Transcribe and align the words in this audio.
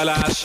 Chaudière-Appalaches, 0.00 0.30
Québec. 0.30 0.39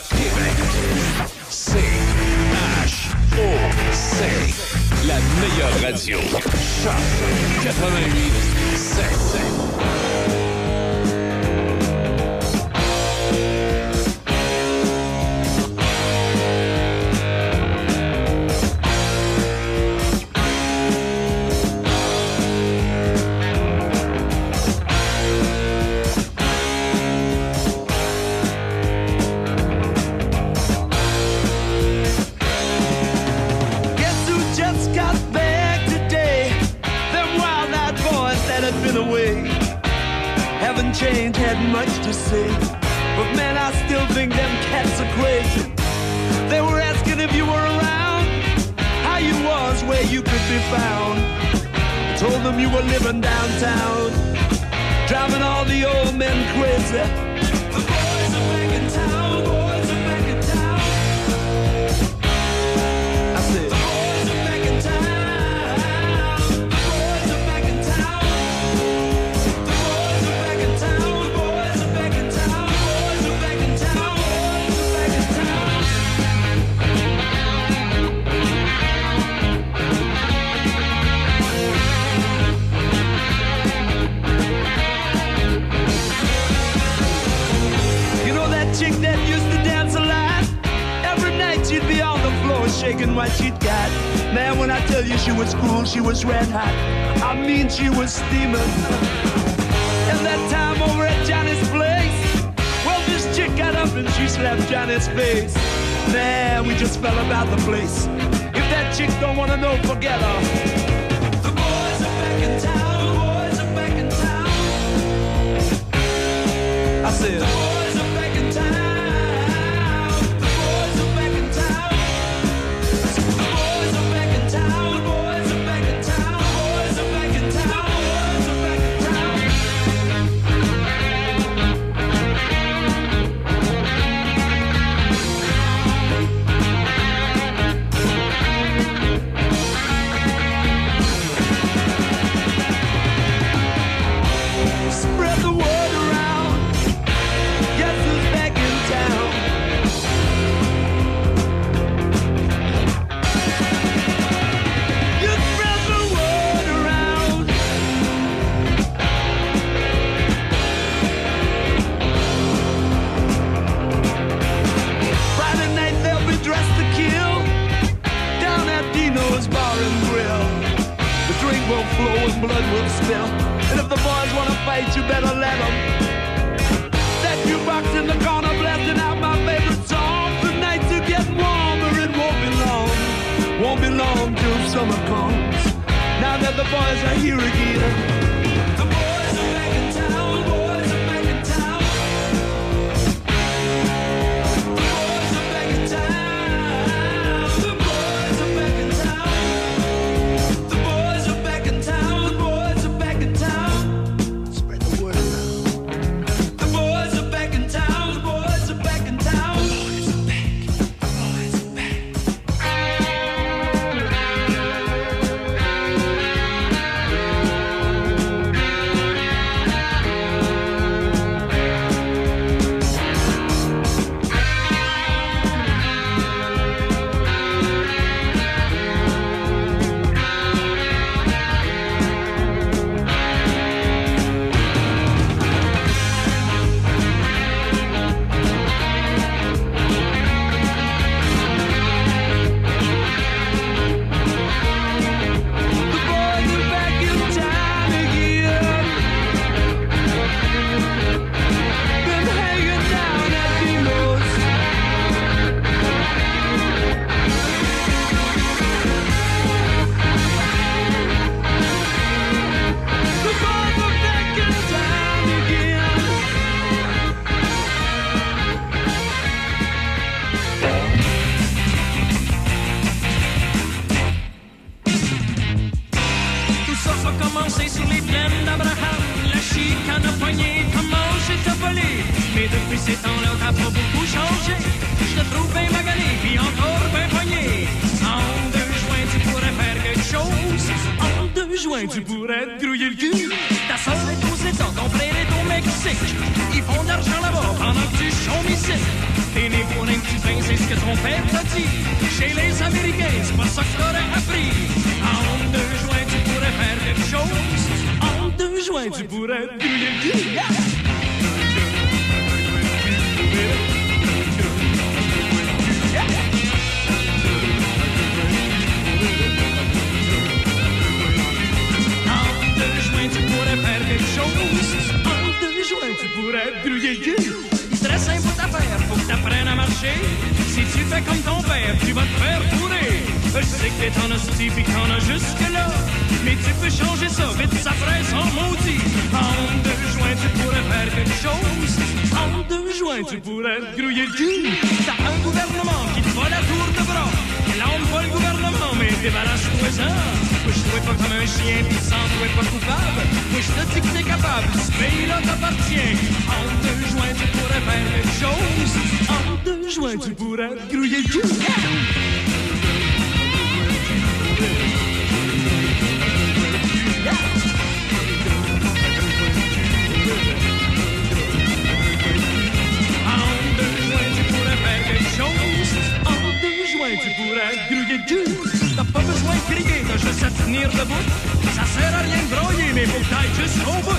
les 382.85 382.99
détails 382.99 383.31
jusqu'au 383.41 383.77
bout. 383.83 383.97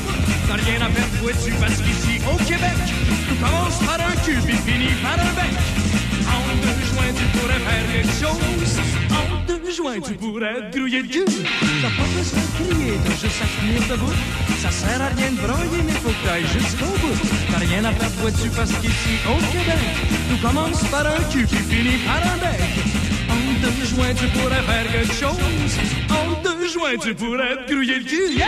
T'as 0.48 0.54
rien 0.54 0.80
à 0.80 0.88
perdre, 0.88 1.14
toi 1.20 1.32
dessus, 1.32 1.54
parce 1.60 1.78
qu'ici, 1.80 2.20
au 2.30 2.36
Québec, 2.36 2.78
tout 3.28 3.36
commence 3.36 3.78
par 3.84 3.98
un 4.00 4.16
cul, 4.24 4.38
puis 4.44 4.56
finit 4.66 4.94
par 5.02 5.18
un 5.18 5.32
bec. 5.34 5.54
En 6.26 6.42
deux 6.62 6.82
joints, 6.90 7.14
tu 7.14 7.24
pourrais 7.38 7.62
faire 7.66 7.86
quelque 7.92 8.16
chose. 8.22 8.72
En 9.10 9.26
deux 9.46 9.70
joints, 9.70 10.00
tu 10.00 10.14
pourrais 10.14 10.70
te 10.70 10.78
grouiller 10.78 11.02
de 11.02 11.08
cul. 11.08 11.24
T'as 11.82 11.90
pas 11.90 12.08
besoin 12.14 12.40
de 12.40 12.52
crier, 12.56 12.92
t'as 13.04 13.16
juste 13.16 13.42
à 13.42 13.48
tenir 13.60 13.80
debout. 13.90 14.16
Ça 14.62 14.70
sert 14.70 15.02
à 15.02 15.08
rien 15.08 15.30
de 15.32 15.36
broyer, 15.36 15.82
mais 15.84 15.92
faut 15.92 16.10
que 16.10 16.22
t'ailles 16.26 16.46
jusqu'au 16.46 16.92
bout. 17.02 17.18
T'as 17.50 17.58
rien 17.58 17.84
à 17.84 17.92
perdre, 17.92 18.14
toi 18.20 18.30
dessus, 18.30 18.50
parce 18.54 18.72
qu'ici, 18.80 19.14
au 19.26 19.38
Québec, 19.52 19.86
tout 20.30 20.46
commence 20.46 20.82
par 20.90 21.06
un 21.06 21.22
cul, 21.30 21.46
puis 21.46 21.62
finit 21.70 21.98
par 22.06 22.22
un 22.22 22.38
bec. 22.38 22.60
En 23.30 23.60
deux 23.62 23.84
joints, 23.84 24.14
tu 24.14 24.26
pourrais 24.28 24.62
faire 24.62 24.86
quelque 24.92 25.12
chose. 25.12 25.38
En 26.10 26.35
joint, 26.76 26.96
tu 26.98 27.14
pourrais 27.14 27.56
te 27.64 27.72
grouiller 27.72 27.98
le 27.98 28.04
cul. 28.04 28.36
Yeah! 28.36 28.46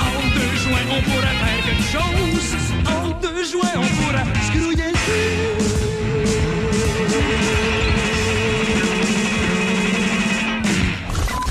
En 0.00 0.20
deux 0.34 0.56
joints, 0.64 0.86
on 0.90 1.02
pourrait 1.02 1.36
faire 1.42 1.60
quelque 1.66 1.88
chose. 1.92 2.56
En 2.86 3.10
deux 3.20 3.44
joints, 3.44 3.76
on 3.76 3.86
pourrait 4.02 4.37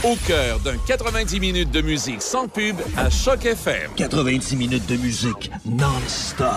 Au 0.07 0.15
cœur 0.25 0.59
d'un 0.62 0.77
90 0.77 1.39
minutes 1.42 1.71
de 1.71 1.81
musique 1.81 2.21
sans 2.21 2.48
pub 2.48 2.77
à 2.95 3.09
Choc 3.09 3.45
FM. 3.45 3.92
90 3.98 4.56
minutes 4.56 4.86
de 4.88 4.95
musique 4.95 5.51
non-stop. 5.65 6.48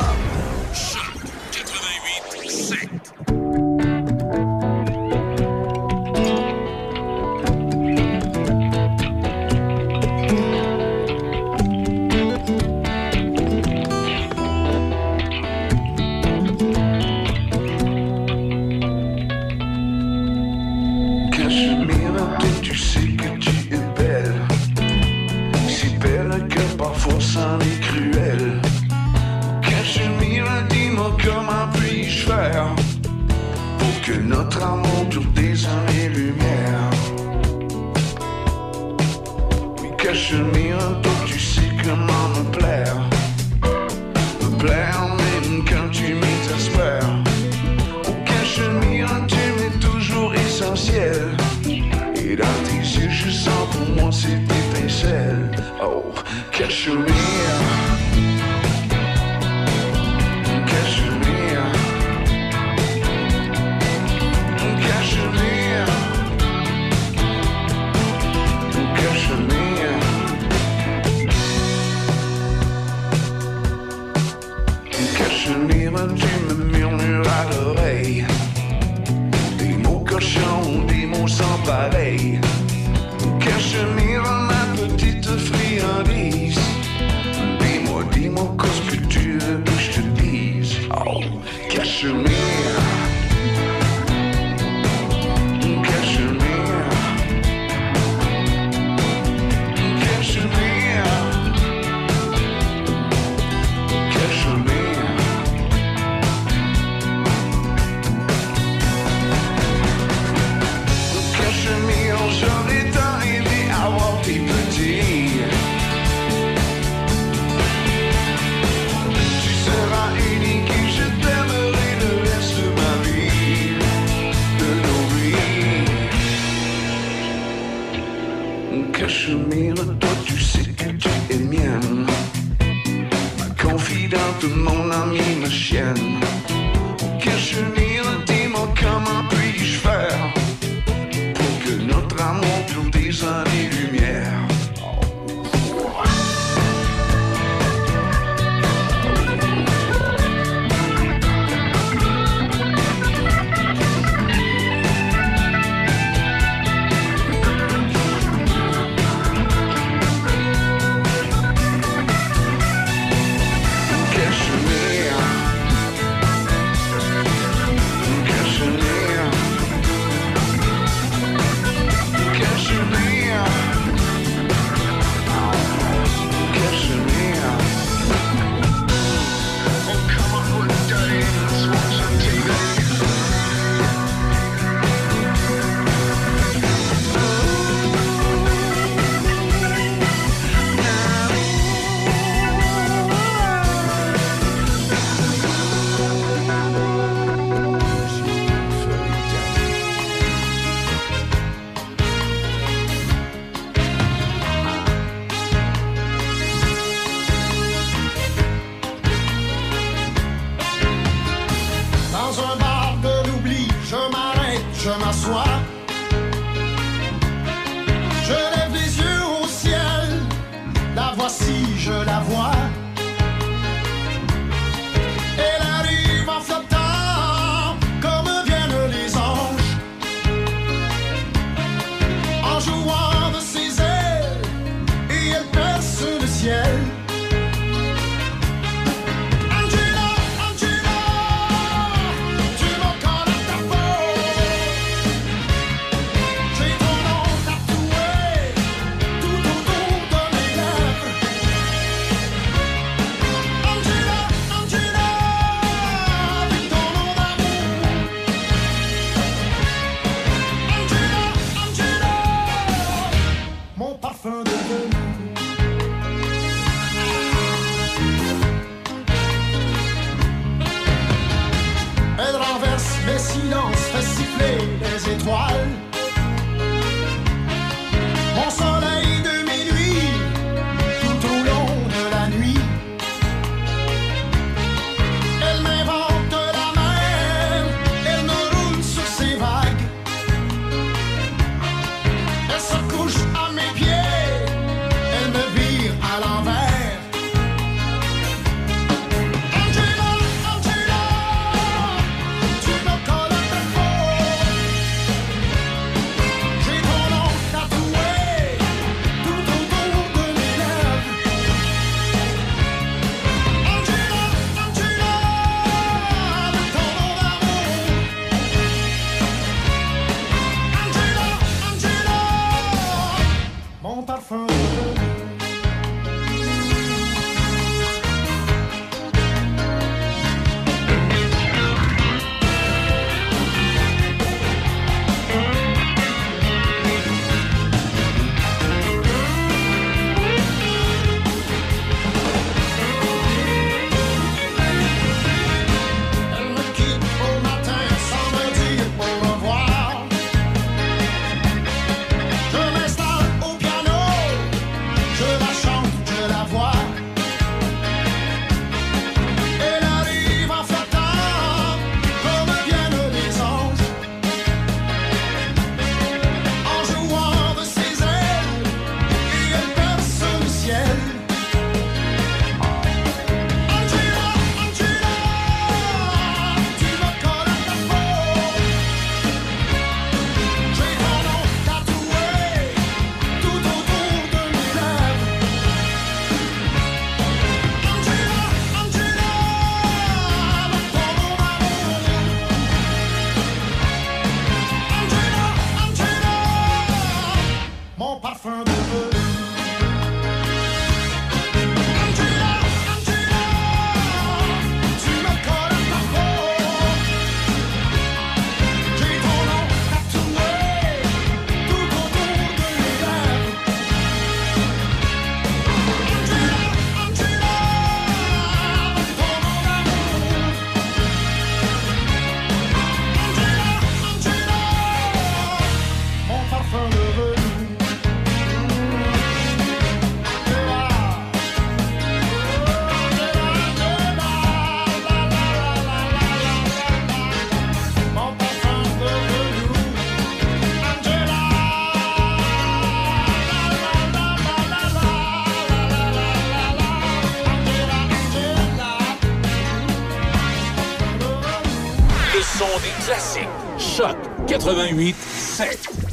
88 454.71 455.15
7. 455.17 456.10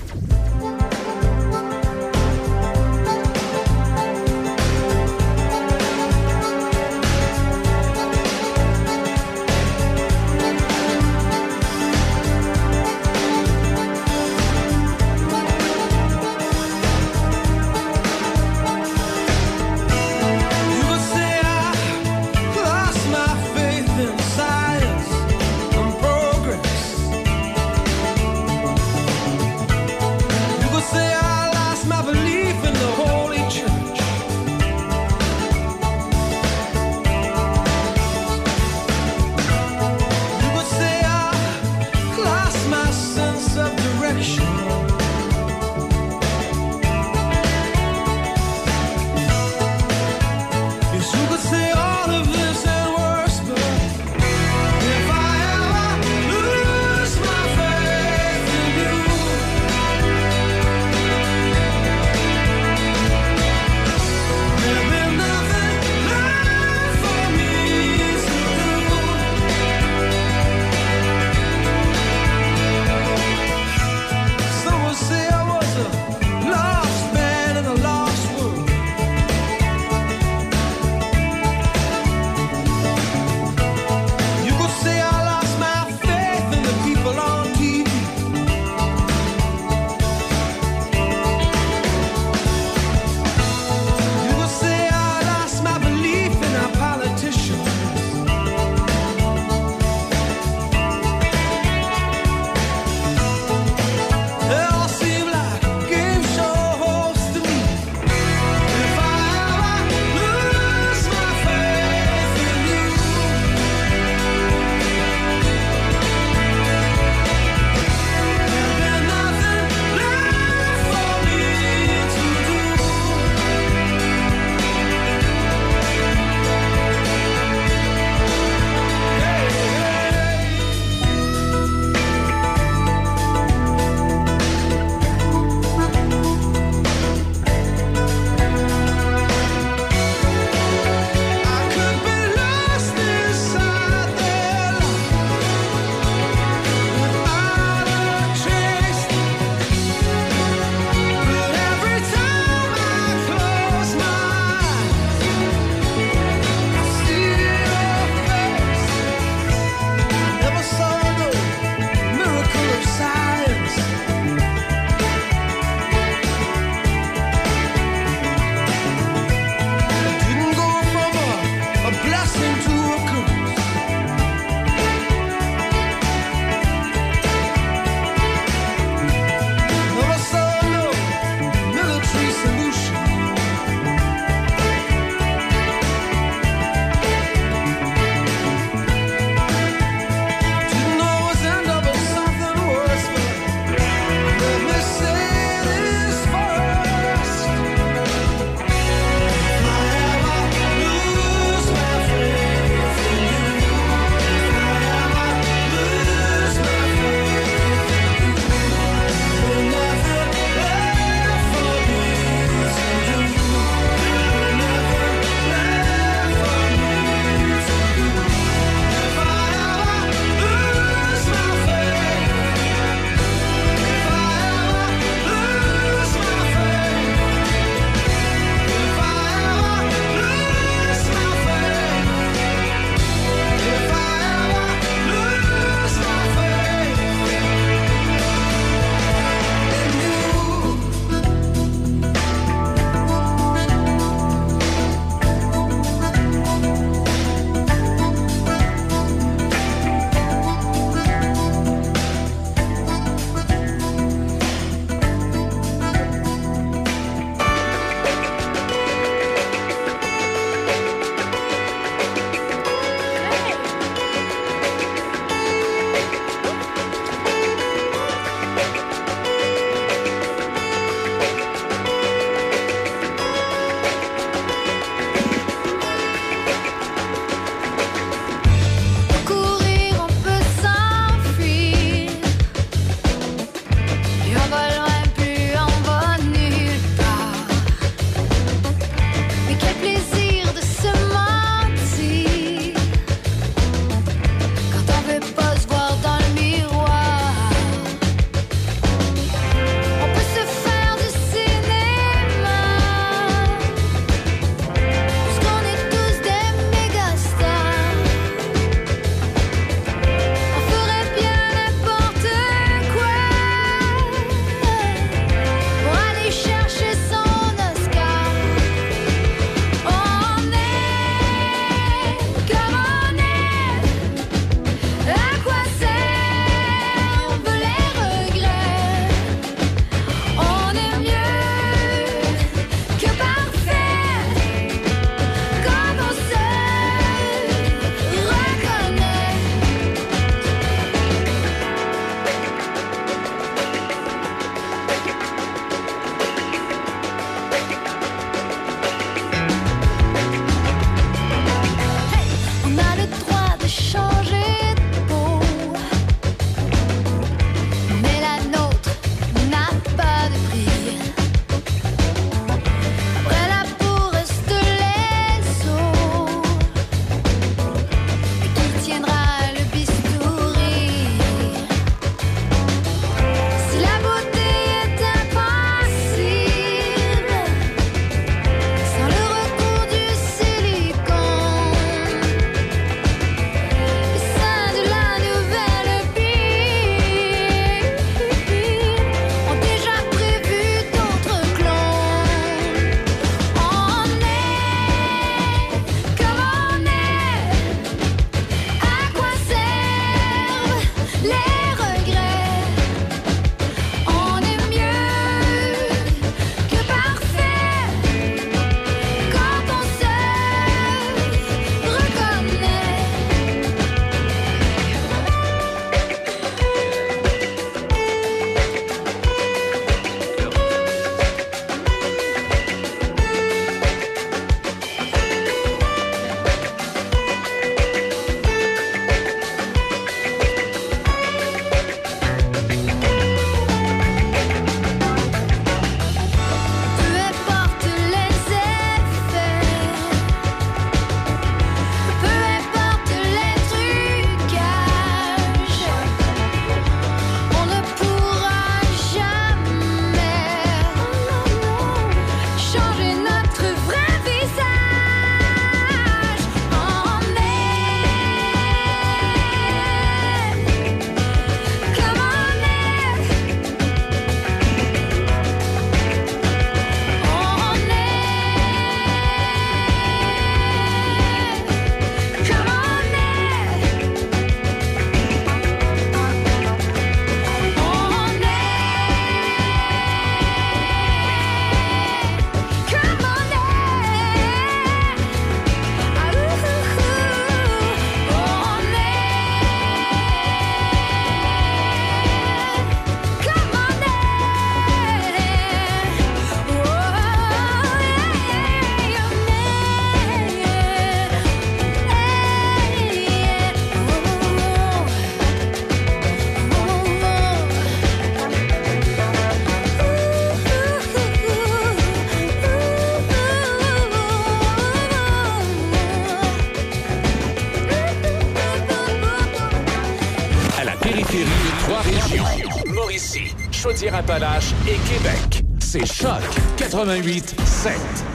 Chaudière-Appalaches 524.28 524.74
et 524.88 524.98
Québec. 525.10 525.64
C'est 525.80 526.06
Choc 526.06 526.42
88 526.78 527.56
7. 527.66 528.27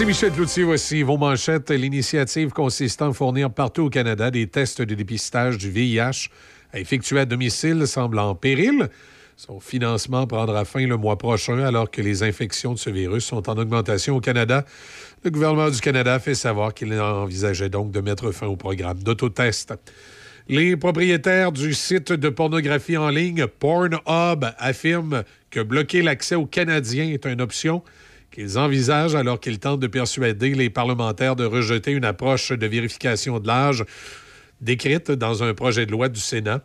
Ici 0.00 0.06
Michel 0.06 0.32
Cloutier, 0.32 0.64
voici 0.64 1.02
vos 1.02 1.18
manchettes. 1.18 1.70
L'initiative 1.70 2.52
consistant 2.52 3.10
à 3.10 3.12
fournir 3.12 3.50
partout 3.50 3.82
au 3.82 3.90
Canada 3.90 4.30
des 4.30 4.46
tests 4.46 4.80
de 4.80 4.94
dépistage 4.94 5.58
du 5.58 5.70
VIH 5.70 6.30
à 6.72 6.80
effectuer 6.80 7.20
à 7.20 7.26
domicile 7.26 7.86
semble 7.86 8.18
en 8.18 8.34
péril. 8.34 8.88
Son 9.36 9.60
financement 9.60 10.26
prendra 10.26 10.64
fin 10.64 10.86
le 10.86 10.96
mois 10.96 11.18
prochain 11.18 11.58
alors 11.58 11.90
que 11.90 12.00
les 12.00 12.22
infections 12.22 12.72
de 12.72 12.78
ce 12.78 12.88
virus 12.88 13.26
sont 13.26 13.50
en 13.50 13.58
augmentation 13.58 14.16
au 14.16 14.20
Canada. 14.22 14.64
Le 15.22 15.30
gouvernement 15.30 15.68
du 15.68 15.80
Canada 15.82 16.18
fait 16.18 16.34
savoir 16.34 16.72
qu'il 16.72 16.98
envisageait 16.98 17.68
donc 17.68 17.90
de 17.90 18.00
mettre 18.00 18.32
fin 18.32 18.46
au 18.46 18.56
programme 18.56 19.02
d'autotest. 19.02 19.74
Les 20.48 20.78
propriétaires 20.78 21.52
du 21.52 21.74
site 21.74 22.10
de 22.10 22.30
pornographie 22.30 22.96
en 22.96 23.10
ligne 23.10 23.46
Pornhub 23.46 24.46
affirment 24.56 25.24
que 25.50 25.60
bloquer 25.60 26.00
l'accès 26.00 26.36
aux 26.36 26.46
Canadiens 26.46 27.10
est 27.10 27.26
une 27.26 27.42
option 27.42 27.82
qu'ils 28.30 28.58
envisagent 28.58 29.14
alors 29.14 29.40
qu'ils 29.40 29.58
tentent 29.58 29.80
de 29.80 29.86
persuader 29.86 30.54
les 30.54 30.70
parlementaires 30.70 31.36
de 31.36 31.44
rejeter 31.44 31.92
une 31.92 32.04
approche 32.04 32.52
de 32.52 32.66
vérification 32.66 33.38
de 33.38 33.46
l'âge 33.46 33.84
décrite 34.60 35.10
dans 35.10 35.42
un 35.42 35.54
projet 35.54 35.86
de 35.86 35.92
loi 35.92 36.08
du 36.08 36.20
Sénat. 36.20 36.62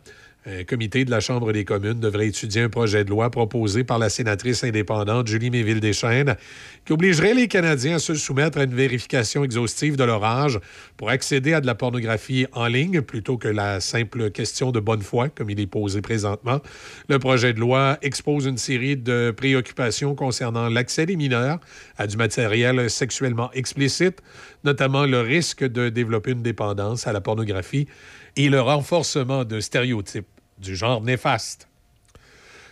Un 0.48 0.62
comité 0.62 1.04
de 1.04 1.10
la 1.10 1.18
Chambre 1.18 1.52
des 1.52 1.64
communes 1.64 1.98
devrait 1.98 2.28
étudier 2.28 2.62
un 2.62 2.68
projet 2.68 3.04
de 3.04 3.10
loi 3.10 3.30
proposé 3.32 3.82
par 3.82 3.98
la 3.98 4.08
sénatrice 4.08 4.62
indépendante 4.62 5.26
Julie 5.26 5.50
Méville-Deschênes 5.50 6.36
qui 6.84 6.92
obligerait 6.92 7.34
les 7.34 7.48
Canadiens 7.48 7.96
à 7.96 7.98
se 7.98 8.14
soumettre 8.14 8.58
à 8.58 8.62
une 8.62 8.74
vérification 8.74 9.42
exhaustive 9.42 9.96
de 9.96 10.04
leur 10.04 10.22
âge 10.22 10.60
pour 10.96 11.10
accéder 11.10 11.52
à 11.52 11.60
de 11.60 11.66
la 11.66 11.74
pornographie 11.74 12.46
en 12.52 12.68
ligne 12.68 13.00
plutôt 13.00 13.38
que 13.38 13.48
la 13.48 13.80
simple 13.80 14.30
question 14.30 14.70
de 14.70 14.78
bonne 14.78 15.02
foi, 15.02 15.30
comme 15.30 15.50
il 15.50 15.58
est 15.58 15.66
posé 15.66 16.00
présentement. 16.00 16.60
Le 17.08 17.18
projet 17.18 17.52
de 17.52 17.58
loi 17.58 17.98
expose 18.02 18.46
une 18.46 18.58
série 18.58 18.96
de 18.96 19.34
préoccupations 19.36 20.14
concernant 20.14 20.68
l'accès 20.68 21.06
des 21.06 21.16
mineurs 21.16 21.58
à 21.98 22.06
du 22.06 22.16
matériel 22.16 22.88
sexuellement 22.88 23.50
explicite, 23.52 24.22
notamment 24.62 25.06
le 25.06 25.22
risque 25.22 25.64
de 25.64 25.88
développer 25.88 26.30
une 26.30 26.42
dépendance 26.42 27.08
à 27.08 27.12
la 27.12 27.20
pornographie 27.20 27.88
et 28.36 28.48
le 28.48 28.60
renforcement 28.60 29.44
de 29.44 29.58
stéréotypes 29.58 30.35
du 30.58 30.76
genre 30.76 31.02
néfaste. 31.02 31.68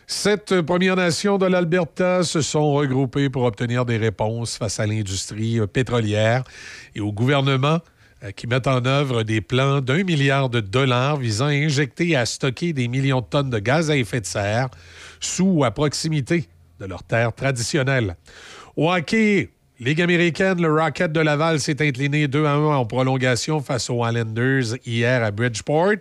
Sept 0.07 0.61
Premières 0.61 0.97
Nations 0.97 1.39
de 1.39 1.47
l'Alberta 1.47 2.23
se 2.25 2.43
sont 2.43 2.75
regroupées 2.75 3.31
pour 3.31 3.45
obtenir 3.45 3.87
des 3.87 3.97
réponses 3.97 4.59
face 4.59 4.79
à 4.79 4.87
l'industrie 4.87 5.59
euh, 5.59 5.67
pétrolière 5.67 6.45
et 6.95 7.01
au 7.01 7.11
gouvernement 7.11 7.81
euh, 8.23 8.31
qui 8.31 8.47
met 8.47 8.69
en 8.69 8.85
œuvre 8.85 9.23
des 9.23 9.41
plans 9.41 9.81
d'un 9.81 10.05
milliard 10.05 10.51
de 10.51 10.61
dollars 10.61 11.17
visant 11.17 11.47
à 11.47 11.53
injecter 11.53 12.11
et 12.11 12.17
à 12.17 12.27
stocker 12.27 12.75
des 12.75 12.87
millions 12.87 13.23
de 13.23 13.27
tonnes 13.27 13.49
de 13.49 13.59
gaz 13.59 13.91
à 13.91 13.97
effet 13.97 14.21
de 14.21 14.27
serre 14.27 14.69
sous 15.21 15.47
ou 15.47 15.65
à 15.65 15.71
proximité 15.71 16.49
de 16.81 16.85
leurs 16.85 17.03
terres 17.03 17.33
traditionnelles. 17.33 18.17
Ligue 19.81 20.03
américaine, 20.03 20.63
le 20.63 20.73
Rocket 20.73 21.11
de 21.11 21.19
Laval 21.19 21.59
s'est 21.59 21.83
incliné 21.83 22.29
2 22.29 22.45
à 22.45 22.53
1 22.53 22.77
en 22.77 22.87
prolongation 22.87 23.61
face 23.61 23.91
aux 23.91 24.07
Islanders 24.07 24.77
hier 24.87 25.25
à 25.25 25.33
Bridgeport. 25.33 25.97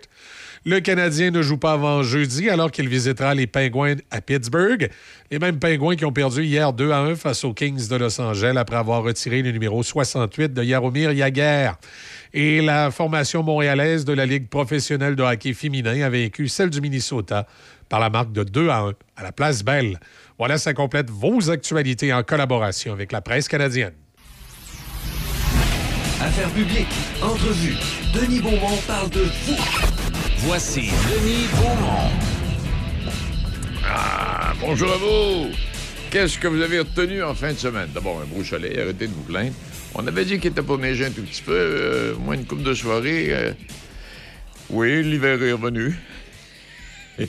Le 0.64 0.78
Canadien 0.78 1.32
ne 1.32 1.42
joue 1.42 1.58
pas 1.58 1.72
avant 1.72 2.04
jeudi 2.04 2.48
alors 2.48 2.70
qu'il 2.70 2.88
visitera 2.88 3.34
les 3.34 3.48
Pingouins 3.48 3.96
à 4.12 4.20
Pittsburgh. 4.20 4.88
Les 5.32 5.40
mêmes 5.40 5.58
Pingouins 5.58 5.96
qui 5.96 6.04
ont 6.04 6.12
perdu 6.12 6.44
hier 6.44 6.72
2 6.72 6.92
à 6.92 7.00
1 7.00 7.16
face 7.16 7.42
aux 7.42 7.52
Kings 7.52 7.88
de 7.88 7.96
Los 7.96 8.20
Angeles 8.20 8.54
après 8.56 8.76
avoir 8.76 9.02
retiré 9.02 9.42
le 9.42 9.50
numéro 9.50 9.82
68 9.82 10.54
de 10.54 10.62
Yaromir 10.62 11.10
Yaguer. 11.10 11.72
Et 12.32 12.62
la 12.62 12.92
formation 12.92 13.42
montréalaise 13.42 14.04
de 14.04 14.12
la 14.12 14.24
Ligue 14.24 14.48
professionnelle 14.48 15.16
de 15.16 15.24
hockey 15.24 15.52
féminin 15.52 16.00
a 16.00 16.10
vaincu 16.10 16.46
celle 16.46 16.70
du 16.70 16.80
Minnesota 16.80 17.48
par 17.88 17.98
la 17.98 18.08
marque 18.08 18.30
de 18.30 18.44
2 18.44 18.68
à 18.68 18.78
1 18.82 18.92
à 19.16 19.22
la 19.24 19.32
place 19.32 19.64
Belle. 19.64 19.98
Voilà, 20.38 20.58
ça 20.58 20.74
complète 20.74 21.10
vos 21.10 21.50
actualités 21.50 22.12
en 22.12 22.22
collaboration 22.22 22.92
avec 22.92 23.12
la 23.12 23.20
presse 23.20 23.46
canadienne. 23.48 23.92
Affaires 26.20 26.50
publiques, 26.50 26.86
entrevues. 27.22 27.76
Denis 28.12 28.40
Beaumont 28.40 28.76
parle 28.86 29.10
de 29.10 29.20
vous. 29.22 29.56
Voici 30.38 30.80
Denis 31.10 31.46
Beaumont. 31.52 32.10
Ah, 33.86 34.54
bonjour 34.60 34.90
à 34.92 34.96
vous. 34.96 35.50
Qu'est-ce 36.10 36.38
que 36.38 36.48
vous 36.48 36.62
avez 36.62 36.80
retenu 36.80 37.22
en 37.22 37.34
fin 37.34 37.52
de 37.52 37.58
semaine? 37.58 37.88
D'abord, 37.92 38.20
un 38.20 38.24
beau 38.24 38.42
soleil, 38.42 38.78
arrêtez 38.80 39.06
de 39.06 39.12
vous 39.12 39.22
plaindre. 39.22 39.52
On 39.94 40.06
avait 40.06 40.24
dit 40.24 40.38
qu'il 40.40 40.50
était 40.50 40.62
pour 40.62 40.78
neiger 40.78 41.06
un 41.06 41.10
tout 41.10 41.22
petit 41.22 41.42
peu, 41.42 41.52
euh, 41.54 42.14
moins 42.16 42.34
une 42.34 42.46
coupe 42.46 42.62
de 42.62 42.74
soirée. 42.74 43.26
euh. 43.30 43.52
Oui, 44.70 45.02
l'hiver 45.04 45.40
est 45.42 45.52
revenu. 45.52 45.94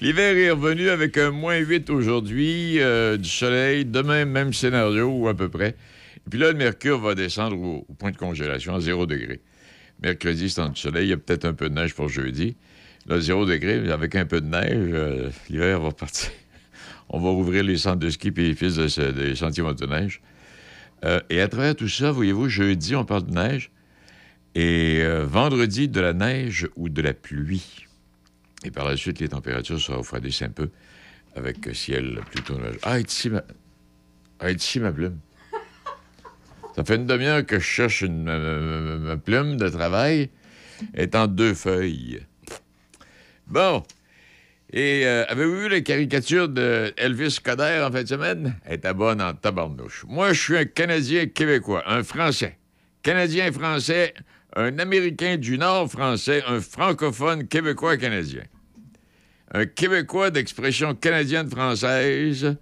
L'hiver 0.00 0.34
est 0.38 0.50
revenu 0.50 0.88
avec 0.88 1.18
un 1.18 1.30
moins 1.30 1.58
8 1.58 1.90
aujourd'hui, 1.90 2.80
euh, 2.80 3.18
du 3.18 3.28
soleil, 3.28 3.84
demain, 3.84 4.24
même 4.24 4.54
scénario, 4.54 5.08
ou 5.08 5.28
à 5.28 5.34
peu 5.34 5.50
près. 5.50 5.76
Et 6.16 6.30
puis 6.30 6.38
là, 6.38 6.52
le 6.52 6.56
mercure 6.56 6.98
va 6.98 7.14
descendre 7.14 7.58
au, 7.58 7.86
point 7.98 8.10
de 8.10 8.16
congélation 8.16 8.74
à 8.74 8.80
0 8.80 9.04
degré. 9.04 9.42
Mercredi, 10.02 10.48
c'est 10.48 10.62
en 10.62 10.70
du 10.70 10.80
soleil, 10.80 11.08
il 11.08 11.10
y 11.10 11.12
a 11.12 11.18
peut-être 11.18 11.44
un 11.44 11.52
peu 11.52 11.68
de 11.68 11.74
neige 11.74 11.94
pour 11.94 12.08
jeudi. 12.08 12.56
Là, 13.08 13.20
0 13.20 13.44
degré, 13.44 13.92
avec 13.92 14.16
un 14.16 14.24
peu 14.24 14.40
de 14.40 14.46
neige, 14.46 14.72
euh, 14.72 15.28
l'hiver 15.50 15.80
va 15.80 15.90
partir. 15.90 16.30
On 17.10 17.20
va 17.20 17.28
rouvrir 17.28 17.62
les 17.62 17.76
centres 17.76 17.98
de 17.98 18.08
ski 18.08 18.28
et 18.28 18.40
les 18.40 18.54
pistes 18.54 18.78
de, 18.78 19.10
des 19.10 19.34
sentiers 19.34 19.62
motoneige. 19.62 20.22
Euh, 21.04 21.20
et 21.28 21.42
à 21.42 21.48
travers 21.48 21.76
tout 21.76 21.88
ça, 21.88 22.10
voyez-vous, 22.10 22.48
jeudi, 22.48 22.96
on 22.96 23.04
parle 23.04 23.26
de 23.26 23.32
neige. 23.32 23.70
Et 24.54 25.00
euh, 25.02 25.26
vendredi, 25.26 25.88
de 25.88 26.00
la 26.00 26.14
neige 26.14 26.68
ou 26.76 26.88
de 26.88 27.02
la 27.02 27.12
pluie? 27.12 27.86
Et 28.64 28.70
par 28.70 28.88
la 28.88 28.96
suite, 28.96 29.20
les 29.20 29.28
températures 29.28 29.80
se 29.80 29.92
refroidissent 29.92 30.42
un 30.42 30.50
peu 30.50 30.70
avec 31.34 31.68
ciel 31.74 32.20
plutôt 32.30 32.58
nuageux. 32.58 32.78
Ah, 32.82 33.00
ici 33.00 33.30
ma, 33.30 33.42
ah, 34.40 34.48
ma 34.80 34.92
plume. 34.92 35.18
Ça 36.76 36.84
fait 36.84 36.96
une 36.96 37.06
demi-heure 37.06 37.44
que 37.44 37.58
je 37.58 37.64
cherche 37.64 38.02
une, 38.02 38.24
ma 38.98 39.16
plume 39.16 39.56
de 39.56 39.68
travail. 39.68 40.30
Elle 40.94 41.04
est 41.04 41.16
en 41.16 41.26
deux 41.26 41.54
feuilles. 41.54 42.20
Bon. 43.46 43.82
Et 44.72 45.04
euh, 45.04 45.24
avez-vous 45.26 45.62
vu 45.62 45.68
la 45.68 45.80
caricature 45.80 46.48
de 46.48 46.92
Elvis 46.96 47.38
Coder 47.42 47.84
en 47.84 47.90
fin 47.90 48.02
de 48.02 48.08
semaine? 48.08 48.56
Elle 48.64 48.74
était 48.74 48.94
bonne 48.94 49.20
en 49.20 49.34
tabarnouche. 49.34 50.04
Moi, 50.06 50.32
je 50.32 50.40
suis 50.40 50.56
un 50.56 50.64
Canadien 50.64 51.26
québécois, 51.26 51.82
un 51.86 52.04
Français. 52.04 52.56
Canadien 53.02 53.50
français, 53.50 54.14
un 54.54 54.78
Américain 54.78 55.36
du 55.38 55.56
Nord 55.56 55.90
français, 55.90 56.42
un 56.46 56.60
francophone 56.60 57.48
québécois 57.48 57.96
canadien. 57.96 58.42
Un 59.52 59.66
Québécois 59.66 60.30
d'expression 60.30 60.94
canadienne-française. 60.94 62.56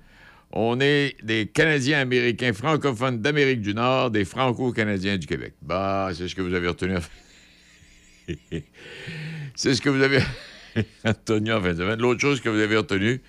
On 0.53 0.80
est 0.80 1.16
des 1.22 1.47
Canadiens 1.47 2.01
américains 2.01 2.55
francophones 2.55 3.20
d'Amérique 3.20 3.61
du 3.61 3.74
Nord, 3.74 4.11
des 4.11 4.24
Franco-Canadiens 4.24 5.18
du 5.18 5.26
Québec. 5.26 5.53
Bah, 5.61 6.09
c'est 6.14 6.28
ce 6.28 6.34
que 6.34 6.41
vous 6.41 6.55
avez 6.55 6.68
retenu. 6.68 6.95
c'est 9.55 9.74
ce 9.74 9.82
que 9.82 9.91
vous 9.91 10.03
avez 10.03 10.20
retenu 11.05 11.53
en 11.53 11.61
fin 11.61 11.74
de 11.74 11.78
semaine. 11.78 12.01
L'autre 12.01 12.20
chose 12.22 12.41
que 12.41 12.49
vous 12.49 12.59
avez 12.59 12.78
retenu, 12.78 13.20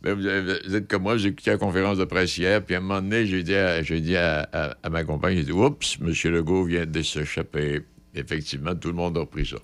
ben, 0.00 0.14
vous, 0.14 0.74
êtes 0.74 0.88
comme 0.88 1.02
moi, 1.02 1.18
j'ai 1.18 1.28
écouté 1.28 1.50
la 1.50 1.58
conférence 1.58 1.98
de 1.98 2.04
presse 2.04 2.38
hier, 2.38 2.64
puis 2.64 2.74
à 2.74 2.78
un 2.78 2.80
moment 2.80 3.02
donné, 3.02 3.26
j'ai 3.26 3.42
dit 3.42 4.16
à 4.16 4.72
ma 4.90 5.04
compagne, 5.04 5.36
j'ai 5.36 5.44
dit, 5.44 5.52
oups, 5.52 5.98
M. 6.00 6.32
Legault 6.32 6.64
vient 6.64 6.86
de 6.86 7.02
s'échapper. 7.02 7.82
Effectivement, 8.14 8.74
tout 8.74 8.88
le 8.88 8.94
monde 8.94 9.18
a 9.18 9.20
repris 9.20 9.44
ça. 9.44 9.58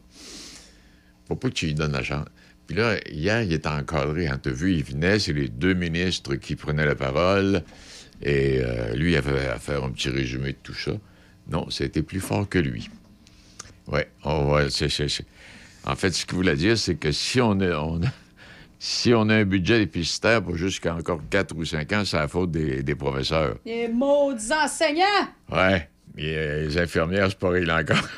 Faut 1.26 1.36
pas 1.36 1.48
que 1.48 1.54
tu 1.54 1.66
lui 1.66 1.74
donnes 1.74 1.92
la 1.92 2.02
chance. 2.02 2.26
Puis 2.68 2.76
là, 2.76 2.96
hier, 3.10 3.42
il 3.42 3.52
était 3.52 3.66
encadré. 3.68 4.28
Hein, 4.28 4.38
T'as 4.40 4.50
vu, 4.50 4.74
il 4.74 4.84
venait, 4.84 5.18
c'est 5.18 5.32
les 5.32 5.48
deux 5.48 5.74
ministres 5.74 6.36
qui 6.36 6.54
prenaient 6.54 6.86
la 6.86 6.94
parole. 6.94 7.62
Et 8.22 8.60
euh, 8.62 8.94
lui, 8.94 9.12
il 9.12 9.16
avait 9.16 9.46
à 9.48 9.58
faire 9.58 9.82
un 9.84 9.90
petit 9.90 10.10
résumé 10.10 10.52
de 10.52 10.58
tout 10.62 10.74
ça. 10.74 10.92
Non, 11.50 11.68
c'était 11.70 12.02
plus 12.02 12.20
fort 12.20 12.48
que 12.48 12.58
lui. 12.58 12.90
Oui, 13.86 14.00
on 14.22 14.44
va. 14.52 14.66
En 15.86 15.96
fait, 15.96 16.10
ce 16.10 16.26
qu'il 16.26 16.34
voulait 16.36 16.56
dire, 16.56 16.76
c'est 16.76 16.96
que 16.96 17.10
si 17.10 17.40
on 17.40 17.58
a, 17.60 17.78
on 17.80 18.02
a- 18.02 18.12
si 18.78 19.12
on 19.14 19.28
a 19.30 19.34
un 19.36 19.44
budget 19.44 19.84
déficitaire 19.86 20.42
pour 20.42 20.56
jusqu'à 20.56 20.94
encore 20.94 21.22
4 21.30 21.56
ou 21.56 21.64
5 21.64 21.92
ans, 21.94 22.04
c'est 22.04 22.16
la 22.18 22.28
faute 22.28 22.50
des, 22.50 22.82
des 22.82 22.94
professeurs. 22.94 23.56
Les 23.64 23.88
maudits 23.88 24.52
enseignants! 24.52 25.28
Ouais. 25.50 25.88
Et 26.16 26.34
euh, 26.36 26.66
les 26.66 26.78
infirmières, 26.78 27.26
c'est 27.28 27.38
pas 27.38 27.50
réglé 27.50 27.70
encore. 27.72 28.08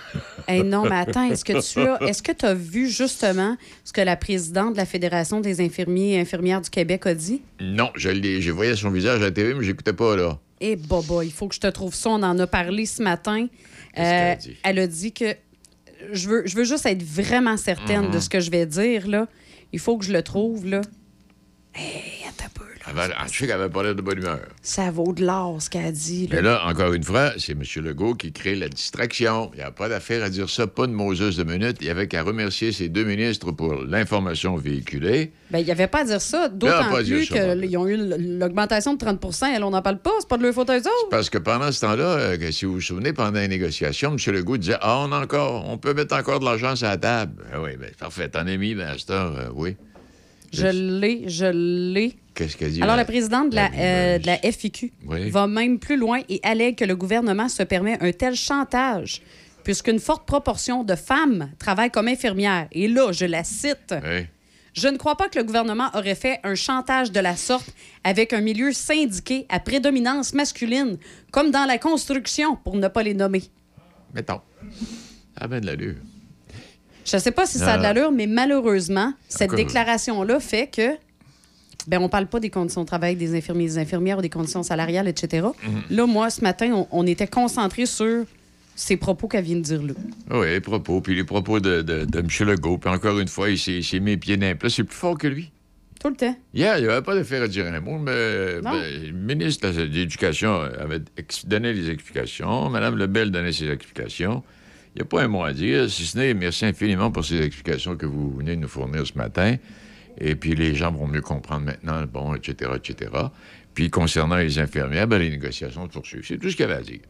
Hey, 0.49 0.63
non, 0.63 0.85
mais 0.85 0.97
attends, 0.97 1.31
est-ce 1.31 1.45
que 1.45 1.61
tu 1.73 1.81
as, 1.81 2.01
est-ce 2.09 2.23
que 2.23 2.33
tu 2.33 2.47
as 2.47 2.55
vu 2.55 2.89
justement 2.89 3.57
ce 3.85 3.93
que 3.93 4.01
la 4.01 4.17
présidente 4.17 4.73
de 4.73 4.77
la 4.79 4.87
Fédération 4.87 5.41
des 5.41 5.61
infirmiers 5.61 6.15
et 6.15 6.21
infirmières 6.21 6.61
du 6.61 6.71
Québec 6.71 7.07
a 7.07 7.15
dit? 7.15 7.43
non, 7.61 7.91
je 7.95 8.09
l'ai, 8.09 8.41
j'ai 8.41 8.51
voyé 8.51 8.75
son 8.75 8.91
visage 8.91 9.19
à 9.21 9.25
la 9.25 9.31
télé, 9.31 9.55
mais 9.55 9.65
j'écoutais 9.65 9.93
pas, 9.93 10.17
là. 10.17 10.39
Eh, 10.61 10.77
Boba, 10.77 11.25
il 11.25 11.33
faut 11.33 11.47
que 11.49 11.55
je 11.55 11.61
te 11.61 11.67
trouve 11.69 11.95
ça. 11.95 12.11
On 12.11 12.23
en 12.23 12.39
a 12.39 12.47
parlé 12.47 12.85
ce 12.87 13.03
matin. 13.03 13.47
A 13.95 14.33
Euh, 14.33 14.35
dit? 14.37 14.57
elle 14.63 14.79
a 14.79 14.87
dit 14.87 15.13
que 15.13 15.35
je 16.13 16.29
veux, 16.29 16.43
je 16.47 16.57
veux 16.57 16.65
juste 16.65 16.87
être 16.87 17.03
vraiment 17.03 17.57
certaine 17.57 18.07
Mhm. 18.07 18.11
de 18.13 18.19
ce 18.21 18.29
que 18.29 18.41
je 18.41 18.51
vais 18.51 18.67
dire. 18.67 19.09
Là. 19.09 19.27
Il 19.73 19.79
faut 19.79 19.97
que 19.99 20.05
je 20.05 20.13
le 20.13 20.23
trouve. 20.23 20.67
Là. 20.67 20.81
Hey, 21.75 22.25
attends 22.29 22.47
un 22.47 22.49
peu. 22.55 22.65
Là. 22.65 23.09
Elle 23.23 23.29
Je 23.33 23.39
sais 23.39 23.47
qu'elle 23.47 23.61
avait 23.61 23.69
pas 23.69 23.83
l'air 23.85 23.95
de 23.95 24.03
bonne 24.03 24.19
humeur. 24.19 24.41
Ça 24.63 24.91
vaut 24.91 25.13
de 25.13 25.25
l'or, 25.25 25.63
ce 25.63 25.71
qu'elle 25.71 25.87
a 25.87 25.93
dit. 25.93 26.27
là. 26.27 26.37
Mais 26.37 26.43
là, 26.43 26.67
encore 26.67 26.93
une 26.93 27.05
fois, 27.05 27.33
c'est 27.39 27.53
M. 27.53 27.63
Legault 27.77 28.15
qui 28.15 28.33
crée 28.33 28.57
la 28.57 28.69
distraction. 28.69 29.51
Il 29.55 29.59
n'y 29.59 29.63
a 29.63 29.71
pas 29.71 29.89
d'affaire 29.89 30.25
à 30.25 30.31
dire 30.31 30.51
ça, 30.51 30.67
pas 30.67 30.87
de 30.89 30.93
Moses 30.93 31.37
de 31.37 31.45
minute. 31.45 31.77
Il 31.81 31.87
y 31.87 31.91
avait 31.91 32.09
qu'à 32.09 32.23
remercier 32.25 32.73
ses 32.73 32.89
deux 32.89 33.05
ministres 33.05 33.53
pour 33.53 33.75
l'information 33.85 34.57
véhiculée. 34.57 35.33
Ben, 35.53 35.61
il 35.61 35.65
n'y 35.65 35.71
avait 35.71 35.87
pas 35.87 36.01
à 36.01 36.05
dire 36.05 36.21
ça, 36.21 36.49
Ben, 36.49 36.57
d'autant 36.59 36.95
à 36.95 37.03
plus 37.03 37.29
qu'ils 37.29 37.79
ont 37.79 37.87
eu 37.87 37.97
l'augmentation 38.39 38.95
de 38.95 38.99
30 38.99 39.43
Elle, 39.55 39.63
on 39.63 39.71
n'en 39.71 39.83
parle 39.83 39.99
pas, 39.99 40.11
c'est 40.19 40.29
pas 40.29 40.39
de 40.39 40.43
leur 40.43 40.55
faute 40.55 40.71
à 40.71 40.77
eux 40.77 40.81
autres. 40.83 41.09
Parce 41.11 41.31
que 41.31 41.39
pendant 41.39 41.71
ce 41.71 41.81
temps-là, 41.83 42.05
euh, 42.05 42.51
si 42.51 42.65
vous 42.65 42.75
vous 42.75 42.81
souvenez, 42.81 43.13
pendant 43.13 43.39
les 43.39 43.49
négociations, 43.49 44.17
M. 44.17 44.35
Legault 44.35 44.57
disait 44.57 44.79
Ah, 44.81 45.05
on 45.07 45.13
a 45.13 45.21
encore, 45.23 45.69
on 45.69 45.79
peut 45.79 45.95
mettre 45.95 46.17
encore 46.17 46.41
de 46.41 46.45
l'argent 46.45 46.75
sur 46.75 46.89
la 46.89 46.97
table. 46.97 47.45
Ah 47.53 47.61
oui, 47.63 47.77
ben, 47.79 47.91
parfait. 47.99 48.29
T'en 48.29 48.47
as 48.47 48.57
mis, 48.57 48.75
ben, 48.75 48.89
à 48.89 48.99
cette 48.99 49.11
heure, 49.11 49.37
euh, 49.37 49.49
oui. 49.55 49.77
Je 50.53 50.67
l'ai, 50.67 51.29
je 51.29 51.47
l'ai. 51.93 52.17
Qu'est-ce 52.35 52.57
qu'elle 52.57 52.73
dit? 52.73 52.83
Alors, 52.83 52.97
la- 52.97 53.03
la 53.03 53.05
présidente 53.07 53.51
de 53.51 53.57
la, 53.57 53.71
euh, 53.77 54.19
de 54.19 54.27
la 54.27 54.39
FIQ 54.39 54.93
Oui. 55.07 55.31
va 55.31 55.47
même 55.47 55.79
plus 55.79 55.97
loin 55.97 56.21
et 56.29 56.41
allègue 56.43 56.77
que 56.77 56.85
le 56.85 56.97
gouvernement 56.97 57.49
se 57.49 57.63
permet 57.63 57.99
un 58.03 58.13
tel 58.13 58.35
chantage, 58.35 59.23
puisqu'une 59.65 59.99
forte 59.99 60.27
proportion 60.27 60.83
de 60.85 60.95
femmes 60.95 61.51
travaillent 61.59 61.91
comme 61.91 62.09
infirmières. 62.09 62.67
Et 62.73 62.89
là, 62.89 63.13
je 63.13 63.27
la 63.27 63.45
cite. 63.45 63.95
Oui. 64.03 64.27
Je 64.73 64.87
ne 64.87 64.97
crois 64.97 65.17
pas 65.17 65.29
que 65.29 65.37
le 65.39 65.45
gouvernement 65.45 65.89
aurait 65.95 66.15
fait 66.15 66.39
un 66.45 66.55
chantage 66.55 67.11
de 67.11 67.19
la 67.21 67.35
sorte 67.37 67.75
avec 68.05 68.33
un 68.33 68.41
milieu 68.41 68.73
syndiqué 68.73 69.45
à 69.49 69.59
prédominance 69.59 70.33
masculine, 70.33 70.97
comme 71.33 71.51
dans 71.51 71.65
la 71.65 71.77
construction, 71.77 72.55
pour 72.57 72.77
ne 72.77 72.87
pas 72.87 73.03
les 73.03 73.15
nommer. 73.15 73.43
Mettons. 74.15 74.41
Ça 75.37 75.45
a 75.45 75.49
bien 75.49 75.61
de 75.61 75.67
l'allure. 75.67 75.97
Je 77.11 77.17
ne 77.17 77.21
sais 77.21 77.31
pas 77.33 77.47
si 77.47 77.59
ça 77.59 77.73
a 77.73 77.77
de 77.77 77.83
Non. 77.83 77.89
l'allure, 77.89 78.13
mais 78.13 78.27
malheureusement, 78.27 79.13
cette 79.29 79.55
déclaration-là 79.55 80.39
fait 80.41 80.69
que. 80.69 80.97
Ben, 81.87 81.99
on 82.01 82.11
parle 82.11 82.27
pas 82.27 82.41
des 82.41 82.51
conditions 82.51 82.83
de 82.83 82.87
travail 82.87 83.17
des 83.17 83.35
infirmiers 83.35 83.65
et 83.65 83.69
des 83.69 83.79
infirmières 83.79 84.19
ou 84.19 84.21
des 84.21 84.29
conditions 84.29 84.63
salariales, 84.63 85.09
etc. 85.09 85.47
Mhm. 85.67 85.97
Là, 85.97 86.07
moi, 86.07 86.29
ce 86.29 86.43
matin, 86.43 86.71
on, 86.75 86.87
on 86.91 87.07
était 87.07 87.27
concentré 87.27 87.87
sur 87.87 88.25
ces 88.77 88.99
propos 88.99 89.29
qu'elle 89.29 89.45
vient 89.45 89.57
de 89.57 89.63
dire 89.63 89.83
là. 89.83 89.95
Oui, 90.31 90.47
les 90.49 90.61
propos, 90.61 91.01
puis 91.01 91.15
les 91.15 91.25
propos 91.25 91.59
de, 91.59 91.81
de, 91.81 92.05
de 92.05 92.19
M. 92.19 92.27
Legault. 92.49 92.77
Puis 92.79 92.91
encore 92.91 93.19
une 93.19 93.29
fois, 93.29 93.49
il 93.49 93.59
s'est 93.59 93.99
mis 94.01 94.17
pieds 94.19 94.37
dans 94.37 94.47
les 94.47 94.55
plats. 94.55 94.69
C'est 94.69 94.85
plus 94.85 94.95
fort 94.97 95.17
que 95.17 95.27
lui. 95.27 95.51
Tout 96.01 96.09
le 96.11 96.17
temps. 96.17 96.37
Hier, 96.55 96.79
il 96.79 96.85
n'y 96.85 96.91
avait 96.91 97.03
pas 97.03 97.15
d'affaire 97.15 97.43
à 97.43 97.49
dire 97.49 97.67
un 97.67 97.81
mot, 97.81 97.99
mais 97.99 98.61
ben, 98.63 98.73
le 99.07 99.13
ministre 99.13 99.71
de 99.71 99.83
l'Éducation 99.83 100.61
avait 100.61 101.01
donné 101.47 101.73
les 101.73 101.91
explications. 101.91 102.71
Mme 102.71 102.97
Lebel 102.97 103.31
donnait 103.31 103.53
ses 103.53 103.69
explications. 103.71 104.43
Il 104.95 104.99
n'y 104.99 105.03
a 105.03 105.05
pas 105.05 105.23
un 105.23 105.29
mot 105.29 105.45
à 105.45 105.53
dire, 105.53 105.89
si 105.89 106.05
ce 106.05 106.19
n'est 106.19 106.35
merci 106.35 106.65
infiniment 106.67 107.11
pour 107.11 107.25
ces 107.25 107.41
explications 107.41 107.97
que 107.97 108.07
vous 108.07 108.37
venez 108.37 108.57
de 108.57 108.61
nous 108.61 108.69
fournir 108.69 109.07
ce 109.07 109.17
matin. 109.17 109.57
Et 110.19 110.35
puis 110.35 110.55
les 110.55 110.75
gens 110.75 110.91
vont 110.91 111.07
mieux 111.07 111.21
comprendre 111.21 111.65
maintenant, 111.65 112.05
bon, 112.07 112.35
etc., 112.35 112.73
etc. 112.77 113.11
Puis 113.75 113.89
concernant 113.89 114.37
les 114.37 114.59
infirmières, 114.59 115.07
ben, 115.07 115.19
les 115.19 115.31
négociations 115.31 115.85
se 115.87 115.93
poursuivent. 115.93 116.25
C'est 116.27 116.39
tout 116.39 116.51
ce 116.51 116.57
qu'il 116.57 116.67
y 116.67 116.69
avait 116.69 116.81
à 116.81 116.83
dire. 116.83 117.01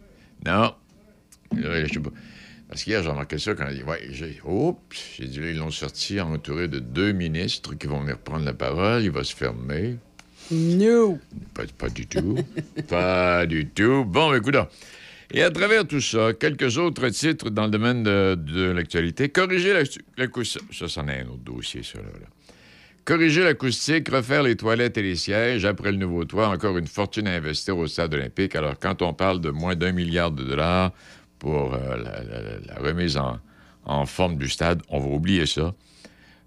Non. 0.44 0.74
Là, 1.56 1.84
je 1.84 1.92
sais 1.92 2.00
pas. 2.00 2.10
Parce 2.68 2.84
qu'hier, 2.84 3.02
j'ai 3.02 3.08
remarqué 3.08 3.38
ça 3.38 3.54
quand 3.54 3.66
il 3.68 3.78
dit 3.78 3.82
Ouais, 3.82 4.00
j'ai. 4.10 4.40
Oups, 4.44 5.16
j'ai 5.18 5.26
dit 5.26 5.40
là, 5.40 5.50
ils 5.50 5.56
l'ont 5.56 5.72
sorti 5.72 6.20
entouré 6.20 6.68
de 6.68 6.78
deux 6.78 7.12
ministres 7.12 7.74
qui 7.74 7.88
vont 7.88 8.00
venir 8.00 8.18
prendre 8.18 8.44
la 8.44 8.54
parole. 8.54 9.02
Il 9.02 9.10
va 9.10 9.24
se 9.24 9.34
fermer. 9.34 9.96
No. 10.52 11.18
Pas, 11.54 11.64
pas 11.76 11.88
du 11.88 12.06
tout. 12.06 12.38
pas 12.88 13.46
du 13.46 13.66
tout. 13.66 14.04
Bon, 14.04 14.32
écoute. 14.34 14.54
Et 15.32 15.42
à 15.42 15.50
travers 15.50 15.86
tout 15.86 16.00
ça, 16.00 16.32
quelques 16.32 16.76
autres 16.78 17.08
titres 17.10 17.50
dans 17.50 17.64
le 17.64 17.70
domaine 17.70 18.02
de, 18.02 18.72
l'actualité. 18.72 19.28
Corriger 19.28 19.72
la- 19.72 19.82
l'acoustique. 20.16 20.62
Ça, 20.72 20.88
c'en 20.88 21.06
est 21.08 21.20
un 21.20 21.26
autre 21.26 21.44
dossier, 21.44 21.82
ça, 21.82 21.98
là. 21.98 22.08
Corriger 23.04 23.42
l'acoustique, 23.42 24.08
refaire 24.08 24.42
les 24.42 24.56
toilettes 24.56 24.98
et 24.98 25.02
les 25.02 25.16
sièges. 25.16 25.64
Après 25.64 25.90
le 25.90 25.98
nouveau 25.98 26.24
toit, 26.24 26.48
encore 26.48 26.76
une 26.76 26.86
fortune 26.86 27.26
à 27.26 27.32
investir 27.32 27.76
au 27.78 27.86
stade 27.86 28.12
olympique. 28.12 28.54
Alors, 28.54 28.78
quand 28.78 29.02
on 29.02 29.14
parle 29.14 29.40
de 29.40 29.50
moins 29.50 29.74
d'un 29.74 29.92
milliard 29.92 30.30
de 30.30 30.44
dollars 30.44 30.92
pour 31.38 31.74
euh, 31.74 31.96
la, 32.66 32.74
remise 32.76 33.16
en, 33.16 34.06
forme 34.06 34.36
du 34.36 34.48
stade, 34.48 34.82
on 34.88 35.00
va 35.00 35.08
oublier 35.08 35.46
ça. 35.46 35.74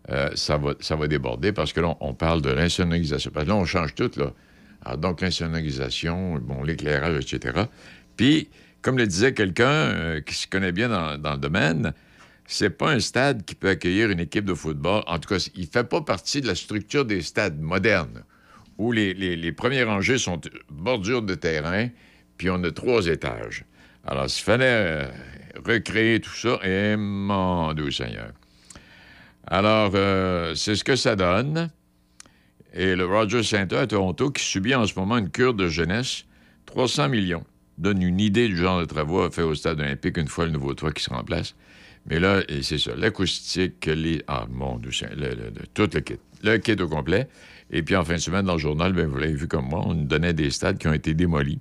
Euh, 0.10 0.30
ça, 0.36 0.58
va, 0.58 0.74
ça 0.80 0.96
va 0.96 1.08
déborder 1.08 1.52
parce 1.52 1.74
que 1.74 1.80
là, 1.80 1.96
on 2.00 2.14
parle 2.14 2.42
de 2.42 2.52
l'insonorisation. 2.52 3.32
Parce 3.34 3.46
que 3.46 3.50
là, 3.50 3.56
on 3.56 3.66
change 3.66 3.96
tout, 3.96 4.12
là. 4.18 4.32
Alors, 4.86 4.98
donc, 4.98 5.22
l'insonorisation, 5.22 6.38
bon, 6.38 6.64
l'éclairage, 6.64 7.24
etc. 7.24 7.64
Puis, 8.16 8.50
comme 8.84 8.98
le 8.98 9.08
disait 9.08 9.34
quelqu'un 9.34 9.66
euh, 9.66 10.22
qui 10.22 10.36
se 10.36 10.46
connaît 10.46 10.74
bien 10.74 10.90
dans, 10.90 11.32
le 11.32 11.38
domaine, 11.38 11.94
c'est 12.46 12.70
pas 12.70 12.92
un 12.92 13.00
stade 13.00 13.46
qui 13.46 13.56
peut 13.56 13.70
accueillir 13.70 14.12
une 14.12 14.20
équipe 14.20 14.46
de 14.46 14.54
football. 14.54 15.04
En 15.08 15.18
tout 15.18 15.30
cas, 15.30 15.50
il 15.56 15.68
fait 15.68 15.86
pas 15.86 16.02
partie 16.02 16.42
de 16.42 16.48
la 16.48 16.56
structure 16.56 17.06
des 17.06 17.22
stades 17.22 17.60
modernes 17.60 18.24
où 18.78 18.92
les, 18.92 19.52
premières 19.54 19.88
rangées 19.88 20.18
sont 20.18 20.42
bordure 20.70 21.22
de 21.22 21.36
terrain, 21.36 21.88
puis 22.38 22.50
on 22.50 22.62
a 22.64 22.72
trois 22.72 23.08
étages. 23.08 23.66
Alors, 24.06 24.30
s'il 24.30 24.44
fallait 24.44 24.66
euh, 24.66 25.08
recréer 25.66 26.20
tout 26.20 26.34
ça, 26.36 26.60
et 26.64 26.98
mon 26.98 27.74
Dieu 27.74 27.92
Seigneur. 27.92 28.32
Alors, 29.48 29.92
euh, 29.96 30.56
c'est 30.56 30.76
ce 30.76 30.84
que 30.84 30.96
ça 30.96 31.16
donne. 31.16 31.70
Et 32.74 32.96
le 32.96 33.06
Rogers 33.06 33.44
Center 33.44 33.78
à 33.78 33.88
Toronto, 33.88 34.32
qui 34.32 34.44
subit 34.44 34.76
en 34.76 34.86
ce 34.86 35.00
moment 35.00 35.18
une 35.18 35.30
cure 35.30 35.54
de 35.54 35.68
jeunesse, 35.68 36.26
300 36.66 37.08
millions, 37.10 37.46
donne 37.78 38.02
une 38.02 38.20
idée 38.20 38.48
du 38.48 38.58
genre 38.58 38.80
de 38.80 38.86
travaux 38.86 39.22
à 39.22 39.32
faire 39.32 39.48
au 39.48 39.56
stade 39.56 39.80
olympique 39.80 40.18
une 40.18 40.28
fois 40.28 40.46
le 40.46 40.52
nouveau 40.52 40.74
toit 40.74 40.92
qui 40.92 41.04
se 41.04 41.10
remplace. 41.10 41.56
Mais 42.06 42.20
là, 42.20 42.42
c'est 42.62 42.78
ça, 42.78 42.96
l'acoustique, 42.96 43.86
les... 43.86 44.22
Ah, 44.28 44.46
mon 44.52 44.78
Dieu, 44.78 44.92
le, 45.16 45.52
tout 45.74 45.90
le 45.94 46.02
kit. 46.02 46.20
Le 46.44 46.58
kit 46.58 46.74
au 46.82 46.88
complet. 46.88 47.30
Et 47.72 47.82
puis, 47.82 47.96
en 47.96 48.04
fin 48.04 48.16
de 48.16 48.20
semaine, 48.20 48.46
dans 48.46 48.54
le 48.54 48.60
journal, 48.60 48.94
ben, 48.94 49.08
vous 49.08 49.18
l'avez 49.18 49.34
vu 49.34 49.48
comme 49.48 49.68
moi, 49.70 49.82
on 49.86 49.94
nous 49.94 50.06
donnait 50.06 50.34
des 50.34 50.52
stades 50.52 50.78
qui 50.78 50.88
ont 50.88 50.94
été 50.94 51.14
démolis, 51.14 51.60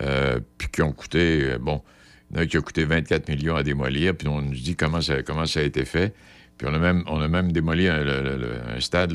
euh, 0.00 0.40
puis 0.56 0.68
qui 0.68 0.82
ont 0.82 0.92
coûté, 0.92 1.42
euh, 1.44 1.58
bon, 1.58 1.82
il 2.30 2.36
y 2.36 2.40
en 2.40 2.42
a 2.42 2.46
qui 2.46 2.56
a 2.56 2.60
coûté 2.60 2.84
24 2.84 3.28
millions 3.28 3.54
à 3.54 3.62
démolir, 3.62 4.16
puis 4.16 4.28
on 4.28 4.40
nous 4.40 4.54
dit 4.54 4.76
comment 4.76 5.00
ça, 5.00 5.14
a 5.14 5.62
été 5.62 5.84
fait. 5.84 6.14
Puis 6.56 6.66
on 6.68 6.74
a 6.74 7.28
même, 7.28 7.52
démoli 7.52 7.88
un, 7.88 8.80
stade 8.80 9.12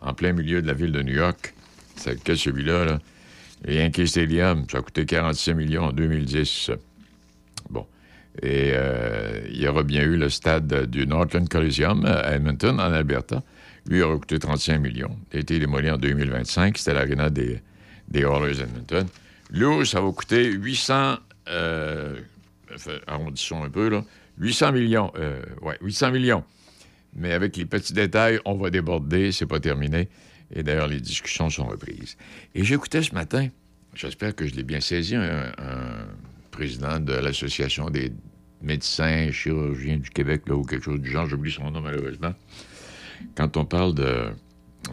en 0.00 0.14
plein 0.14 0.32
milieu 0.32 0.62
de 0.62 0.66
la 0.66 0.74
ville 0.74 0.92
de 0.92 1.02
New 1.02 1.14
York. 1.14 1.54
C'est 1.96 2.34
celui-là, 2.34 2.84
là? 2.84 2.98
Le 3.64 3.74
Yankee 3.74 4.06
Stadium, 4.06 4.64
ça 4.70 4.78
a 4.78 4.82
coûté 4.82 5.04
46 5.04 5.54
millions 5.54 5.84
en 5.84 5.92
2010. 5.92 6.70
Bon. 7.70 7.86
Et 8.40 8.70
euh, 8.72 9.40
il 9.50 9.60
y 9.60 9.66
aura 9.66 9.82
bien 9.82 10.02
eu 10.02 10.16
le 10.16 10.28
stade 10.28 10.86
du 10.86 11.06
Northland 11.06 11.48
Coliseum 11.48 12.04
à 12.04 12.34
Edmonton, 12.34 12.78
en 12.78 12.92
Alberta. 12.92 13.42
Lui, 13.86 13.98
il 13.98 14.02
aura 14.02 14.16
coûté 14.16 14.38
35 14.38 14.78
millions. 14.78 15.16
Il 15.32 15.38
a 15.38 15.40
été 15.40 15.58
démoli 15.58 15.90
en 15.90 15.96
2025. 15.96 16.78
C'était 16.78 16.94
l'aréna 16.94 17.30
des, 17.30 17.60
des 18.08 18.20
Oilers 18.20 18.60
Edmonton. 18.60 19.06
Lui, 19.50 19.86
ça 19.86 20.00
va 20.00 20.10
coûter 20.12 20.52
800... 20.52 21.16
Euh, 21.48 22.20
arrondissons 23.06 23.64
un 23.64 23.70
peu, 23.70 23.88
là. 23.88 24.04
800 24.38 24.72
millions. 24.72 25.12
Euh, 25.16 25.42
ouais, 25.62 25.78
800 25.80 26.12
millions. 26.12 26.44
Mais 27.16 27.32
avec 27.32 27.56
les 27.56 27.64
petits 27.64 27.94
détails, 27.94 28.38
on 28.44 28.54
va 28.54 28.70
déborder, 28.70 29.32
c'est 29.32 29.46
pas 29.46 29.58
terminé. 29.58 30.08
Et 30.54 30.62
d'ailleurs, 30.62 30.88
les 30.88 31.00
discussions 31.00 31.50
sont 31.50 31.66
reprises. 31.66 32.16
Et 32.54 32.64
j'écoutais 32.64 33.02
ce 33.02 33.14
matin, 33.14 33.48
j'espère 33.94 34.34
que 34.34 34.46
je 34.46 34.54
l'ai 34.54 34.62
bien 34.62 34.80
saisi, 34.80 35.14
un, 35.14 35.52
président 36.50 36.98
de 36.98 37.12
l'Association 37.12 37.88
des 37.88 38.12
médecins 38.62 39.30
chirurgiens 39.30 39.98
du 39.98 40.10
Québec, 40.10 40.42
là, 40.48 40.56
ou 40.56 40.64
quelque 40.64 40.84
chose 40.84 41.00
du 41.00 41.10
genre, 41.10 41.28
j'oublie 41.28 41.52
son 41.52 41.70
nom 41.70 41.80
malheureusement. 41.80 42.34
Quand 43.36 43.56
on 43.56 43.64
parle 43.64 43.94
de... 43.94 44.30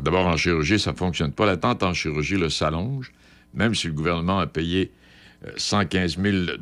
D'abord, 0.03 0.27
en 0.27 0.37
chirurgie, 0.37 0.79
ça 0.79 0.91
ne 0.91 0.97
fonctionne 0.97 1.31
pas. 1.31 1.45
L'attente 1.45 1.81
en 1.81 1.93
chirurgie 1.93 2.37
là, 2.37 2.49
s'allonge, 2.49 3.11
même 3.53 3.73
si 3.73 3.87
le 3.87 3.93
gouvernement 3.93 4.39
a 4.39 4.47
payé 4.47 4.91
euh, 5.47 5.51
115 5.55 6.17
000 6.19 6.57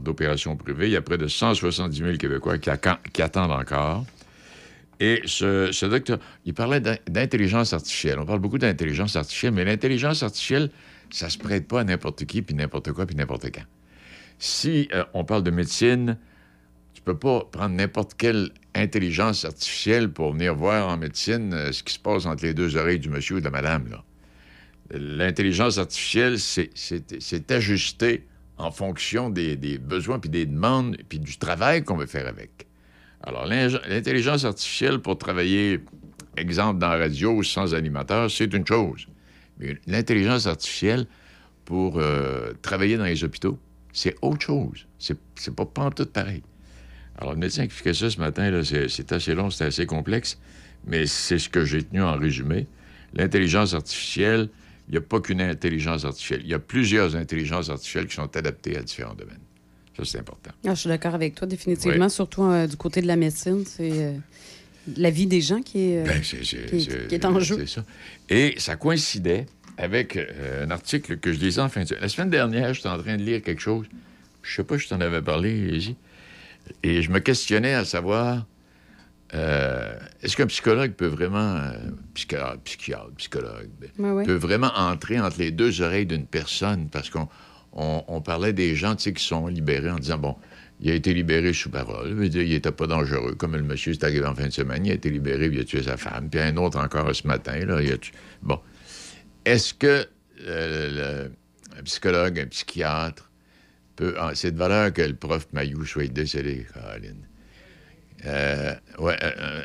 d'opérations 0.00 0.56
privées. 0.56 0.86
Il 0.86 0.92
y 0.92 0.96
a 0.96 1.02
près 1.02 1.18
de 1.18 1.28
170 1.28 1.96
000 1.96 2.16
Québécois 2.16 2.58
qui 2.58 2.70
attendent 3.22 3.52
encore. 3.52 4.06
Et 5.00 5.22
ce, 5.26 5.86
docteur, 5.86 6.18
il 6.44 6.54
parlait 6.54 6.80
d'in- 6.80 6.98
d'intelligence 7.08 7.72
artificielle. 7.72 8.18
On 8.18 8.26
parle 8.26 8.40
beaucoup 8.40 8.58
d'intelligence 8.58 9.16
artificielle, 9.16 9.52
mais 9.52 9.64
l'intelligence 9.64 10.22
artificielle, 10.22 10.70
ça 11.10 11.30
se 11.30 11.38
prête 11.38 11.68
pas 11.68 11.80
à 11.80 11.84
n'importe 11.84 12.24
qui, 12.24 12.42
puis 12.42 12.54
n'importe 12.54 12.92
quoi, 12.92 13.06
puis 13.06 13.16
n'importe 13.16 13.46
quand. 13.52 13.64
Si 14.38 14.88
euh, 14.92 15.04
on 15.14 15.24
parle 15.24 15.42
de 15.42 15.50
médecine, 15.50 16.18
tu 16.94 17.02
peux 17.02 17.16
pas 17.16 17.44
prendre 17.50 17.74
n'importe 17.74 18.14
quelle 18.14 18.50
intelligence 18.74 19.44
artificielle 19.44 20.12
pour 20.12 20.32
venir 20.32 20.54
voir 20.54 20.88
en 20.88 20.96
médecine 20.96 21.52
euh, 21.54 21.72
ce 21.72 21.82
qui 21.82 21.94
se 21.94 21.98
passe 21.98 22.26
entre 22.26 22.44
les 22.44 22.54
deux 22.54 22.76
oreilles 22.76 23.00
du 23.00 23.08
monsieur 23.08 23.36
ou 23.36 23.40
de 23.40 23.44
la 23.44 23.50
madame. 23.50 23.96
L'intelligence 24.90 25.78
artificielle, 25.78 26.38
c'est 26.38 27.50
ajusté 27.50 28.26
en 28.56 28.70
fonction 28.70 29.28
des, 29.30 29.56
des 29.56 29.78
besoins, 29.78 30.18
puis 30.18 30.30
des 30.30 30.46
demandes, 30.46 30.96
puis 31.08 31.18
du 31.18 31.36
travail 31.36 31.84
qu'on 31.84 31.96
veut 31.96 32.06
faire 32.06 32.26
avec. 32.26 32.67
Alors, 33.22 33.46
l'intelligence 33.46 34.44
artificielle 34.44 35.00
pour 35.00 35.18
travailler, 35.18 35.80
exemple, 36.36 36.78
dans 36.78 36.88
la 36.88 36.98
radio 36.98 37.42
sans 37.42 37.74
animateur, 37.74 38.30
c'est 38.30 38.52
une 38.54 38.66
chose. 38.66 39.06
Mais 39.58 39.76
l'intelligence 39.86 40.46
artificielle 40.46 41.06
pour 41.64 41.98
euh, 41.98 42.52
travailler 42.62 42.96
dans 42.96 43.04
les 43.04 43.24
hôpitaux, 43.24 43.58
c'est 43.92 44.14
autre 44.22 44.42
chose. 44.42 44.86
C'est 44.98 45.18
c'est 45.34 45.54
pas 45.54 45.66
pantoute 45.66 46.12
pareil. 46.12 46.42
Alors, 47.16 47.32
le 47.32 47.38
médecin 47.38 47.64
expliquait 47.64 47.94
ça 47.94 48.10
ce 48.10 48.20
matin, 48.20 48.62
c'est 48.62 49.12
assez 49.12 49.34
long, 49.34 49.50
c'est 49.50 49.64
assez 49.64 49.86
complexe, 49.86 50.38
mais 50.86 51.06
c'est 51.06 51.38
ce 51.38 51.48
que 51.48 51.64
j'ai 51.64 51.82
tenu 51.82 52.02
en 52.02 52.16
résumé. 52.16 52.66
L'intelligence 53.14 53.74
artificielle, 53.74 54.48
Il 54.88 54.92
n'y 54.92 54.98
a 54.98 55.02
pas 55.02 55.20
qu'une 55.20 55.42
intelligence 55.42 56.06
artificielle. 56.06 56.40
Il 56.44 56.48
y 56.48 56.54
a 56.54 56.58
plusieurs 56.58 57.14
intelligences 57.14 57.68
artificielles 57.68 58.06
qui 58.06 58.14
sont 58.14 58.36
adaptées 58.36 58.78
à 58.78 58.82
différents 58.82 59.14
domaines. 59.14 59.47
Ça, 59.98 60.04
c'est 60.04 60.18
important. 60.20 60.50
Ah, 60.66 60.74
je 60.74 60.80
suis 60.80 60.88
d'accord 60.88 61.14
avec 61.14 61.34
toi, 61.34 61.46
définitivement, 61.46 62.08
surtout 62.08 62.44
euh, 62.44 62.66
du 62.66 62.76
côté 62.76 63.02
de 63.02 63.06
la 63.06 63.16
médecine. 63.16 63.64
C'est 63.66 63.90
euh, 63.92 64.12
la 64.96 65.10
vie 65.10 65.26
des 65.26 65.40
gens 65.40 65.60
qui 65.60 65.90
est, 65.90 66.02
euh, 66.02 66.04
Ben, 66.04 66.22
c'est- 66.22 66.44
c'est- 66.44 66.66
qui, 66.66 66.80
c'est- 66.82 67.08
qui 67.08 67.14
est 67.16 67.24
en 67.24 67.38
jeu. 67.40 67.66
Ça. 67.66 67.84
Et 68.30 68.54
ça 68.58 68.76
coïncidait 68.76 69.46
avec 69.76 70.16
un 70.62 70.70
article 70.70 71.18
que 71.18 71.32
je 71.32 71.38
lisais 71.38 71.60
en 71.60 71.68
fin 71.68 71.82
de 71.82 71.86
semaine. 71.88 72.02
La 72.02 72.08
semaine 72.08 72.30
dernière, 72.30 72.74
j'étais 72.74 72.88
en 72.88 72.98
train 72.98 73.16
de 73.16 73.22
lire 73.22 73.42
quelque 73.42 73.60
chose. 73.60 73.86
Je 74.42 74.54
sais 74.56 74.64
pas 74.64 74.78
si 74.78 74.84
je 74.84 74.88
t'en 74.90 75.00
avais 75.00 75.20
parlé, 75.22 75.52
Izzy. 75.76 75.96
Et 76.82 77.02
je 77.02 77.10
me 77.10 77.18
questionnais 77.20 77.74
à 77.74 77.84
savoir 77.84 78.46
euh, 79.34 79.92
est-ce 80.22 80.36
qu'un 80.36 80.46
psychologue 80.46 80.92
peut 80.92 81.06
vraiment. 81.06 81.56
euh, 81.56 81.72
psychiatre, 82.14 82.58
psychiatre, 82.60 83.10
psychologue, 83.18 83.68
ben, 83.98 84.12
ouais. 84.12 84.24
peut 84.24 84.34
vraiment 84.34 84.70
entrer 84.74 85.20
entre 85.20 85.38
les 85.38 85.50
deux 85.50 85.82
oreilles 85.82 86.06
d'une 86.06 86.26
personne 86.26 86.88
parce 86.88 87.10
qu'on 87.10 87.28
on, 87.78 88.20
parlait 88.20 88.52
des 88.52 88.74
gens 88.74 88.96
qui 88.96 89.22
sont 89.22 89.46
libérés 89.46 89.90
en 89.90 89.98
disant 89.98 90.18
bon, 90.18 90.36
il 90.80 90.90
a 90.90 90.94
été 90.94 91.14
libéré 91.14 91.52
sous 91.52 91.70
parole, 91.70 92.28
il 92.32 92.48
n'était 92.48 92.72
pas 92.72 92.86
dangereux. 92.86 93.34
Comme 93.34 93.56
le 93.56 93.62
monsieur, 93.62 93.94
c'est 93.94 94.04
arrivé 94.04 94.26
en 94.26 94.34
fin 94.34 94.46
de 94.46 94.52
semaine, 94.52 94.84
il 94.86 94.90
a 94.90 94.94
été 94.94 95.10
libéré, 95.10 95.46
il 95.52 95.60
a 95.60 95.64
tué 95.64 95.82
sa 95.82 95.96
femme. 95.96 96.28
Puis 96.28 96.40
un 96.40 96.56
autre 96.56 96.78
encore 96.78 97.14
ce 97.14 97.26
matin, 97.26 97.56
il 97.56 97.70
a 97.70 97.96
tué. 97.96 98.12
Bon. 98.42 98.60
Est-ce 99.44 99.74
que 99.74 100.06
euh, 100.46 101.28
un 101.78 101.82
psychologue, 101.82 102.40
un 102.40 102.46
psychiatre 102.46 103.30
peut. 103.96 104.14
ah, 104.18 104.32
c'est 104.34 104.52
de 104.52 104.58
valeur 104.58 104.92
que 104.92 105.02
le 105.02 105.14
prof 105.14 105.46
Mayou 105.52 105.84
soit 105.84 106.08
décédé, 106.08 106.66
Caroline. 106.74 107.26
Euh, 108.26 108.74
ouais, 108.98 109.16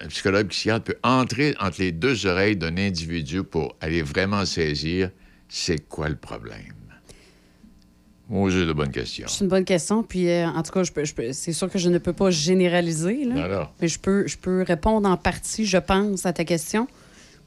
un 0.03 0.07
psychologue 0.09 0.47
psychiatre 0.47 0.85
peut 0.85 0.97
entrer 1.01 1.55
entre 1.59 1.81
les 1.81 1.91
deux 1.91 2.27
oreilles 2.27 2.55
d'un 2.55 2.77
individu 2.77 3.43
pour 3.43 3.75
aller 3.81 4.03
vraiment 4.03 4.45
saisir 4.45 5.09
c'est 5.49 5.87
quoi 5.87 6.09
le 6.09 6.15
problème. 6.15 6.82
Moi, 8.29 8.49
j'ai 8.49 8.65
de 8.65 8.73
bonnes 8.73 8.91
questions. 8.91 9.25
C'est 9.27 9.43
une 9.43 9.49
bonne 9.49 9.65
question. 9.65 10.01
Puis, 10.01 10.29
euh, 10.29 10.47
en 10.47 10.63
tout 10.63 10.71
cas, 10.71 10.83
je 10.83 10.91
peux, 10.91 11.03
je 11.03 11.13
peux- 11.13 11.33
c'est 11.33 11.51
sûr 11.53 11.69
que 11.69 11.77
je 11.77 11.89
ne 11.89 11.97
peux 11.97 12.13
pas 12.13 12.31
généraliser. 12.31 13.25
Là. 13.25 13.69
Mais 13.81 13.87
je 13.87 13.99
peux, 13.99 14.27
je 14.27 14.37
peux 14.37 14.63
répondre 14.63 15.07
en 15.09 15.17
partie, 15.17 15.65
je 15.65 15.77
pense, 15.77 16.25
à 16.25 16.33
ta 16.33 16.45
question. 16.45 16.87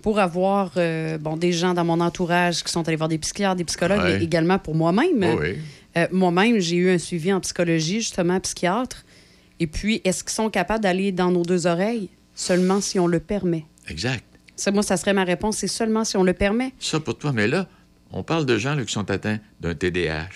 Pour 0.03 0.19
avoir 0.21 0.73
euh, 0.77 1.19
bon, 1.19 1.37
des 1.37 1.53
gens 1.53 1.75
dans 1.75 1.85
mon 1.85 2.01
entourage 2.01 2.63
qui 2.63 2.71
sont 2.71 2.87
allés 2.87 2.97
voir 2.97 3.09
des 3.09 3.19
psychiatres, 3.19 3.57
des 3.57 3.65
psychologues, 3.65 4.01
Ouais. 4.03 4.19
mais 4.19 4.25
également 4.25 4.59
pour 4.59 4.75
moi-même. 4.75 5.25
Oh 5.25 5.39
oui. 5.41 5.57
Euh, 5.97 6.07
moi-même, 6.13 6.61
j'ai 6.61 6.77
eu 6.77 6.91
un 6.91 6.99
suivi 6.99 7.33
en 7.33 7.41
psychologie, 7.41 8.01
justement, 8.03 8.39
psychiatre. 8.41 9.05
Et 9.59 9.67
puis, 9.67 10.03
est-ce 10.05 10.23
qu'ils 10.23 10.35
sont 10.35 10.51
capables 10.51 10.83
d'aller 10.83 11.11
dans 11.11 11.31
nos 11.31 11.43
deux 11.43 11.67
oreilles? 11.67 12.11
Seulement 12.35 12.83
si 12.83 13.01
on 13.01 13.07
le 13.07 13.19
permet? 13.19 13.65
Exact. 13.89 14.23
Ça, 14.55 14.71
moi, 14.71 14.83
ça 14.83 14.97
serait 14.99 15.15
ma 15.15 15.25
réponse, 15.25 15.57
c'est 15.57 15.67
seulement 15.69 16.05
si 16.05 16.17
on 16.19 16.23
le 16.23 16.35
permet. 16.35 16.73
Ça 16.79 17.01
pour 17.01 17.17
toi. 17.17 17.33
Mais 17.33 17.49
là, 17.49 17.67
on 18.13 18.23
parle 18.23 18.47
de 18.47 18.57
gens 18.57 18.77
qui 18.83 18.93
sont 18.93 19.11
atteints 19.11 19.39
d'un 19.61 19.75
TDAH, 19.75 20.29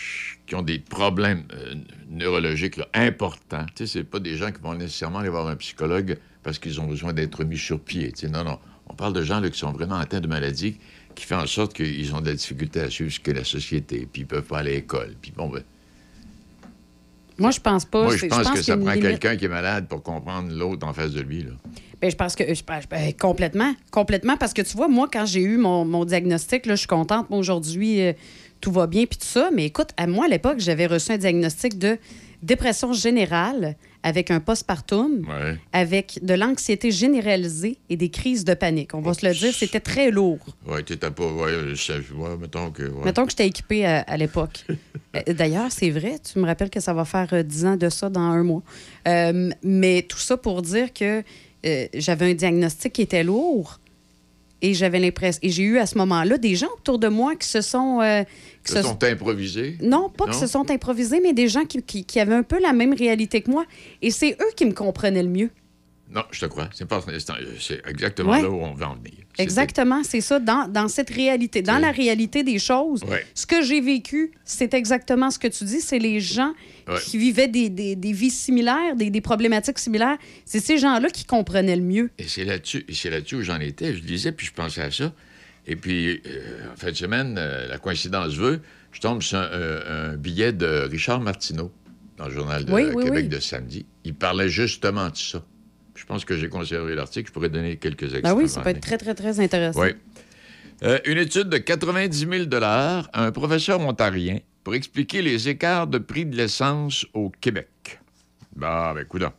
qui 0.47 0.55
ont 0.55 0.63
des 0.63 0.79
problèmes 0.79 1.45
euh, 1.53 1.75
neurologiques 2.09 2.81
importants. 2.95 3.67
Tu 3.75 3.87
sais, 3.87 3.99
c'est 3.99 4.05
pas 4.05 4.19
des 4.19 4.37
gens 4.37 4.51
qui 4.51 4.61
vont 4.61 4.75
nécessairement 4.75 5.21
aller 5.21 5.29
voir 5.29 5.47
un 5.47 5.57
psychologue 5.57 6.19
parce 6.43 6.59
qu'ils 6.59 6.81
ont 6.81 6.87
besoin 6.87 7.13
d'être 7.13 7.45
mis 7.45 7.59
sur 7.59 7.81
pied. 7.81 8.13
Non, 8.31 8.45
non. 8.45 8.59
On 8.89 8.95
parle 8.95 9.13
de 9.13 9.23
gens 9.23 9.41
qui 9.43 9.59
sont 9.59 9.73
vraiment 9.73 9.97
atteints 9.97 10.21
de 10.21 10.27
maladies 10.27 10.79
qui 11.15 11.25
fait 11.25 11.35
en 11.35 11.47
sorte 11.47 11.75
qu'ils 11.75 12.15
ont 12.15 12.21
de 12.21 12.27
la 12.27 12.35
difficulté 12.35 12.81
à 12.81 12.91
suivre 12.91 13.13
ce 13.13 13.21
qu'est 13.21 13.35
la 13.35 13.45
société, 13.45 14.09
puis 14.11 14.23
ils 14.23 14.27
peuvent 14.27 14.45
pas 14.45 14.59
aller 14.59 14.73
à 14.73 14.75
l'école. 14.77 15.15
Puis 15.21 15.33
ben, 15.37 15.51
Moi, 17.41 17.51
je 17.51 17.61
pense 17.61 17.85
pas. 17.85 18.05
moi, 18.05 18.17
je 18.17 18.27
pense 18.27 18.51
que 18.51 18.63
ça 18.63 18.77
prend 18.77 18.91
limite. 18.93 19.03
quelqu'un 19.03 19.37
qui 19.37 19.47
est 19.47 19.49
malade 19.49 19.87
pour 19.89 20.03
comprendre 20.03 20.53
l'autre 20.53 20.87
en 20.87 20.93
face 20.93 21.11
de 21.13 21.21
lui. 21.21 21.43
Là. 21.43 21.51
Ben, 22.01 22.11
je 22.11 22.17
pense 22.17 22.35
que 22.37 22.55
je 22.55 22.63
pense- 22.63 22.89
ben, 22.89 23.13
complètement, 23.15 23.75
complètement, 23.91 24.37
parce 24.37 24.53
que 24.55 24.63
tu 24.63 24.77
vois, 24.77 24.89
moi, 24.89 25.09
quand 25.13 25.27
j'ai 25.27 25.43
eu 25.43 25.57
mon, 25.57 25.85
mon 25.85 26.05
diagnostic, 26.05 26.67
là, 26.67 26.75
je 26.75 26.81
suis 26.81 26.87
contente. 26.87 27.27
Aujourd'hui, 27.31 28.01
euh, 28.03 28.13
tout 28.61 28.73
va 28.73 28.87
bien, 28.87 29.05
puis 29.07 29.19
tout 29.19 29.27
ça. 29.27 29.51
Mais 29.55 29.67
écoute, 29.67 29.89
à 29.97 30.07
moi, 30.07 30.27
à 30.27 30.29
l'époque, 30.29 30.59
j'avais 30.59 30.87
reçu 30.87 31.13
un 31.13 31.19
diagnostic 31.19 31.79
de 31.79 31.99
dépression 32.43 32.93
générale 32.93 33.77
avec 34.03 34.31
un 34.31 34.41
postpartum, 34.41 35.27
Ouais. 35.29 35.59
avec 35.73 36.19
de 36.23 36.35
l'anxiété 36.35 36.91
généralisée 36.91 37.79
et 37.91 37.97
des 37.97 38.09
crises 38.09 38.45
de 38.45 38.55
panique. 38.55 38.95
On 38.95 39.01
va 39.01 39.13
se 39.15 39.27
le 39.27 39.35
dire, 39.35 39.53
c'était 39.55 39.81
très 39.81 40.11
lourd. 40.11 40.39
Ouais, 40.67 40.83
t'étais 40.83 41.11
pas. 41.11 41.27
Ouais, 41.27 41.53
je 41.71 41.75
sais- 41.75 41.93
ouais, 42.15 42.37
mettons 42.41 42.71
que. 42.71 42.83
ouais. 42.85 43.05
Mettons 43.05 43.25
que 43.25 43.31
j'étais 43.31 43.47
équipée 43.47 43.85
à, 43.87 44.01
à 44.01 44.17
l'époque. 44.17 44.65
Euh, 45.17 45.33
D'ailleurs, 45.35 45.73
c'est 45.73 45.91
vrai, 45.91 46.21
tu 46.21 46.39
me 46.39 46.47
rappelles 46.47 46.71
que 46.71 46.79
ça 46.79 46.95
va 46.95 47.05
faire 47.05 47.27
euh, 47.33 47.43
10 47.43 47.67
ans 47.67 47.77
de 47.77 47.89
ça 47.89 48.09
dans 48.09 48.21
un 48.21 48.45
mois. 48.45 48.63
Euh, 49.09 49.51
mais 49.65 50.03
tout 50.09 50.19
ça 50.21 50.37
pour 50.37 50.63
dire 50.63 50.93
que 50.93 51.25
euh, 51.67 51.87
j'avais 51.95 52.31
un 52.31 52.35
diagnostic 52.35 52.93
qui 52.93 53.03
était 53.03 53.25
lourd 53.25 53.81
et 54.63 54.75
j'avais 54.75 54.99
l'impression. 54.99 55.39
Et 55.43 55.51
j'ai 55.51 55.63
eu 55.63 55.79
à 55.79 55.87
ce 55.87 55.97
moment-là 55.99 56.39
des 56.39 56.55
gens 56.57 56.69
autour 56.79 56.99
de 56.99 57.09
moi 57.09 57.35
qui 57.37 57.49
se 57.49 57.61
sont. 57.61 58.01
euh, 58.01 58.23
qui 58.65 58.73
se- 58.73 58.83
sont 58.83 59.03
improvisés? 59.05 59.77
non, 59.81 60.09
pas 60.11 60.27
Non? 60.27 60.33
qui 60.33 60.39
se 60.39 60.47
sont 60.47 60.71
improvisés, 60.71 61.21
mais 61.23 61.33
des 61.33 61.49
gens 61.49 61.65
qui, 61.65 61.83
qui- 61.83 62.05
qui 62.05 62.21
avaient 62.21 62.35
un 62.35 62.43
peu 62.43 62.61
la 62.61 62.73
même 62.73 62.93
réalité 62.95 63.41
que 63.41 63.51
moi. 63.51 63.65
Et 64.03 64.11
c'est 64.11 64.33
eux 64.41 64.51
qui 64.57 64.65
me 64.67 64.73
comprenaient 64.73 65.23
le 65.23 65.29
mieux. 65.31 65.51
Non, 66.11 66.23
je 66.33 66.41
te 66.41 66.47
crois. 66.47 66.69
C'est 66.75 66.87
pas- 66.89 67.01
c'est 67.07 67.19
c'est 67.61 67.83
exactement 67.89 68.33
Ouais. 68.33 68.43
là 68.43 68.51
où 68.51 68.57
on 68.61 68.75
veut 68.75 68.85
en 68.85 68.97
venir. 68.97 69.20
Exactement, 69.39 70.03
c'est 70.05 70.21
ça. 70.21 70.39
Dans, 70.39 70.69
dans 70.69 70.89
cette 70.89 71.11
réalité, 71.11 71.63
dans 71.63 71.79
la 71.79 71.91
réalité 71.93 72.43
des 72.43 72.59
choses, 72.59 73.03
Ouais. 73.05 73.25
ce 73.35 73.47
que 73.47 73.63
j'ai 73.63 73.81
vécu, 73.81 74.33
c'est 74.45 74.75
exactement 74.75 75.31
ce 75.31 75.39
que 75.39 75.49
tu 75.49 75.65
dis. 75.65 75.81
C'est 75.81 75.99
les 75.99 76.21
gens 76.21 76.53
Ouais. 76.89 76.99
qui 77.05 77.17
vivaient 77.19 77.49
des, 77.49 77.69
des- 77.71 77.97
des 77.97 78.13
vies 78.13 78.31
similaires, 78.31 78.97
des, 78.97 79.11
des 79.11 79.21
problématiques 79.21 79.79
similaires. 79.79 80.19
C'est 80.45 80.61
ces 80.61 80.79
gens-là 80.79 81.09
qui 81.11 81.25
comprenaient 81.25 81.77
le 81.77 81.83
mieux. 81.83 82.11
Et 82.19 82.25
c'est 82.25 82.45
là-dessus, 82.45 82.85
là-dessus 83.05 83.37
où 83.37 83.43
j'en 83.43 83.61
étais. 83.61 83.95
Je 83.95 84.03
lisais, 84.03 84.33
puis 84.33 84.47
je 84.47 84.53
pensais 84.53 84.83
à 84.83 84.91
ça. 84.91 85.13
Et 85.67 85.77
puis, 85.77 86.21
euh, 86.27 86.73
en 86.73 86.77
fin 86.77 86.89
de 86.91 86.97
semaine, 86.97 87.37
euh, 87.39 87.69
la 87.69 87.79
coïncidence 87.79 88.35
veut, 88.35 88.61
je 88.93 89.01
tombe 89.01 89.23
sur 89.23 89.39
un, 89.39 89.43
un- 89.53 90.11
un 90.13 90.17
billet 90.17 90.53
de 90.53 90.89
Richard 90.91 91.21
Martineau 91.21 91.71
dans 92.17 92.27
le 92.27 92.35
journal 92.35 92.65
de 92.65 92.73
Oui, 92.73 92.83
oui, 92.95 93.05
Québec 93.05 93.23
oui. 93.25 93.29
de 93.29 93.39
samedi. 93.41 93.87
Il 94.05 94.15
parlait 94.15 94.49
justement 94.49 95.09
de 95.09 95.17
ça. 95.17 95.45
Je 96.01 96.07
pense 96.07 96.25
que 96.25 96.35
j'ai 96.35 96.49
conservé 96.49 96.95
l'article. 96.95 97.29
Je 97.29 97.33
pourrais 97.33 97.51
donner 97.51 97.77
quelques 97.77 98.05
extraits. 98.05 98.23
Ben 98.25 98.33
oui, 98.33 98.49
ça 98.49 98.63
peut 98.63 98.71
être 98.71 98.81
très, 98.81 98.97
très, 98.97 99.15
très 99.15 99.39
intéressant. 99.39 99.83
Oui. 99.83 99.91
Euh, 100.83 100.99
une 101.05 101.19
étude 101.19 101.51
de 101.51 101.59
90 101.59 102.27
000 102.49 102.49
à 102.63 103.03
un 103.13 103.31
professeur 103.33 103.81
ontarien 103.81 104.39
pour 104.65 104.75
expliquer 104.75 105.21
les 105.21 105.51
écarts 105.51 105.87
de 105.87 105.99
prix 105.99 106.25
de 106.25 106.35
l'essence 106.35 107.05
au 107.13 107.31
Québec. 107.43 108.01
Bah, 108.57 108.93
ben, 108.95 109.05
coudonc. 109.05 109.33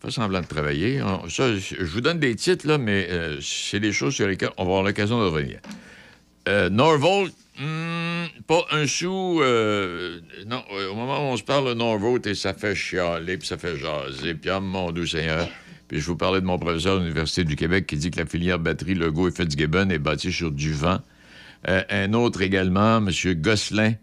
Pas 0.00 0.12
semblant 0.12 0.40
de 0.40 0.46
travailler. 0.46 1.02
On- 1.02 1.28
ça, 1.28 1.52
je 1.56 1.74
je 1.80 1.84
vous 1.84 2.00
donne 2.00 2.20
des 2.20 2.36
titres, 2.36 2.68
là, 2.68 2.78
mais 2.78 3.08
euh, 3.10 3.40
c'est 3.42 3.80
des 3.80 3.92
choses 3.92 4.14
sur 4.14 4.28
lesquelles 4.28 4.50
on 4.56 4.62
va 4.64 4.68
avoir 4.70 4.82
l'occasion 4.84 5.18
de 5.18 5.24
revenir. 5.24 5.58
Euh, 6.48 6.70
Norvolt, 6.70 7.34
hmm, 7.58 8.42
pas 8.46 8.64
un 8.70 8.86
sou. 8.86 9.40
euh, 9.42 10.20
non, 10.46 10.62
euh, 10.72 10.90
au 10.90 10.94
moment 10.94 11.18
où 11.18 11.32
on 11.32 11.36
se 11.36 11.42
parle 11.42 11.68
de 11.68 11.74
Norvolt, 11.74 12.26
et 12.26 12.34
ça 12.34 12.54
fait 12.54 12.74
chialer, 12.74 13.38
puis 13.38 13.46
ça 13.46 13.58
fait 13.58 13.76
jaser, 13.76 14.34
puis 14.34 14.50
ah, 14.50 14.60
mon 14.60 14.92
doux 14.92 15.06
Seigneur. 15.06 15.48
Puis 15.88 16.00
je 16.00 16.06
vous 16.06 16.16
parlais 16.16 16.40
de 16.40 16.46
mon 16.46 16.58
professeur 16.58 16.96
de 16.96 17.00
l'Université 17.00 17.42
du 17.42 17.56
Québec 17.56 17.86
qui 17.86 17.96
dit 17.96 18.10
que 18.12 18.18
la 18.20 18.26
filière 18.26 18.60
batterie 18.60 18.94
Legault 18.94 19.28
et 19.28 19.32
Fitzgibbon 19.32 19.90
est 19.90 19.98
bâtie 19.98 20.32
sur 20.32 20.52
du 20.52 20.72
vent. 20.72 21.00
Euh, 21.68 21.82
un 21.90 22.12
autre 22.12 22.42
également, 22.42 22.98
M. 22.98 23.10
Gosselin, 23.34 23.94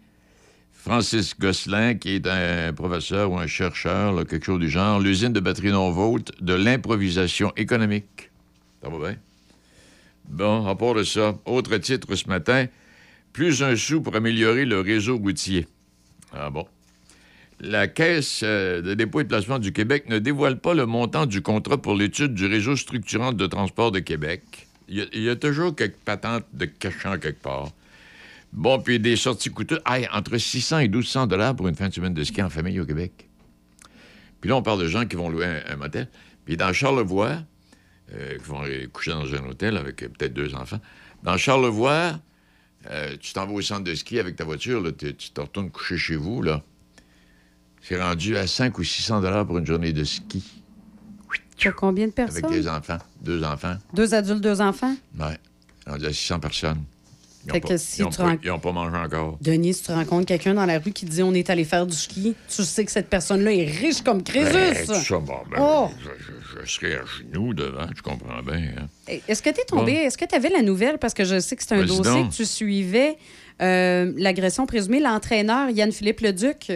Francis 0.72 1.34
Gosselin, 1.38 1.94
qui 1.94 2.16
est 2.16 2.26
un 2.26 2.72
professeur 2.72 3.32
ou 3.32 3.38
un 3.38 3.46
chercheur, 3.46 4.14
quelque 4.26 4.44
chose 4.44 4.60
du 4.60 4.68
genre, 4.68 5.00
l'usine 5.00 5.32
de 5.32 5.40
batterie 5.40 5.70
Norvolt, 5.70 6.30
de 6.40 6.54
l'improvisation 6.54 7.52
économique. 7.56 8.30
Ça 8.82 8.90
va 8.90 8.98
bien? 8.98 9.16
Bon, 10.28 10.66
à 10.66 10.74
part 10.74 10.94
de 10.94 11.04
ça, 11.04 11.34
autre 11.46 11.76
titre 11.78 12.14
ce 12.14 12.28
matin, 12.28 12.66
plus 13.32 13.62
un 13.62 13.76
sou 13.76 14.00
pour 14.00 14.16
améliorer 14.16 14.64
le 14.64 14.80
réseau 14.80 15.18
routier. 15.18 15.66
Ah 16.32 16.50
bon? 16.50 16.66
La 17.60 17.88
Caisse 17.88 18.42
euh, 18.44 18.80
de 18.82 18.94
dépôt 18.94 19.20
et 19.20 19.24
de 19.24 19.28
placement 19.28 19.58
du 19.58 19.72
Québec 19.72 20.08
ne 20.08 20.18
dévoile 20.18 20.60
pas 20.60 20.74
le 20.74 20.86
montant 20.86 21.26
du 21.26 21.42
contrat 21.42 21.76
pour 21.76 21.94
l'étude 21.94 22.34
du 22.34 22.46
réseau 22.46 22.76
structurant 22.76 23.32
de 23.32 23.46
transport 23.46 23.90
de 23.90 23.98
Québec. 23.98 24.68
Il 24.88 25.06
y 25.12 25.28
a, 25.28 25.36
toujours 25.36 25.74
quelques 25.76 25.96
patentes 25.96 26.46
de 26.54 26.64
cachant 26.64 27.18
quelque 27.18 27.42
part. 27.42 27.72
Bon, 28.52 28.80
puis 28.80 28.98
des 28.98 29.16
sorties 29.16 29.50
coûteuses. 29.50 29.82
Aïe, 29.84 30.08
entre 30.12 30.38
600 30.38 30.78
et 30.78 30.88
1200 30.88 31.26
dollars 31.26 31.54
pour 31.54 31.68
une 31.68 31.74
fin 31.74 31.88
de 31.88 31.94
semaine 31.94 32.14
de 32.14 32.24
ski 32.24 32.40
en 32.42 32.48
famille 32.48 32.80
au 32.80 32.86
Québec. 32.86 33.28
Puis 34.40 34.48
là, 34.48 34.56
on 34.56 34.62
parle 34.62 34.80
de 34.80 34.88
gens 34.88 35.04
qui 35.04 35.16
vont 35.16 35.28
louer 35.28 35.46
un, 35.68 35.76
motel. 35.76 36.08
Puis 36.46 36.56
dans 36.56 36.72
Charlevoix, 36.72 37.42
euh, 38.14 38.38
qui 38.38 38.44
vont 38.44 38.62
coucher 38.92 39.10
dans 39.10 39.34
un 39.34 39.46
hôtel 39.46 39.76
avec 39.76 40.02
euh, 40.02 40.08
peut-être 40.08 40.32
deux 40.32 40.54
enfants. 40.54 40.80
Dans 41.22 41.36
Charlevoix, 41.36 42.18
euh, 42.90 43.16
tu 43.20 43.32
t'en 43.32 43.46
vas 43.46 43.52
au 43.52 43.60
centre 43.62 43.84
de 43.84 43.94
ski 43.94 44.18
avec 44.18 44.36
ta 44.36 44.44
voiture, 44.44 44.80
là, 44.80 44.92
tu 44.92 45.14
tu 45.14 45.30
te 45.30 45.40
retournes 45.40 45.70
coucher 45.70 45.96
chez 45.98 46.16
vous, 46.16 46.42
là. 46.42 46.62
C'est 47.82 48.00
rendu 48.00 48.36
à 48.36 48.46
5 48.46 48.76
ou 48.78 48.84
600 48.84 49.20
dollars 49.20 49.46
pour 49.46 49.58
une 49.58 49.66
journée 49.66 49.92
de 49.92 50.04
ski 50.04 50.44
Pour 51.62 51.74
combien 51.74 52.06
de 52.06 52.12
avec 52.16 52.32
personnes? 52.32 52.50
des 52.50 52.68
enfants, 52.68 52.98
deux 53.22 53.42
enfants. 53.44 53.76
Deux 53.94 54.14
adultes, 54.14 54.40
deux 54.42 54.60
enfants? 54.60 54.94
Ouais. 55.18 55.38
Rendu 55.86 56.06
à 56.06 56.12
600 56.12 56.40
personnes. 56.40 56.82
Ils 57.46 57.52
Fait 57.52 57.56
ont 57.58 57.60
que 57.60 57.68
pas- 57.68 57.78
si 57.78 58.00
ils 58.00 58.04
ont 58.04 58.10
tu 58.10 58.16
pas- 58.18 58.24
ren- 58.24 58.38
ils 58.42 58.50
ont 58.50 58.58
pas 58.58 58.72
mangé 58.72 58.96
encore. 58.96 59.38
Denis, 59.40 59.72
si 59.74 59.84
tu 59.84 59.92
rencontres 59.92 60.26
quelqu'un 60.26 60.54
dans 60.54 60.66
la 60.66 60.78
rue 60.78 60.92
qui 60.92 61.06
dit 61.06 61.22
on 61.22 61.32
est 61.32 61.48
allé 61.48 61.64
faire 61.64 61.86
du 61.86 61.96
ski, 61.96 62.34
tu 62.54 62.62
sais 62.64 62.84
que 62.84 62.90
cette 62.92 63.08
personne-là 63.08 63.52
est 63.54 63.64
riche 63.64 64.02
comme 64.02 64.22
Crésus. 64.22 64.52
Ben, 64.52 65.24
ben, 65.50 65.58
Oh! 65.58 65.88
Je, 66.64 66.70
serais 66.72 66.94
à 66.98 67.04
genoux 67.04 67.54
devant, 67.54 67.86
je 67.96 68.02
comprends 68.02 68.42
bien. 68.42 68.72
hein. 68.78 68.88
Est-ce 69.28 69.42
que 69.42 69.50
tu 69.50 69.60
es 69.60 69.64
tombé, 69.64 69.92
Bon. 69.92 69.98
est-ce 70.06 70.18
que 70.18 70.24
tu 70.24 70.34
avais 70.34 70.48
la 70.50 70.62
nouvelle, 70.62 70.98
parce 70.98 71.14
que 71.14 71.24
je 71.24 71.38
sais 71.40 71.56
que 71.56 71.62
c'est 71.62 71.74
un 71.74 71.84
dossier 71.84 72.28
que 72.28 72.34
tu 72.34 72.44
suivais, 72.44 73.16
euh, 73.62 74.12
l'agression 74.16 74.66
présumée, 74.66 75.00
l'entraîneur 75.00 75.70
Yann-Philippe 75.70 76.20
Leduc. 76.20 76.72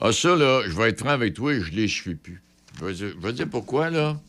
Ah, 0.00 0.12
ça, 0.12 0.36
là, 0.36 0.62
je 0.66 0.72
vais 0.72 0.90
être 0.90 0.98
franc 1.00 1.10
avec 1.10 1.34
toi, 1.34 1.52
je 1.58 1.70
les 1.72 1.88
suis 1.88 2.14
plus. 2.14 2.42
Je 2.78 2.84
vais 2.84 2.92
dire, 2.92 3.14
je 3.20 3.26
vais 3.26 3.32
dire 3.32 3.48
pourquoi, 3.48 3.90
là? 3.90 4.20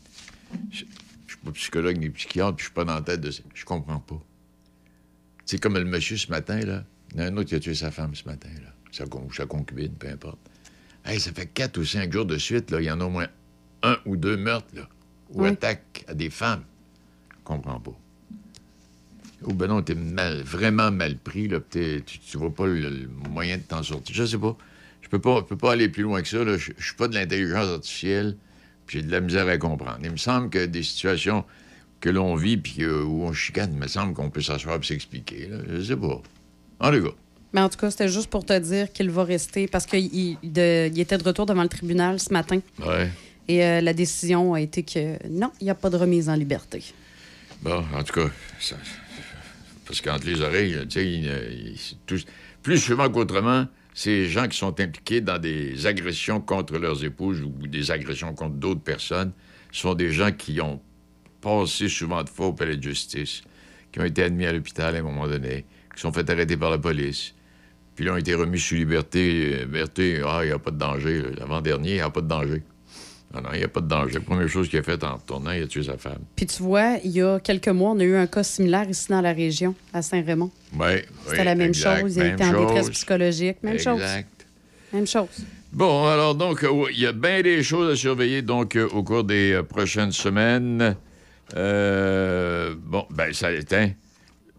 Je 0.70 0.84
je 1.26 1.32
suis 1.34 1.44
pas 1.44 1.50
psychologue 1.52 1.98
ni 1.98 2.08
psychiatre, 2.10 2.56
puis 2.56 2.62
je 2.64 2.68
suis 2.68 2.74
pas 2.74 2.84
dans 2.84 2.94
la 2.94 3.02
tête 3.02 3.20
de 3.20 3.30
ça. 3.30 3.42
Je 3.54 3.64
comprends 3.66 3.98
pas. 4.00 4.20
C'est 5.44 5.58
comme 5.60 5.74
le 5.76 5.84
monsieur 5.84 6.16
ce 6.16 6.28
matin, 6.30 6.58
là. 6.60 6.84
Il 7.14 7.20
y 7.20 7.22
en 7.22 7.26
a 7.26 7.28
un 7.28 7.36
autre 7.36 7.48
qui 7.50 7.54
a 7.54 7.60
tué 7.60 7.74
sa 7.74 7.90
femme 7.90 8.14
ce 8.14 8.24
matin, 8.24 8.48
là. 8.62 8.70
Sa, 8.92 9.04
con- 9.06 9.28
sa 9.34 9.44
concubine, 9.46 9.92
peu 9.92 10.08
importe. 10.08 10.38
Hey, 11.04 11.20
ça 11.20 11.30
fait 11.32 11.46
quatre 11.46 11.78
ou 11.78 11.84
cinq 11.84 12.12
jours 12.12 12.24
de 12.26 12.38
suite, 12.38 12.70
là. 12.70 12.80
Il 12.80 12.84
y 12.86 12.90
en 12.90 13.00
a 13.00 13.04
au 13.04 13.10
moins 13.10 13.28
un 13.82 13.96
ou 14.06 14.16
deux 14.16 14.36
meurtres, 14.36 14.68
là. 14.74 14.88
Ou 15.30 15.42
Oui. 15.42 15.48
attaques 15.50 16.04
à 16.08 16.14
des 16.14 16.30
femmes. 16.30 16.62
Je 17.30 17.44
comprends 17.44 17.80
pas. 17.80 17.92
Ou 19.44 19.52
ben 19.54 19.68
non, 19.68 19.82
t'es 19.82 19.94
mal, 19.94 20.42
vraiment 20.42 20.90
mal 20.90 21.16
pris, 21.16 21.48
là. 21.48 21.58
Tu, 21.70 22.02
tu 22.02 22.36
vois 22.38 22.52
pas 22.54 22.66
le, 22.66 22.80
le 22.88 23.08
moyen 23.30 23.56
de 23.58 23.62
t'en 23.62 23.82
sortir. 23.82 24.14
Je 24.14 24.24
sais 24.24 24.38
pas. 24.38 24.56
Je 25.02 25.08
peux 25.08 25.20
pas, 25.20 25.38
je 25.38 25.44
peux 25.44 25.56
pas 25.56 25.72
aller 25.72 25.88
plus 25.88 26.02
loin 26.02 26.20
que 26.22 26.28
ça. 26.28 26.44
Je, 26.44 26.72
suis 26.78 26.94
pas 26.96 27.08
de 27.08 27.14
l'intelligence 27.14 27.68
artificielle, 27.68 28.36
puis 28.86 28.98
j'ai 28.98 29.06
de 29.06 29.12
la 29.12 29.20
misère 29.20 29.48
à 29.48 29.56
comprendre. 29.56 29.98
Il 30.02 30.10
me 30.10 30.16
semble 30.16 30.50
que 30.50 30.66
des 30.66 30.82
situations 30.82 31.44
que 32.00 32.10
l'on 32.10 32.34
vit 32.36 32.56
puis 32.56 32.84
où 32.86 33.22
on 33.24 33.32
chicane, 33.32 33.70
il 33.72 33.78
me 33.78 33.86
semble 33.88 34.12
qu'on 34.14 34.30
peut 34.30 34.40
s'asseoir 34.42 34.78
et 34.78 34.82
s'expliquer. 34.84 35.50
Je 35.68 35.80
sais 35.82 35.96
pas. 35.96 36.20
En 36.80 36.90
tout 36.92 37.02
cas, 37.04 37.14
Mais 37.52 37.60
en 37.60 37.68
tout 37.68 37.78
cas, 37.78 37.90
c'était 37.90 38.08
juste 38.08 38.28
pour 38.28 38.44
te 38.44 38.56
dire 38.58 38.92
qu'il 38.92 39.10
va 39.10 39.24
rester, 39.24 39.66
parce 39.68 39.86
qu'il 39.86 40.04
il 40.14 40.36
était 41.00 41.18
de 41.18 41.24
retour 41.24 41.46
devant 41.46 41.62
le 41.62 41.68
tribunal 41.68 42.18
ce 42.20 42.32
matin. 42.32 42.60
ouais. 42.84 43.10
Et 43.48 43.64
euh, 43.64 43.80
la 43.80 43.94
décision 43.94 44.54
a 44.54 44.60
été 44.60 44.82
que 44.82 45.16
non, 45.28 45.50
il 45.60 45.64
n'y 45.64 45.70
a 45.70 45.74
pas 45.74 45.90
de 45.90 45.96
remise 45.96 46.28
en 46.28 46.34
liberté. 46.34 46.84
Bon, 47.62 47.82
en 47.94 48.02
tout 48.04 48.12
cas, 48.12 48.30
parce 49.86 50.00
qu'entre 50.00 50.26
les 50.26 50.40
oreilles, 50.42 50.76
tu 50.88 51.24
sais, 52.06 52.24
plus 52.62 52.78
souvent 52.78 53.08
qu'autrement, 53.10 53.66
ces 53.94 54.28
gens 54.28 54.46
qui 54.46 54.56
sont 54.56 54.78
impliqués 54.78 55.20
dans 55.20 55.38
des 55.38 55.86
agressions 55.86 56.40
contre 56.40 56.78
leurs 56.78 57.02
épouses 57.04 57.42
ou 57.42 57.66
des 57.66 57.90
agressions 57.90 58.32
contre 58.34 58.54
d'autres 58.54 58.82
personnes 58.82 59.32
sont 59.72 59.94
des 59.94 60.12
gens 60.12 60.30
qui 60.30 60.60
ont 60.60 60.80
passé 61.40 61.88
souvent 61.88 62.22
de 62.22 62.28
fois 62.28 62.46
au 62.46 62.52
palais 62.52 62.76
de 62.76 62.82
justice, 62.82 63.42
qui 63.90 63.98
ont 63.98 64.04
été 64.04 64.22
admis 64.22 64.46
à 64.46 64.52
l'hôpital 64.52 64.94
à 64.94 64.98
un 64.98 65.02
moment 65.02 65.26
donné, 65.26 65.64
qui 65.94 66.00
sont 66.00 66.12
fait 66.12 66.28
arrêter 66.30 66.56
par 66.56 66.70
la 66.70 66.78
police, 66.78 67.34
puis 67.96 68.04
là 68.04 68.12
ont 68.12 68.18
été 68.18 68.34
remis 68.34 68.60
sous 68.60 68.76
liberté. 68.76 69.54
euh, 69.54 69.64
liberté, 69.64 70.22
ah, 70.24 70.40
il 70.44 70.46
n'y 70.46 70.52
a 70.52 70.58
pas 70.60 70.70
de 70.70 70.78
danger. 70.78 71.22
L'avant-dernier, 71.36 71.90
il 71.90 71.94
n'y 71.94 72.00
a 72.00 72.10
pas 72.10 72.20
de 72.20 72.28
danger. 72.28 72.62
Non, 73.34 73.42
non, 73.42 73.50
il 73.52 73.58
n'y 73.58 73.64
a 73.64 73.68
pas 73.68 73.80
de 73.80 73.88
danger. 73.88 74.14
La 74.14 74.20
première 74.20 74.48
chose 74.48 74.68
qu'il 74.68 74.78
a 74.78 74.82
faite 74.82 75.04
en 75.04 75.16
retournant, 75.16 75.50
il 75.50 75.62
a 75.62 75.66
tué 75.66 75.82
sa 75.82 75.98
femme. 75.98 76.20
Puis 76.34 76.46
tu 76.46 76.62
vois, 76.62 76.96
il 77.04 77.10
y 77.10 77.20
a 77.20 77.38
quelques 77.40 77.68
mois, 77.68 77.90
on 77.90 77.98
a 78.00 78.04
eu 78.04 78.16
un 78.16 78.26
cas 78.26 78.42
similaire 78.42 78.88
ici 78.88 79.08
dans 79.10 79.20
la 79.20 79.32
région, 79.32 79.74
à 79.92 80.00
Saint-Raymond. 80.00 80.50
Oui, 80.78 80.86
C'était 81.26 81.44
la 81.44 81.54
même 81.54 81.74
chose. 81.74 82.16
Il 82.16 82.22
a 82.22 82.28
été 82.28 82.44
en 82.44 82.66
détresse 82.66 82.90
psychologique. 82.90 83.58
Même 83.62 83.78
chose. 83.78 84.00
Exact. 84.00 84.46
Même 84.94 85.06
chose. 85.06 85.28
Bon, 85.72 86.06
alors 86.06 86.34
donc, 86.34 86.64
euh, 86.64 86.86
il 86.90 87.00
y 87.00 87.06
a 87.06 87.12
bien 87.12 87.42
des 87.42 87.62
choses 87.62 87.92
à 87.92 87.96
surveiller 87.96 88.40
donc 88.40 88.74
euh, 88.74 88.88
au 88.88 89.02
cours 89.02 89.24
des 89.24 89.52
euh, 89.52 89.62
prochaines 89.62 90.12
semaines. 90.12 90.96
Euh, 91.56 92.74
bon, 92.78 93.06
ben 93.10 93.32
ça 93.34 93.52
éteint. 93.52 93.90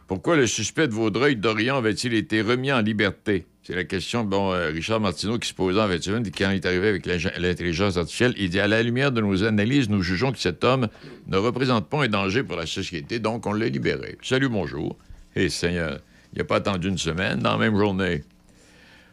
Pourquoi 0.07 0.35
le 0.35 0.45
suspect 0.47 0.87
de 0.87 0.93
Vaudreuil 0.93 1.35
d'Orient 1.35 1.77
avait-il 1.77 2.13
été 2.13 2.41
remis 2.41 2.71
en 2.71 2.81
liberté? 2.81 3.45
C'est 3.69 3.75
la 3.75 3.83
question, 3.83 4.23
bon, 4.23 4.51
euh, 4.51 4.69
Richard 4.69 4.99
Martineau 4.99 5.37
qui 5.37 5.47
se 5.47 5.53
posait 5.53 5.79
en 5.79 5.85
21 5.85 6.23
et 6.23 6.31
quand 6.31 6.49
il 6.49 6.55
est 6.55 6.65
arrivé 6.65 6.87
avec 6.87 7.05
l'intelligence 7.05 7.97
artificielle, 7.97 8.33
il 8.35 8.49
dit, 8.49 8.59
à 8.59 8.67
la 8.67 8.81
lumière 8.81 9.11
de 9.11 9.21
nos 9.21 9.43
analyses, 9.43 9.89
nous 9.89 10.01
jugeons 10.01 10.31
que 10.31 10.39
cet 10.39 10.63
homme 10.63 10.87
ne 11.27 11.37
représente 11.37 11.87
pas 11.87 12.03
un 12.03 12.07
danger 12.07 12.41
pour 12.41 12.57
la 12.57 12.65
société, 12.65 13.19
donc 13.19 13.45
on 13.45 13.53
l'a 13.53 13.67
libéré. 13.67 14.17
Salut, 14.23 14.49
bonjour. 14.49 14.97
Et 15.35 15.49
Seigneur, 15.49 15.99
il 16.33 16.39
n'a 16.39 16.45
pas 16.45 16.55
attendu 16.55 16.89
une 16.89 16.97
semaine 16.97 17.41
dans 17.41 17.51
la 17.51 17.57
même 17.59 17.77
journée. 17.77 18.23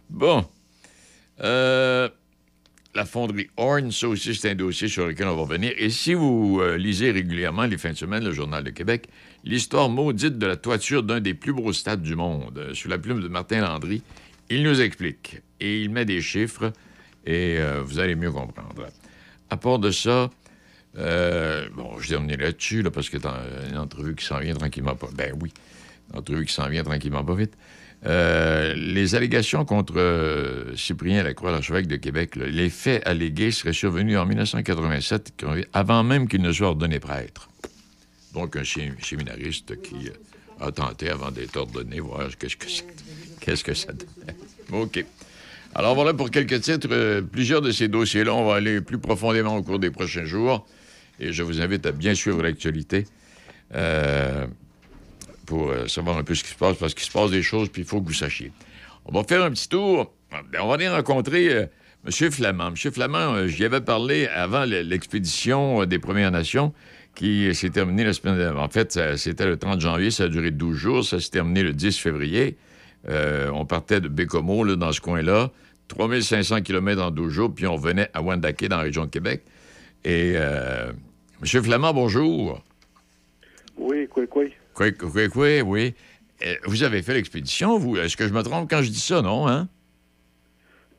Bon. 0.08 0.46
Euh, 1.42 2.08
la 2.94 3.04
fonderie 3.04 3.48
Horn, 3.58 3.92
ça 3.92 4.08
aussi, 4.08 4.34
c'est 4.34 4.52
un 4.52 4.54
dossier 4.54 4.88
sur 4.88 5.06
lequel 5.06 5.26
on 5.26 5.36
va 5.36 5.42
revenir. 5.42 5.74
Et 5.76 5.90
si 5.90 6.14
vous 6.14 6.60
euh, 6.62 6.78
lisez 6.78 7.10
régulièrement 7.10 7.66
les 7.66 7.76
fins 7.76 7.92
de 7.92 7.98
semaine 7.98 8.24
le 8.24 8.32
Journal 8.32 8.64
de 8.64 8.70
Québec, 8.70 9.08
l'histoire 9.44 9.90
maudite 9.90 10.38
de 10.38 10.46
la 10.46 10.56
toiture 10.56 11.02
d'un 11.02 11.20
des 11.20 11.34
plus 11.34 11.52
beaux 11.52 11.74
stades 11.74 12.00
du 12.00 12.16
monde, 12.16 12.70
sous 12.72 12.88
la 12.88 12.96
plume 12.96 13.20
de 13.20 13.28
Martin 13.28 13.60
Landry, 13.60 14.02
il 14.50 14.62
nous 14.62 14.80
explique. 14.80 15.40
Et 15.60 15.82
il 15.82 15.90
met 15.90 16.04
des 16.04 16.20
chiffres, 16.20 16.72
et 17.24 17.56
euh, 17.58 17.82
vous 17.84 17.98
allez 17.98 18.14
mieux 18.14 18.30
comprendre. 18.32 18.86
À 19.50 19.56
part 19.56 19.78
de 19.78 19.90
ça, 19.90 20.30
euh, 20.98 21.68
bon, 21.74 21.98
je 21.98 22.08
termine 22.08 22.36
là-dessus, 22.36 22.82
là, 22.82 22.90
parce 22.90 23.08
que 23.10 23.18
c'est 23.18 23.28
une 23.70 23.78
entrevue 23.78 24.14
qui 24.14 24.24
s'en 24.24 24.38
vient 24.40 24.54
tranquillement 24.54 24.94
pas. 24.94 25.08
Ben 25.14 25.32
oui, 25.40 25.52
une 26.12 26.18
entrevue 26.18 26.44
qui 26.46 26.52
s'en 26.52 26.68
vient 26.68 26.82
tranquillement 26.84 27.24
pas 27.24 27.34
vite. 27.34 27.52
Euh, 28.04 28.74
les 28.74 29.14
allégations 29.14 29.64
contre 29.64 30.66
Cyprien 30.76 31.22
Lacroix, 31.22 31.50
l'archevêque 31.50 31.86
de 31.86 31.96
Québec, 31.96 32.36
les 32.36 32.68
faits 32.70 33.06
allégués 33.06 33.50
seraient 33.50 33.72
survenus 33.72 34.16
en 34.18 34.26
1987, 34.26 35.42
avant 35.72 36.04
même 36.04 36.28
qu'il 36.28 36.42
ne 36.42 36.52
soit 36.52 36.68
ordonné 36.68 37.00
prêtre. 37.00 37.48
Donc, 38.34 38.54
un 38.56 38.64
sé- 38.64 38.92
séminariste 39.02 39.80
qui 39.80 40.10
a 40.60 40.70
tenté, 40.70 41.08
avant 41.08 41.30
d'être 41.30 41.56
ordonné, 41.56 42.00
voir 42.00 42.28
qu'est-ce 42.38 42.56
que, 42.56 42.68
c'est- 42.70 42.84
qu'est-ce 43.46 43.64
que 43.64 43.72
ça 43.74 43.92
donnait. 43.92 44.36
OK. 44.84 45.04
Alors, 45.74 45.94
voilà 45.94 46.12
pour 46.12 46.30
quelques 46.30 46.60
titres. 46.60 46.88
euh, 46.90 47.22
plusieurs 47.22 47.60
de 47.62 47.70
ces 47.70 47.88
dossiers-là, 47.88 48.34
on 48.34 48.44
va 48.46 48.56
aller 48.56 48.80
plus 48.80 48.98
profondément 48.98 49.56
au 49.56 49.62
cours 49.62 49.78
des 49.78 49.90
prochains 49.90 50.24
jours. 50.24 50.66
Et 51.20 51.32
je 51.32 51.42
vous 51.42 51.60
invite 51.62 51.86
à 51.86 51.92
bien 51.92 52.14
suivre 52.14 52.42
l'actualité. 52.42 53.06
Euh, 53.74 54.46
pour 55.46 55.70
euh, 55.70 55.86
savoir 55.86 56.18
un 56.18 56.24
peu 56.24 56.34
ce 56.34 56.42
qui 56.42 56.50
se 56.50 56.56
passe, 56.56 56.76
parce 56.76 56.92
qu'il 56.94 57.04
se 57.06 57.10
passe 57.12 57.30
des 57.30 57.42
choses, 57.42 57.68
puis 57.68 57.82
il 57.82 57.88
faut 57.88 58.00
que 58.00 58.06
vous 58.06 58.12
sachiez. 58.14 58.50
On 59.04 59.12
va 59.12 59.22
faire 59.24 59.42
un 59.44 59.50
petit 59.50 59.68
tour. 59.68 60.12
Ben, 60.32 60.60
on 60.60 60.66
va 60.68 60.74
aller 60.74 60.88
rencontrer 60.88 61.46
M. 62.04 62.30
Flamand. 62.32 62.68
M. 62.68 62.76
Flamand, 62.76 63.46
j'y 63.46 63.64
avais 63.64 63.80
parlé 63.80 64.26
avant 64.26 64.64
le- 64.64 64.82
l'expédition 64.82 65.84
des 65.84 65.98
Premières 66.00 66.32
Nations 66.32 66.72
qui 67.14 67.54
s'est 67.54 67.70
terminée 67.70 68.04
la 68.04 68.12
semaine. 68.12 68.56
En 68.56 68.68
fait, 68.68 68.98
c'était 69.16 69.46
le 69.46 69.56
30 69.56 69.80
janvier, 69.80 70.10
ça 70.10 70.24
a 70.24 70.28
duré 70.28 70.50
12 70.50 70.76
jours, 70.76 71.04
ça 71.04 71.20
s'est 71.20 71.30
terminé 71.30 71.62
le 71.62 71.72
10 71.72 71.96
février. 71.98 72.56
Euh, 73.08 73.50
on 73.52 73.64
partait 73.64 74.00
de 74.00 74.08
Bécomo, 74.08 74.64
là, 74.64 74.76
dans 74.76 74.92
ce 74.92 75.00
coin-là, 75.00 75.50
3500 75.88 76.62
km 76.62 77.02
en 77.02 77.10
12 77.10 77.32
jours, 77.32 77.54
puis 77.54 77.66
on 77.66 77.76
venait 77.76 78.10
à 78.14 78.22
Wendake, 78.22 78.66
dans 78.68 78.76
la 78.76 78.82
région 78.82 79.04
de 79.04 79.10
Québec. 79.10 79.42
Et 80.04 80.34
euh, 80.36 80.92
M. 81.42 81.62
Flamand, 81.62 81.94
bonjour. 81.94 82.62
Oui, 83.76 84.08
quoi, 84.08 84.26
quoi? 84.26 84.44
Oui, 84.80 84.94
oui, 85.14 85.28
oui, 85.34 85.60
oui. 85.62 85.94
Euh, 86.44 86.54
vous 86.64 86.82
avez 86.82 87.02
fait 87.02 87.14
l'expédition, 87.14 87.78
vous? 87.78 87.96
Est-ce 87.96 88.16
que 88.16 88.26
je 88.26 88.32
me 88.32 88.42
trompe 88.42 88.68
quand 88.68 88.82
je 88.82 88.90
dis 88.90 89.00
ça, 89.00 89.22
non, 89.22 89.48
hein? 89.48 89.68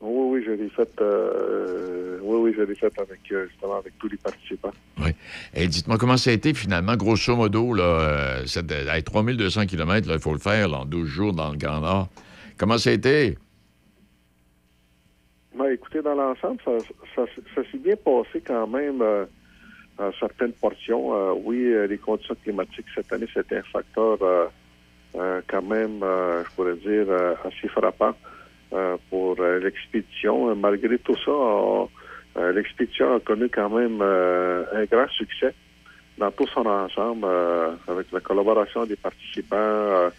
Oui, 0.02 0.40
oui, 0.40 0.44
je 0.46 0.52
l'ai 0.52 0.70
fait, 0.70 0.90
euh, 1.02 1.97
oui, 2.28 2.38
oui, 2.50 2.54
je 2.58 2.64
l'ai 2.64 2.76
fait 2.76 2.94
avec, 3.00 3.20
euh, 3.32 3.48
justement, 3.50 3.78
avec 3.78 3.98
tous 3.98 4.08
les 4.10 4.18
participants. 4.18 4.72
Oui. 5.00 5.12
Et 5.56 5.68
dites-moi 5.68 5.98
comment 5.98 6.18
ça 6.18 6.30
a 6.30 6.34
été, 6.34 6.54
finalement, 6.54 6.96
grosso 6.96 7.36
modo, 7.36 7.74
là, 7.74 7.84
euh, 7.84 8.46
cette- 8.46 8.72
hey, 8.72 9.04
3200 9.04 9.66
km, 9.66 10.10
il 10.12 10.20
faut 10.20 10.34
le 10.34 10.40
faire 10.40 10.68
là, 10.70 10.80
en 10.80 10.86
12 10.86 11.08
jours 11.08 11.34
dans 11.34 11.52
le 11.52 11.58
Grand 11.58 11.80
Nord. 11.80 12.10
Comment 12.58 12.78
ça 12.78 12.90
a 12.90 12.94
été? 12.94 13.38
Ben, 15.58 15.72
écoutez, 15.72 16.02
dans 16.02 16.14
l'ensemble, 16.16 16.60
ça, 16.64 16.72
ça, 17.16 17.24
ça 17.56 17.62
s'est 17.72 17.78
bien 17.80 17.96
passé 17.96 18.42
quand 18.46 18.68
même 18.68 19.02
euh, 19.02 19.26
en 19.98 20.12
certaines 20.20 20.54
portions. 20.54 21.14
Euh, 21.16 21.34
oui, 21.44 21.58
euh, 21.74 21.88
les 21.88 21.98
conditions 21.98 22.36
climatiques 22.44 22.86
cette 22.94 23.12
année, 23.12 23.28
c'était 23.34 23.58
un 23.58 23.64
facteur 23.64 24.18
euh, 24.22 24.46
euh, 25.16 25.42
quand 25.48 25.64
même, 25.64 26.04
euh, 26.04 26.44
je 26.44 26.50
pourrais 26.56 26.76
dire, 26.76 27.06
euh, 27.10 27.34
assez 27.44 27.68
frappant 27.70 28.14
euh, 28.74 28.98
pour 29.10 29.38
euh, 29.40 29.60
l'expédition. 29.60 30.50
Euh, 30.52 30.56
Malgré 30.56 31.00
tout 31.00 31.16
ça, 31.26 31.32
on- 31.32 31.90
euh, 32.38 32.52
l'expédition 32.52 33.16
a 33.16 33.20
connu 33.20 33.50
quand 33.50 33.70
même 33.70 34.00
euh, 34.02 34.64
un 34.74 34.86
grand 34.86 35.08
succès 35.10 35.54
dans 36.18 36.32
tout 36.32 36.48
son 36.48 36.66
ensemble, 36.66 37.26
euh, 37.26 37.72
avec 37.88 38.08
la 38.12 38.20
collaboration 38.20 38.86
des 38.86 38.96
participants, 38.96 40.10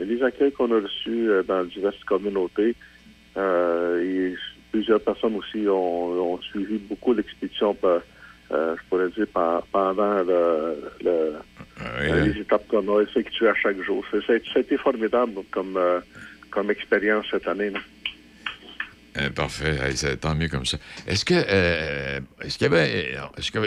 les 0.00 0.22
accueils 0.22 0.50
qu'on 0.52 0.70
a 0.72 0.80
reçus 0.80 1.28
dans 1.46 1.62
diverses 1.64 2.02
communautés. 2.04 2.74
Et 3.36 4.34
plusieurs 4.72 5.00
personnes 5.00 5.36
aussi 5.36 5.66
ont, 5.68 6.32
ont 6.32 6.40
suivi 6.42 6.78
beaucoup 6.78 7.14
l'expédition, 7.14 7.76
je 8.50 8.80
pourrais 8.90 9.08
dire, 9.10 9.26
pendant 9.72 10.22
le, 10.24 10.82
le- 11.04 11.34
les 12.24 12.40
étapes 12.40 12.66
qu'on 12.66 12.98
a 12.98 13.02
effectuées 13.02 13.48
à 13.48 13.54
chaque 13.54 13.80
jour. 13.82 14.04
C'était 14.52 14.76
formidable 14.78 15.42
comme, 15.52 15.78
comme 16.50 16.70
expérience 16.72 17.26
cette 17.30 17.46
année. 17.46 17.70
là. 17.70 17.78
Euh, 19.20 19.30
parfait. 19.30 19.76
Hey, 19.82 20.16
tant 20.18 20.34
mieux 20.34 20.48
comme 20.48 20.66
ça. 20.66 20.78
Est-ce 21.06 21.24
que. 21.24 21.34
euh, 21.34 22.20
est-ce 22.42 22.58
qu'il 22.58 22.66
y 22.66 22.74
avait. 22.74 23.16
Est-ce 23.36 23.50
que. 23.50 23.58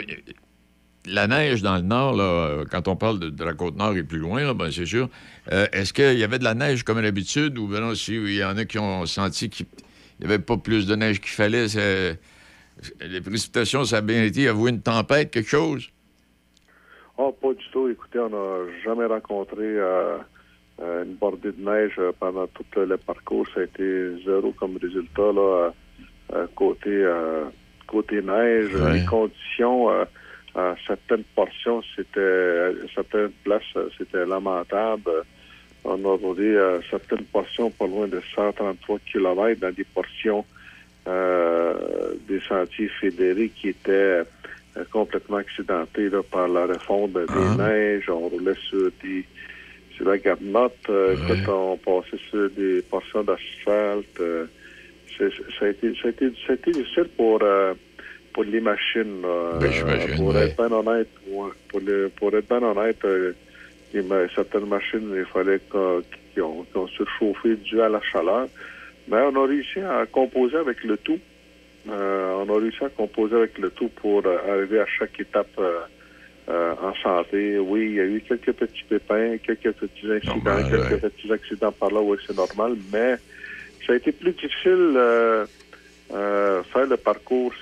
la 1.06 1.26
neige 1.26 1.62
dans 1.62 1.76
le 1.76 1.82
nord, 1.82 2.14
là, 2.14 2.24
euh, 2.24 2.64
quand 2.70 2.88
on 2.88 2.96
parle 2.96 3.18
de, 3.18 3.44
la 3.44 3.54
côte 3.54 3.76
nord 3.76 3.96
et 3.96 4.02
plus 4.02 4.18
loin, 4.18 4.54
ben, 4.54 4.70
c'est 4.70 4.86
sûr, 4.86 5.08
euh, 5.50 5.66
est-ce 5.72 5.92
qu'il 5.92 6.18
y 6.18 6.24
avait 6.24 6.38
de 6.38 6.44
la 6.44 6.54
neige 6.54 6.84
comme 6.84 6.98
à 6.98 7.02
l'habitude 7.02 7.58
ou 7.58 7.66
ben 7.66 7.80
non, 7.80 7.94
si 7.94 8.14
il 8.14 8.34
y 8.34 8.44
en 8.44 8.56
a 8.56 8.64
qui 8.64 8.78
ont 8.78 9.04
senti 9.06 9.50
qu'il 9.50 9.66
n'y 10.20 10.26
avait 10.26 10.38
pas 10.38 10.56
plus 10.56 10.86
de 10.86 10.94
neige 10.94 11.20
qu'il 11.20 11.32
fallait, 11.32 11.66
les 13.00 13.20
précipitations, 13.20 13.84
ça 13.84 13.98
a 13.98 14.00
bien 14.00 14.22
été, 14.22 14.48
avoué 14.48 14.70
une 14.70 14.82
tempête, 14.82 15.30
quelque 15.30 15.48
chose? 15.48 15.90
Oh, 17.18 17.32
pas 17.32 17.52
du 17.52 17.64
tout. 17.70 17.88
Écoutez, 17.88 18.18
on 18.18 18.30
n'a 18.30 18.72
jamais 18.84 19.06
rencontré 19.06 19.62
euh, 19.62 20.16
euh, 20.16 20.18
une 20.80 21.14
bordée 21.14 21.52
de 21.52 21.62
neige 21.62 21.94
euh, 21.98 22.12
pendant 22.18 22.46
tout 22.48 22.64
le 22.76 22.96
parcours. 22.96 23.46
Ça 23.54 23.60
a 23.60 23.64
été 23.64 24.22
zéro 24.24 24.52
comme 24.52 24.76
résultat 24.80 25.32
là, 25.32 25.40
euh, 25.40 25.70
euh, 26.34 26.46
côté 26.54 26.90
euh, 26.90 27.44
côté 27.86 28.22
neige. 28.22 28.74
Les 28.92 29.04
conditions 29.04 29.90
euh, 29.90 30.04
à 30.54 30.74
certaines 30.86 31.24
portions, 31.34 31.82
c'était 31.96 32.20
à 32.20 32.70
certaines 32.94 33.30
places, 33.44 33.62
euh, 33.76 33.88
c'était 33.98 34.24
lamentable. 34.26 35.10
On 35.84 36.04
a 36.04 36.16
roulé 36.16 36.46
euh, 36.54 36.80
certaines 36.90 37.24
portions 37.24 37.70
pas 37.70 37.86
loin 37.86 38.06
de 38.06 38.20
133 38.34 38.98
km 39.10 39.60
dans 39.60 39.72
des 39.72 39.84
portions 39.84 40.44
euh, 41.08 41.74
des 42.28 42.40
sentiers 42.40 42.88
fédérés 43.00 43.48
qui 43.48 43.70
étaient 43.70 43.90
euh, 44.22 44.24
complètement 44.92 45.38
accidentés 45.38 46.08
là, 46.08 46.22
par 46.22 46.46
la 46.48 46.66
refonte 46.66 47.12
des 47.12 47.24
Ah. 47.28 47.56
neiges. 47.58 48.08
On 48.08 48.28
roulait 48.28 48.54
sur 48.68 48.90
des 49.02 49.24
la 50.04 50.18
garnotte. 50.18 50.74
Euh, 50.88 51.16
Ouais. 51.28 51.36
Quand 51.46 51.72
on 51.72 51.76
passait 51.78 52.22
sur 52.30 52.50
des 52.50 52.82
portions 52.82 53.22
d'asphalte, 53.22 54.20
euh, 54.20 54.46
ça, 55.18 55.24
a 55.66 55.68
été, 55.68 55.92
ça, 56.00 56.08
a 56.08 56.10
été, 56.10 56.30
ça 56.46 56.52
a 56.52 56.54
été 56.54 56.72
difficile 56.72 57.08
pour, 57.16 57.40
euh, 57.42 57.74
pour 58.32 58.44
les 58.44 58.60
machines. 58.60 59.22
Ben, 59.22 60.14
pour 60.16 60.34
ouais. 60.34 60.42
être 60.44 60.56
bien 60.56 60.72
honnête, 60.72 61.08
ouais, 61.28 61.50
pour, 61.68 61.80
le- 61.80 62.10
pour 62.16 62.34
être 62.34 62.48
bien 62.48 62.62
honnête, 62.62 62.98
euh, 63.04 63.32
les 63.92 64.02
certaines 64.34 64.66
machines, 64.66 65.12
il 65.14 65.26
fallait 65.26 65.60
qu'on- 65.70 66.02
qu'ils 66.32 66.42
ont, 66.42 66.64
qu'ils 66.64 66.78
ont 66.80 66.86
surchauffé 66.88 67.56
dû 67.56 67.80
à 67.80 67.88
la 67.90 68.00
chaleur. 68.00 68.48
Mais 69.08 69.18
on 69.20 69.36
a 69.36 69.46
réussi 69.46 69.80
à 69.80 70.06
composer 70.06 70.56
avec 70.56 70.82
le 70.84 70.96
tout. 70.96 71.18
Euh, 71.88 72.44
on 72.46 72.48
a 72.56 72.60
réussi 72.60 72.82
à 72.84 72.88
composer 72.88 73.34
avec 73.36 73.58
le 73.58 73.70
tout 73.70 73.88
pour 73.88 74.24
euh, 74.24 74.38
arriver 74.48 74.78
à 74.80 74.86
chaque 74.86 75.18
étape 75.20 75.50
euh, 76.48 76.74
en 76.82 76.94
santé. 77.02 77.58
Oui, 77.58 77.86
il 77.90 77.94
y 77.94 78.00
a 78.00 78.04
eu 78.04 78.20
quelques 78.26 78.52
petits 78.52 78.84
pépins, 78.88 79.36
quelques 79.38 79.72
petits 79.72 80.10
incidents, 80.10 80.34
Normal, 80.44 80.70
quelques 80.70 81.02
ouais. 81.02 81.10
petits 81.10 81.32
accidents 81.32 81.72
par 81.72 81.90
là, 81.90 82.00
oui, 82.00 82.16
c'est 82.26 82.36
normal, 82.36 82.76
mais 82.92 83.16
ça 83.86 83.92
a 83.92 83.96
été 83.96 84.12
plus 84.12 84.32
difficile 84.32 84.94
euh, 84.96 85.46
euh, 86.12 86.62
faire 86.64 86.86
le 86.86 86.96
parcours 86.96 87.52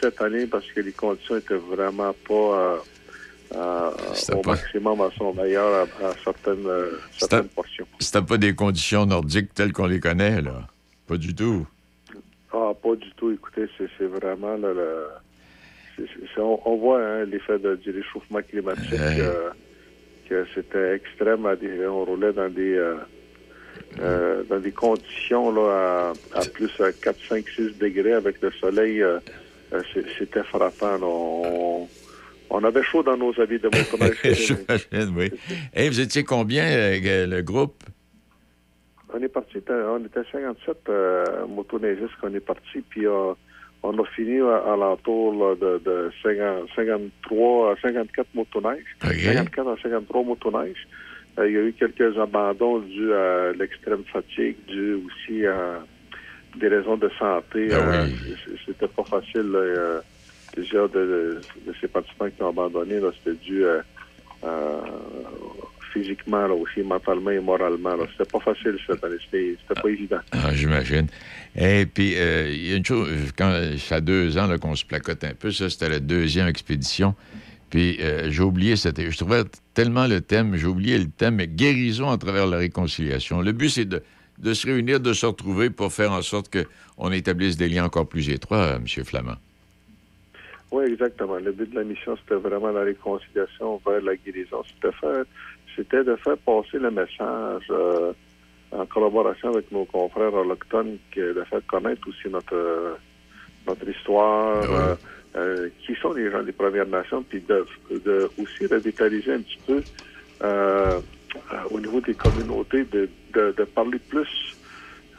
cette 0.00 0.20
année 0.22 0.46
parce 0.46 0.66
que 0.72 0.80
les 0.80 0.92
conditions 0.92 1.36
étaient 1.36 1.54
vraiment 1.54 2.14
pas 2.26 2.82
euh, 3.54 3.90
au 4.32 4.40
pas- 4.42 4.52
maximum 4.52 5.00
à 5.00 5.10
son 5.18 5.34
meilleur 5.34 5.86
à, 6.02 6.06
à 6.06 6.12
certaines, 6.24 6.66
certaines 7.18 7.48
portions. 7.48 7.86
C'était 7.98 8.22
pas 8.22 8.36
des 8.38 8.54
conditions 8.54 9.06
nordiques 9.06 9.52
telles 9.54 9.72
qu'on 9.72 9.86
les 9.86 10.00
connaît, 10.00 10.40
là. 10.40 10.66
Pas 11.06 11.16
du 11.16 11.34
tout. 11.34 11.66
Ah, 12.52 12.72
pas 12.80 12.94
du 12.96 13.10
tout. 13.16 13.32
Écoutez, 13.32 13.66
c'est 13.76 14.04
vraiment 14.06 14.56
le. 14.56 14.72
le- 14.74 15.06
on, 16.38 16.60
on 16.64 16.76
voit 16.76 17.02
hein, 17.02 17.24
l'effet 17.24 17.58
du 17.58 17.90
réchauffement 17.90 18.40
climatique, 18.42 18.92
euh, 18.94 19.50
que 20.28 20.44
c'était 20.54 20.94
extrême. 20.94 21.46
À 21.46 21.56
des, 21.56 21.86
on 21.86 22.04
roulait 22.04 22.32
dans 22.32 22.48
des 22.48 22.74
euh, 22.74 22.96
euh, 24.00 24.42
dans 24.48 24.60
des 24.60 24.72
conditions 24.72 25.52
là, 25.52 26.12
à, 26.34 26.38
à 26.40 26.44
plus 26.46 26.70
à 26.80 26.92
4, 26.92 27.16
5, 27.28 27.48
6 27.48 27.78
degrés 27.78 28.12
avec 28.14 28.40
le 28.40 28.50
soleil. 28.52 29.02
C'était 30.18 30.42
frappant. 30.44 30.98
là. 30.98 31.06
On, 31.06 31.88
on 32.50 32.64
avait 32.64 32.82
chaud 32.82 33.02
dans 33.04 33.16
nos 33.16 33.38
habits 33.40 33.60
de 33.60 33.68
motoneige. 33.68 34.18
J'imagine, 34.24 35.14
oui. 35.16 35.30
Et 35.72 35.88
vous 35.88 36.00
étiez 36.00 36.24
combien, 36.24 36.64
le 36.66 37.40
groupe? 37.42 37.84
On 39.12 39.20
est 39.22 39.28
parti, 39.28 39.58
on 39.68 40.04
était 40.04 40.20
57 40.30 40.76
euh, 40.88 41.46
motoneigistes 41.46 42.14
qu'on 42.20 42.32
est 42.34 42.40
parti, 42.40 42.80
puis 42.88 43.06
euh, 43.06 43.32
on 43.82 43.98
a 43.98 44.04
fini 44.06 44.40
à, 44.40 44.72
à 44.72 44.76
l'entour 44.76 45.32
là, 45.34 45.54
de, 45.54 45.78
de 45.84 46.10
50 46.22 46.68
53 46.76 47.72
à 47.72 47.76
54 47.80 48.26
motoneiges. 48.34 48.96
OK. 49.04 49.14
54 49.14 49.68
à 49.68 49.76
53 49.82 50.22
motoneiges. 50.24 50.86
Euh, 51.38 51.48
il 51.48 51.54
y 51.54 51.56
a 51.56 51.60
eu 51.62 51.72
quelques 51.72 52.18
abandons 52.18 52.78
dus 52.80 53.12
à 53.12 53.52
l'extrême 53.52 54.02
fatigue, 54.12 54.56
dû 54.66 54.94
aussi 54.94 55.46
à 55.46 55.80
des 56.56 56.68
raisons 56.68 56.96
de 56.96 57.08
santé. 57.18 57.68
Ah 57.72 57.76
Euh, 57.76 58.06
oui. 58.06 58.36
C'était 58.66 58.88
pas 58.88 59.04
facile. 59.04 59.50
là. 59.50 59.58
Euh, 59.58 60.00
plusieurs 60.52 60.88
de, 60.88 61.40
ces 61.80 61.88
participants 61.88 62.28
qui 62.28 62.42
ont 62.42 62.48
abandonné, 62.48 63.00
là, 63.00 63.10
c'était 63.18 63.36
dû 63.38 63.64
euh, 63.64 63.80
euh, 64.44 64.80
physiquement, 65.92 66.46
là, 66.46 66.54
aussi 66.54 66.80
mentalement 66.82 67.30
et 67.30 67.40
moralement. 67.40 67.96
C'était 68.12 68.30
pas 68.30 68.40
facile 68.40 68.78
cette 68.86 69.02
année. 69.04 69.16
C'était 69.30 69.56
pas 69.80 69.88
évident. 69.88 70.20
Ah, 70.32 70.54
j'imagine. 70.54 71.06
Et 71.56 71.86
puis, 71.86 72.14
euh, 72.16 72.50
il 72.50 72.70
y 72.70 72.72
a 72.72 72.76
une 72.76 72.84
chose, 72.84 73.08
quand 73.36 73.50
ça 73.78 73.96
fait 73.96 74.00
deux 74.00 74.38
ans 74.38 74.46
là, 74.46 74.58
qu'on 74.58 74.74
se 74.74 74.84
placote 74.84 75.24
un 75.24 75.34
peu, 75.34 75.50
ça, 75.50 75.68
c'était 75.68 75.88
la 75.88 76.00
deuxième 76.00 76.46
expédition. 76.46 77.14
Puis, 77.70 77.98
euh, 78.00 78.30
j'ai 78.30 78.42
oublié, 78.42 78.76
c'était, 78.76 79.10
je 79.10 79.16
trouvais 79.16 79.42
tellement 79.74 80.06
le 80.06 80.20
thème, 80.20 80.56
j'ai 80.56 80.66
oublié 80.66 80.98
le 80.98 81.08
thème, 81.08 81.36
mais 81.36 81.46
guérison 81.46 82.10
à 82.10 82.18
travers 82.18 82.46
la 82.46 82.58
réconciliation. 82.58 83.40
Le 83.40 83.52
but, 83.52 83.68
c'est 83.68 83.84
de, 83.84 84.02
de 84.38 84.54
se 84.54 84.66
réunir, 84.66 85.00
de 85.00 85.12
se 85.12 85.26
retrouver 85.26 85.70
pour 85.70 85.92
faire 85.92 86.12
en 86.12 86.22
sorte 86.22 86.50
qu'on 86.52 87.12
établisse 87.12 87.56
des 87.56 87.68
liens 87.68 87.84
encore 87.84 88.08
plus 88.08 88.28
étroits, 88.30 88.58
euh, 88.58 88.76
M. 88.76 89.04
Flamand. 89.04 89.36
Oui, 90.72 90.84
exactement. 90.84 91.36
Le 91.36 91.50
but 91.52 91.70
de 91.70 91.76
la 91.76 91.84
mission, 91.84 92.16
c'était 92.16 92.40
vraiment 92.40 92.70
la 92.70 92.82
réconciliation 92.82 93.80
vers 93.84 94.00
la 94.02 94.14
guérison. 94.16 94.62
C'était 94.68 94.94
faire, 95.00 95.24
c'était 95.76 96.04
de 96.04 96.16
faire 96.16 96.36
passer 96.38 96.78
le 96.78 96.90
message 96.90 97.64
euh, 97.70 98.12
en 98.72 98.86
collaboration 98.86 99.50
avec 99.50 99.70
nos 99.72 99.84
confrères 99.84 100.34
autochtones, 100.34 100.98
que 101.10 101.32
de 101.34 101.42
faire 101.44 101.64
connaître 101.66 102.08
aussi 102.08 102.28
notre 102.28 102.98
notre 103.66 103.88
histoire, 103.88 104.66
Ah 104.70 104.74
euh, 104.80 104.94
euh, 105.36 105.68
qui 105.84 105.94
sont 105.96 106.12
les 106.12 106.30
gens 106.30 106.42
des 106.42 106.52
Premières 106.52 106.86
Nations, 106.86 107.22
puis 107.22 107.40
de, 107.40 107.64
de 107.90 108.30
aussi 108.38 108.66
revitaliser 108.66 109.32
un 109.34 109.42
petit 109.42 109.60
peu 109.66 109.82
au 111.70 111.78
niveau 111.78 112.00
des 112.00 112.14
communautés, 112.14 112.84
de, 112.84 113.08
de, 113.34 113.54
de 113.56 113.64
parler 113.64 113.98
plus 113.98 114.28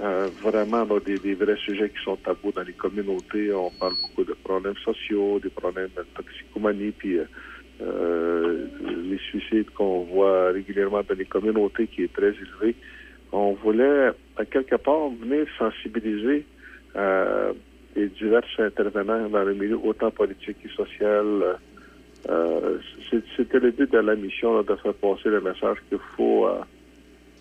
euh, 0.02 0.30
vraiment 0.41 0.84
là, 0.84 0.99
des, 0.99 1.20
des 1.20 1.36
vrais 1.36 1.56
sujets 1.58 1.89
qui 1.89 2.04
sont 2.04 2.18
tabous 2.18 2.52
dans 2.52 2.64
les 2.64 2.74
communautés. 2.74 3.54
On 3.54 3.70
parle 3.72 3.93
beaucoup 4.02 4.24
de 4.24 4.34
problèmes 4.43 4.76
sociaux, 4.78 5.39
des 5.39 5.49
problèmes 5.49 5.89
de 5.95 6.04
toxicomanie, 6.16 6.91
puis 6.91 7.20
euh, 7.20 7.26
euh, 7.82 8.65
les 9.09 9.17
suicides 9.17 9.69
qu'on 9.71 10.01
voit 10.01 10.51
régulièrement 10.51 11.01
dans 11.07 11.15
les 11.17 11.25
communautés 11.25 11.88
qui 11.88 12.03
est 12.03 12.13
très 12.13 12.29
élevé. 12.34 12.75
On 13.32 13.53
voulait, 13.53 14.09
à 14.38 14.45
quelque 14.45 14.75
part, 14.75 15.09
venir 15.09 15.45
sensibiliser 15.57 16.45
euh, 16.95 17.53
les 17.95 18.07
divers 18.09 18.43
intervenants 18.59 19.29
dans 19.29 19.43
le 19.43 19.53
milieu 19.53 19.77
autant 19.84 20.11
politique 20.11 20.57
que 20.61 20.69
social. 20.69 21.57
Euh, 22.29 22.77
C'était 23.36 23.59
le 23.59 23.71
but 23.71 23.91
de 23.91 23.97
la 23.99 24.15
mission 24.15 24.55
là, 24.57 24.63
de 24.63 24.75
faire 24.75 24.93
passer 24.93 25.29
le 25.29 25.41
message 25.41 25.77
qu'il 25.89 25.97
faut, 26.15 26.47
euh, 26.47 26.59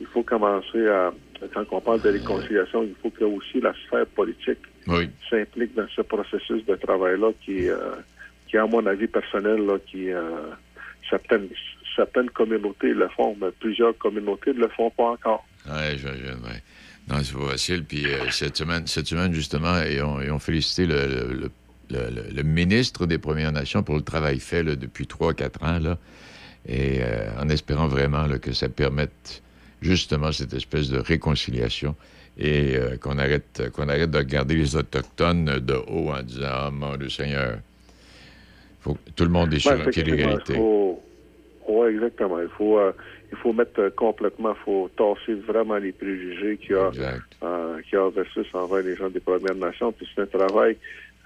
il 0.00 0.06
faut 0.06 0.22
commencer 0.22 0.86
à, 0.88 1.12
quand 1.52 1.64
on 1.72 1.80
parle 1.80 2.00
de 2.02 2.10
réconciliation, 2.10 2.82
il 2.84 2.94
faut 3.02 3.10
que 3.10 3.24
aussi 3.24 3.60
la 3.60 3.72
sphère 3.86 4.06
politique 4.06 4.58
Oui. 4.86 5.08
s'implique 5.28 5.74
dans 5.74 5.88
ce 5.94 6.02
processus 6.02 6.64
de 6.64 6.74
travail-là 6.76 7.32
qui, 7.44 7.68
euh, 7.68 7.76
qui, 8.50 8.56
à 8.58 8.66
mon 8.66 8.84
avis 8.86 9.06
personnel, 9.06 9.64
là, 9.64 9.78
qui 9.86 10.10
euh, 10.10 10.50
certaines, 11.08 11.48
certaines 11.94 12.30
communautés 12.30 12.92
le 12.92 13.08
font, 13.08 13.36
mais 13.40 13.48
plusieurs 13.60 13.96
communautés 13.98 14.52
ne 14.52 14.60
le 14.60 14.68
font 14.68 14.90
pas 14.90 15.10
encore. 15.12 15.46
Oui, 15.66 15.98
j'imagine, 15.98 16.38
oui. 16.44 16.58
Non, 17.08 17.22
c'est 17.22 17.36
pas 17.36 17.50
facile. 17.52 17.84
Puis 17.84 18.06
euh, 18.06 18.30
cette, 18.30 18.56
semaine, 18.56 18.86
cette 18.86 19.06
semaine, 19.06 19.32
justement, 19.32 19.80
ils 19.82 20.02
ont, 20.02 20.20
ils 20.20 20.30
ont 20.30 20.38
félicité 20.38 20.86
le, 20.86 21.50
le- 21.90 22.42
ministre 22.42 23.06
des 23.06 23.18
Premières 23.18 23.52
Nations 23.52 23.82
pour 23.82 23.96
le 23.96 24.02
travail 24.02 24.38
fait 24.40 24.62
depuis 24.64 25.04
3-4 25.04 25.64
ans, 25.64 25.78
là, 25.80 25.98
et 26.66 26.98
euh, 27.02 27.28
en 27.40 27.48
espérant 27.48 27.88
vraiment 27.88 28.26
que 28.40 28.52
ça 28.52 28.68
permette 28.68 29.42
justement 29.82 30.30
cette 30.32 30.52
espèce 30.54 30.88
de 30.88 30.98
réconciliation 30.98 31.94
et 32.38 32.76
qu'on 33.00 33.18
arrête, 33.18 33.70
qu'on 33.74 33.88
arrête 33.88 34.10
de 34.10 34.18
regarder 34.18 34.54
les 34.54 34.76
Autochtones 34.76 35.44
de 35.58 35.74
haut 35.74 36.10
en 36.10 36.22
disant 36.22 36.46
«Ah, 36.50 36.70
mon 36.72 36.96
Dieu 36.96 37.08
Seigneur, 37.10 37.58
faut 38.80 38.94
que 38.94 39.10
tout 39.14 39.24
le 39.24 39.30
monde 39.30 39.52
est 39.54 39.58
sur 39.60 39.72
un 39.72 39.90
pied 39.90 40.02
d'égalité. 40.16 40.54
Ouais, 41.68 41.90
exactement. 41.92 42.40
Il 42.40 42.48
faut, 42.48 42.78
euh, 42.78 42.92
il 43.30 43.38
faut 43.38 43.52
mettre 43.52 43.88
complètement, 43.90 44.54
il 44.58 44.64
faut 44.64 44.90
tasser 44.96 45.34
vraiment 45.34 45.76
les 45.76 45.92
préjugés 45.92 46.56
qu'il 46.56 46.72
y 46.72 46.78
a, 46.78 46.90
euh, 47.42 47.80
qu'il 47.82 47.98
y 47.98 48.02
a 48.02 48.08
versus 48.10 48.46
envers 48.54 48.82
les 48.82 48.96
gens 48.96 49.08
des 49.10 49.20
Premières 49.20 49.54
Nations. 49.54 49.92
Puis 49.92 50.08
c'est 50.14 50.22
un 50.22 50.26
travail 50.26 50.76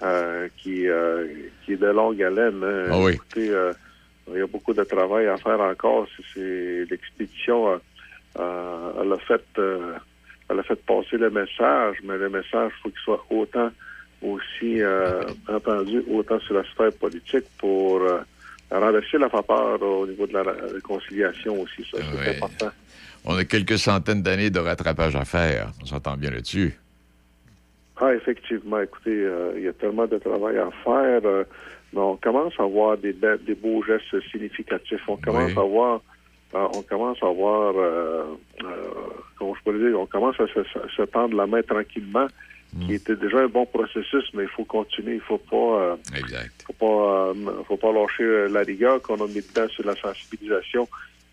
euh, 0.03 0.47
qui, 0.57 0.87
euh, 0.87 1.25
qui 1.65 1.73
est 1.73 1.77
de 1.77 1.87
longue 1.87 2.21
haleine. 2.21 2.61
hein. 2.63 2.89
Ah 2.91 2.99
oui. 2.99 3.13
Écoutez, 3.13 3.51
il 4.27 4.37
y 4.37 4.41
a 4.41 4.47
beaucoup 4.47 4.73
de 4.73 4.83
travail 4.83 5.27
à 5.27 5.37
faire 5.37 5.59
encore. 5.61 6.07
C'est- 6.33 6.85
l'expédition, 6.91 7.79
elle 8.35 9.13
a 9.13 9.17
fait, 9.25 9.43
elle 9.57 10.59
a 10.59 10.63
fait 10.63 10.83
passer 10.85 11.17
le 11.17 11.29
message, 11.29 11.97
mais 12.03 12.17
le 12.17 12.29
message, 12.29 12.71
il 12.77 12.81
faut 12.83 12.89
qu'il 12.89 12.99
soit 12.99 13.25
autant 13.29 13.71
aussi 14.21 14.81
euh, 14.81 15.23
entendu, 15.47 16.03
autant 16.11 16.39
sur 16.39 16.55
la 16.55 16.63
sphère 16.63 16.91
politique 16.93 17.45
pour 17.57 18.01
euh, 18.01 18.19
renverser 18.71 19.17
la 19.17 19.27
vapeur 19.27 19.77
euh, 19.81 19.85
au 19.85 20.07
niveau 20.07 20.25
de 20.27 20.33
la 20.33 20.43
réconciliation 20.73 21.61
aussi. 21.61 21.85
Ça, 21.91 21.97
c'est 22.23 22.37
important. 22.37 22.69
On 23.25 23.35
a 23.37 23.43
quelques 23.45 23.77
centaines 23.77 24.21
d'années 24.21 24.49
de 24.49 24.59
rattrapage 24.59 25.15
à 25.15 25.25
faire. 25.25 25.71
On 25.81 25.85
s'entend 25.85 26.15
bien 26.17 26.31
là-dessus. 26.31 26.77
Ah, 27.97 28.13
effectivement. 28.13 28.79
Écoutez, 28.81 29.11
euh, 29.23 29.53
il 29.57 29.63
y 29.63 29.67
a 29.67 29.73
tellement 29.73 30.05
de 30.05 30.17
travail 30.17 30.57
à 30.57 30.69
faire. 30.83 31.21
euh, 31.25 31.43
mais 31.93 32.01
on 32.01 32.17
commence 32.17 32.53
à 32.59 32.63
voir 32.63 32.97
des, 32.97 33.13
be- 33.13 33.43
des 33.45 33.55
beaux 33.55 33.81
gestes 33.83 34.19
significatifs. 34.29 35.01
On 35.07 35.15
commence 35.15 35.51
Oui. 35.53 35.57
à 35.59 35.63
voir, 35.63 36.01
euh, 36.53 36.67
on 36.75 36.81
commence 36.81 37.17
à 37.21 37.27
voir, 37.27 37.73
euh, 37.77 38.23
euh, 38.63 38.65
comment 39.39 39.55
je 39.55 39.63
peux 39.63 39.71
le 39.77 39.89
dire, 39.89 39.99
on 39.99 40.05
commence 40.05 40.35
à 40.39 40.45
se, 40.47 41.01
tendre 41.03 41.37
la 41.37 41.47
main 41.47 41.61
tranquillement. 41.61 42.27
Qui 42.85 42.93
était 42.95 43.15
déjà 43.15 43.39
un 43.39 43.47
bon 43.47 43.65
processus, 43.65 44.25
mais 44.33 44.43
il 44.43 44.49
faut 44.49 44.65
continuer. 44.65 45.15
Il 45.15 45.21
faut 45.21 45.37
pas, 45.37 45.81
euh, 45.81 45.95
Exact. 46.15 46.51
faut 46.67 46.73
pas, 46.73 47.27
euh, 47.29 47.63
faut 47.67 47.77
pas 47.77 47.91
lâcher 47.93 48.23
euh, 48.23 48.47
la 48.49 48.61
rigueur 48.61 49.01
qu'on 49.01 49.23
a 49.23 49.27
mis 49.27 49.41
dedans 49.41 49.67
sur 49.69 49.85
la 49.85 49.95
sensibilisation. 49.95 50.87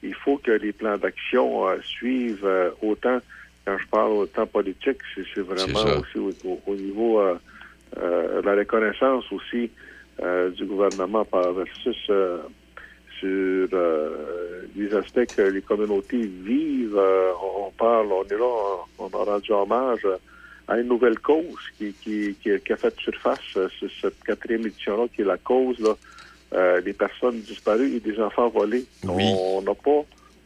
Il 0.05 0.15
faut 0.15 0.39
que 0.39 0.53
les 0.53 0.73
plans 0.73 0.99
d'action 0.99 1.69
euh, 1.69 1.77
suivent 1.83 2.45
euh, 2.47 2.71
autant. 2.83 3.19
Quand 3.65 3.77
je 3.79 3.87
parle 3.89 4.13
autant 4.13 4.47
politique, 4.47 4.99
c'est 5.15 5.41
vraiment 5.41 5.85
aussi 6.01 6.19
au, 6.19 6.33
au- 6.45 6.61
au 6.67 6.75
niveau 6.75 7.21
euh, 7.21 7.35
euh, 7.99 8.43
la 8.43 8.55
reconnaissance 8.55 9.25
aussi 9.33 9.71
euh, 10.23 10.51
du 10.51 10.65
gouvernement 10.65 11.25
par 11.25 11.53
versus 11.53 11.99
euh, 12.11 12.39
sur 13.21 13.69
euh, 13.73 14.63
les 14.77 14.93
aspects 14.95 15.27
que 15.37 15.43
les 15.43 15.63
communautés 15.63 16.25
vivent. 16.27 16.97
Euh, 16.97 17.31
on 17.67 17.71
parle, 17.73 18.09
on 18.13 18.25
est 18.25 18.39
là, 18.39 18.53
on, 18.99 19.05
on 19.05 19.21
a 19.21 19.25
rendu 19.25 19.53
hommage 19.53 20.01
euh, 20.05 20.17
à 20.73 20.79
une 20.81 20.89
nouvelle 20.89 21.19
cause 21.19 21.63
qui, 21.77 21.93
qui, 22.03 22.35
qui, 22.43 22.51
qui 22.65 22.73
a 22.73 22.77
fait 22.77 22.95
surface 22.99 23.41
euh, 23.57 23.69
sur 23.79 23.91
cette 24.01 24.19
quatrième 24.25 24.67
édition-là, 24.67 25.05
qui 25.15 25.21
est 25.23 25.25
la 25.25 25.37
cause 25.39 25.79
là, 25.81 25.95
euh, 26.55 26.81
des 26.81 26.93
personnes 26.95 27.41
disparues 27.41 27.97
et 27.97 28.01
des 28.01 28.19
enfants 28.21 28.49
volés. 28.49 28.85
Oui. 29.05 29.25
On 29.39 29.61
n'a 29.63 29.75
pas, 29.75 30.01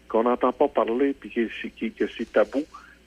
qu'on 0.09 0.24
n'entend 0.24 0.53
pas 0.53 0.68
parler, 0.68 1.14
puis 1.18 1.31
qui- 1.31 1.93
que 1.93 2.05
c'est 2.16 2.33
tabou, 2.33 2.64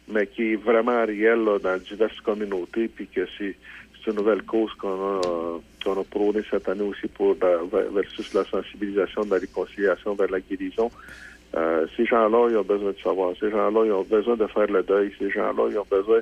mais 0.08 0.28
qui 0.28 0.54
est 0.54 0.56
vraiment 0.56 1.06
réel 1.06 1.40
là, 1.44 1.60
dans 1.60 1.78
diverses 1.78 2.20
communautés, 2.22 2.88
puis 2.88 3.08
que 3.08 3.26
c'est 3.38 3.56
c'est 4.02 4.12
une 4.12 4.18
nouvelle 4.18 4.44
cause 4.44 4.72
qu'on 4.80 4.88
a, 5.18 5.22
euh, 5.28 5.58
qu'on 5.84 6.00
a 6.00 6.04
prônée 6.06 6.42
cette 6.50 6.70
année 6.70 6.84
aussi 6.92 7.08
pour 7.10 7.36
la- 7.42 7.58
ver- 7.72 7.92
versus 7.92 8.34
la 8.34 8.46
sensibilisation 8.46 9.22
de 9.26 9.32
la 9.32 9.40
réconciliation 9.40 10.14
vers 10.16 10.32
la 10.32 10.40
guérison. 10.40 10.90
Euh, 11.58 11.86
ces 11.98 12.06
gens-là, 12.06 12.48
ils 12.50 12.56
ont 12.56 12.64
besoin 12.76 12.92
de 12.92 13.00
savoir. 13.04 13.34
Ces 13.42 13.52
gens-là, 13.52 13.84
ils 13.86 13.92
ont 13.92 14.04
besoin 14.04 14.38
de 14.38 14.48
faire 14.48 14.68
le 14.68 14.84
deuil. 14.84 15.12
Ces 15.20 15.30
gens-là, 15.32 15.64
ils 15.72 15.78
ont 15.78 15.88
besoin 15.92 16.20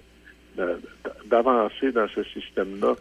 d'avancer 1.26 1.92
dans 1.92 2.08
ce 2.10 2.24
système-là. 2.24 2.96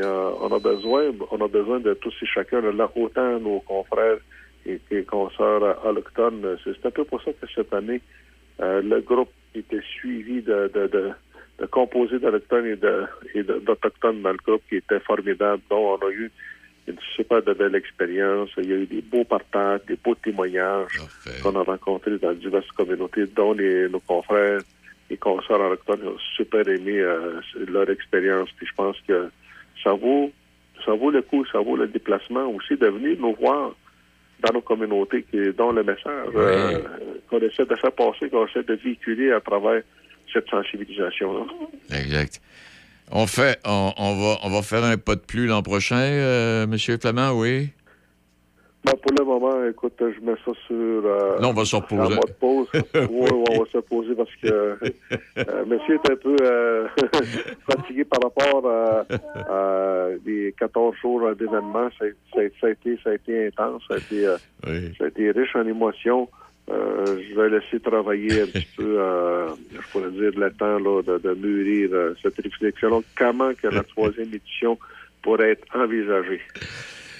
A- 0.00 0.32
on 0.40 0.54
a 0.54 0.58
besoin, 0.58 1.12
on 1.30 1.44
a 1.44 1.48
besoin 1.48 1.80
de 1.80 1.94
tous 1.94 2.14
et 2.22 2.26
chacun, 2.26 2.60
de 2.62 2.68
là, 2.68 2.90
autant 2.96 3.38
nos 3.40 3.60
confrères 3.60 4.18
et, 4.64 4.80
et 4.90 5.02
consoeurs 5.04 5.84
autochtones. 5.86 6.58
C'est 6.64 6.86
un 6.86 6.90
peu 6.90 7.04
pour 7.04 7.22
ça 7.22 7.32
que 7.32 7.46
cette 7.54 7.72
année, 7.72 8.00
euh, 8.60 8.80
le 8.82 9.00
groupe 9.00 9.30
était 9.54 9.82
suivi 9.98 10.42
de, 10.42 10.70
de, 10.74 10.86
de, 10.86 11.10
de 11.60 11.66
composés 11.66 12.18
d'Autochtones 12.18 12.78
et 13.34 13.42
d'Autochtones 13.42 14.22
dans 14.22 14.32
le 14.32 14.38
groupe 14.46 14.62
qui 14.68 14.76
était 14.76 15.00
formidable. 15.00 15.62
Donc, 15.70 16.00
on 16.02 16.06
a 16.06 16.10
eu 16.10 16.30
une 16.88 16.96
super 17.16 17.42
de 17.42 17.52
belle 17.52 17.74
expérience. 17.74 18.50
Il 18.58 18.70
y 18.70 18.72
a 18.72 18.76
eu 18.76 18.86
des 18.86 19.02
beaux 19.02 19.24
partages, 19.24 19.80
des 19.88 19.96
beaux 19.96 20.14
témoignages 20.14 21.00
qu'on 21.42 21.56
a 21.58 21.62
rencontrés 21.62 22.16
dans 22.18 22.32
diverses 22.32 22.70
communautés, 22.72 23.26
dont 23.26 23.52
les, 23.54 23.88
nos 23.88 24.00
confrères 24.00 24.60
et 25.10 25.16
consoeurs 25.16 25.60
autochtones 25.60 26.08
ont 26.08 26.18
super 26.36 26.66
aimé 26.68 26.98
euh, 26.98 27.40
leur 27.68 27.88
expérience. 27.90 28.48
Puis 28.56 28.66
je 28.66 28.74
pense 28.74 28.96
que 29.06 29.30
ça 29.82 29.92
vaut, 29.92 30.32
ça 30.84 30.92
vaut 30.92 31.10
le 31.10 31.22
coup, 31.22 31.44
ça 31.46 31.60
vaut 31.60 31.76
le 31.76 31.86
déplacement 31.86 32.46
aussi 32.46 32.76
de 32.76 32.86
venir 32.86 33.16
nous 33.20 33.34
voir 33.34 33.74
dans 34.40 34.52
nos 34.52 34.60
communautés, 34.60 35.22
qui, 35.30 35.38
dont 35.56 35.72
le 35.72 35.82
message 35.82 36.28
euh, 36.34 36.78
qu'on 37.30 37.38
essaie 37.38 37.64
de 37.64 37.74
faire 37.76 37.92
passer, 37.92 38.28
qu'on 38.28 38.46
essaie 38.46 38.62
de 38.62 38.74
véhiculer 38.74 39.32
à 39.32 39.40
travers 39.40 39.82
cette 40.32 40.48
sensibilisation-là. 40.50 41.46
Exact. 41.98 42.40
On 43.10 43.26
fait, 43.26 43.58
on, 43.64 43.92
on 43.96 44.14
va, 44.16 44.38
on 44.42 44.50
va 44.50 44.62
faire 44.62 44.84
un 44.84 44.96
pas 44.96 45.14
de 45.14 45.20
plus 45.20 45.46
l'an 45.46 45.62
prochain, 45.62 45.96
euh, 45.96 46.66
Monsieur 46.66 46.98
Flamand, 46.98 47.30
oui? 47.32 47.70
Ben, 48.86 48.92
pour 49.02 49.12
le 49.18 49.24
moment, 49.24 49.64
écoute, 49.68 49.94
je 49.98 50.20
mets 50.24 50.36
ça 50.44 50.52
sur... 50.68 50.76
euh, 50.76 51.40
Non, 51.40 51.48
on 51.50 51.52
va 51.54 51.64
se 51.64 51.74
reposer. 51.74 52.14
mode 52.14 52.34
pause. 52.38 52.68
oui, 52.94 53.30
on 53.50 53.58
va 53.64 53.70
se 53.72 53.78
poser 53.78 54.14
parce 54.14 54.30
que 54.40 54.46
euh, 54.48 55.64
monsieur 55.66 55.94
est 55.94 56.10
un 56.12 56.16
peu 56.16 56.36
euh, 56.40 56.86
fatigué 57.68 58.04
par 58.04 58.20
rapport 58.22 58.70
à, 58.70 60.08
les 60.24 60.54
14 60.58 60.94
jours 61.02 61.34
d'événements. 61.34 61.88
Ça, 61.98 62.04
ça- 62.32 62.40
ça 62.60 62.66
a 62.68 62.70
été, 62.70 62.96
ça 63.02 63.10
a 63.10 63.14
été 63.14 63.46
intense, 63.48 63.82
ça 63.88 63.94
a 63.94 63.98
été, 63.98 64.24
euh, 64.26 64.36
Oui. 64.68 64.94
ça 64.96 65.04
a 65.04 65.08
été 65.08 65.30
riche 65.32 65.56
en 65.56 65.66
émotions. 65.66 66.28
Euh, 66.70 67.04
je 67.28 67.34
vais 67.40 67.48
laisser 67.48 67.80
travailler 67.80 68.42
un 68.42 68.46
petit 68.46 68.68
peu, 68.76 68.98
euh, 69.00 69.48
je 69.72 69.80
pourrais 69.92 70.10
dire, 70.10 70.32
le 70.38 70.50
temps 70.52 70.78
là, 70.78 71.02
de, 71.02 71.18
de 71.18 71.34
mûrir 71.34 71.90
euh, 71.92 72.14
cette 72.22 72.36
réflexion-là. 72.40 73.00
Comment 73.16 73.52
que 73.54 73.66
la 73.68 73.82
troisième 73.84 74.32
édition 74.32 74.78
pourrait 75.22 75.50
être 75.52 75.66
envisagée? 75.76 76.40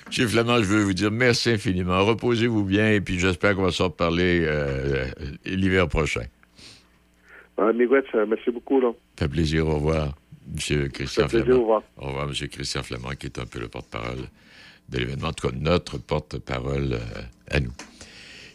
Monsieur 0.08 0.28
Flamand, 0.28 0.58
je 0.58 0.64
veux 0.64 0.82
vous 0.84 0.92
dire 0.94 1.10
merci 1.10 1.50
infiniment. 1.50 2.04
Reposez-vous 2.04 2.64
bien 2.64 2.92
et 2.92 3.00
puis 3.00 3.18
j'espère 3.18 3.54
qu'on 3.56 3.64
va 3.64 3.72
s'en 3.72 3.84
reparler 3.84 4.42
euh, 4.44 5.06
l'hiver 5.44 5.88
prochain. 5.88 6.22
Euh, 7.58 7.72
Miguel, 7.72 8.04
euh, 8.14 8.26
merci 8.26 8.50
beaucoup. 8.50 8.80
Là. 8.80 8.92
Ça 9.18 9.24
fait 9.24 9.28
plaisir. 9.28 9.66
Au 9.66 9.74
revoir, 9.76 10.14
Monsieur 10.54 10.88
Christian 10.88 11.26
plaisir, 11.26 11.40
au 11.40 11.44
Flamand. 11.48 11.60
revoir. 11.62 11.82
Au 11.98 12.06
revoir, 12.06 12.26
Monsieur 12.28 12.46
Christian 12.46 12.82
Flamand, 12.82 13.10
qui 13.18 13.26
est 13.26 13.38
un 13.38 13.46
peu 13.46 13.58
le 13.58 13.68
porte-parole 13.68 14.28
de 14.88 14.98
l'événement, 14.98 15.28
en 15.28 15.32
tout 15.32 15.48
cas 15.48 15.54
notre 15.58 15.98
porte-parole 15.98 16.92
euh, 16.92 16.98
à 17.50 17.58
nous. 17.60 17.72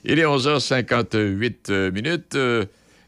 Il 0.06 0.18
est 0.20 0.24
11h58 0.24 1.56
euh, 1.70 1.91
minutes. 1.91 2.36
euh, 2.36 2.66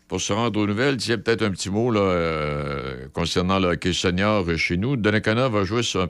pour 0.09 0.21
se 0.21 0.33
rendre 0.33 0.59
aux 0.59 0.67
nouvelles, 0.67 0.97
a 1.09 1.17
peut-être 1.17 1.41
un 1.41 1.49
petit 1.49 1.71
mot 1.71 1.89
là, 1.89 2.01
euh, 2.01 3.07
concernant 3.13 3.57
le 3.57 3.69
hockey 3.69 3.93
senior 3.93 4.45
euh, 4.47 4.57
chez 4.57 4.77
nous. 4.77 4.95
Donnacona 4.95 5.47
va 5.49 5.63
jouer 5.63 5.81
sur... 5.81 6.07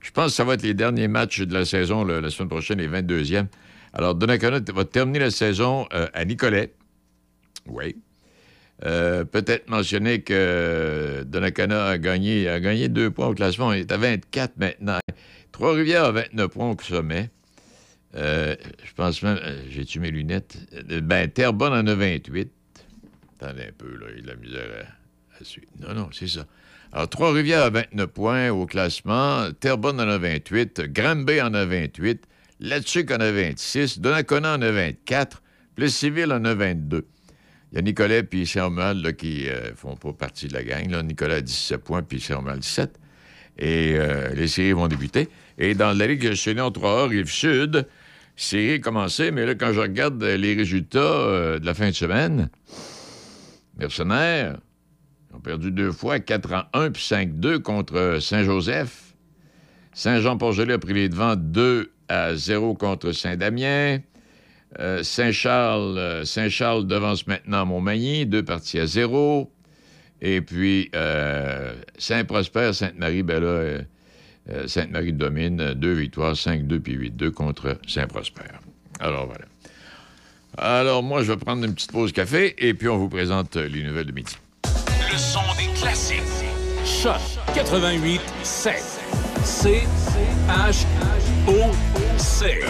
Je, 0.00 0.10
pense 0.10 0.26
que 0.26 0.36
ça 0.36 0.44
va 0.44 0.54
être 0.54 0.62
les 0.62 0.74
derniers 0.74 1.08
matchs 1.08 1.40
de 1.40 1.52
la 1.52 1.64
saison 1.64 2.04
la 2.04 2.30
semaine 2.30 2.48
prochaine, 2.48 2.78
les 2.78 2.88
22e. 2.88 3.46
Alors, 3.92 4.14
Donnacona 4.14 4.60
va 4.72 4.84
terminer 4.84 5.18
la 5.18 5.30
saison 5.30 5.86
euh, 5.92 6.06
à 6.12 6.24
Nicolet. 6.24 6.74
Oui. 7.66 7.96
Euh, 8.84 9.24
Peut-être 9.24 9.68
mentionner 9.68 10.22
que 10.22 10.34
euh, 10.34 11.24
Donnacona 11.24 11.86
a 11.86 11.98
gagné, 11.98 12.48
a 12.48 12.60
gagné 12.60 12.88
deux 12.88 13.10
points 13.10 13.28
au 13.28 13.34
classement. 13.34 13.72
Il 13.72 13.80
est 13.80 13.92
à 13.92 13.96
24 13.96 14.56
maintenant. 14.58 14.98
Trois-Rivières 15.52 16.04
a 16.04 16.12
29 16.12 16.48
points 16.48 16.70
au 16.70 16.82
sommet. 16.82 17.30
Je 18.14 18.94
pense 18.94 19.22
même, 19.22 19.38
euh, 19.42 19.62
j'ai-tu 19.70 20.00
mes 20.00 20.10
lunettes? 20.10 20.58
Ben, 21.02 21.28
Terrebonne 21.30 21.72
en 21.72 21.86
a 21.86 21.94
28. 21.94 22.50
Attendez 23.40 23.62
un 23.62 23.72
peu, 23.76 23.96
là, 23.96 24.06
il 24.16 24.18
a 24.18 24.22
de 24.22 24.26
la 24.28 24.36
misère 24.36 24.86
à, 25.32 25.40
à 25.40 25.44
suivre. 25.44 25.68
Non, 25.80 25.94
non, 25.94 26.08
c'est 26.12 26.28
ça. 26.28 26.46
Alors, 26.92 27.08
Trois-Rivières 27.08 27.62
a 27.62 27.70
29 27.70 28.06
points 28.06 28.50
au 28.50 28.64
classement. 28.64 29.50
Terrebonne 29.60 30.00
en 30.00 30.08
a 30.08 30.18
28. 30.18 30.80
Granby 30.92 31.40
en 31.42 31.52
a 31.52 31.64
28. 31.64 32.24
Latsuc 32.60 33.10
en 33.10 33.20
a 33.20 33.30
26. 33.30 34.00
Donnacona 34.00 34.54
en 34.54 34.62
a 34.62 34.70
24. 34.70 35.42
Plessisville 35.76 36.32
en 36.32 36.44
a 36.44 36.54
22. 36.54 37.06
Il 37.70 37.76
y 37.76 37.78
a 37.78 37.82
Nicolas 37.82 38.22
puis 38.22 38.50
là, 38.54 39.12
qui 39.12 39.44
ne 39.44 39.74
font 39.74 39.96
pas 39.96 40.12
partie 40.14 40.48
de 40.48 40.54
la 40.54 40.64
gang. 40.64 40.90
Là. 40.90 41.02
Nicolas 41.02 41.36
a 41.36 41.40
17 41.42 41.84
points, 41.84 42.02
puis 42.02 42.20
Saint-Romuald 42.20 42.60
17. 42.60 42.98
Et 43.58 43.94
euh, 43.96 44.34
les 44.34 44.48
séries 44.48 44.72
vont 44.72 44.88
débuter. 44.88 45.28
Et 45.58 45.74
dans 45.74 45.92
la 45.92 46.06
Ligue 46.06 46.34
senior 46.34 46.70
3A 46.70 47.08
Rive-Sud, 47.08 47.86
série 48.36 48.74
a 48.74 48.78
commencé, 48.78 49.30
mais 49.30 49.44
là, 49.44 49.54
quand 49.54 49.72
je 49.72 49.80
regarde 49.80 50.22
les 50.22 50.54
résultats 50.54 50.98
euh, 50.98 51.58
de 51.58 51.66
la 51.66 51.74
fin 51.74 51.88
de 51.90 51.94
semaine, 51.94 52.48
Mercenaires 53.76 54.58
ont 55.38 55.40
perdu 55.40 55.70
deux 55.70 55.92
fois, 55.92 56.18
4 56.18 56.52
en 56.52 56.80
1 56.80 56.90
puis 56.90 57.02
5-2 57.02 57.60
contre 57.60 58.18
Saint-Joseph. 58.20 59.14
Saint-Jean-Port-Gelée 59.92 60.74
a 60.74 60.78
pris 60.78 60.94
les 60.94 61.08
devants 61.08 61.36
2 61.36 61.92
à 62.08 62.34
0 62.34 62.74
contre 62.74 63.12
Saint-Damien. 63.12 63.98
Euh, 64.78 65.02
Saint-Charles, 65.02 65.96
euh, 65.96 66.24
Saint-Charles 66.24 66.86
devance 66.86 67.26
maintenant 67.26 67.64
Montmagny, 67.64 68.26
deux 68.26 68.44
parties 68.44 68.78
à 68.78 68.86
zéro. 68.86 69.50
Et 70.20 70.40
puis 70.40 70.90
euh, 70.94 71.74
Saint-Prosper, 71.96 72.72
Sainte-Marie, 72.72 73.22
ben 73.22 73.40
là, 73.40 73.46
euh, 73.46 73.82
euh, 74.50 74.66
Sainte-Marie 74.66 75.12
domine, 75.12 75.60
euh, 75.60 75.74
deux 75.74 75.92
victoires, 75.92 76.34
5-2 76.34 76.80
puis 76.80 76.96
8-2 76.96 77.30
contre 77.30 77.78
Saint-Prosper. 77.86 78.42
Alors 79.00 79.26
voilà. 79.26 79.44
Alors 80.56 81.02
moi, 81.02 81.22
je 81.22 81.32
vais 81.32 81.38
prendre 81.38 81.64
une 81.64 81.74
petite 81.74 81.92
pause 81.92 82.12
café 82.12 82.54
et 82.58 82.74
puis 82.74 82.88
on 82.88 82.98
vous 82.98 83.08
présente 83.08 83.56
euh, 83.56 83.68
les 83.68 83.82
nouvelles 83.84 84.06
de 84.06 84.12
midi. 84.12 84.36
Le 85.28 85.32
son 85.32 85.40
des 85.58 85.78
classiques. 85.78 86.22
Choc 86.86 87.20
88 87.54 88.20
7. 88.42 88.74
C 89.44 89.82
H 90.48 90.86
O 91.46 91.70
C. 92.16 92.60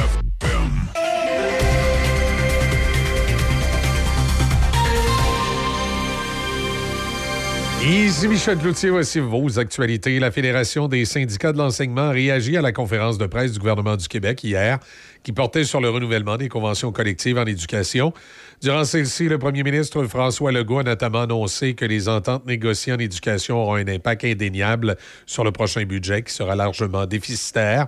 Ici 7.87 8.27
Michel 8.27 8.59
Cloutier, 8.59 8.91
voici 8.91 9.21
vos 9.21 9.59
actualités. 9.61 10.19
La 10.19 10.33
Fédération 10.33 10.89
des 10.89 11.05
syndicats 11.05 11.53
de 11.53 11.59
l'enseignement 11.59 12.09
a 12.09 12.11
réagi 12.11 12.57
à 12.57 12.61
la 12.61 12.73
conférence 12.73 13.19
de 13.19 13.27
presse 13.27 13.53
du 13.53 13.61
gouvernement 13.61 13.97
du 13.97 14.09
Québec 14.09 14.43
hier 14.43 14.81
qui 15.23 15.33
portait 15.33 15.65
sur 15.65 15.81
le 15.81 15.89
renouvellement 15.89 16.37
des 16.37 16.49
conventions 16.49 16.91
collectives 16.91 17.39
en 17.39 17.45
éducation. 17.45 18.13
Durant 18.61 18.83
celle-ci, 18.83 19.29
le 19.29 19.39
premier 19.39 19.63
ministre 19.63 20.03
François 20.07 20.51
Legault 20.51 20.81
a 20.81 20.83
notamment 20.83 21.21
annoncé 21.23 21.75
que 21.75 21.85
les 21.85 22.09
ententes 22.09 22.45
négociées 22.45 22.93
en 22.93 22.99
éducation 22.99 23.63
auront 23.63 23.77
un 23.77 23.87
impact 23.87 24.25
indéniable 24.25 24.97
sur 25.27 25.45
le 25.45 25.53
prochain 25.53 25.85
budget 25.85 26.25
qui 26.25 26.35
sera 26.35 26.57
largement 26.57 27.07
déficitaire. 27.07 27.87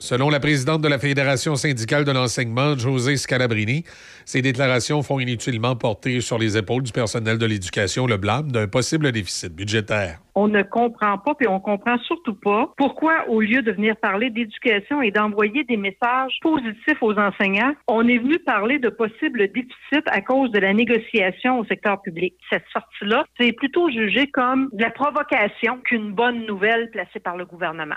Selon 0.00 0.30
la 0.30 0.38
présidente 0.38 0.80
de 0.80 0.86
la 0.86 1.00
Fédération 1.00 1.56
syndicale 1.56 2.04
de 2.04 2.12
l'enseignement, 2.12 2.78
José 2.78 3.16
Scalabrini, 3.16 3.82
ces 4.24 4.42
déclarations 4.42 5.02
font 5.02 5.18
inutilement 5.18 5.74
porter 5.74 6.20
sur 6.20 6.38
les 6.38 6.56
épaules 6.56 6.84
du 6.84 6.92
personnel 6.92 7.36
de 7.36 7.44
l'éducation 7.44 8.06
le 8.06 8.16
blâme 8.16 8.52
d'un 8.52 8.68
possible 8.68 9.10
déficit 9.10 9.52
budgétaire. 9.52 10.20
On 10.36 10.46
ne 10.46 10.62
comprend 10.62 11.18
pas, 11.18 11.34
puis 11.34 11.48
on 11.48 11.58
comprend 11.58 11.98
surtout 11.98 12.36
pas 12.36 12.72
pourquoi, 12.76 13.28
au 13.28 13.40
lieu 13.40 13.60
de 13.60 13.72
venir 13.72 13.96
parler 13.96 14.30
d'éducation 14.30 15.02
et 15.02 15.10
d'envoyer 15.10 15.64
des 15.64 15.76
messages 15.76 16.38
positifs 16.42 17.02
aux 17.02 17.18
enseignants, 17.18 17.74
on 17.88 18.06
est 18.06 18.18
venu 18.18 18.38
parler 18.38 18.78
de 18.78 18.90
possibles 18.90 19.48
déficits 19.52 20.06
à 20.06 20.20
cause 20.20 20.52
de 20.52 20.60
la 20.60 20.74
négociation 20.74 21.58
au 21.58 21.64
secteur 21.64 22.00
public. 22.02 22.34
Cette 22.50 22.66
sortie-là, 22.72 23.24
c'est 23.36 23.50
plutôt 23.50 23.90
jugé 23.90 24.28
comme 24.28 24.68
de 24.72 24.82
la 24.82 24.90
provocation 24.90 25.78
qu'une 25.78 26.12
bonne 26.12 26.46
nouvelle 26.46 26.88
placée 26.92 27.18
par 27.18 27.36
le 27.36 27.46
gouvernement. 27.46 27.96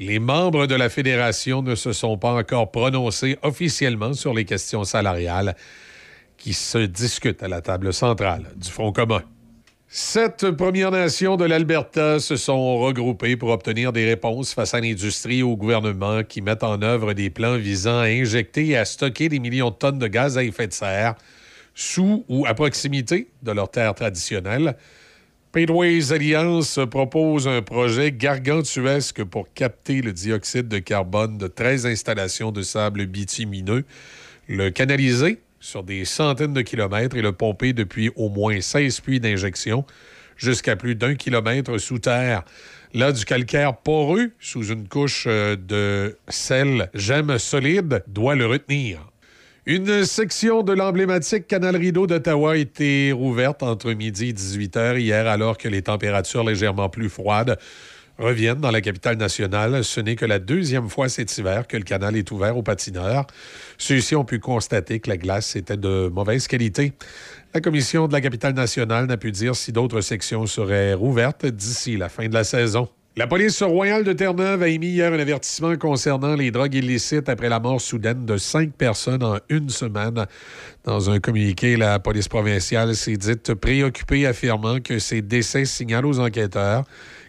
Les 0.00 0.20
membres 0.20 0.66
de 0.66 0.76
la 0.76 0.90
Fédération 0.90 1.60
ne 1.60 1.74
se 1.74 1.92
sont 1.92 2.18
pas 2.18 2.32
encore 2.32 2.70
prononcés 2.70 3.36
officiellement 3.42 4.12
sur 4.12 4.32
les 4.32 4.44
questions 4.44 4.84
salariales 4.84 5.56
qui 6.36 6.52
se 6.54 6.78
discutent 6.78 7.42
à 7.42 7.48
la 7.48 7.60
table 7.60 7.92
centrale 7.92 8.46
du 8.54 8.70
Front 8.70 8.92
commun. 8.92 9.22
Sept 9.88 10.52
Premières 10.52 10.92
Nations 10.92 11.36
de 11.36 11.44
l'Alberta 11.44 12.20
se 12.20 12.36
sont 12.36 12.78
regroupées 12.78 13.36
pour 13.36 13.48
obtenir 13.48 13.92
des 13.92 14.04
réponses 14.04 14.54
face 14.54 14.72
à 14.72 14.80
l'industrie 14.80 15.38
et 15.38 15.42
au 15.42 15.56
gouvernement 15.56 16.22
qui 16.22 16.42
mettent 16.42 16.62
en 16.62 16.80
œuvre 16.82 17.12
des 17.12 17.30
plans 17.30 17.56
visant 17.56 17.98
à 17.98 18.04
injecter 18.04 18.66
et 18.66 18.76
à 18.76 18.84
stocker 18.84 19.28
des 19.28 19.40
millions 19.40 19.70
de 19.70 19.74
tonnes 19.74 19.98
de 19.98 20.06
gaz 20.06 20.38
à 20.38 20.44
effet 20.44 20.68
de 20.68 20.74
serre 20.74 21.16
sous 21.74 22.24
ou 22.28 22.46
à 22.46 22.54
proximité 22.54 23.28
de 23.42 23.50
leurs 23.50 23.70
terres 23.70 23.94
traditionnelles. 23.94 24.76
Pathways 25.50 26.12
Alliance 26.12 26.78
propose 26.90 27.48
un 27.48 27.62
projet 27.62 28.12
gargantuesque 28.12 29.24
pour 29.24 29.50
capter 29.54 30.02
le 30.02 30.12
dioxyde 30.12 30.68
de 30.68 30.78
carbone 30.78 31.38
de 31.38 31.46
13 31.46 31.86
installations 31.86 32.52
de 32.52 32.60
sable 32.60 33.06
bitumineux, 33.06 33.84
le 34.46 34.68
canaliser 34.68 35.38
sur 35.58 35.84
des 35.84 36.04
centaines 36.04 36.52
de 36.52 36.60
kilomètres 36.60 37.16
et 37.16 37.22
le 37.22 37.32
pomper 37.32 37.72
depuis 37.72 38.10
au 38.14 38.28
moins 38.28 38.60
16 38.60 39.00
puits 39.00 39.20
d'injection 39.20 39.86
jusqu'à 40.36 40.76
plus 40.76 40.94
d'un 40.94 41.14
kilomètre 41.14 41.78
sous 41.78 41.98
terre. 41.98 42.44
Là, 42.92 43.12
du 43.12 43.24
calcaire 43.24 43.74
poreux 43.74 44.30
sous 44.38 44.66
une 44.66 44.86
couche 44.86 45.24
euh, 45.26 45.56
de 45.56 46.18
sel 46.28 46.90
gemme 46.92 47.38
solide 47.38 48.04
doit 48.06 48.34
le 48.34 48.44
retenir. 48.44 49.07
Une 49.68 50.06
section 50.06 50.62
de 50.62 50.72
l'emblématique 50.72 51.46
Canal 51.46 51.76
Rideau 51.76 52.06
d'Ottawa 52.06 52.52
a 52.52 52.56
été 52.56 53.12
rouverte 53.12 53.62
entre 53.62 53.92
midi 53.92 54.30
et 54.30 54.32
18 54.32 54.76
heures 54.78 54.96
hier 54.96 55.26
alors 55.26 55.58
que 55.58 55.68
les 55.68 55.82
températures 55.82 56.42
légèrement 56.42 56.88
plus 56.88 57.10
froides 57.10 57.58
reviennent 58.16 58.60
dans 58.60 58.70
la 58.70 58.80
capitale 58.80 59.18
nationale. 59.18 59.84
Ce 59.84 60.00
n'est 60.00 60.16
que 60.16 60.24
la 60.24 60.38
deuxième 60.38 60.88
fois 60.88 61.10
cet 61.10 61.36
hiver 61.36 61.66
que 61.66 61.76
le 61.76 61.82
canal 61.82 62.16
est 62.16 62.30
ouvert 62.30 62.56
aux 62.56 62.62
patineurs. 62.62 63.26
Ceux-ci 63.76 64.16
ont 64.16 64.24
pu 64.24 64.38
constater 64.38 65.00
que 65.00 65.10
la 65.10 65.18
glace 65.18 65.54
était 65.54 65.76
de 65.76 66.08
mauvaise 66.08 66.48
qualité. 66.48 66.94
La 67.52 67.60
commission 67.60 68.08
de 68.08 68.14
la 68.14 68.22
capitale 68.22 68.54
nationale 68.54 69.04
n'a 69.04 69.18
pu 69.18 69.32
dire 69.32 69.54
si 69.54 69.70
d'autres 69.70 70.00
sections 70.00 70.46
seraient 70.46 70.94
rouvertes 70.94 71.44
d'ici 71.44 71.98
la 71.98 72.08
fin 72.08 72.26
de 72.26 72.32
la 72.32 72.44
saison. 72.44 72.88
La 73.18 73.26
police 73.26 73.64
royale 73.64 74.04
de 74.04 74.12
Terre-Neuve 74.12 74.62
a 74.62 74.68
émis 74.68 74.90
hier 74.90 75.12
un 75.12 75.18
avertissement 75.18 75.76
concernant 75.76 76.36
les 76.36 76.52
drogues 76.52 76.76
illicites 76.76 77.28
après 77.28 77.48
la 77.48 77.58
mort 77.58 77.80
soudaine 77.80 78.24
de 78.24 78.36
cinq 78.36 78.72
personnes 78.74 79.24
en 79.24 79.38
une 79.48 79.70
semaine. 79.70 80.24
Dans 80.84 81.10
un 81.10 81.18
communiqué, 81.18 81.76
la 81.76 81.98
police 81.98 82.28
provinciale 82.28 82.94
s'est 82.94 83.16
dite 83.16 83.54
préoccupée, 83.54 84.24
affirmant 84.24 84.78
que 84.78 85.00
ces 85.00 85.20
décès 85.20 85.64
signalent 85.64 86.06
aux 86.06 86.20
enquêteurs 86.20 86.84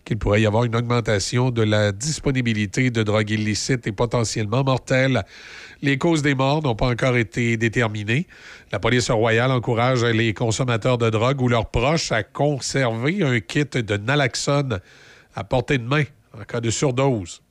qu'il 0.05 0.19
pourrait 0.19 0.43
y 0.43 0.45
avoir 0.45 0.63
une 0.63 0.75
augmentation 0.75 1.49
de 1.49 1.63
la 1.63 1.91
disponibilité 1.91 2.91
de 2.91 3.01
drogues 3.01 3.31
illicites 3.31 3.87
et 3.87 3.91
potentiellement 3.91 4.63
mortelles. 4.63 5.23
Les 5.81 5.97
causes 5.97 6.21
des 6.21 6.35
morts 6.35 6.61
n'ont 6.61 6.75
pas 6.75 6.87
encore 6.87 7.17
été 7.17 7.57
déterminées. 7.57 8.27
La 8.71 8.77
police 8.77 9.09
royale 9.09 9.51
encourage 9.51 10.03
les 10.03 10.35
consommateurs 10.35 10.99
de 10.99 11.09
drogue 11.09 11.41
ou 11.41 11.47
leurs 11.47 11.71
proches 11.71 12.11
à 12.11 12.21
conserver 12.21 13.23
un 13.23 13.39
kit 13.39 13.65
de 13.65 13.97
naloxone 13.97 14.81
à 15.35 15.43
portée 15.43 15.77
de 15.77 15.83
main 15.83 16.03
en 16.37 16.43
cas 16.43 16.61
de 16.61 16.69
surdose. 16.69 17.41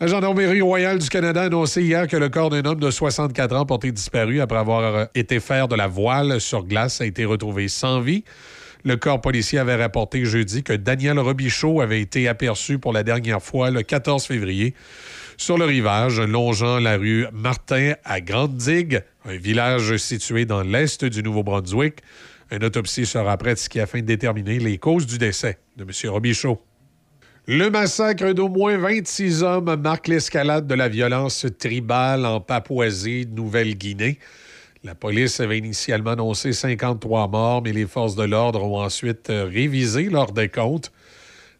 La 0.00 0.06
Gendarmerie 0.06 0.60
royale 0.60 0.98
du 0.98 1.08
Canada 1.08 1.42
a 1.42 1.44
annoncé 1.46 1.82
hier 1.82 2.06
que 2.06 2.16
le 2.16 2.28
corps 2.28 2.50
d'un 2.50 2.64
homme 2.64 2.78
de 2.78 2.90
64 2.90 3.56
ans 3.56 3.66
porté 3.66 3.90
disparu 3.90 4.40
après 4.40 4.58
avoir 4.58 4.82
euh, 4.82 5.04
été 5.16 5.40
faire 5.40 5.66
de 5.66 5.74
la 5.74 5.88
voile 5.88 6.40
sur 6.40 6.62
glace 6.62 7.00
a 7.00 7.06
été 7.06 7.24
retrouvé 7.24 7.66
sans 7.66 8.00
vie. 8.00 8.22
Le 8.84 8.96
corps 8.96 9.20
policier 9.20 9.58
avait 9.58 9.74
rapporté 9.74 10.24
jeudi 10.24 10.62
que 10.62 10.72
Daniel 10.72 11.18
Robichaud 11.18 11.80
avait 11.80 12.00
été 12.00 12.28
aperçu 12.28 12.78
pour 12.78 12.92
la 12.92 13.02
dernière 13.02 13.42
fois 13.42 13.70
le 13.72 13.82
14 13.82 14.24
février 14.24 14.74
sur 15.36 15.58
le 15.58 15.64
rivage 15.64 16.20
longeant 16.20 16.78
la 16.78 16.96
rue 16.96 17.26
Martin 17.32 17.94
à 18.04 18.20
Grande-Digue, 18.20 19.02
un 19.24 19.36
village 19.36 19.96
situé 19.96 20.44
dans 20.44 20.62
l'est 20.62 21.04
du 21.04 21.22
Nouveau-Brunswick. 21.22 22.02
Une 22.50 22.64
autopsie 22.64 23.06
sera 23.06 23.36
pratiquée 23.36 23.80
afin 23.80 24.00
de 24.00 24.04
déterminer 24.04 24.58
les 24.58 24.78
causes 24.78 25.06
du 25.06 25.18
décès 25.18 25.58
de 25.76 25.84
M. 25.84 26.10
Robichaud. 26.10 26.60
Le 27.50 27.70
massacre 27.70 28.34
d'au 28.34 28.50
moins 28.50 28.76
26 28.76 29.42
hommes 29.42 29.74
marque 29.76 30.08
l'escalade 30.08 30.66
de 30.66 30.74
la 30.74 30.90
violence 30.90 31.46
tribale 31.58 32.26
en 32.26 32.42
Papouasie, 32.42 33.26
Nouvelle-Guinée. 33.26 34.18
La 34.84 34.94
police 34.94 35.40
avait 35.40 35.56
initialement 35.56 36.10
annoncé 36.10 36.52
53 36.52 37.26
morts, 37.28 37.62
mais 37.62 37.72
les 37.72 37.86
forces 37.86 38.16
de 38.16 38.24
l'ordre 38.24 38.62
ont 38.62 38.78
ensuite 38.78 39.30
euh, 39.30 39.46
révisé 39.46 40.10
leur 40.10 40.32
décompte. 40.32 40.92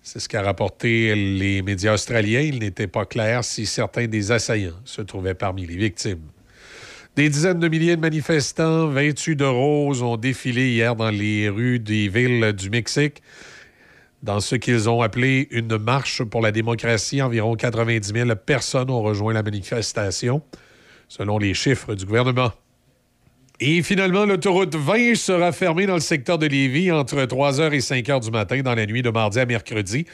C'est 0.03 0.21
ce 0.21 0.29
qu'a 0.29 0.43
rapporté 0.43 1.15
les 1.15 1.63
médias 1.63 1.95
australiens. 1.95 2.43
Il 2.43 2.59
n'était 2.59 2.87
pas 2.87 3.07
clair 3.07 3.43
si 3.43 3.65
certains 3.65 4.09
des 4.09 4.31
assaillants 4.31 4.79
se 4.85 5.01
trouvaient 5.01 5.33
parmi 5.33 5.65
les 5.65 5.77
victimes. 5.77 6.21
Des 7.17 7.31
dizaines 7.31 7.61
de 7.61 7.69
milliers 7.69 7.97
de 7.97 8.03
manifestants 8.03 8.89
vêtus 8.89 9.37
de 9.37 9.47
rose 9.47 10.03
ont 10.03 10.19
défilé 10.19 10.69
hier 10.69 10.95
dans 10.95 11.09
les 11.09 11.49
rues 11.49 11.79
des 11.79 12.09
villes 12.09 12.53
du 12.53 12.69
Mexique. 12.69 13.23
Dans 14.23 14.41
ce 14.41 14.57
qu'ils 14.57 14.89
ont 14.89 15.01
appelé 15.01 15.47
une 15.53 15.79
marche 15.79 16.25
pour 16.25 16.41
la 16.41 16.51
démocratie, 16.51 17.23
environ 17.23 17.55
90 17.55 18.13
000 18.13 18.31
personnes 18.35 18.91
ont 18.91 19.03
rejoint 19.03 19.33
la 19.33 19.45
manifestation, 19.45 20.43
selon 21.09 21.39
les 21.39 21.55
chiffres 21.55 21.95
du 21.95 22.05
gouvernement. 22.05 22.51
Et 23.61 23.83
finalement, 23.83 24.25
l'autoroute 24.25 24.75
20 24.75 25.17
sera 25.17 25.51
fermée 25.51 25.87
dans 25.87 25.95
le 25.95 26.01
secteur 26.01 26.39
de 26.39 26.47
Lévis 26.47 26.93
entre 26.93 27.17
3h 27.17 27.73
et 27.73 27.79
5h 27.79 28.25
du 28.25 28.31
matin 28.31 28.61
dans 28.63 28.75
la 28.75 28.87
nuit 28.87 29.03
de 29.03 29.11
mardi 29.11 29.39
à 29.41 29.47
mercredi, 29.47 30.05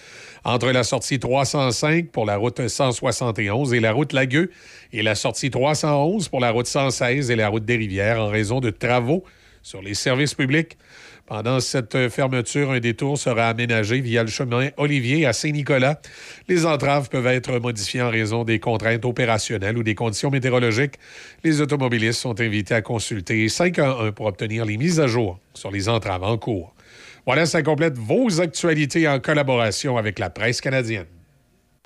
entre 0.44 0.70
la 0.70 0.82
sortie 0.82 1.18
305 1.18 2.10
pour 2.10 2.24
la 2.24 2.36
route 2.36 2.68
171 2.68 3.74
et 3.74 3.80
la 3.80 3.92
route 3.92 4.14
Lagueux 4.14 4.50
et 4.92 5.02
la 5.02 5.14
sortie 5.14 5.50
311 5.50 6.28
pour 6.28 6.40
la 6.40 6.50
route 6.50 6.66
116 6.66 7.30
et 7.30 7.36
la 7.36 7.48
route 7.48 7.66
des 7.66 7.76
Rivières 7.76 8.20
en 8.20 8.28
raison 8.28 8.60
de 8.60 8.70
travaux 8.70 9.24
sur 9.62 9.82
les 9.82 9.94
services 9.94 10.34
publics. 10.34 10.78
Pendant 11.26 11.58
cette 11.60 12.10
fermeture, 12.10 12.72
un 12.72 12.80
détour 12.80 13.16
sera 13.16 13.48
aménagé 13.48 14.02
via 14.02 14.22
le 14.22 14.28
chemin 14.28 14.68
Olivier 14.76 15.24
à 15.24 15.32
Saint-Nicolas. 15.32 15.98
Les 16.48 16.66
entraves 16.66 17.08
peuvent 17.08 17.26
être 17.26 17.58
modifiées 17.58 18.02
en 18.02 18.10
raison 18.10 18.44
des 18.44 18.58
contraintes 18.60 19.06
opérationnelles 19.06 19.78
ou 19.78 19.82
des 19.82 19.94
conditions 19.94 20.30
météorologiques. 20.30 20.96
Les 21.42 21.62
automobilistes 21.62 22.20
sont 22.20 22.38
invités 22.42 22.74
à 22.74 22.82
consulter 22.82 23.48
511 23.48 24.12
pour 24.14 24.26
obtenir 24.26 24.66
les 24.66 24.76
mises 24.76 25.00
à 25.00 25.06
jour 25.06 25.40
sur 25.54 25.70
les 25.70 25.88
entraves 25.88 26.24
en 26.24 26.36
cours. 26.36 26.74
Voilà, 27.24 27.46
ça 27.46 27.62
complète 27.62 27.96
vos 27.96 28.42
actualités 28.42 29.08
en 29.08 29.18
collaboration 29.18 29.96
avec 29.96 30.18
la 30.18 30.28
presse 30.28 30.60
canadienne. 30.60 31.06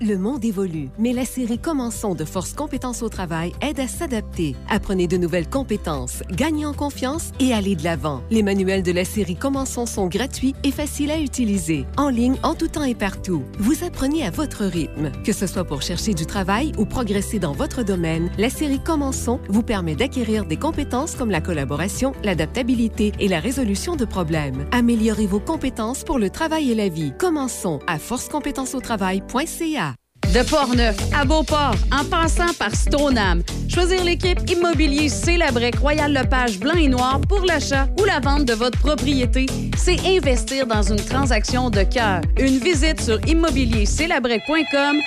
Le 0.07 0.17
monde 0.17 0.45
évolue, 0.45 0.91
mais 0.97 1.13
la 1.13 1.25
série 1.25 1.59
Commençons 1.59 2.15
de 2.15 2.25
Force 2.25 2.53
Compétences 2.53 3.03
au 3.03 3.09
travail 3.09 3.53
aide 3.61 3.81
à 3.81 3.89
s'adapter. 3.89 4.55
Apprenez 4.71 5.09
de 5.09 5.17
nouvelles 5.17 5.51
compétences, 5.51 6.23
gagnez 6.31 6.65
en 6.67 6.73
confiance 6.73 7.33
et 7.41 7.53
allez 7.53 7.75
de 7.75 7.83
l'avant. 7.83 8.23
Les 8.31 8.45
manuels 8.45 8.85
de 8.85 8.93
la 8.93 9.05
série 9.05 9.35
Commençons 9.35 9.87
sont 9.87 10.07
gratuits 10.07 10.55
et 10.63 10.71
faciles 10.71 11.11
à 11.11 11.19
utiliser, 11.19 11.85
en 11.97 12.11
ligne, 12.11 12.37
en 12.45 12.55
tout 12.55 12.69
temps 12.69 12.85
et 12.85 12.95
partout. 12.95 13.43
Vous 13.59 13.83
apprenez 13.83 14.25
à 14.25 14.31
votre 14.31 14.65
rythme. 14.67 15.11
Que 15.25 15.33
ce 15.33 15.49
soit 15.49 15.65
pour 15.65 15.83
chercher 15.83 16.15
du 16.15 16.27
travail 16.27 16.71
ou 16.79 16.85
progresser 16.85 17.41
dans 17.41 17.51
votre 17.51 17.83
domaine, 17.83 18.31
la 18.39 18.51
série 18.51 18.79
Commençons 18.79 19.41
vous 19.49 19.65
permet 19.65 19.97
d'acquérir 19.97 20.45
des 20.45 20.59
compétences 20.59 21.17
comme 21.17 21.33
la 21.33 21.41
collaboration, 21.41 22.13
l'adaptabilité 22.23 23.11
et 23.19 23.27
la 23.27 23.41
résolution 23.41 23.97
de 23.97 24.05
problèmes. 24.05 24.65
Améliorez 24.71 25.27
vos 25.27 25.41
compétences 25.41 26.05
pour 26.05 26.21
le 26.21 26.31
travail 26.31 26.71
et 26.71 26.77
la 26.77 26.89
vie. 26.89 27.13
Commençons 27.19 27.81
à 27.89 27.99
forcecompétenceautravail.ca. 27.99 29.88
De 30.35 30.43
Portneuf 30.51 30.97
à 31.19 31.25
Beauport, 31.25 31.75
en 31.91 32.05
passant 32.05 32.53
par 32.59 32.75
Stoneham. 32.75 33.43
Choisir 33.67 34.05
l'équipe 34.05 34.39
Immobilier 34.51 35.09
Célabrec 35.09 35.77
Royal 35.77 36.13
Lepage 36.13 36.59
Blanc 36.59 36.77
et 36.77 36.89
Noir 36.89 37.21
pour 37.27 37.41
l'achat 37.47 37.87
ou 37.99 38.05
la 38.05 38.21
vente 38.21 38.45
de 38.45 38.53
votre 38.53 38.79
propriété, 38.79 39.47
c'est 39.77 39.99
investir 40.07 40.67
dans 40.67 40.83
une 40.83 41.03
transaction 41.03 41.71
de 41.71 41.83
cœur. 41.83 42.21
Une 42.39 42.59
visite 42.59 43.01
sur 43.01 43.19
immobiliercélabrec.com 43.27 45.01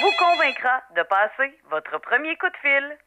vous 0.00 0.12
convaincra 0.16 0.82
de 0.94 1.02
passer 1.02 1.52
votre 1.68 1.98
premier 2.00 2.36
coup 2.36 2.46
de 2.46 2.56
fil. 2.62 3.05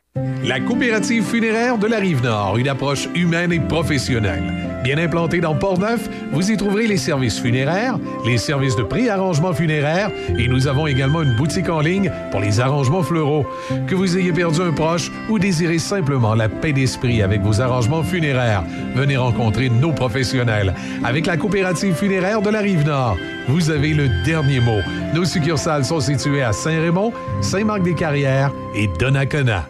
La 0.50 0.60
coopérative 0.60 1.24
funéraire 1.24 1.78
de 1.78 1.86
la 1.86 2.00
Rive-Nord, 2.00 2.58
une 2.58 2.70
approche 2.70 3.08
humaine 3.14 3.52
et 3.52 3.60
professionnelle. 3.60 4.42
Bien 4.84 4.98
implantée 4.98 5.42
dans 5.42 5.54
Port-Neuf, 5.54 6.10
vous 6.32 6.50
y 6.50 6.58
trouverez 6.58 6.88
les 6.88 6.98
services 6.98 7.40
funéraires, 7.40 8.00
les 8.26 8.40
services 8.40 8.76
de 8.76 8.82
pré-arrangement 8.82 9.54
funéraire 9.54 10.10
et 10.38 10.48
nous 10.48 10.68
avons 10.68 10.88
également 10.88 11.22
une 11.22 11.36
boutique 11.36 11.70
en 11.70 11.82
ligne 11.82 12.12
pour 12.32 12.40
les 12.40 12.60
arrangements 12.60 13.04
fleuraux. 13.04 13.46
Que 13.86 13.94
vous 13.94 14.18
ayez 14.18 14.32
perdu 14.32 14.62
un 14.62 14.72
proche 14.72 15.12
ou 15.30 15.38
désirez 15.38 15.78
simplement 15.78 16.34
la 16.34 16.50
paix 16.50 16.74
d'esprit 16.74 17.22
avec 17.22 17.42
vos 17.42 17.62
arrangements 17.62 18.04
funéraires, 18.04 18.64
venez 18.96 19.18
rencontrer 19.18 19.70
nos 19.70 19.92
professionnels. 19.92 20.74
Avec 21.04 21.28
la 21.28 21.38
coopérative 21.38 21.94
funéraire 21.94 22.42
de 22.42 22.50
la 22.50 22.62
Rive-Nord, 22.62 23.18
vous 23.48 23.70
avez 23.70 23.94
le 23.94 24.10
dernier 24.26 24.62
mot. 24.62 24.80
Nos 25.14 25.26
succursales 25.26 25.86
sont 25.86 26.00
situées 26.00 26.42
à 26.42 26.54
Saint-Raymond, 26.54 27.14
Saint-Marc-des-Carrières 27.42 28.52
et 28.74 28.90
Donnacona. 28.98 29.68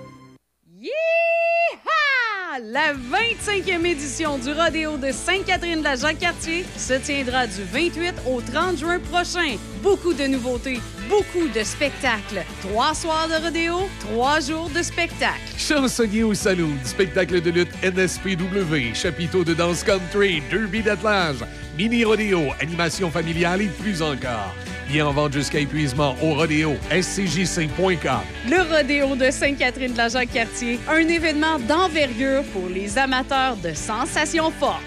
La 2.65 2.93
25e 2.93 3.85
édition 3.85 4.37
du 4.37 4.51
rodéo 4.51 4.97
de 4.97 5.11
Sainte-Catherine 5.11 5.79
de 5.79 5.83
la 5.83 5.95
Jacques-Cartier 5.95 6.65
se 6.75 6.93
tiendra 6.93 7.47
du 7.47 7.63
28 7.71 8.15
au 8.27 8.41
30 8.41 8.77
juin 8.77 8.99
prochain. 8.99 9.55
Beaucoup 9.81 10.13
de 10.13 10.25
nouveautés, 10.25 10.81
beaucoup 11.07 11.47
de 11.47 11.63
spectacles. 11.63 12.43
Trois 12.61 12.93
soirs 12.93 13.29
de 13.29 13.45
rodéo, 13.45 13.87
trois 13.99 14.41
jours 14.41 14.69
de 14.75 14.81
spectacle. 14.81 15.39
Chansonnier 15.57 16.23
au 16.23 16.33
Saloon, 16.33 16.75
spectacle 16.83 17.39
de 17.39 17.51
lutte 17.51 17.71
NSPW, 17.81 18.93
chapiteau 18.93 19.45
de 19.45 19.53
danse 19.53 19.83
country, 19.83 20.41
derby 20.51 20.81
d'attelage, 20.81 21.45
mini 21.77 22.03
rodéo, 22.03 22.41
animation 22.59 23.09
familiale 23.09 23.61
et 23.61 23.67
plus 23.67 24.01
encore. 24.01 24.53
Bien 24.89 25.05
en 25.05 25.11
vente 25.11 25.33
jusqu'à 25.33 25.59
épuisement 25.59 26.15
au 26.21 26.33
rodéo 26.33 26.75
scjc.com. 26.89 28.21
Le 28.49 28.75
rodéo 28.75 29.15
de 29.15 29.29
Sainte-Catherine 29.29 29.93
de 29.93 29.97
la 29.97 30.09
Jacques-Cartier, 30.09 30.79
un 30.89 31.07
événement 31.07 31.59
d'envergure 31.59 32.43
pour 32.51 32.67
les 32.67 32.97
amateurs 32.97 33.55
de 33.57 33.73
sensations 33.75 34.49
fortes. 34.49 34.81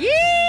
Yeehaw! 0.00 0.43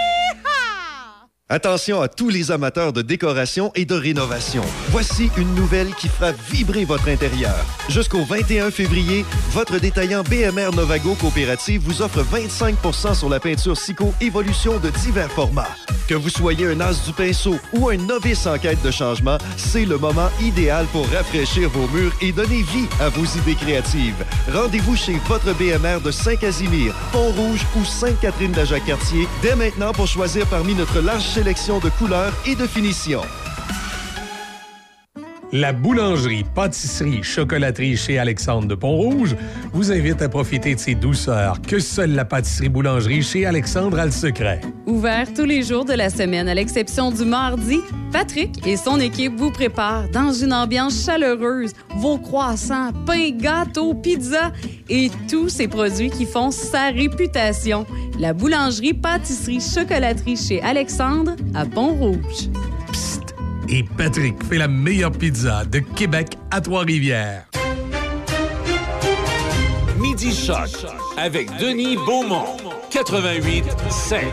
Attention 1.48 2.02
à 2.02 2.08
tous 2.08 2.30
les 2.30 2.50
amateurs 2.50 2.91
de 2.91 3.04
décoration 3.04 3.72
et 3.76 3.86
de 3.86 3.93
rénovation. 3.93 4.64
Voici 4.89 5.30
une 5.38 5.54
nouvelle 5.54 5.93
qui 5.93 6.08
fera 6.08 6.32
vibrer 6.32 6.86
votre 6.86 7.08
intérieur. 7.08 7.54
Jusqu'au 7.88 8.26
21 8.26 8.72
février, 8.72 9.24
votre 9.52 9.78
détaillant 9.78 10.24
BMR 10.24 10.76
Novago 10.76 11.14
Coopérative 11.14 11.82
vous 11.86 12.02
offre 12.02 12.24
25% 12.24 13.14
sur 13.14 13.30
la 13.30 13.39
peinture 13.39 13.78
Sico 13.78 14.12
Évolution 14.22 14.80
de 14.80 14.89
divers 14.89 15.32
formats. 15.32 15.76
Que 16.08 16.16
vous 16.16 16.30
soyez 16.30 16.66
un 16.66 16.82
as 16.82 17.06
du 17.06 17.14
pinceau 17.14 17.58
ou 17.74 17.89
un 17.89 17.98
novice 17.98 18.48
en 18.48 18.58
quête 18.58 18.82
de 18.82 18.89
changement, 18.89 19.38
c'est 19.56 19.86
le 19.86 20.00
moment 20.00 20.30
idéal 20.41 20.88
pour 20.91 21.08
rafraîchir 21.10 21.70
vos 21.70 21.88
murs 21.96 22.14
et 22.22 22.32
donner 22.32 22.64
vie 22.64 22.88
à 23.00 23.10
vos 23.10 23.26
idées 23.39 23.56
créatives. 23.56 24.26
Rendez-vous 24.52 24.96
chez 24.96 25.20
votre 25.28 25.54
BMR 25.54 26.02
de 26.04 26.10
Saint-Casimir, 26.10 26.96
Pont-Rouge 27.12 27.62
ou 27.76 27.86
Sainte-Catherine-de-Jacques-Cartier 27.86 29.28
dès 29.43 29.56
maintenant 29.56 29.93
pour 29.93 30.08
choisir 30.08 30.48
parmi 30.48 30.74
notre 30.74 31.02
large 31.02 31.34
sélection 31.36 31.79
de 31.79 31.89
couleurs 31.89 32.33
et 32.45 32.55
de 32.55 32.65
finitions. 32.65 33.45
La 35.58 35.72
boulangerie, 35.72 36.43
pâtisserie, 36.53 37.24
chocolaterie 37.24 37.96
chez 37.96 38.20
Alexandre 38.20 38.67
de 38.67 38.75
Pont-Rouge 38.75 39.38
vous 39.71 39.89
invite 39.89 40.21
à 40.21 40.28
profiter 40.28 40.75
de 40.75 40.79
ces 40.82 40.96
douceurs 40.96 41.62
que 41.62 41.79
seule 41.79 42.12
la 42.12 42.25
pâtisserie 42.25 42.67
boulangerie 42.67 43.24
chez 43.24 43.46
Alexandre 43.46 43.97
a 43.97 44.05
le 44.05 44.12
secret. 44.12 44.59
Ouvert 44.86 45.34
tous 45.34 45.46
les 45.46 45.63
jours 45.63 45.86
de 45.86 45.93
la 45.93 46.09
semaine, 46.09 46.50
à 46.50 46.54
l'exception 46.54 47.09
du 47.09 47.24
mardi, 47.24 47.79
Patrick 48.12 48.67
et 48.67 48.75
son 48.75 49.00
équipe 49.00 49.38
vous 49.38 49.50
préparent 49.50 50.09
dans 50.09 50.34
une 50.34 50.51
ambiance 50.51 51.05
chaleureuse 51.05 51.71
vos 52.00 52.17
croissants, 52.17 52.92
pains, 53.05 53.32
gâteaux, 53.32 53.93
pizzas 53.93 54.51
et 54.89 55.09
tous 55.29 55.47
ces 55.47 55.70
produits 55.70 56.09
qui 56.09 56.25
font 56.25 56.51
sa 56.51 56.89
réputation. 56.89 57.86
La 58.20 58.34
boulangerie, 58.34 58.93
pâtisserie, 58.93 59.62
chocolaterie 59.62 60.36
chez 60.36 60.62
Alexandre 60.62 61.38
à 61.54 61.63
Pont-Rouge. 61.63 62.50
Et 63.67 63.83
Patrick 63.83 64.43
fait 64.43 64.58
la 64.58 64.67
meilleure 64.67 65.12
pizza 65.12 65.66
de 65.66 65.79
Québec 65.79 66.37
à 66.51 66.62
Trois-Rivières. 66.62 67.46
Midi 70.00 70.32
Choc 70.33 70.70
avec 71.17 71.50
Denis 71.58 71.96
Beaumont. 71.96 72.58
88 72.92 73.66
7. 73.89 74.24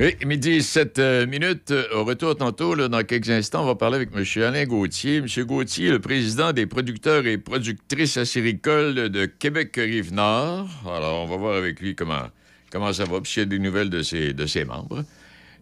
Oui, 0.00 0.16
midi 0.24 0.62
7 0.62 0.98
minutes. 1.28 1.72
Au 1.94 2.04
retour 2.04 2.34
tantôt, 2.34 2.74
là, 2.74 2.88
dans 2.88 3.04
quelques 3.04 3.30
instants, 3.30 3.62
on 3.62 3.66
va 3.66 3.74
parler 3.74 3.96
avec 3.96 4.08
M. 4.16 4.24
Alain 4.42 4.64
Gauthier. 4.64 5.18
M. 5.18 5.26
Gauthier, 5.44 5.90
le 5.90 6.00
président 6.00 6.52
des 6.52 6.66
producteurs 6.66 7.26
et 7.26 7.38
productrices 7.38 8.16
acéricoles 8.16 9.10
de 9.10 9.26
Québec-Rive-Nord. 9.26 10.68
Alors, 10.86 11.22
on 11.22 11.26
va 11.26 11.36
voir 11.36 11.56
avec 11.56 11.80
lui 11.80 11.94
comment, 11.94 12.28
comment 12.72 12.92
ça 12.92 13.04
va, 13.04 13.20
puis 13.20 13.30
s'il 13.30 13.40
y 13.40 13.42
a 13.42 13.46
des 13.46 13.58
nouvelles 13.58 13.90
de 13.90 14.02
ses, 14.02 14.32
de 14.32 14.46
ses 14.46 14.64
membres. 14.64 15.04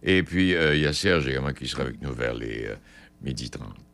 Et 0.02 0.22
puis, 0.22 0.54
euh, 0.54 0.74
il 0.76 0.82
y 0.82 0.86
a 0.86 0.92
Serge 0.92 1.26
également 1.28 1.52
qui 1.52 1.66
sera 1.66 1.82
avec 1.82 2.00
nous 2.00 2.12
vers 2.12 2.34
les 2.34 2.66
euh, 2.66 2.76
midi 3.22 3.50
30. 3.50 3.87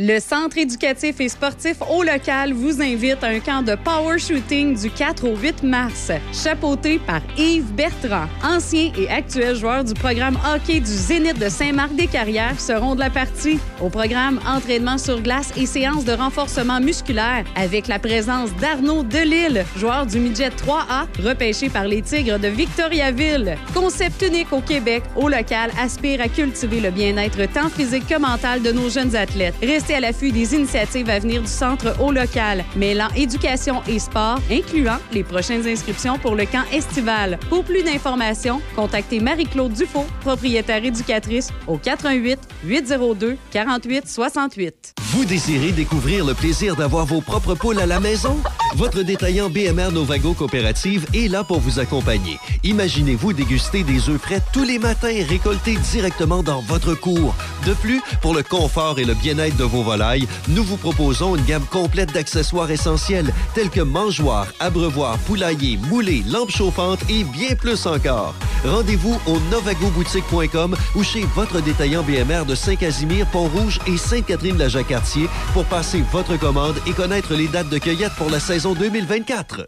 Le 0.00 0.18
Centre 0.18 0.58
éducatif 0.58 1.20
et 1.20 1.28
sportif 1.28 1.76
au 1.88 2.02
local 2.02 2.52
vous 2.52 2.82
invite 2.82 3.22
à 3.22 3.28
un 3.28 3.38
camp 3.38 3.62
de 3.62 3.76
power 3.76 4.18
shooting 4.18 4.76
du 4.76 4.90
4 4.90 5.24
au 5.24 5.36
8 5.36 5.62
mars, 5.62 6.10
chapeauté 6.32 6.98
par 6.98 7.20
Yves 7.38 7.72
Bertrand. 7.72 8.26
Ancien 8.42 8.90
et 8.98 9.08
actuel 9.08 9.54
joueur 9.54 9.84
du 9.84 9.94
programme 9.94 10.36
hockey 10.52 10.80
du 10.80 10.90
Zénith 10.90 11.38
de 11.38 11.48
Saint-Marc-des-Carrières 11.48 12.58
seront 12.58 12.96
de 12.96 13.00
la 13.00 13.10
partie. 13.10 13.60
Au 13.80 13.88
programme 13.88 14.40
entraînement 14.48 14.98
sur 14.98 15.22
glace 15.22 15.52
et 15.56 15.64
séances 15.64 16.04
de 16.04 16.12
renforcement 16.12 16.80
musculaire 16.80 17.44
avec 17.54 17.86
la 17.86 18.00
présence 18.00 18.52
d'Arnaud 18.56 19.04
Delille, 19.04 19.64
joueur 19.76 20.06
du 20.06 20.18
midget 20.18 20.48
3A, 20.48 21.06
repêché 21.24 21.68
par 21.68 21.84
les 21.84 22.02
Tigres 22.02 22.40
de 22.40 22.48
Victoriaville. 22.48 23.56
Concept 23.72 24.22
unique 24.22 24.52
au 24.52 24.60
Québec, 24.60 25.04
au 25.14 25.28
local 25.28 25.70
aspire 25.80 26.20
à 26.20 26.26
cultiver 26.26 26.80
le 26.80 26.90
bien-être 26.90 27.48
tant 27.52 27.68
physique 27.68 28.08
que 28.08 28.18
mental 28.18 28.60
de 28.60 28.72
nos 28.72 28.90
jeunes 28.90 29.14
athlètes. 29.14 29.54
À 29.92 30.00
l'affût 30.00 30.32
des 30.32 30.54
initiatives 30.54 31.10
à 31.10 31.18
venir 31.18 31.42
du 31.42 31.48
centre 31.48 32.00
au 32.00 32.12
local, 32.12 32.64
mêlant 32.76 33.08
éducation 33.16 33.82
et 33.86 33.98
sport, 33.98 34.38
incluant 34.50 34.98
les 35.12 35.24
prochaines 35.24 35.66
inscriptions 35.66 36.18
pour 36.18 36.34
le 36.34 36.46
camp 36.46 36.64
estival. 36.72 37.38
Pour 37.50 37.64
plus 37.64 37.82
d'informations, 37.82 38.60
contactez 38.76 39.20
Marie-Claude 39.20 39.72
Dufault, 39.72 40.06
propriétaire 40.20 40.84
éducatrice, 40.84 41.50
au 41.66 41.76
88 41.76 42.38
802 42.64 43.36
48 43.50 44.08
68. 44.08 44.94
Vous 45.14 45.24
désirez 45.24 45.72
découvrir 45.72 46.24
le 46.24 46.34
plaisir 46.34 46.76
d'avoir 46.76 47.04
vos 47.04 47.20
propres 47.20 47.54
poules 47.54 47.80
à 47.80 47.86
la 47.86 48.00
maison? 48.00 48.36
Votre 48.76 49.02
détaillant 49.02 49.50
BMR 49.50 49.92
Novago 49.92 50.34
Coopérative 50.34 51.06
est 51.14 51.28
là 51.28 51.44
pour 51.44 51.60
vous 51.60 51.78
accompagner. 51.78 52.38
Imaginez-vous 52.64 53.32
déguster 53.32 53.84
des 53.84 54.08
œufs 54.08 54.20
frais 54.20 54.40
tous 54.52 54.64
les 54.64 54.78
matins 54.78 55.14
récoltés 55.28 55.76
directement 55.92 56.42
dans 56.42 56.60
votre 56.62 56.94
cour. 56.94 57.34
De 57.66 57.74
plus, 57.74 58.02
pour 58.22 58.34
le 58.34 58.42
confort 58.42 58.98
et 58.98 59.04
le 59.04 59.14
bien-être 59.14 59.56
de 59.56 59.64
vos 59.64 59.73
volailles, 59.82 60.28
nous 60.48 60.64
vous 60.64 60.76
proposons 60.76 61.36
une 61.36 61.44
gamme 61.44 61.66
complète 61.66 62.12
d'accessoires 62.12 62.70
essentiels 62.70 63.32
tels 63.54 63.70
que 63.70 63.80
mangeoires, 63.80 64.48
abreuvoirs, 64.60 65.18
poulaillers, 65.18 65.78
moulées, 65.88 66.22
lampes 66.28 66.50
chauffantes 66.50 67.02
et 67.08 67.24
bien 67.24 67.54
plus 67.54 67.86
encore. 67.86 68.34
Rendez-vous 68.64 69.20
au 69.26 69.38
novagoboutique.com 69.50 70.76
ou 70.94 71.02
chez 71.02 71.24
votre 71.34 71.60
détaillant 71.60 72.02
BMR 72.02 72.44
de 72.46 72.54
Saint-Casimir, 72.54 73.26
Pont-Rouge 73.26 73.78
et 73.86 73.96
Sainte-Catherine-la-Jacques-Cartier 73.96 75.28
pour 75.52 75.64
passer 75.66 76.02
votre 76.12 76.38
commande 76.38 76.76
et 76.86 76.92
connaître 76.92 77.34
les 77.34 77.48
dates 77.48 77.68
de 77.68 77.78
cueillette 77.78 78.14
pour 78.16 78.30
la 78.30 78.40
saison 78.40 78.74
2024. 78.74 79.66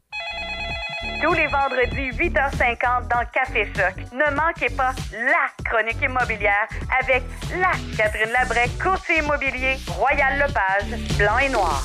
Tous 1.22 1.32
les 1.32 1.46
vendredis, 1.46 2.10
8h50 2.10 3.08
dans 3.08 3.24
Café 3.32 3.66
Choc. 3.74 3.94
Ne 4.12 4.34
manquez 4.34 4.68
pas 4.76 4.92
la 5.12 5.64
chronique 5.64 6.02
immobilière 6.02 6.68
avec 7.00 7.22
la 7.58 7.72
Catherine 7.96 8.32
Labrec, 8.32 8.70
courtier 8.82 9.18
immobilier, 9.18 9.76
Royal 9.88 10.38
Lepage, 10.38 11.16
blanc 11.18 11.38
et 11.38 11.48
noir. 11.48 11.82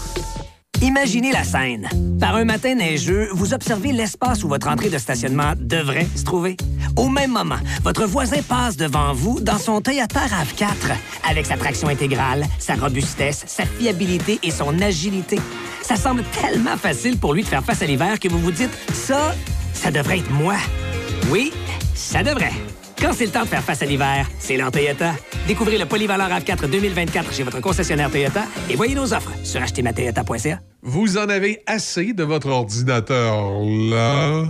Imaginez 0.81 1.31
la 1.31 1.43
scène. 1.43 1.87
Par 2.19 2.35
un 2.35 2.43
matin 2.43 2.73
neigeux, 2.73 3.29
vous 3.33 3.53
observez 3.53 3.91
l'espace 3.91 4.43
où 4.43 4.47
votre 4.47 4.67
entrée 4.67 4.89
de 4.89 4.97
stationnement 4.97 5.53
devrait 5.55 6.07
se 6.15 6.23
trouver. 6.23 6.57
Au 6.95 7.07
même 7.07 7.31
moment, 7.31 7.59
votre 7.83 8.05
voisin 8.05 8.41
passe 8.41 8.77
devant 8.77 9.13
vous 9.13 9.39
dans 9.39 9.59
son 9.59 9.79
Toyota 9.81 10.21
RAV4 10.21 11.29
avec 11.29 11.45
sa 11.45 11.55
traction 11.55 11.87
intégrale, 11.87 12.45
sa 12.57 12.73
robustesse, 12.73 13.43
sa 13.45 13.65
fiabilité 13.65 14.39
et 14.41 14.49
son 14.49 14.81
agilité. 14.81 15.39
Ça 15.83 15.95
semble 15.95 16.23
tellement 16.41 16.77
facile 16.77 17.19
pour 17.19 17.35
lui 17.35 17.43
de 17.43 17.47
faire 17.47 17.63
face 17.63 17.83
à 17.83 17.85
l'hiver 17.85 18.19
que 18.19 18.27
vous 18.27 18.39
vous 18.39 18.51
dites 18.51 18.75
ça, 18.91 19.35
ça 19.73 19.91
devrait 19.91 20.17
être 20.17 20.31
moi. 20.31 20.57
Oui, 21.29 21.53
ça 21.93 22.23
devrait. 22.23 22.53
Quand 23.01 23.13
c'est 23.13 23.25
le 23.25 23.31
temps 23.31 23.41
de 23.41 23.47
faire 23.47 23.63
face 23.63 23.81
à 23.81 23.85
l'hiver, 23.85 24.29
c'est 24.37 24.55
l'heure 24.55 24.71
Toyota. 24.71 25.13
Découvrez 25.47 25.79
le 25.79 25.87
polyvalent 25.87 26.27
RAV4 26.27 26.69
2024 26.69 27.33
chez 27.33 27.41
votre 27.41 27.59
concessionnaire 27.59 28.11
Toyota 28.11 28.43
et 28.69 28.75
voyez 28.75 28.93
nos 28.93 29.11
offres 29.11 29.31
sur 29.43 29.59
achetezmatoyota.ca. 29.59 30.59
Vous 30.83 31.17
en 31.17 31.27
avez 31.27 31.63
assez 31.65 32.13
de 32.13 32.23
votre 32.23 32.49
ordinateur, 32.49 33.59
là? 33.89 34.43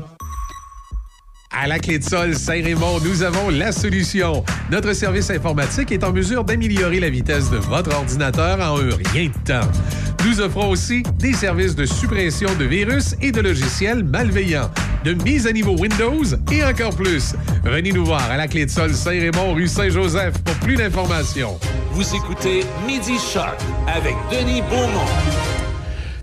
À 1.53 1.68
la 1.68 1.80
clé 1.80 1.99
de 1.99 2.03
sol 2.03 2.36
Saint-Raymond, 2.36 2.99
nous 3.06 3.23
avons 3.23 3.49
la 3.49 3.72
solution. 3.72 4.44
Notre 4.69 4.91
service 4.94 5.30
informatique 5.30 5.91
est 5.94 6.03
en 6.03 6.11
mesure 6.11 6.44
d'améliorer 6.44 6.99
la 6.99 7.10
vitesse 7.10 7.49
de 7.49 7.57
votre 7.57 7.95
ordinateur 7.95 8.60
en 8.60 8.80
un 8.80 8.90
rien 9.14 9.30
de 9.30 9.48
temps. 9.48 9.68
Nous 10.26 10.39
offrons 10.39 10.69
aussi 10.69 11.02
des 11.19 11.34
services 11.34 11.76
de 11.76 11.85
suppression 11.85 12.49
de 12.60 12.65
virus 12.65 13.15
et 13.22 13.31
de 13.31 13.41
logiciels 13.41 14.03
malveillants, 14.03 14.69
de 15.03 15.14
mise 15.14 15.48
à 15.48 15.52
niveau 15.52 15.76
Windows 15.77 16.23
et 16.52 16.64
encore 16.64 16.95
plus. 16.95 17.34
Venez 17.64 17.91
nous 17.91 18.06
voir 18.06 18.30
à 18.30 18.38
la 18.38 18.48
clé 18.48 18.65
de 18.65 18.69
sol 18.72 18.93
Saint-Raymond, 18.93 19.53
rue 19.56 19.68
Saint-Joseph 19.68 20.38
pour 20.43 20.53
plus 20.56 20.76
d'informations. 20.76 21.57
Vous 21.91 22.15
écoutez 22.15 22.61
Midi 22.85 23.18
Shark 23.18 23.60
avec 23.88 24.14
Denis 24.31 24.61
Beaumont. 24.61 25.10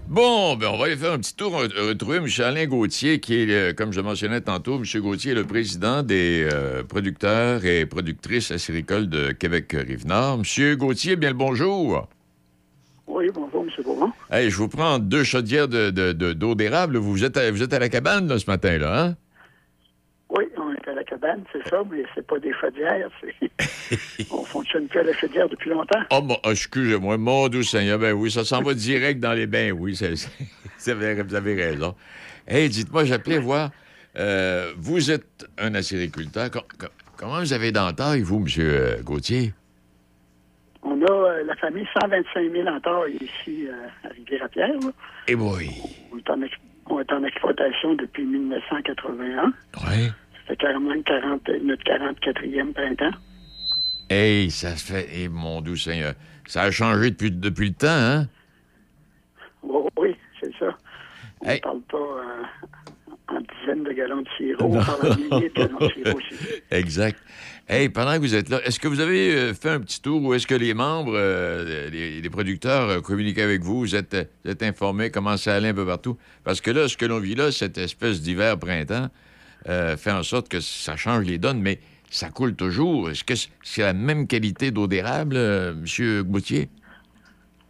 Bon, 0.07 0.57
ben 0.57 0.69
on 0.73 0.79
va 0.79 0.87
aller 0.87 0.97
faire 0.97 1.12
un 1.12 1.19
petit 1.19 1.35
tour, 1.35 1.53
re- 1.61 1.89
retrouver 1.89 2.16
M. 2.19 2.27
Alain 2.43 2.66
Gauthier, 2.66 3.20
qui 3.20 3.43
est, 3.43 3.47
le- 3.47 3.73
comme 3.73 3.93
je 3.93 4.01
mentionnais 4.01 4.41
tantôt, 4.41 4.77
M. 4.83 5.01
Gauthier 5.03 5.33
est 5.33 5.35
le 5.35 5.45
président 5.45 6.03
des 6.03 6.49
euh, 6.51 6.83
producteurs 6.83 7.65
et 7.66 7.85
productrices 7.85 8.51
acéricoles 8.53 9.09
de 9.11 9.33
Québec-Rive-Nord. 9.33 10.41
M. 10.59 10.75
Gauthier, 10.77 11.16
bien 11.16 11.29
le 11.31 11.35
bonjour. 11.37 12.09
Oui, 13.09 13.25
bonjour, 13.35 13.65
M. 13.65 13.85
Beaumont. 13.85 14.13
Hey, 14.31 14.51
je 14.51 14.57
vous 14.57 14.69
prends 14.69 14.99
deux 14.99 15.25
chaudières 15.25 15.67
de- 15.67 15.91
de- 15.91 16.13
de- 16.13 16.33
d'eau 16.35 16.55
d'érable. 16.55 16.99
Vous 16.99 17.25
êtes, 17.25 17.37
à, 17.37 17.51
vous 17.51 17.63
êtes 17.63 17.73
à 17.73 17.79
la 17.79 17.89
cabane 17.89 18.29
là, 18.29 18.39
ce 18.39 18.49
matin, 18.49 18.77
là, 18.79 19.03
hein? 19.05 19.17
Oui, 20.31 20.45
on 20.59 20.73
est 20.75 20.89
à 20.89 20.93
la 20.95 21.03
cabane, 21.05 21.43
c'est 21.51 21.67
ça, 21.71 21.83
mais 21.91 22.05
c'est 22.15 22.27
pas 22.27 22.39
des 22.39 22.53
chaudières. 22.61 23.09
c'est- 23.21 24.27
on 24.31 24.45
fonctionne 24.45 24.87
plus 24.89 25.01
à 25.01 25.05
la 25.05 25.15
chaudière 25.15 25.49
depuis 25.49 25.71
longtemps. 25.71 26.01
Oh, 26.13 26.21
bon, 26.21 26.37
excusez-moi, 26.45 27.17
mon 27.17 27.49
doux 27.49 27.63
Seigneur, 27.63 27.99
ben 27.99 28.13
oui, 28.13 28.31
ça 28.31 28.45
s'en 28.45 28.61
va 28.63 28.75
direct 28.75 29.21
dans 29.21 29.33
les 29.33 29.47
bains, 29.47 29.71
oui, 29.71 29.97
c'est- 29.97 30.17
c'est- 30.77 30.93
vous 31.27 31.35
avez 31.35 31.55
raison. 31.55 31.95
Hey, 32.47 32.69
dites-moi, 32.69 33.05
j'appelais 33.07 33.39
voir, 33.39 33.71
euh, 34.19 34.73
vous 34.77 35.11
êtes 35.11 35.47
un 35.57 35.75
acériculteur. 35.75 36.51
Co- 36.51 36.61
co- 36.79 36.87
comment 37.17 37.41
vous 37.41 37.53
avez 37.55 37.73
d'entaille, 37.73 38.21
vous, 38.21 38.37
M. 38.41 38.47
euh, 38.59 39.03
Gauthier? 39.03 39.55
On 40.90 41.02
a 41.02 41.10
euh, 41.10 41.44
la 41.44 41.55
famille 41.56 41.86
125 42.01 42.51
000 42.51 42.66
en 42.69 42.81
taille 42.81 43.16
ici 43.20 43.66
euh, 43.69 43.89
à 44.05 44.09
Rivière-à-Pierre. 44.09 44.69
là. 44.81 44.90
Eh 45.27 45.36
boy. 45.36 45.69
On 46.10 46.19
est 47.01 47.12
en, 47.12 47.23
exploitation 47.24 47.94
depuis 47.94 48.24
1981. 48.24 49.52
Oui. 49.86 50.06
Ça 50.06 50.12
fait 50.47 50.56
carrément 50.56 51.02
40, 51.02 51.48
notre 51.62 51.85
44e 51.85 52.73
printemps. 52.73 53.16
Hey, 54.09 54.51
ça 54.51 54.74
se 54.77 54.90
fait, 54.93 55.06
eh, 55.12 55.28
mon 55.28 55.60
doux 55.60 55.77
Seigneur, 55.77 56.15
ça 56.47 56.62
a 56.62 56.70
changé 56.70 57.10
depuis, 57.10 57.31
depuis 57.31 57.69
le 57.69 57.74
temps, 57.74 57.89
hein? 57.89 58.27
Oui, 59.62 59.90
oui, 59.98 60.16
c'est 60.40 60.51
ça. 60.59 60.74
On 61.43 61.47
ne 61.47 61.51
Hey. 61.52 61.60
parle 61.60 61.82
pas 61.82 61.98
euh, 61.98 62.43
en 63.28 63.40
dizaines 63.40 63.85
de 63.85 63.93
gallons 63.93 64.23
de 64.23 64.28
sirop, 64.39 64.65
on 64.65 64.82
parle 64.82 65.12
en 65.12 65.16
milliers 65.16 65.51
de 65.51 65.55
gallons 65.55 65.78
de 65.78 65.89
sirop 65.90 66.16
aussi. 66.16 66.35
Exact. 66.70 67.23
Hey, 67.70 67.90
pendant 67.90 68.15
que 68.15 68.20
vous 68.20 68.35
êtes 68.35 68.49
là, 68.49 68.62
est-ce 68.65 68.81
que 68.81 68.89
vous 68.89 69.01
avez 69.01 69.35
euh, 69.35 69.53
fait 69.53 69.69
un 69.69 69.81
petit 69.81 70.01
tour 70.01 70.23
ou 70.23 70.32
est-ce 70.32 70.47
que 70.47 70.55
les 70.55 70.73
membres, 70.73 71.12
euh, 71.15 71.90
les, 71.90 72.31
producteurs 72.31 72.89
euh, 72.89 73.01
communiquent 73.03 73.40
avec 73.40 73.61
vous? 73.61 73.81
Vous 73.81 73.95
êtes, 73.95 74.15
euh, 74.15 74.24
vous 74.47 74.55
informés 74.62 75.11
comment 75.11 75.36
ça 75.36 75.55
allait 75.55 75.69
un 75.69 75.74
peu 75.74 75.85
partout? 75.85 76.16
Parce 76.45 76.62
que 76.62 76.70
là, 76.70 76.89
ce 76.89 76.97
que 76.97 77.05
l'on 77.05 77.19
vit 77.19 77.35
là, 77.35 77.53
cette 77.53 77.77
espèce 77.77 78.23
d'hiver-printemps, 78.23 79.09
fait 79.66 80.11
en 80.12 80.23
sorte 80.23 80.49
que 80.49 80.61
ça 80.61 80.97
change 80.97 81.27
les 81.27 81.36
donnes, 81.36 81.61
mais 81.61 81.78
ça 82.09 82.31
coule 82.31 82.55
toujours. 82.55 83.11
Est-ce 83.11 83.23
que 83.23 83.35
c'est 83.62 83.82
la 83.82 83.93
même 83.93 84.27
qualité 84.27 84.70
d'eau 84.70 84.86
d'érable, 84.86 85.36
M. 85.36 86.23
Gauthier? 86.23 86.70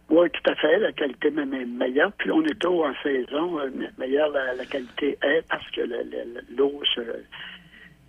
Oui, 0.09 0.27
tout 0.31 0.49
à 0.49 0.55
fait. 0.55 0.79
La 0.79 0.93
qualité 0.93 1.29
même 1.29 1.53
est 1.53 1.65
meilleure. 1.65 2.13
Plus 2.13 2.31
on 2.31 2.43
est 2.45 2.57
tôt 2.57 2.85
en 2.85 2.93
saison, 3.03 3.57
me- 3.57 3.89
meilleure 3.97 4.29
la, 4.31 4.65
qualité 4.65 5.17
est 5.21 5.43
parce 5.49 5.69
que 5.71 5.81
le- 5.81 6.03
le- 6.09 6.55
l'eau, 6.57 6.81
se- 6.95 7.01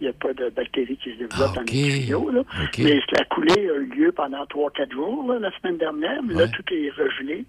il 0.00 0.04
n'y 0.04 0.08
a 0.08 0.12
pas 0.14 0.32
de 0.32 0.48
bactéries 0.50 0.96
qui 0.96 1.12
se 1.12 1.18
développent 1.18 1.54
dans 1.54 1.60
les 1.62 1.66
tuyaux. 2.00 2.30
Là. 2.30 2.42
Mais 2.84 3.00
la 3.12 3.24
coulée 3.26 3.70
a 3.70 3.74
eu 3.74 3.84
lieu 3.86 4.12
pendant 4.12 4.44
3-4 4.44 4.92
jours 4.92 5.32
là, 5.32 5.38
la 5.38 5.50
semaine 5.58 5.76
dernière. 5.78 6.22
Mais 6.22 6.34
là, 6.34 6.48
tout 6.48 6.62
est 6.74 6.90
regelé. 6.90 7.44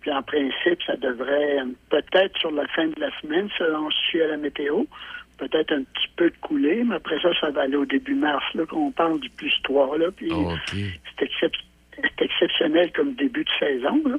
Puis 0.00 0.12
en 0.12 0.22
principe, 0.22 0.82
ça 0.86 0.96
devrait 0.96 1.58
peut-être 1.88 2.36
sur 2.38 2.50
la 2.50 2.66
fin 2.68 2.86
de 2.86 3.00
la 3.00 3.10
semaine, 3.20 3.48
selon 3.56 3.90
ce 3.90 3.96
suit 4.08 4.22
à 4.22 4.26
la 4.26 4.36
météo, 4.36 4.84
peut-être 5.38 5.72
un 5.72 5.82
petit 5.82 6.08
peu 6.16 6.28
de 6.30 6.36
coulée, 6.42 6.84
mais 6.84 6.96
après 6.96 7.18
ça, 7.20 7.30
ça 7.40 7.50
va 7.50 7.62
aller 7.62 7.76
au 7.76 7.86
début 7.86 8.14
mars, 8.14 8.44
là, 8.54 8.66
qu'on 8.66 8.90
parle 8.90 9.18
du 9.20 9.30
plus 9.30 9.54
3, 9.62 9.96
là, 9.98 10.10
puis 10.14 10.30
c'est 11.18 11.24
excep- 11.26 11.54
c'est 12.02 12.24
exceptionnel 12.24 12.90
comme 12.92 13.14
début 13.14 13.44
de 13.44 13.50
saison, 13.58 14.00
là. 14.06 14.16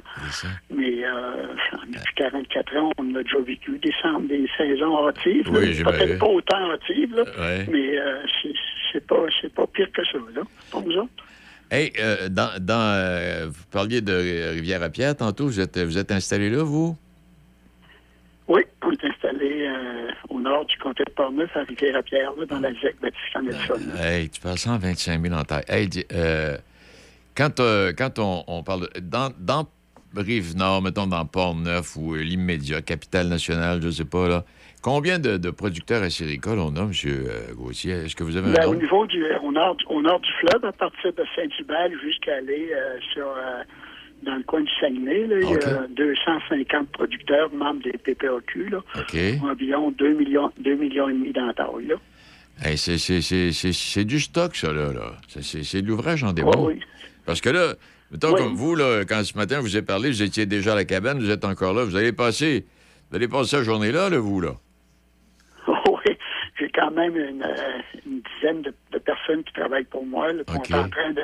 mais 0.70 1.04
euh, 1.04 1.46
depuis 1.88 2.14
44 2.16 2.76
ans, 2.76 2.92
on 2.98 3.14
a 3.14 3.22
déjà 3.22 3.38
vécu 3.40 3.78
des, 3.78 3.92
des 4.28 4.48
saisons 4.56 5.08
hâtives. 5.08 5.48
Oui, 5.50 5.82
peut-être 5.82 6.18
pas 6.18 6.26
autant 6.26 6.70
hâtives, 6.72 7.14
là, 7.14 7.24
Ouais. 7.38 7.66
mais 7.70 7.98
euh, 7.98 8.22
c'est- 8.42 9.06
pas, 9.06 9.26
pas 9.54 9.66
pire 9.66 9.92
que 9.92 10.04
ça, 10.06 10.18
là, 10.34 10.42
pour 10.70 10.82
nous 10.82 10.96
autres. 10.96 11.10
Hey, 11.70 11.92
euh, 11.98 12.28
dans, 12.30 12.50
dans, 12.60 12.94
euh, 12.96 13.46
vous 13.50 13.64
parliez 13.70 14.00
de 14.00 14.52
Rivière-à-Pierre 14.54 15.16
tantôt. 15.16 15.46
Vous 15.46 15.60
êtes, 15.60 15.78
vous 15.78 15.98
êtes 15.98 16.12
installé 16.12 16.48
là, 16.48 16.62
vous? 16.62 16.96
Oui, 18.48 18.62
on 18.82 18.92
est 18.92 19.04
installé 19.04 19.66
euh, 19.66 20.08
au 20.28 20.40
nord 20.40 20.64
du 20.66 20.76
comté 20.78 21.02
de 21.04 21.10
Portneuf, 21.10 21.50
à 21.56 21.64
Rivière-à-Pierre, 21.64 22.30
dans 22.48 22.60
la 22.60 22.72
ZEC 22.74 22.96
Baptiste-Nelson. 23.02 23.96
Hey, 23.98 24.28
tu 24.30 24.40
parles 24.40 24.58
125 24.58 25.20
000 25.20 25.34
en 25.34 25.42
taille. 25.42 25.64
Hey, 25.68 25.88
euh, 26.14 26.56
quand, 27.36 27.60
euh, 27.60 27.92
quand 27.96 28.18
on, 28.18 28.44
on 28.46 28.62
parle 28.62 28.88
de- 28.92 29.00
dans, 29.00 29.32
dans 29.38 29.66
Rive-Nord, 30.16 30.82
mettons 30.82 31.06
dans 31.06 31.24
Port-Neuf 31.26 31.96
ou 31.96 32.14
euh, 32.14 32.22
l'immédiat, 32.22 32.80
Capitale-Nationale, 32.82 33.80
je 33.82 33.90
sais 33.90 34.04
pas, 34.04 34.28
là, 34.28 34.44
combien 34.82 35.18
de, 35.18 35.36
de 35.36 35.50
producteurs 35.50 36.02
acéricoles 36.02 36.58
on 36.58 36.74
a, 36.76 36.80
M. 36.82 36.92
euh, 37.06 37.54
Gauthier? 37.54 37.92
Est-ce 37.92 38.16
que 38.16 38.24
vous 38.24 38.36
avez 38.36 38.50
un 38.50 38.52
Ben, 38.54 38.66
au 38.66 38.74
niveau 38.74 39.06
du 39.06 39.22
au 39.42 39.52
nord, 39.52 39.74
du- 39.76 39.84
au 39.88 40.00
nord 40.00 40.20
du 40.20 40.30
fleuve, 40.40 40.64
à 40.64 40.72
partir 40.72 41.12
de 41.12 41.24
Saint-Hubert 41.34 41.90
jusqu'à 42.02 42.36
aller 42.36 42.70
euh, 42.74 42.98
sur 43.12 43.26
euh, 43.26 43.62
dans 44.22 44.36
le 44.36 44.42
coin 44.44 44.62
du 44.62 44.70
Saguenay, 44.80 45.26
là, 45.26 45.36
il 45.40 45.50
y 45.50 45.54
a 45.54 45.86
250 45.94 46.88
producteurs 46.92 47.52
membres 47.52 47.82
des 47.82 47.92
PPAQ, 47.98 48.70
là, 48.70 48.78
OK. 48.98 49.16
environ 49.42 49.90
2 49.90 50.14
millions, 50.14 50.50
2 50.58 50.74
millions 50.76 51.08
et 51.10 51.12
demi 51.12 51.32
d'entailles. 51.32 51.86
là. 51.88 51.96
Hey, 52.64 52.78
c'est- 52.78 54.04
du 54.04 54.18
stock, 54.20 54.56
ça, 54.56 54.72
là. 54.72 54.90
là. 54.94 55.12
C'est- 55.28 55.82
de 55.82 55.86
l'ouvrage 55.86 56.24
en 56.24 56.32
démon. 56.32 56.52
Oui, 56.68 56.74
oui. 56.78 56.80
Parce 57.26 57.40
que 57.40 57.50
là, 57.50 57.74
mettons 58.10 58.32
Oui. 58.32 58.38
comme 58.40 58.54
vous, 58.54 58.74
là, 58.76 59.04
quand 59.04 59.22
ce 59.24 59.36
matin, 59.36 59.60
vous 59.60 59.74
avez 59.76 59.84
parlé, 59.84 60.08
vous 60.10 60.22
étiez 60.22 60.46
déjà 60.46 60.72
à 60.72 60.76
la 60.76 60.84
cabane, 60.84 61.18
vous 61.18 61.30
êtes 61.30 61.44
encore 61.44 61.74
là, 61.74 61.84
vous 61.84 61.96
allez 61.96 62.12
passer, 62.12 62.64
vous 63.10 63.16
allez 63.16 63.28
passer 63.28 63.56
la 63.56 63.62
journée-là, 63.64 64.08
là, 64.08 64.18
vous, 64.18 64.40
là? 64.40 64.52
oui, 65.68 66.16
j'ai 66.58 66.70
quand 66.70 66.90
même 66.92 67.16
une, 67.16 67.42
euh, 67.42 67.80
une 68.06 68.20
dizaine 68.40 68.62
de, 68.62 68.72
de 68.92 68.98
personnes 68.98 69.42
qui 69.44 69.52
travaillent 69.52 69.84
pour 69.84 70.06
moi, 70.06 70.32
là, 70.32 70.44
qui 70.44 70.54
OK. 70.56 70.66
sont 70.68 70.74
en 70.74 70.88
train 70.88 71.10
de 71.10 71.22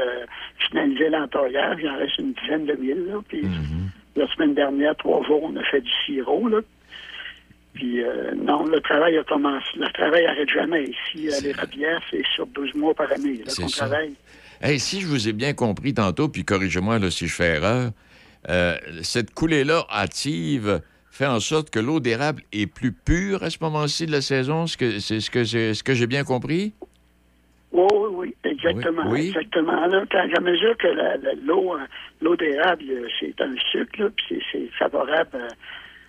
finaliser 0.69 1.09
l'entaillage. 1.09 1.79
Il 1.81 1.89
en 1.89 1.97
reste 1.99 2.19
une 2.19 2.33
dizaine 2.35 2.67
de 2.67 2.75
mille. 2.75 3.07
Là, 3.07 3.21
puis 3.29 3.43
Mm-hmm. 3.43 4.21
la 4.21 4.27
semaine 4.35 4.55
dernière, 4.55 4.97
trois 4.97 5.25
jours, 5.25 5.43
on 5.45 5.57
a 5.57 5.63
fait 5.65 5.81
du 5.81 5.91
sirop. 6.05 6.49
Là. 6.49 6.61
Puis 7.75 8.03
euh, 8.03 8.33
non, 8.37 8.65
le 8.67 8.81
travail 8.81 9.17
a 9.17 9.25
commencé. 9.25 9.67
Le 9.77 9.91
travail 9.93 10.25
n'arrête 10.25 10.51
jamais. 10.51 10.85
Ici, 10.85 11.33
à 11.33 11.41
l'Érablière, 11.41 12.03
c'est 12.11 12.23
sur 12.35 12.47
12 12.49 12.75
mois 12.75 12.93
par 12.95 13.11
année 13.13 13.39
là, 13.47 13.53
qu'on 13.57 13.67
travaille. 13.69 14.15
Hey, 14.63 14.79
si 14.79 15.01
je 15.01 15.09
vous 15.09 15.29
ai 15.29 15.33
bien 15.33 15.55
compris 15.55 15.93
tantôt, 15.93 16.29
puis 16.29 16.45
corrigez-moi 16.45 16.99
si 17.11 17.27
je 17.27 17.35
fais 17.35 17.57
erreur, 17.57 17.91
euh, 18.49 18.77
cette 19.03 19.35
coulée-là 19.35 19.85
hâtive 19.91 20.81
fait 21.11 21.27
en 21.27 21.41
sorte 21.41 21.71
que 21.71 21.81
l'eau 21.81 21.99
d'érable 21.99 22.43
est 22.53 22.67
plus 22.67 22.93
pure 22.93 23.43
à 23.43 23.51
ce 23.51 23.59
moment-ci 23.61 24.07
de 24.07 24.13
la 24.13 24.21
saison. 24.21 24.69
C'est 24.69 24.99
-ce 24.99 25.31
que 25.31 25.43
j'ai 25.43 25.75
ce 25.75 25.83
que 25.83 25.95
j'ai 25.95 26.07
bien 26.07 26.23
compris? 26.23 26.73
Oui, 27.73 27.87
oui, 27.93 28.09
oui, 28.13 28.35
exactement. 28.45 29.03
Oui. 29.11 29.29
Exactement. 29.29 29.87
Là, 29.87 30.05
quand, 30.11 30.25
à 30.37 30.41
mesure 30.41 30.77
que 30.77 30.89
l'eau 31.45 31.75
euh, 31.75 31.79
l'eau 32.21 32.37
d'érable, 32.37 32.85
euh, 32.89 33.09
c'est 33.19 33.35
un 33.41 33.53
sucre, 33.73 33.99
là, 34.01 34.09
puis 34.17 34.41
c'est- 34.53 34.71
favorable 34.79 35.39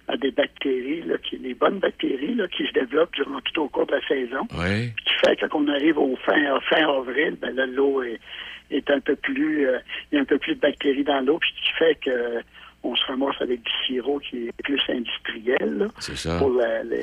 à 0.08 0.18
des 0.18 0.32
bactéries, 0.32 1.02
là, 1.04 1.16
qui, 1.18 1.38
des 1.38 1.54
bonnes 1.54 1.80
bactéries 1.80 2.36
là, 2.36 2.48
qui 2.50 2.66
se 2.68 2.74
développent 2.74 3.14
durant 3.14 3.40
tout 3.42 3.62
au 3.62 3.70
cours 3.70 3.86
de 3.88 3.94
la 3.94 4.08
saison. 4.08 4.48
Oui. 4.54 4.92
Qui 5.06 5.14
fait 5.26 5.36
que 5.38 5.46
quand 5.46 5.62
on 5.62 5.68
arrive 5.70 5.98
au 5.98 6.16
fin, 6.26 6.60
fin 6.70 6.86
avril, 6.88 7.38
ben 7.42 7.56
là, 7.56 7.66
l'eau 7.66 8.04
est, 8.04 8.20
est 8.72 8.90
un 8.90 9.00
peu 9.00 9.16
plus, 9.16 9.68
euh, 9.68 9.80
il 10.12 10.16
y 10.16 10.18
a 10.18 10.22
un 10.22 10.26
peu 10.26 10.38
plus 10.38 10.56
de 10.56 10.60
bactéries 10.60 11.04
dans 11.06 11.22
l'eau, 11.22 11.38
puis 11.40 11.50
ce 11.56 11.62
qui 11.70 11.74
fait 11.78 11.96
que 11.96 12.42
on 12.86 12.96
se 12.98 13.06
ramasse 13.06 13.40
avec 13.40 13.62
du 13.64 13.72
sirop 13.86 14.20
qui 14.20 14.48
est 14.48 14.62
plus 14.64 14.82
industriel. 14.90 15.88
C'est 16.00 16.18
ça. 16.18 16.38
Pour 16.38 16.52
la, 16.52 16.84
la- 16.84 16.98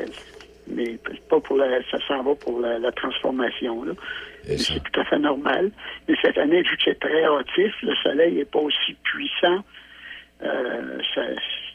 mais 0.68 0.98
pas 1.30 1.40
pour 1.40 1.56
la, 1.56 1.82
ça 1.90 1.98
s'en 2.06 2.22
va 2.22 2.34
pour 2.34 2.60
la, 2.60 2.78
la 2.78 2.92
transformation. 2.92 3.82
Là. 3.84 3.92
C'est 4.44 4.82
tout 4.82 5.00
à 5.00 5.04
fait 5.04 5.18
normal. 5.18 5.70
Mais 6.06 6.14
cette 6.20 6.36
année, 6.36 6.60
vu 6.62 6.76
que 6.76 6.82
c'est 6.84 7.00
très 7.00 7.24
hâtif, 7.24 7.72
le 7.82 7.94
soleil 8.02 8.34
n'est 8.34 8.44
pas 8.44 8.58
aussi 8.60 8.94
puissant 9.04 9.64
euh, 10.42 10.98
ça- 11.14 11.22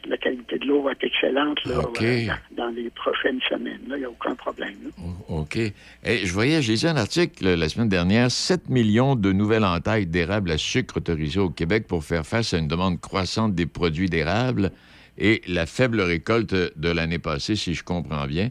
la 0.08 0.16
qualité 0.16 0.58
de 0.58 0.64
l'eau 0.66 0.82
va 0.82 0.92
être 0.92 1.04
excellente 1.04 1.58
là, 1.64 1.74
euh, 1.78 2.26
dans 2.56 2.68
les 2.68 2.90
prochaines 2.90 3.40
semaines. 3.48 3.80
Il 3.88 3.96
n'y 3.96 4.04
a 4.04 4.10
aucun 4.10 4.34
problème. 4.34 4.74
là. 4.84 4.90
OK. 5.28 5.56
Et 5.56 5.72
je 6.24 6.32
voyais, 6.32 6.62
j'ai 6.62 6.74
lu 6.76 6.86
un 6.86 6.96
article 6.96 7.54
la 7.54 7.68
semaine 7.68 7.88
dernière, 7.88 8.30
7 8.30 8.68
millions 8.68 9.16
de 9.16 9.32
nouvelles 9.32 9.64
entailles 9.64 10.06
d'érable 10.06 10.50
à 10.50 10.58
sucre 10.58 10.98
autorisées 10.98 11.40
au 11.40 11.50
Québec 11.50 11.86
pour 11.86 12.04
faire 12.04 12.26
face 12.26 12.54
à 12.54 12.58
une 12.58 12.68
demande 12.68 13.00
croissante 13.00 13.54
des 13.54 13.66
produits 13.66 14.08
d'érable 14.08 14.70
et 15.18 15.42
la 15.48 15.66
faible 15.66 16.00
récolte 16.00 16.54
de 16.54 16.88
l'année 16.90 17.18
passée, 17.18 17.56
si 17.56 17.74
je 17.74 17.82
comprends 17.82 18.26
bien. 18.26 18.50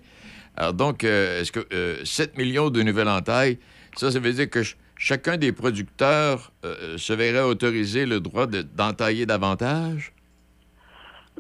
Alors 0.58 0.74
donc, 0.74 1.04
euh, 1.04 1.42
est-ce 1.42 1.52
que 1.52 1.66
euh, 1.74 1.98
7 2.04 2.38
millions 2.38 2.70
de 2.70 2.82
nouvelles 2.82 3.08
entailles, 3.10 3.58
ça, 3.96 4.12
ça 4.12 4.20
veut 4.20 4.32
dire 4.34 4.50
que 4.50 4.64
ch- 4.64 4.78
chacun 4.98 5.38
des 5.38 5.52
producteurs 5.52 6.52
euh, 6.64 6.98
se 6.98 7.14
verrait 7.14 7.42
autoriser 7.44 8.06
le 8.06 8.20
droit 8.20 8.48
de- 8.48 8.62
d'entailler 8.62 9.26
davantage? 9.26 10.12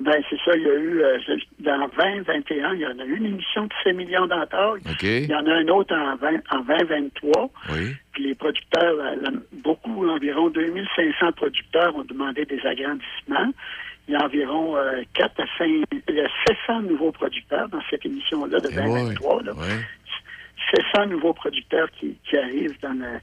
Ben, 0.01 0.21
c'est 0.29 0.37
ça, 0.43 0.55
il 0.55 0.63
y 0.63 0.69
a 0.69 0.73
eu, 0.75 1.01
euh, 1.03 1.17
dans 1.59 1.87
2021, 1.87 2.73
il 2.73 2.81
y 2.81 2.85
en 2.85 2.99
a 2.99 3.05
eu 3.05 3.15
une 3.15 3.27
émission 3.27 3.63
de 3.63 3.73
6 3.83 3.93
millions 3.93 4.27
d'entailles. 4.27 4.81
OK. 4.89 5.03
Il 5.03 5.29
y 5.29 5.33
en 5.35 5.45
a 5.45 5.53
un 5.53 5.67
autre 5.69 5.95
en, 5.95 6.15
20, 6.17 6.41
en 6.51 6.59
2023. 6.59 7.49
Oui. 7.69 7.95
Puis 8.11 8.23
les 8.23 8.35
producteurs, 8.35 8.95
euh, 8.99 9.15
beaucoup, 9.53 10.07
environ 10.07 10.49
2500 10.49 11.31
producteurs 11.33 11.95
ont 11.95 12.03
demandé 12.03 12.45
des 12.45 12.59
agrandissements. 12.65 13.53
Il 14.07 14.13
y 14.13 14.17
a 14.17 14.23
environ 14.25 14.75
euh, 14.75 15.01
4 15.13 15.39
à 15.41 15.45
5, 15.57 15.67
il 16.09 16.15
y 16.15 16.19
a 16.19 16.27
700 16.45 16.81
nouveaux 16.81 17.11
producteurs 17.11 17.69
dans 17.69 17.81
cette 17.89 18.05
émission-là 18.05 18.59
de 18.59 18.69
Eh 18.71 18.75
2023. 18.75 19.43
là. 19.43 19.53
700 20.93 21.07
nouveaux 21.07 21.33
producteurs 21.33 21.89
qui, 21.91 22.17
qui 22.29 22.37
arrivent 22.37 22.77
dans 22.81 22.93
la, 22.99 23.19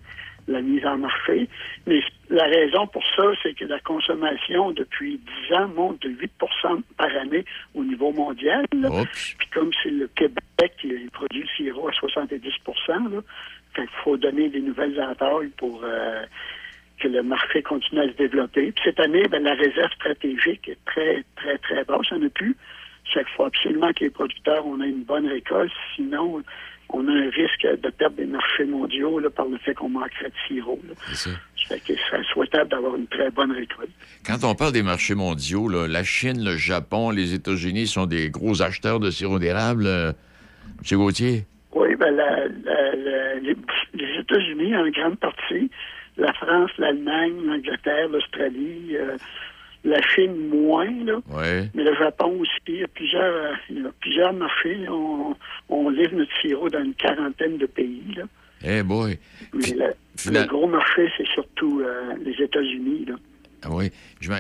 la 0.48 0.60
mise 0.60 0.84
en 0.84 0.98
marché. 0.98 1.48
Mais 1.86 2.00
la 2.30 2.44
raison 2.44 2.86
pour 2.86 3.04
ça, 3.16 3.24
c'est 3.42 3.54
que 3.54 3.64
la 3.64 3.78
consommation 3.80 4.72
depuis 4.72 5.20
10 5.48 5.54
ans 5.54 5.68
monte 5.68 6.02
de 6.02 6.10
8% 6.10 6.82
par 6.96 7.16
année 7.16 7.44
au 7.74 7.84
niveau 7.84 8.12
mondial. 8.12 8.64
Puis 8.70 9.48
comme 9.52 9.70
c'est 9.82 9.90
le 9.90 10.08
Québec 10.08 10.42
qui 10.80 10.88
produit 11.12 11.42
le 11.42 11.48
sirop 11.56 11.88
à 11.88 11.92
70 11.92 12.42
là, 12.88 13.20
fait 13.74 13.82
qu'il 13.82 13.90
faut 14.04 14.16
donner 14.16 14.48
des 14.48 14.60
nouvelles 14.60 15.00
entailles 15.00 15.50
pour 15.56 15.82
euh, 15.84 16.24
que 17.00 17.08
le 17.08 17.22
marché 17.22 17.62
continue 17.62 18.02
à 18.02 18.08
se 18.08 18.16
développer. 18.16 18.72
Puis 18.72 18.84
cette 18.84 19.00
année, 19.00 19.26
ben, 19.28 19.42
la 19.42 19.54
réserve 19.54 19.92
stratégique 19.92 20.68
est 20.68 20.84
très, 20.84 21.24
très, 21.36 21.58
très 21.58 21.84
basse. 21.84 22.06
Il 22.12 22.26
a 22.26 22.30
plus. 22.30 22.56
Qu'il 23.12 23.24
faut 23.36 23.44
absolument 23.44 23.92
que 23.92 24.04
les 24.04 24.10
producteurs 24.10 24.64
on 24.64 24.80
ait 24.80 24.88
une 24.88 25.02
bonne 25.02 25.26
récolte, 25.26 25.72
sinon 25.96 26.42
on 26.92 27.06
a 27.08 27.12
un 27.12 27.30
risque 27.30 27.66
de 27.82 27.90
perdre 27.90 28.16
des 28.16 28.26
marchés 28.26 28.64
mondiaux 28.64 29.18
là, 29.18 29.30
par 29.30 29.46
le 29.46 29.58
fait 29.58 29.74
qu'on 29.74 29.88
manquerait 29.88 30.28
de 30.28 30.34
sirop. 30.48 30.80
là. 30.88 30.94
C'est 31.08 31.30
ça. 31.30 31.30
Fait 31.68 31.80
qu'il 31.80 31.96
serait 32.10 32.22
souhaitable 32.32 32.70
d'avoir 32.70 32.96
une 32.96 33.06
très 33.06 33.30
bonne 33.30 33.52
récolte. 33.52 33.90
Quand 34.26 34.42
on 34.44 34.54
parle 34.54 34.72
des 34.72 34.82
marchés 34.82 35.14
mondiaux, 35.14 35.68
là, 35.68 35.86
la 35.88 36.02
Chine, 36.04 36.44
le 36.44 36.56
Japon, 36.56 37.10
les 37.10 37.34
États-Unis 37.34 37.86
sont 37.86 38.06
des 38.06 38.30
gros 38.30 38.60
acheteurs 38.62 38.98
de 39.00 39.10
sirop 39.10 39.38
d'érable. 39.38 39.86
euh, 39.86 40.12
M. 40.90 40.98
Gauthier? 40.98 41.44
Oui, 41.74 41.94
ben 41.96 42.10
la- 42.14 42.46
la- 42.48 42.94
la- 42.96 43.34
les, 43.36 43.56
les 43.94 44.20
États-Unis 44.20 44.76
en 44.76 44.88
grande 44.90 45.18
partie, 45.18 45.70
la 46.18 46.32
France, 46.34 46.70
l'Allemagne, 46.78 47.32
l'Angleterre, 47.46 48.08
l'Australie, 48.08 48.96
euh, 48.96 49.16
la 49.84 50.00
Chine 50.02 50.48
moins, 50.48 50.90
là. 51.04 51.14
Oui. 51.28 51.68
Mais 51.74 51.82
le 51.84 51.94
Japon 51.96 52.38
aussi, 52.40 52.50
il 52.68 52.76
y 52.80 52.84
a 52.84 52.88
plusieurs, 52.88 53.56
il 53.70 53.82
y 53.82 53.86
a 53.86 53.90
plusieurs 54.00 54.32
marchés. 54.32 54.76
là. 54.76 54.92
On, 54.92 55.34
on 55.68 55.88
livre 55.88 56.14
notre 56.14 56.30
sirop 56.40 56.68
dans 56.68 56.82
une 56.84 56.94
quarantaine 56.94 57.58
de 57.58 57.66
pays. 57.66 58.14
Là. 58.16 58.24
Eh 58.64 58.82
boy. 58.82 59.18
Mais 59.52 59.66
le, 59.72 59.94
final- 60.16 60.42
le 60.42 60.48
gros 60.48 60.68
marché, 60.68 61.10
c'est 61.16 61.26
surtout 61.28 61.80
euh, 61.80 62.14
les 62.24 62.32
États-Unis. 62.44 63.06
là. 63.08 63.14
Ah 63.64 63.68
oui. 63.70 63.90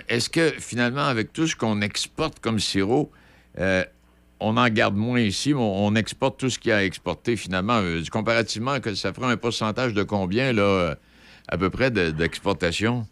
Est-ce 0.08 0.28
que 0.30 0.50
finalement, 0.58 1.04
avec 1.04 1.32
tout 1.32 1.46
ce 1.46 1.56
qu'on 1.56 1.80
exporte 1.80 2.38
comme 2.40 2.58
sirop, 2.58 3.10
euh, 3.58 3.84
on 4.40 4.56
en 4.56 4.68
garde 4.68 4.96
moins 4.96 5.20
ici, 5.20 5.54
mais 5.54 5.60
on, 5.60 5.94
exporte 5.94 6.38
tout 6.40 6.50
ce 6.50 6.58
qu'il 6.58 6.70
y 6.70 6.72
a 6.72 6.78
à 6.78 6.82
exporter 6.84 7.36
finalement? 7.36 7.78
Euh, 7.82 8.00
comparativement, 8.10 8.80
que 8.80 8.94
ça 8.94 9.12
ferait 9.12 9.30
un 9.32 9.36
pourcentage 9.36 9.94
de 9.94 10.02
combien, 10.02 10.52
là, 10.52 10.96
à 11.48 11.56
peu 11.58 11.70
près, 11.70 11.90
de- 11.92 12.10
d'exportation? 12.10 13.06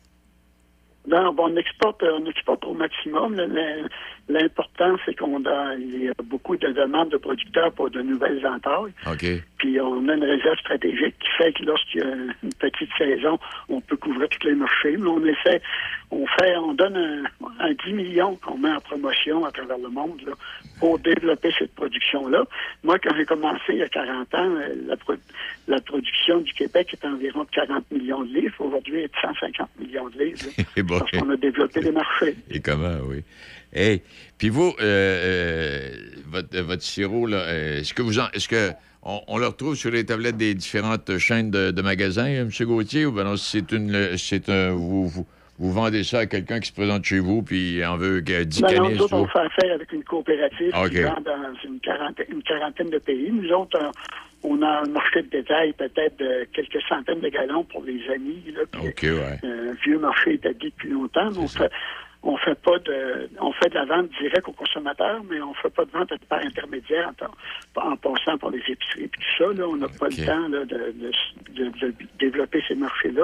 Non, 1.07 1.33
bon, 1.33 1.53
on 1.53 1.57
exporte, 1.57 2.03
on 2.03 2.27
exporte 2.27 2.65
au 2.65 2.75
maximum. 2.75 3.37
L'important, 4.31 4.97
c'est 5.05 5.15
qu'on 5.19 5.45
a, 5.45 5.75
il 5.75 6.05
y 6.05 6.09
a 6.09 6.13
beaucoup 6.25 6.57
de 6.57 6.69
demandes 6.69 7.11
de 7.11 7.17
producteurs 7.17 7.73
pour 7.73 7.91
de 7.91 8.01
nouvelles 8.01 8.47
entailles. 8.47 8.93
Puis 9.59 9.81
on 9.81 10.09
a 10.09 10.15
une 10.15 10.25
réserve 10.25 10.59
stratégique 10.59 11.17
qui 11.19 11.29
fait 11.37 11.53
que 11.53 11.63
lorsqu'il 11.65 12.01
y 12.01 12.05
a 12.05 12.15
une 12.43 12.55
petite 12.59 12.91
saison, 12.97 13.39
on 13.69 13.81
peut 13.81 13.97
couvrir 13.97 14.29
tous 14.29 14.47
les 14.47 14.55
marchés. 14.55 14.97
Mais 14.97 15.09
on 15.09 15.25
essaie, 15.25 15.61
on 16.11 16.27
fait, 16.27 16.57
on 16.57 16.75
donne 16.75 16.97
un, 16.97 17.25
un 17.67 17.73
10 17.87 17.93
millions 17.93 18.37
qu'on 18.37 18.57
met 18.59 18.71
en 18.73 18.81
promotion 18.81 19.45
à 19.45 19.51
travers 19.51 19.79
le 19.79 19.89
monde 19.89 20.21
là, 20.27 20.33
pour 20.79 20.99
développer 20.99 21.51
cette 21.59 21.75
production-là. 21.75 22.45
Moi, 22.85 22.99
quand 22.99 23.15
j'ai 23.17 23.25
commencé 23.27 23.61
il 23.71 23.77
y 23.79 23.83
a 23.83 23.89
40 23.89 24.35
ans, 24.35 24.49
la, 24.87 24.97
pro- 24.97 25.15
la 25.69 25.81
production 25.81 26.41
du 26.41 26.53
Québec 26.55 26.89
est 26.95 27.05
environ 27.07 27.45
de 27.45 27.51
40 27.51 27.91
millions 27.91 28.23
de 28.23 28.33
livres. 28.41 28.55
Aujourd'hui, 28.61 28.99
elle 28.99 29.05
est 29.05 29.09
de 29.09 29.21
150 29.21 29.69
millions 29.79 30.09
de 30.09 30.19
livres. 30.25 30.39
là, 30.57 30.65
Eh 30.77 30.83
boy. 30.83 30.99
parce 31.01 31.11
qu'on 31.11 31.31
a 31.31 31.37
développé 31.37 31.81
les 31.81 31.93
marchés. 31.93 32.37
Et 32.51 32.61
comment, 32.61 32.97
oui. 33.05 33.23
Hey, 33.73 34.03
puis 34.39 34.49
vous, 34.49 34.75
euh, 34.81 34.83
euh, 34.83 35.91
votre, 36.29 36.49
euh, 36.57 36.63
votre 36.63 36.83
sirop, 36.83 37.27
là, 37.27 37.45
est-ce 37.79 37.95
que 37.95 38.03
vous 38.03 38.19
en, 38.19 38.29
est-ce 38.33 38.49
que 38.49 38.71
on, 39.03 39.21
on 39.29 39.39
le 39.39 39.47
retrouve 39.47 39.77
sur 39.77 39.91
les 39.91 40.05
tablettes 40.05 40.37
des 40.37 40.55
différentes 40.55 41.17
chaînes 41.19 41.51
de, 41.51 41.71
de 41.71 41.83
magasins, 41.83 42.27
M. 42.27 42.51
Gauthier, 42.61 43.07
ou 43.07 43.13
ben 43.13 43.25
non, 43.25 43.37
c'est 43.37 43.71
une, 43.73 44.17
c'est 44.19 44.49
un, 44.49 44.73
vous, 44.73 45.07
vous, 45.09 45.27
vous 45.59 45.73
vendez 45.73 46.03
ça 46.05 46.21
à 46.21 46.27
quelqu'un 46.27 46.59
qui 46.61 46.69
se 46.69 46.73
présente 46.75 47.05
chez 47.05 47.21
vous 47.21 47.43
puis 47.43 47.85
en 47.85 47.97
veut 47.97 48.21
que 48.23 48.43
10 48.43 48.63
Non, 48.63 48.69
non, 48.69 48.75
canisses, 48.75 48.99
nous 48.99 49.05
autres, 49.05 49.15
on 49.17 49.23
ou- 49.25 49.29
fait 49.29 49.39
affaire 49.39 49.75
avec 49.75 49.93
une 49.93 50.05
coopérative 50.05 50.73
OK. 50.75 50.91
qui 50.91 51.01
vend 51.03 51.21
dans 51.25 51.55
une 51.65 51.79
quarantaine, 51.81 52.27
une 52.33 52.43
quarantaine 52.43 52.91
de 52.91 52.99
pays. 52.99 53.31
Nous 53.33 53.51
autres, 53.53 53.79
on 54.43 54.61
a 54.63 54.83
un 54.85 54.89
marché 54.91 55.23
de 55.23 55.29
détail 55.29 55.73
peut-être 55.75 56.19
de 56.19 56.47
quelques 56.53 56.83
centaines 56.89 57.21
de 57.21 57.29
gallons 57.29 57.63
pour 57.65 57.85
les 57.85 58.01
amis. 58.13 58.43
Là, 58.55 58.63
puis, 58.71 58.89
OK, 58.89 59.03
ouais. 59.03 59.39
un 59.49 59.73
vieux 59.85 59.99
marché 59.99 60.35
établi 60.35 60.71
depuis 60.71 60.91
longtemps. 60.91 61.31
On 62.23 62.37
fait, 62.37 62.55
pas 62.61 62.79
de, 62.81 63.31
on 63.41 63.51
fait 63.53 63.71
de 63.71 63.75
la 63.75 63.87
vente 63.87 64.11
directe 64.21 64.47
aux 64.47 64.53
consommateurs, 64.53 65.23
mais 65.31 65.41
on 65.41 65.55
fait 65.55 65.71
pas 65.71 65.85
de 65.87 65.91
vente 65.91 66.13
par 66.29 66.41
intermédiaire 66.41 67.11
en, 67.77 67.81
en 67.93 67.97
passant 67.97 68.37
par 68.39 68.51
les 68.51 68.59
épiceries 68.59 69.09
puis 69.09 69.21
tout 69.23 69.45
ça. 69.45 69.53
Là, 69.59 69.67
on 69.67 69.77
n'a 69.77 69.89
pas 69.89 70.09
le 70.09 70.27
temps 70.27 70.49
là, 70.49 70.65
de, 70.67 70.93
de- 70.93 71.65
de- 71.65 71.71
de 71.89 71.95
développer 72.19 72.63
ces 72.69 72.75
marchés-là. 72.75 73.23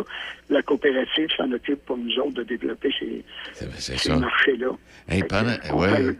La 0.48 0.62
coopérative 0.62 1.28
s'en 1.36 1.52
occupe 1.52 1.84
pour 1.84 1.98
nous 1.98 2.18
autres 2.18 2.34
de 2.36 2.42
développer 2.44 2.90
ces, 2.98 3.22
c'est 3.52 3.70
ces 3.98 4.08
ça. 4.08 4.16
marchés-là. 4.16 4.68
Hey, 5.08 5.22
pendant, 5.24 5.52
on 5.72 5.80
ouais. 5.82 5.96
fait- 5.96 6.18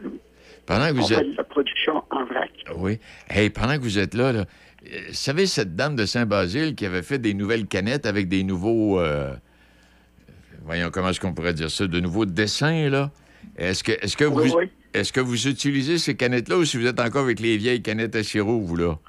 pendant 0.67 0.87
que 0.89 0.91
on 0.91 1.01
vous 1.01 1.07
fait 1.07 1.15
êtes... 1.15 1.31
de 1.31 1.37
la 1.37 1.43
production 1.45 2.03
en 2.11 2.25
vrac. 2.25 2.51
Oui. 2.75 2.99
Hey, 3.29 3.49
pendant 3.49 3.75
que 3.77 3.81
vous 3.81 3.97
êtes 3.97 4.13
là, 4.13 4.31
là, 4.33 4.39
euh, 4.41 4.99
vous 5.07 5.13
savez, 5.13 5.47
cette 5.47 5.75
dame 5.75 5.95
de 5.95 6.05
Saint-Basile 6.05 6.75
qui 6.75 6.85
avait 6.85 7.01
fait 7.01 7.17
des 7.17 7.33
nouvelles 7.33 7.65
canettes 7.65 8.05
avec 8.05 8.27
des 8.27 8.43
nouveaux. 8.43 8.99
euh, 8.99 9.33
voyons, 10.67 10.89
comment 10.91 11.09
est-ce 11.09 11.19
qu'on 11.19 11.33
pourrait 11.33 11.53
dire 11.53 11.71
ça? 11.71 11.87
De 11.87 11.99
nouveaux 11.99 12.25
dessins, 12.25 12.89
là? 12.89 13.11
Est-ce 13.57 13.83
que, 13.83 13.93
est-ce 13.93 14.15
que, 14.15 14.25
Oui, 14.25 14.49
vous, 14.49 14.57
oui. 14.57 14.69
est-ce 14.93 15.11
que 15.11 15.19
vous 15.19 15.47
utilisez 15.47 15.97
ces 15.97 16.15
canettes-là 16.15 16.57
ou 16.57 16.65
si 16.65 16.77
vous 16.77 16.85
êtes 16.85 16.99
encore 16.99 17.23
avec 17.23 17.39
les 17.39 17.57
vieilles 17.57 17.81
canettes 17.81 18.15
à 18.15 18.21
sirop, 18.23 18.59
vous, 18.59 18.75
là? 18.75 18.99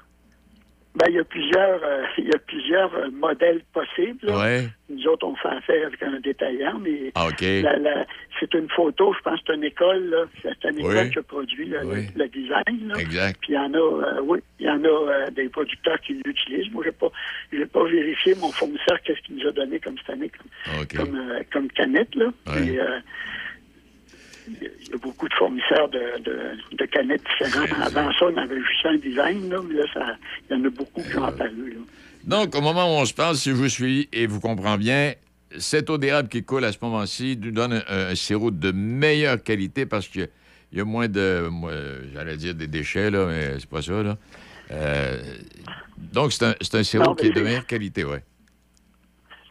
Ben, 0.95 1.05
il 1.09 1.15
y 1.15 1.19
a 1.19 1.23
plusieurs, 1.23 1.83
euh, 1.83 2.03
il 2.17 2.25
y 2.27 2.33
a 2.33 2.39
plusieurs 2.39 2.93
euh, 2.95 3.09
modèles 3.11 3.61
possibles. 3.73 4.29
Ouais. 4.29 4.67
Nous 4.89 5.05
autres, 5.07 5.27
on 5.27 5.35
fait 5.35 5.47
affaire 5.49 5.85
avec 5.87 6.01
un 6.01 6.19
détaillant, 6.19 6.79
mais 6.79 7.11
Ah, 7.15 7.27
OK. 7.27 7.41
la- 7.41 7.77
la- 7.77 8.05
c'est 8.39 8.51
une 8.55 8.67
photo, 8.69 9.13
je 9.13 9.21
pense 9.21 9.39
c'est 9.45 9.53
une 9.53 9.63
école. 9.63 10.27
C'est 10.41 10.67
une 10.67 10.79
école 10.79 10.97
Oui. 10.97 11.11
qui 11.11 11.19
a 11.19 11.23
produit 11.23 11.65
le, 11.67 11.85
Oui. 11.85 12.07
le- 12.15 12.23
le 12.23 12.27
design. 12.29 12.87
Là. 12.87 12.95
Exact. 12.99 13.37
Puis 13.39 13.53
il 13.53 13.55
y 13.55 13.59
en 13.59 13.71
a, 13.73 13.77
euh, 13.77 14.21
oui, 14.23 14.39
il 14.59 14.65
y 14.65 14.69
en 14.69 14.83
a 14.83 14.87
euh, 14.87 15.29
des 15.29 15.47
producteurs 15.49 15.99
qui 16.01 16.19
l'utilisent. 16.25 16.71
Moi, 16.71 16.83
j'ai 16.83 16.91
pas, 16.91 17.11
j'ai 17.53 17.65
pas 17.67 17.83
vérifié 17.83 18.33
mon 18.35 18.51
fournisseur 18.53 18.99
qu'est-ce 19.03 19.21
qu'il 19.21 19.35
nous 19.35 19.47
a 19.47 19.51
donné 19.51 19.79
comme 19.79 19.95
cette 19.99 20.09
année, 20.09 20.31
comme, 20.65 20.81
OK. 20.81 20.95
comme, 20.97 21.15
euh, 21.15 21.43
comme 21.53 21.67
canette, 21.69 22.15
là. 22.15 22.25
Ouais. 22.47 22.55
Puis, 22.55 22.79
il 24.49 24.63
y 24.63 24.93
a- 24.93 24.97
beaucoup 24.97 25.27
de 25.29 25.33
fournisseurs 25.33 25.89
de, 25.89 25.99
de, 26.23 26.37
de 26.77 26.85
canettes 26.85 27.21
différentes. 27.39 27.69
Avant 27.81 28.11
ça, 28.13 28.25
on 28.25 28.37
avait 28.37 28.59
juste 28.59 28.85
un 28.85 28.97
design, 28.97 29.49
là, 29.49 29.57
mais 29.67 29.75
là, 29.75 29.83
ça, 29.93 30.15
il 30.49 30.57
y 30.57 30.59
en 30.61 30.65
a 30.65 30.69
beaucoup 30.69 31.01
qui 31.01 31.17
ont 31.17 31.23
apparu. 31.23 31.71
Là. 31.73 31.79
Donc, 32.25 32.55
au 32.55 32.61
moment 32.61 32.85
où 32.85 32.99
on 33.01 33.05
se 33.05 33.13
parle, 33.13 33.35
si 33.35 33.49
je 33.49 33.55
vous 33.55 33.69
suis 33.69 34.09
et 34.11 34.27
vous 34.27 34.39
comprends 34.39 34.77
bien, 34.77 35.13
cette 35.57 35.89
eau 35.89 35.97
d'érable 35.97 36.29
qui 36.29 36.43
coule 36.43 36.63
à 36.65 36.71
ce 36.71 36.77
moment-ci 36.81 37.37
nous 37.41 37.51
donne 37.51 37.73
un, 37.87 38.09
un 38.09 38.15
sirop 38.15 38.51
de 38.51 38.71
meilleure 38.71 39.41
qualité 39.41 39.85
parce 39.85 40.07
qu'il 40.07 40.21
y 40.21 40.23
a- 40.25 40.27
il 40.71 40.77
y 40.77 40.81
a 40.81 40.85
moins 40.85 41.07
de, 41.07 41.49
j'allais 42.13 42.37
dire 42.37 42.53
des 42.53 42.67
déchets, 42.67 43.09
là, 43.09 43.25
mais 43.27 43.55
c'est 43.59 43.69
pas 43.69 43.81
ça, 43.81 44.03
là. 44.03 44.17
Euh, 44.71 45.17
donc, 45.97 46.31
c'est 46.31 46.75
un, 46.75 46.83
sirop 46.83 47.03
Non, 47.05 47.15
qui 47.15 47.27
est 47.27 47.31
de 47.31 47.41
meilleure 47.41 47.65
qualité, 47.65 48.03
oui. 48.03 48.17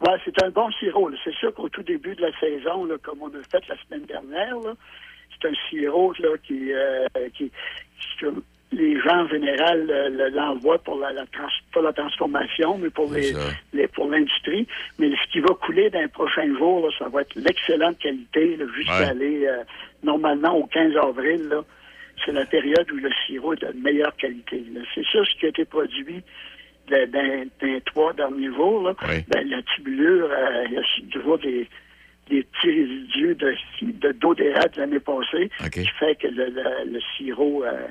Ouais, 0.01 0.15
c'est 0.23 0.43
un 0.43 0.49
bon 0.49 0.69
sirop. 0.71 1.09
C'est 1.23 1.33
sûr 1.35 1.53
qu'au 1.53 1.69
tout 1.69 1.83
début 1.83 2.15
de 2.15 2.21
la 2.21 2.31
saison, 2.39 2.85
là, 2.85 2.95
comme 3.01 3.21
on 3.21 3.27
a 3.27 3.43
fait 3.51 3.67
la 3.67 3.75
semaine 3.83 4.05
dernière, 4.05 4.57
là, 4.59 4.73
c'est 5.41 5.49
un 5.49 5.53
sirop 5.69 6.13
là, 6.19 6.29
qui, 6.43 6.71
euh, 6.71 7.05
qui, 7.35 7.51
qui- 8.19 8.25
les 8.71 8.99
gens 9.01 9.23
en 9.23 9.27
général 9.27 9.87
le- 9.87 10.09
le- 10.15 10.29
l'envoient 10.29 10.77
pour 10.77 10.99
la, 10.99 11.11
la 11.11 11.25
trans- 11.25 11.47
pas 11.73 11.81
la 11.81 11.91
transformation, 11.91 12.77
mais 12.77 12.91
pour 12.91 13.11
les, 13.11 13.33
les- 13.73 13.87
pour 13.87 14.07
l'industrie. 14.09 14.67
Mais 14.99 15.09
ce 15.09 15.31
qui 15.31 15.39
va 15.39 15.55
couler 15.55 15.89
dans 15.89 15.99
les 16.01 16.07
prochains 16.07 16.55
jours, 16.55 16.85
là, 16.85 16.93
ça 16.99 17.09
va 17.09 17.21
être 17.21 17.35
l'excellente 17.35 17.97
qualité, 17.97 18.57
là, 18.57 18.65
jusqu'à 18.75 18.99
Ouais. 18.99 19.05
aller 19.07 19.47
euh, 19.47 19.63
normalement 20.03 20.55
au 20.55 20.67
15 20.67 20.95
avril. 20.97 21.47
là. 21.49 21.63
C'est 22.25 22.31
la 22.33 22.45
période 22.45 22.91
où 22.91 22.95
le 22.97 23.09
sirop 23.25 23.53
est 23.53 23.61
de 23.65 23.71
meilleure 23.81 24.15
qualité. 24.17 24.63
C'est 24.93 25.05
ça 25.11 25.23
ce 25.25 25.39
qui 25.39 25.45
a 25.45 25.49
été 25.49 25.65
produit 25.65 26.21
de- 26.89 27.05
dans, 27.05 27.45
dans 27.61 27.67
les 27.73 27.81
trois 27.81 28.13
derniers 28.13 28.53
jours. 28.53 28.83
Là. 28.83 28.93
Ben, 29.29 29.47
la 29.49 29.61
tubulure, 29.63 30.29
euh, 30.31 30.65
il 30.67 30.73
y 30.73 30.77
a 30.77 30.81
toujours 31.11 31.37
des, 31.39 31.67
des 32.29 32.43
petits 32.43 32.67
résidus 32.69 33.35
de, 33.35 33.55
de 33.81 34.11
d'eau 34.13 34.33
d'érable 34.35 34.71
de 34.75 34.79
l'année 34.81 34.99
passée 34.99 35.49
qui 35.83 35.87
fait 35.99 36.15
que 36.15 36.27
le, 36.27 36.45
le- 36.49 36.91
le 36.93 36.99
sirop 37.17 37.63
euh, 37.63 37.87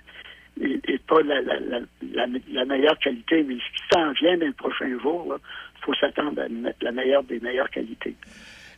est, 0.60 0.88
est 0.90 1.02
pas 1.06 1.22
la, 1.22 1.40
la, 1.42 2.26
la, 2.52 2.64
meilleure 2.64 2.98
qualité. 2.98 3.42
Mais 3.44 3.54
ce 3.54 3.76
qui 3.76 3.82
s'en 3.92 4.12
vient 4.12 4.36
dans 4.38 4.46
les 4.46 4.52
prochains 4.52 4.98
jours, 5.00 5.36
il 5.36 5.84
faut 5.84 5.94
s'attendre 5.94 6.42
à 6.42 6.48
mettre 6.48 6.78
la 6.82 6.92
meilleure 6.92 7.22
des 7.24 7.40
meilleures 7.40 7.70
qualités. 7.70 8.14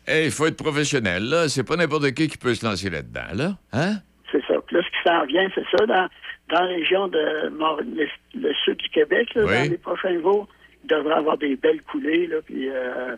Il 0.09 0.30
faut 0.30 0.47
être 0.47 0.56
professionnel, 0.56 1.24
là. 1.28 1.48
C'est 1.48 1.62
pas 1.66 1.76
n'importe 1.76 2.10
qui 2.12 2.26
qui 2.28 2.38
peut 2.38 2.55
se 2.55 2.64
lancer 2.66 2.88
là-dedans, 2.90 3.28
là. 3.34 3.52
Hein? 3.72 3.97
C'est 4.32 4.42
ça. 4.47 4.55
Puis 4.66 4.76
Là, 4.76 4.82
ce 4.82 4.88
qui 4.88 5.09
s'en 5.09 5.24
vient, 5.26 5.48
c'est 5.55 5.64
ça, 5.76 5.86
dans, 5.86 6.09
dans 6.51 6.60
la 6.60 6.66
région 6.66 7.09
de 7.09 7.48
Mont- 7.51 7.77
le, 7.78 8.06
le 8.35 8.52
sud 8.64 8.77
du 8.77 8.89
Québec, 8.90 9.35
là, 9.35 9.44
Oui. 9.44 9.55
dans 9.55 9.70
les 9.72 9.78
prochains 9.78 10.20
jours, 10.20 10.48
il 10.85 10.89
devrait 10.89 11.14
avoir 11.14 11.39
des 11.39 11.56
belles 11.56 11.82
coulées, 11.82 12.27
là, 12.27 12.36
puis 12.44 12.68
euh, 12.68 13.16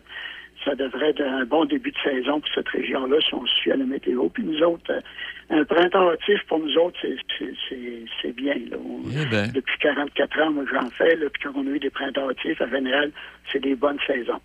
ça 0.65 0.75
devrait 0.75 1.09
être 1.09 1.21
un 1.21 1.45
bon 1.45 1.65
début 1.65 1.91
de 1.91 1.97
saison 2.03 2.39
pour 2.39 2.49
cette 2.53 2.69
région-là, 2.69 3.17
si 3.21 3.33
on 3.33 3.45
suit 3.45 3.71
à 3.71 3.75
la 3.75 3.85
météo. 3.85 4.29
Puis 4.29 4.43
nous 4.43 4.61
autres, 4.63 4.91
euh, 4.91 5.01
un 5.49 5.63
printemps 5.65 6.09
hâtif, 6.11 6.41
pour 6.47 6.59
nous 6.59 6.75
autres, 6.77 6.97
c'est- 7.01 8.31
bien. 8.35 8.55
Là. 8.71 8.77
On- 8.77 9.01
Eh 9.11 9.25
ben. 9.29 9.51
Depuis 9.53 9.77
44 9.79 10.41
ans, 10.41 10.51
moi, 10.51 10.63
j'en 10.71 10.89
fais, 10.91 11.15
là, 11.15 11.27
puis 11.31 11.43
quand 11.43 11.51
on 11.55 11.67
a 11.67 11.69
eu 11.71 11.79
des 11.79 11.89
printemps 11.89 12.29
hâtifs, 12.29 12.61
en 12.61 12.69
général, 12.69 13.11
c'est 13.51 13.59
des 13.59 13.75
bonnes 13.75 13.99
saisons. 14.07 14.39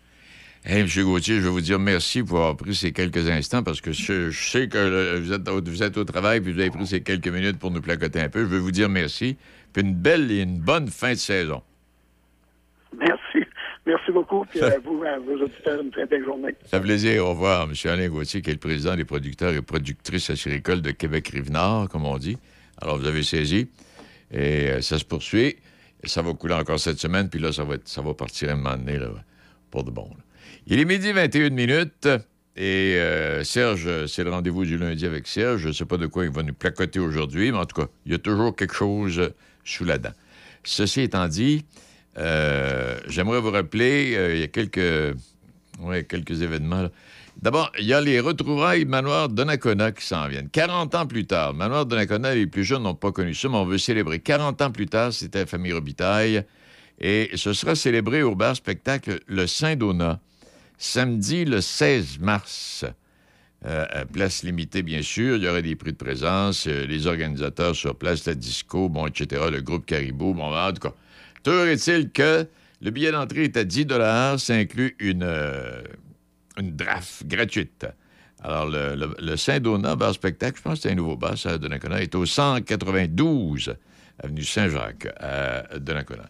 Hey, 0.70 0.80
M. 0.82 0.86
Gauthier, 1.04 1.36
je 1.36 1.40
vais 1.44 1.48
vous 1.48 1.62
dire 1.62 1.78
merci 1.78 2.22
pour 2.22 2.36
avoir 2.38 2.54
pris 2.56 2.74
ces 2.74 2.92
quelques 2.92 3.26
instants 3.30 3.62
parce 3.62 3.80
que 3.80 3.90
je, 3.90 4.28
je 4.30 4.50
sais 4.50 4.68
que 4.68 5.18
vous, 5.18 5.32
êtes, 5.32 5.48
au- 5.48 5.62
vous 5.62 5.82
êtes 5.82 5.96
au 5.96 6.04
travail 6.04 6.42
puis 6.42 6.52
vous 6.52 6.60
avez 6.60 6.70
pris 6.70 6.86
ces 6.86 7.00
quelques 7.00 7.28
minutes 7.28 7.58
pour 7.58 7.70
nous 7.70 7.80
placoter 7.80 8.20
un 8.20 8.28
peu. 8.28 8.40
Je 8.40 8.44
veux 8.50 8.58
vous 8.58 8.70
dire 8.70 8.90
merci. 8.90 9.38
Puis 9.72 9.82
une 9.82 9.94
belle 9.94 10.30
et 10.30 10.42
une 10.42 10.58
bonne 10.60 10.88
fin 10.88 11.12
de 11.12 11.18
saison. 11.18 11.62
Merci. 12.98 13.46
Merci 13.86 14.12
beaucoup. 14.12 14.44
Puis 14.44 14.60
à 14.60 14.78
vous, 14.78 15.02
à 15.04 15.18
vos 15.18 15.42
auditeurs, 15.42 15.80
une 15.80 15.90
très 15.90 16.04
belle 16.04 16.24
journée. 16.24 16.54
Ça 16.66 16.76
fait 16.78 16.84
plaisir. 16.84 17.24
Au 17.24 17.30
revoir, 17.30 17.62
M. 17.62 17.72
Alain 17.90 18.08
Gauthier, 18.10 18.42
qui 18.42 18.50
est 18.50 18.54
le 18.54 18.58
président 18.58 18.94
des 18.94 19.06
producteurs 19.06 19.54
et 19.54 19.62
productrices 19.62 20.28
acéricoles 20.28 20.82
de 20.82 20.90
Québec-Rive-Nord, 20.90 21.88
comme 21.88 22.04
on 22.04 22.18
dit. 22.18 22.36
Alors, 22.82 22.98
vous 22.98 23.06
avez 23.06 23.22
saisi. 23.22 23.68
Et 24.30 24.68
euh, 24.68 24.80
ça 24.82 24.98
se 24.98 25.04
poursuit. 25.06 25.56
Et 26.04 26.08
ça 26.08 26.20
va 26.20 26.34
couler 26.34 26.54
encore 26.54 26.78
cette 26.78 26.98
semaine. 26.98 27.30
Puis 27.30 27.40
là, 27.40 27.52
ça 27.52 27.64
va, 27.64 27.76
être- 27.76 27.88
ça 27.88 28.02
va 28.02 28.12
partir 28.12 28.50
un 28.50 28.56
moment 28.56 28.76
donné, 28.76 28.98
là, 28.98 29.08
pour 29.70 29.82
de 29.84 29.90
bon. 29.90 30.10
là. 30.10 30.24
Il 30.70 30.78
est 30.80 30.84
midi 30.84 31.12
21 31.12 31.48
minutes. 31.48 32.08
Et 32.54 32.96
euh, 32.96 33.42
Serge, 33.42 34.04
c'est 34.04 34.22
le 34.22 34.28
rendez-vous 34.28 34.66
du 34.66 34.76
lundi 34.76 35.06
avec 35.06 35.26
Serge. 35.26 35.62
Je 35.62 35.68
ne 35.68 35.72
sais 35.72 35.86
pas 35.86 35.96
de 35.96 36.06
quoi 36.06 36.26
il 36.26 36.30
va 36.30 36.42
nous 36.42 36.52
placoter 36.52 36.98
aujourd'hui, 36.98 37.50
mais 37.50 37.56
en 37.56 37.64
tout 37.64 37.80
cas, 37.80 37.88
il 38.04 38.12
y 38.12 38.14
a 38.14 38.18
toujours 38.18 38.54
quelque 38.54 38.74
chose 38.74 39.32
sous 39.64 39.86
la 39.86 39.96
dent. 39.96 40.12
Ceci 40.64 41.00
étant 41.00 41.26
dit, 41.26 41.64
euh, 42.18 43.00
j'aimerais 43.06 43.40
vous 43.40 43.50
rappeler, 43.50 44.14
euh, 44.14 44.34
il 44.34 44.40
y 44.40 44.42
a 44.42 44.48
quelques, 44.48 45.16
ouais, 45.80 46.04
quelques 46.04 46.42
événements. 46.42 46.88
D'abord, 47.40 47.72
il 47.78 47.86
y 47.86 47.94
a 47.94 48.02
les 48.02 48.20
retrouvailles 48.20 48.84
Manoir 48.84 49.30
Donnacona 49.30 49.92
qui 49.92 50.04
s'en 50.04 50.28
viennent. 50.28 50.50
40 50.50 50.94
ans 50.96 51.06
plus 51.06 51.24
tard, 51.24 51.54
Manoir 51.54 51.86
Donnacona, 51.86 52.34
les 52.34 52.46
plus 52.46 52.64
jeunes 52.64 52.82
n'ont 52.82 52.94
pas 52.94 53.10
connu 53.10 53.32
ça, 53.32 53.48
mais 53.48 53.56
on 53.56 53.64
veut 53.64 53.78
célébrer. 53.78 54.18
40 54.18 54.60
ans 54.60 54.70
plus 54.70 54.86
tard, 54.86 55.14
c'était 55.14 55.38
la 55.38 55.46
famille 55.46 55.72
Robitaille. 55.72 56.44
Et 57.00 57.30
ce 57.36 57.54
sera 57.54 57.74
célébré 57.74 58.22
au 58.22 58.34
bar 58.34 58.54
spectacle 58.54 59.20
Le 59.28 59.46
Saint-Donat, 59.46 60.20
samedi 60.78 61.44
le 61.44 61.60
16 61.60 62.18
mars. 62.20 62.84
Euh, 63.66 63.84
place 64.12 64.44
limitée, 64.44 64.82
bien 64.84 65.02
sûr. 65.02 65.36
Il 65.36 65.42
y 65.42 65.48
aurait 65.48 65.62
des 65.62 65.74
prix 65.74 65.90
de 65.92 65.96
présence, 65.96 66.68
euh, 66.68 66.86
les 66.86 67.08
organisateurs 67.08 67.74
sur 67.74 67.96
place, 67.96 68.24
la 68.24 68.34
disco, 68.36 68.88
bon, 68.88 69.08
etc., 69.08 69.42
le 69.50 69.60
groupe 69.60 69.84
Caribou. 69.84 70.32
Bon, 70.32 70.54
en 70.54 70.72
tout 70.72 70.80
cas, 70.88 70.94
toujours 71.42 71.64
est-il 71.64 72.10
que 72.10 72.46
le 72.80 72.90
billet 72.92 73.10
d'entrée 73.10 73.44
est 73.44 73.56
à 73.56 73.64
10 73.64 73.86
Ça 74.38 74.54
inclut 74.54 74.94
une, 75.00 75.24
euh, 75.24 75.82
une 76.56 76.76
draft 76.76 77.26
gratuite. 77.26 77.84
Alors, 78.44 78.66
le, 78.66 78.94
le- 78.94 79.16
le 79.18 79.36
Saint-Donat 79.36 79.96
bar 79.96 80.14
spectacle, 80.14 80.58
je 80.58 80.62
pense 80.62 80.74
que 80.78 80.82
c'est 80.82 80.92
un 80.92 80.94
nouveau 80.94 81.16
bar, 81.16 81.36
ça, 81.36 81.50
à 81.54 81.58
Donnacona, 81.58 82.00
est 82.00 82.14
au 82.14 82.24
192 82.24 83.74
avenue 84.22 84.44
Saint-Jacques, 84.44 85.08
à 85.18 85.78
Donnacona. 85.80 86.28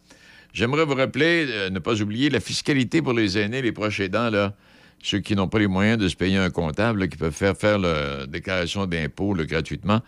J'aimerais 0.52 0.84
vous 0.84 0.94
rappeler, 0.94 1.46
euh, 1.48 1.70
ne 1.70 1.78
pas 1.78 2.00
oublier 2.00 2.30
la 2.30 2.40
fiscalité 2.40 3.02
pour 3.02 3.12
les 3.12 3.38
aînés, 3.38 3.62
les 3.62 3.72
proches 3.72 4.00
aidants, 4.00 4.30
là, 4.30 4.54
ceux 5.02 5.20
qui 5.20 5.36
n'ont 5.36 5.48
pas 5.48 5.58
les 5.58 5.66
moyens 5.66 5.98
de 5.98 6.08
se 6.08 6.16
payer 6.16 6.38
un 6.38 6.50
comptable, 6.50 7.08
qui 7.08 7.16
peuvent 7.16 7.34
faire 7.34 7.56
faire 7.56 7.78
la 7.78 8.26
déclaration 8.26 8.86
d'impôt 8.86 9.34
gratuitement, 9.34 10.00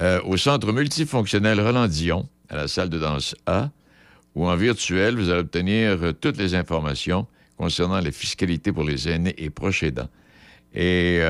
euh, 0.00 0.20
au 0.24 0.36
centre 0.36 0.72
multifonctionnel 0.72 1.60
Roland-Dion, 1.60 2.28
à 2.48 2.56
la 2.56 2.68
salle 2.68 2.90
de 2.90 2.98
danse 2.98 3.34
A, 3.46 3.70
ou 4.34 4.46
en 4.46 4.56
virtuel, 4.56 5.16
vous 5.16 5.30
allez 5.30 5.40
obtenir 5.40 6.02
euh, 6.02 6.12
toutes 6.12 6.36
les 6.36 6.54
informations 6.54 7.26
concernant 7.56 8.00
la 8.00 8.12
fiscalité 8.12 8.72
pour 8.72 8.84
les 8.84 9.08
aînés 9.08 9.34
et 9.38 9.50
proches 9.50 9.82
aidants. 9.82 10.08
Et 10.74 11.20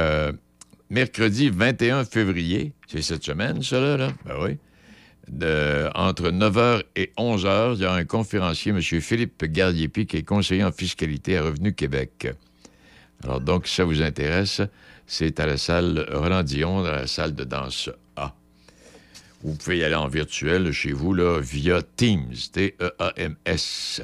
mercredi 0.90 1.48
21 1.48 2.04
février, 2.04 2.72
c'est 2.86 3.00
cette 3.00 3.24
semaine, 3.24 3.60
là, 3.70 3.96
là? 3.96 4.12
Ben 4.26 4.34
oui. 4.42 4.58
Entre 5.94 6.30
9h 6.30 6.82
et 6.96 7.12
11h, 7.18 7.74
il 7.74 7.82
y 7.82 7.84
a 7.84 7.92
un 7.92 8.04
conférencier, 8.04 8.72
M. 8.72 8.80
Philippe 8.80 9.44
Gardiépi, 9.44 10.06
qui 10.06 10.16
est 10.16 10.22
conseiller 10.22 10.64
en 10.64 10.72
fiscalité 10.72 11.36
à 11.36 11.42
Revenu 11.42 11.74
Québec. 11.74 12.28
Alors, 13.24 13.40
donc, 13.40 13.66
si 13.66 13.74
ça 13.74 13.84
vous 13.84 14.00
intéresse, 14.02 14.62
c'est 15.06 15.40
à 15.40 15.46
la 15.46 15.56
salle 15.56 16.06
Roland-Dion, 16.12 16.82
dans 16.82 16.92
la 16.92 17.06
salle 17.06 17.34
de 17.34 17.44
danse 17.44 17.90
A. 18.16 18.34
Vous 19.42 19.54
pouvez 19.54 19.78
y 19.78 19.84
aller 19.84 19.94
en 19.94 20.08
virtuel 20.08 20.72
chez 20.72 20.92
vous, 20.92 21.14
là, 21.14 21.40
via 21.40 21.82
Teams, 21.82 22.34
T-E-A-M-S. 22.52 24.02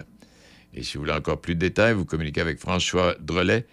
Et 0.75 0.83
si 0.83 0.95
vous 0.95 1.05
voulez 1.05 1.13
encore 1.13 1.41
plus 1.41 1.55
de 1.55 1.61
détails, 1.61 1.95
vous 1.95 2.05
communiquez 2.05 2.41
avec 2.41 2.59
François 2.59 3.15
Drolet, 3.21 3.67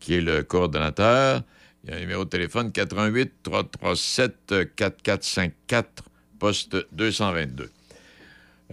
qui 0.00 0.14
est 0.14 0.20
le 0.20 0.42
coordonnateur. 0.42 1.42
Il 1.84 1.90
y 1.90 1.92
a 1.92 1.96
un 1.96 2.00
numéro 2.00 2.24
de 2.24 2.30
téléphone 2.30 2.72
88 2.72 3.32
337 3.42 4.74
4454, 4.74 6.04
poste 6.38 6.76
222. 6.92 7.70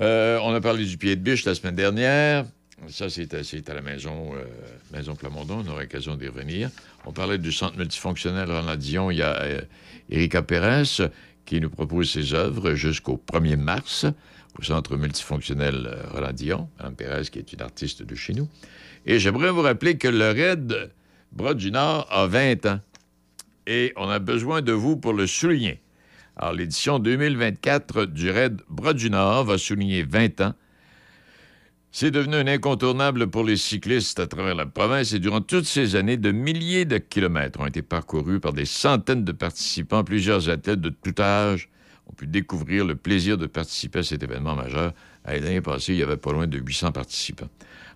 Euh, 0.01 0.39
on 0.43 0.53
a 0.53 0.61
parlé 0.61 0.85
du 0.85 0.97
pied 0.97 1.15
de 1.15 1.21
biche 1.21 1.45
la 1.45 1.55
semaine 1.55 1.75
dernière. 1.75 2.45
Ça, 2.89 3.09
c'est 3.09 3.33
à, 3.69 3.73
la 3.73 3.81
maison, 3.81 4.33
euh, 4.35 4.43
maison. 4.93 5.15
On 5.23 5.67
aura 5.67 5.81
l'occasion 5.81 6.15
d'y 6.15 6.27
revenir. 6.27 6.69
On 7.05 7.11
parlait 7.11 7.37
du 7.37 7.51
centre 7.51 7.77
multifonctionnel 7.77 8.51
Roland 8.51 8.75
Dion. 8.75 9.11
Il 9.11 9.17
y 9.17 9.21
a 9.21 9.41
euh, 9.41 9.61
Erika 10.09 10.41
Pérez 10.41 11.09
qui 11.45 11.61
nous 11.61 11.69
propose 11.69 12.11
ses 12.11 12.33
œuvres 12.33 12.73
jusqu'au 12.73 13.21
1er 13.31 13.55
mars 13.55 14.05
au 14.59 14.63
centre 14.63 14.97
multifonctionnel 14.97 15.87
euh, 15.87 16.03
Roland 16.11 16.33
Dion. 16.33 16.69
Mme 16.79 16.95
Pérez, 16.95 17.23
qui 17.31 17.39
est 17.39 17.53
une 17.53 17.61
artiste 17.61 18.03
de 18.03 18.15
chez 18.15 18.33
nous. 18.33 18.47
Et 19.05 19.19
j'aimerais 19.19 19.51
vous 19.51 19.61
rappeler 19.61 19.97
que 19.97 20.07
le 20.07 20.31
RAID 20.31 20.91
Bras 21.31 21.53
du 21.53 21.71
Nord 21.71 22.07
a 22.11 22.27
20 22.27 22.65
ans. 22.65 22.79
Et 23.67 23.93
on 23.95 24.09
a 24.09 24.19
besoin 24.19 24.61
de 24.61 24.73
vous 24.73 24.95
pour 24.95 25.13
le 25.13 25.27
souligner. 25.27 25.79
Alors, 26.37 26.53
l'édition 26.53 26.99
2024 26.99 28.05
du 28.05 28.29
RAID 28.29 28.61
Bras 28.69 28.93
du 28.93 29.09
Nord 29.09 29.45
va 29.45 29.57
souligner 29.57 30.03
20 30.03 30.41
ans. 30.41 30.53
C'est 31.91 32.11
devenu 32.11 32.35
un 32.35 32.47
incontournable 32.47 33.27
pour 33.27 33.45
les 33.45 33.55
cyclistes 33.55 34.19
à 34.19 34.27
travers 34.27 34.53
la 34.53 34.65
province 34.65 35.13
et 35.13 35.19
durant 35.19 35.39
toutes 35.39 35.65
ces 35.65 35.95
années, 35.95 36.17
de 36.17 36.31
milliers 36.31 36.83
de 36.83 36.97
kilomètres 36.97 37.61
ont 37.61 37.67
été 37.67 37.81
parcourus 37.81 38.41
par 38.41 38.51
des 38.51 38.65
centaines 38.65 39.23
de 39.23 39.31
participants. 39.31 40.03
Plusieurs 40.03 40.49
athlètes 40.49 40.81
de 40.81 40.89
tout 40.89 41.21
âge 41.21 41.69
ont 42.07 42.13
pu 42.13 42.27
découvrir 42.27 42.83
le 42.83 42.97
plaisir 42.97 43.37
de 43.37 43.47
participer 43.47 43.99
à 43.99 44.03
cet 44.03 44.23
événement 44.23 44.57
majeur. 44.57 44.93
À 45.23 45.37
L'année 45.37 45.61
passée, 45.61 45.93
il 45.93 45.99
y 45.99 46.03
avait 46.03 46.17
pas 46.17 46.33
loin 46.33 46.47
de 46.47 46.57
800 46.57 46.91
participants. 46.91 47.47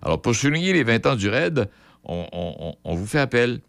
Alors, 0.02 0.22
pour 0.22 0.34
souligner 0.34 0.72
les 0.72 0.84
20 0.84 1.06
ans 1.06 1.16
du 1.18 1.28
RAID, 1.28 1.70
on, 2.06 2.96
vous 2.96 3.06
fait 3.06 3.20
appel. 3.20 3.60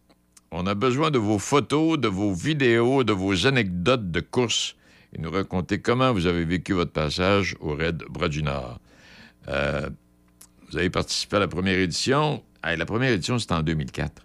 On 0.52 0.66
a 0.66 0.74
besoin 0.74 1.12
de 1.12 1.18
vos 1.18 1.39
photos, 1.39 1.97
de 1.98 2.09
vos 2.09 2.35
vidéos, 2.35 3.05
de 3.05 3.12
vos 3.12 3.47
anecdotes 3.47 4.10
de 4.10 4.18
course 4.18 4.74
et 5.14 5.20
nous 5.20 5.31
raconter 5.31 5.81
comment 5.81 6.12
vous 6.12 6.27
avez 6.27 6.44
vécu 6.44 6.72
votre 6.72 6.90
passage 6.90 7.56
au 7.60 7.77
RAID 7.77 8.02
Bras 8.10 8.28
du 8.28 8.43
Nord. 8.43 8.81
Euh, 9.47 9.89
vous 10.68 10.77
avez 10.77 10.90
participé 10.90 11.36
à 11.36 11.39
la 11.39 11.47
première 11.47 11.78
édition. 11.78 12.43
La 12.64 12.85
première 12.85 13.12
édition, 13.12 13.39
c'était 13.39 13.55
en 13.55 13.62
2004. 13.62 14.22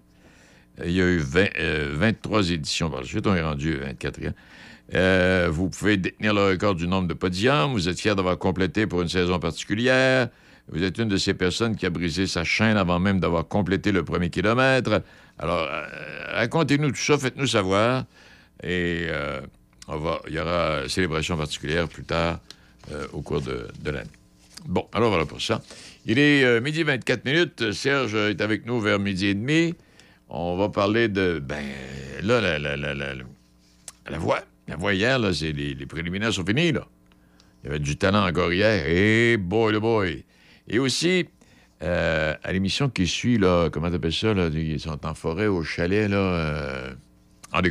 Euh, 0.79 0.83
Il 0.87 0.93
y 0.93 1.01
a 1.01 1.05
eu 1.05 1.17
20, 1.19 1.45
euh, 1.59 1.93
23 1.93 2.49
éditions 2.49 2.89
par 2.89 3.01
la 3.01 3.05
suite. 3.05 3.27
On 3.27 3.35
est 3.35 3.43
rendu 3.43 3.79
à 3.83 3.93
24e. 3.93 4.33
Euh, 4.95 5.47
vous 5.51 5.69
pouvez 5.69 5.97
détenir 5.97 6.33
le 6.33 6.47
record 6.49 6.73
du 6.73 6.87
nombre 6.87 7.07
de 7.07 7.13
podiums. 7.13 7.71
Vous 7.73 7.87
êtes 7.87 7.99
fier 7.99 8.15
d'avoir 8.15 8.39
complété 8.39 8.87
pour 8.87 9.03
une 9.03 9.09
saison 9.09 9.37
particulière. 9.37 10.29
Vous 10.69 10.81
êtes 10.81 10.97
une 10.97 11.07
de 11.07 11.17
ces 11.17 11.35
personnes 11.35 11.75
qui 11.75 11.85
a 11.85 11.91
brisé 11.91 12.25
sa 12.25 12.43
chaîne 12.43 12.77
avant 12.77 12.99
même 12.99 13.19
d'avoir 13.19 13.47
complété 13.47 13.91
le 13.91 14.03
premier 14.03 14.31
kilomètre. 14.31 15.03
Alors, 15.39 15.67
euh, 15.69 15.83
racontez-nous 16.33 16.91
tout 16.91 16.97
ça, 16.97 17.17
faites-nous 17.17 17.47
savoir. 17.47 18.05
Et 18.63 19.05
euh, 19.09 19.41
on 19.87 19.97
va, 19.97 20.21
il 20.27 20.33
y 20.33 20.39
aura 20.39 20.87
célébration 20.87 21.37
particulière 21.37 21.87
plus 21.87 22.03
tard 22.03 22.39
euh, 22.91 23.07
au 23.13 23.21
cours 23.21 23.41
de, 23.41 23.67
de 23.81 23.91
l'année. 23.91 24.09
Bon, 24.65 24.87
alors 24.93 25.09
voilà 25.09 25.25
pour 25.25 25.41
ça. 25.41 25.61
Il 26.05 26.17
est 26.17 26.59
midi 26.61 26.83
24 26.83 27.25
minutes. 27.25 27.71
Serge 27.71 28.15
est 28.15 28.41
avec 28.41 28.65
nous 28.65 28.79
vers 28.79 28.99
midi 28.99 29.27
et 29.27 29.33
demi. 29.33 29.75
On 30.29 30.57
va 30.57 30.69
parler 30.69 31.07
de. 31.07 31.39
Ben, 31.39 31.63
là, 32.23 32.41
la, 32.41 32.57
la, 32.57 32.75
la, 32.75 32.93
la, 32.93 34.17
voix. 34.17 34.41
La 34.67 34.75
voix 34.75 34.93
hier, 34.93 35.19
là, 35.19 35.33
c'est 35.33 35.51
les, 35.51 35.85
préliminaires 35.85 36.33
sont 36.33 36.45
finis, 36.45 36.71
là. 36.71 36.87
Il 37.63 37.67
y 37.67 37.69
avait 37.69 37.79
du 37.79 37.97
talent 37.97 38.27
encore 38.27 38.51
hier. 38.51 38.87
Et 38.87 39.37
boy, 39.37 39.73
le 39.73 39.79
boy. 39.79 40.23
Et 40.67 40.79
aussi, 40.79 41.25
euh, 41.85 42.33
à 42.43 42.51
l'émission 42.51 42.89
qui 42.89 43.07
suit, 43.07 43.37
là, 43.37 43.69
comment 43.69 43.91
t'appelles 43.91 44.13
ça, 44.13 44.33
là, 44.33 44.47
ils 44.47 44.79
sont 44.79 45.05
en 45.05 45.13
forêt 45.13 45.47
au 45.47 45.63
chalet, 45.63 46.09
là. 46.09 46.17
euh, 46.17 46.93
En 47.53 47.61
tout 47.61 47.69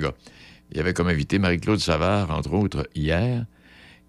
il 0.71 0.77
y 0.79 0.81
avait 0.81 0.95
comme 0.95 1.09
invité 1.09 1.39
Marie-Claude 1.39 1.79
Savard, 1.81 2.31
entre 2.31 2.53
autres, 2.55 2.89
hier. 2.95 3.45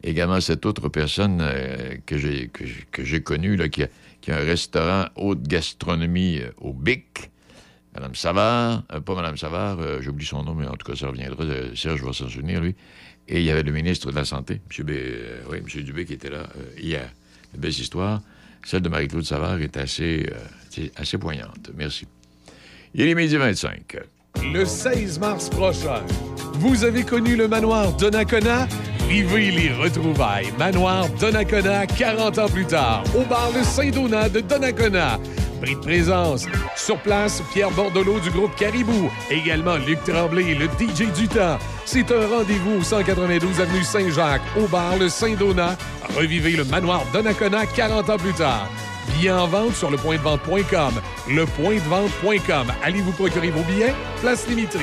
Également 0.03 0.40
cette 0.40 0.65
autre 0.65 0.88
personne 0.90 1.40
euh, 1.41 1.95
que 2.06 2.18
j'ai 2.18 2.49
que, 2.49 3.18
connue, 3.19 3.56
là, 3.56 3.68
qui, 3.68 3.84
a, 3.84 3.88
qui 4.22 4.32
a 4.32 4.38
un 4.38 4.44
restaurant 4.44 5.06
haute 5.15 5.44
gastronomie 5.44 6.41
au 6.60 6.72
BIC. 6.73 7.32
Madame 7.95 8.15
Savard, 8.15 8.84
pas 8.84 9.15
Madame 9.15 9.38
Savard, 9.38 10.02
j'oublie 10.02 10.26
son 10.26 10.44
nom, 10.44 10.53
mais 10.53 10.68
en 10.68 10.76
tout 10.76 10.90
cas, 10.91 10.98
ça 10.98 11.07
reviendra. 11.07 11.44
Serge 11.76 12.03
va 12.03 12.14
s'en 12.14 12.27
souvenir, 12.30 12.61
lui. 12.61 12.76
Et 13.27 13.40
il 13.40 13.45
y 13.45 13.52
avait 13.52 13.64
le 13.64 13.72
ministre 13.72 14.11
de 14.11 14.15
la 14.15 14.26
Santé, 14.26 14.61
M. 14.77 14.86
B, 14.86 14.91
oui, 15.49 15.57
M. 15.60 15.84
Dubé, 15.84 16.06
qui 16.06 16.14
était 16.14 16.30
là 16.30 16.48
hier. 16.77 17.10
Une 17.53 17.61
belle 17.61 17.72
histoire. 17.72 18.22
Celle 18.65 18.81
de 18.81 18.89
Marie-Claude 18.89 19.23
Savard 19.23 19.61
est 19.61 19.77
assez, 19.77 20.27
euh, 20.79 20.87
assez 20.97 21.19
poignante. 21.19 21.69
Merci. 21.77 22.07
Il 22.95 23.07
est 23.07 23.13
midi 23.13 23.37
25. 23.37 23.97
Le 24.51 24.65
16 24.65 25.19
mars 25.19 25.49
prochain, 25.49 26.01
vous 26.53 26.83
avez 26.83 27.03
connu 27.03 27.35
le 27.35 27.47
manoir 27.47 27.93
Donnacona? 27.93 28.67
Vivez 29.07 29.51
les 29.51 29.71
retrouvailles. 29.71 30.51
Manoir 30.57 31.07
Donnacona, 31.19 31.85
40 31.85 32.39
ans 32.39 32.49
plus 32.49 32.65
tard, 32.65 33.03
au 33.15 33.23
bar 33.23 33.51
Le 33.55 33.63
Saint-Donat 33.63 34.29
de 34.29 34.39
Donnacona. 34.39 35.19
Prix 35.61 35.76
de 35.76 35.80
présence. 35.80 36.45
Sur 36.76 36.98
place, 36.99 37.41
Pierre 37.53 37.72
Bordelot 37.72 38.19
du 38.19 38.30
groupe 38.30 38.56
Caribou. 38.56 39.10
Également 39.30 39.76
Luc 39.77 40.03
Tremblay, 40.03 40.56
le 40.56 40.65
DJ 40.65 41.11
du 41.14 41.27
temps. 41.27 41.57
C'est 41.86 42.11
un 42.11 42.27
rendez-vous 42.27 42.80
au 42.80 42.84
192 42.84 43.61
avenue 43.61 43.84
Saint-Jacques, 43.84 44.41
au 44.57 44.68
bar 44.68 44.98
Le 44.98 45.10
Saint-Donat. 45.10 45.77
Revivez 46.15 46.52
le 46.52 46.65
manoir 46.65 47.03
Donnacona 47.14 47.65
40 47.65 48.10
ans 48.10 48.18
plus 48.18 48.34
tard. 48.34 48.69
Billets 49.14 49.32
en 49.32 49.48
vente 49.48 49.76
sur 49.76 49.91
lepointdevente.com. 49.91 50.94
Lepointdevente.com. 51.30 52.68
Allez 52.84 53.02
vous 53.02 53.11
procurer 53.11 53.52
vos 53.52 53.64
billets? 53.64 53.94
Place 54.22 54.48
limitée. 54.48 54.80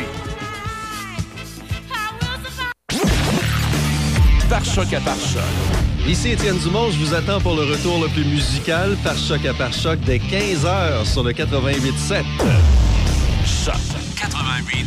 Par 4.49 4.65
choc 4.65 4.93
à 4.93 5.01
par 5.01 5.17
choc. 5.17 5.92
Ici 6.07 6.31
Étienne 6.31 6.59
Dumont, 6.59 6.91
je 6.91 6.99
vous 6.99 7.15
attends 7.15 7.41
pour 7.41 7.55
le 7.55 7.63
retour 7.63 8.03
le 8.03 8.09
plus 8.09 8.25
musical 8.25 8.97
par 9.05 9.17
choc 9.17 9.47
à 9.47 9.55
par 9.55 9.73
choc 9.73 10.01
dès 10.01 10.19
15h 10.19 11.05
sur 11.05 11.23
le 11.23 11.33
88.7. 11.33 12.25
Choc 13.47 13.75
88 14.17 14.87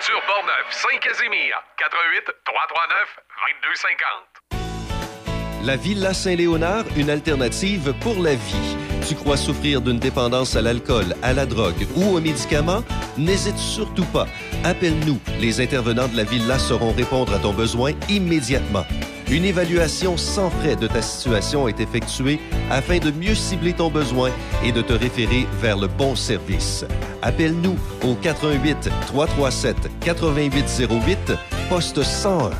Aventure 0.00 0.22
Portneuf, 0.26 0.66
Saint-Casimir, 0.70 1.62
88 1.76 2.32
339 2.46 3.18
2250. 3.62 5.66
La 5.66 5.76
Villa 5.76 6.14
Saint-Léonard, 6.14 6.86
une 6.96 7.10
alternative 7.10 7.92
pour 8.00 8.22
la 8.22 8.34
vie. 8.34 8.76
Tu 9.06 9.14
crois 9.14 9.36
souffrir 9.36 9.82
d'une 9.82 9.98
dépendance 9.98 10.56
à 10.56 10.62
l'alcool, 10.62 11.14
à 11.22 11.34
la 11.34 11.44
drogue 11.44 11.86
ou 11.96 12.16
aux 12.16 12.20
médicaments? 12.20 12.82
N'hésite 13.18 13.58
surtout 13.58 14.06
pas. 14.06 14.26
Appelle-nous. 14.64 15.20
Les 15.38 15.60
intervenants 15.60 16.08
de 16.08 16.16
la 16.16 16.24
Villa 16.24 16.58
sauront 16.58 16.92
répondre 16.92 17.34
à 17.34 17.38
ton 17.38 17.52
besoin 17.52 17.92
immédiatement. 18.08 18.86
Une 19.30 19.44
évaluation 19.44 20.16
sans 20.16 20.50
frais 20.50 20.74
de 20.74 20.88
ta 20.88 21.00
situation 21.00 21.68
est 21.68 21.78
effectuée 21.78 22.40
afin 22.68 22.98
de 22.98 23.12
mieux 23.12 23.36
cibler 23.36 23.72
ton 23.72 23.88
besoin 23.88 24.32
et 24.64 24.72
de 24.72 24.82
te 24.82 24.92
référer 24.92 25.46
vers 25.60 25.78
le 25.78 25.86
bon 25.86 26.16
service. 26.16 26.84
Appelle-nous 27.22 27.76
au 28.02 28.16
88 28.16 28.90
337 29.06 29.76
8808 30.04 31.32
poste 31.68 32.02
101. 32.02 32.50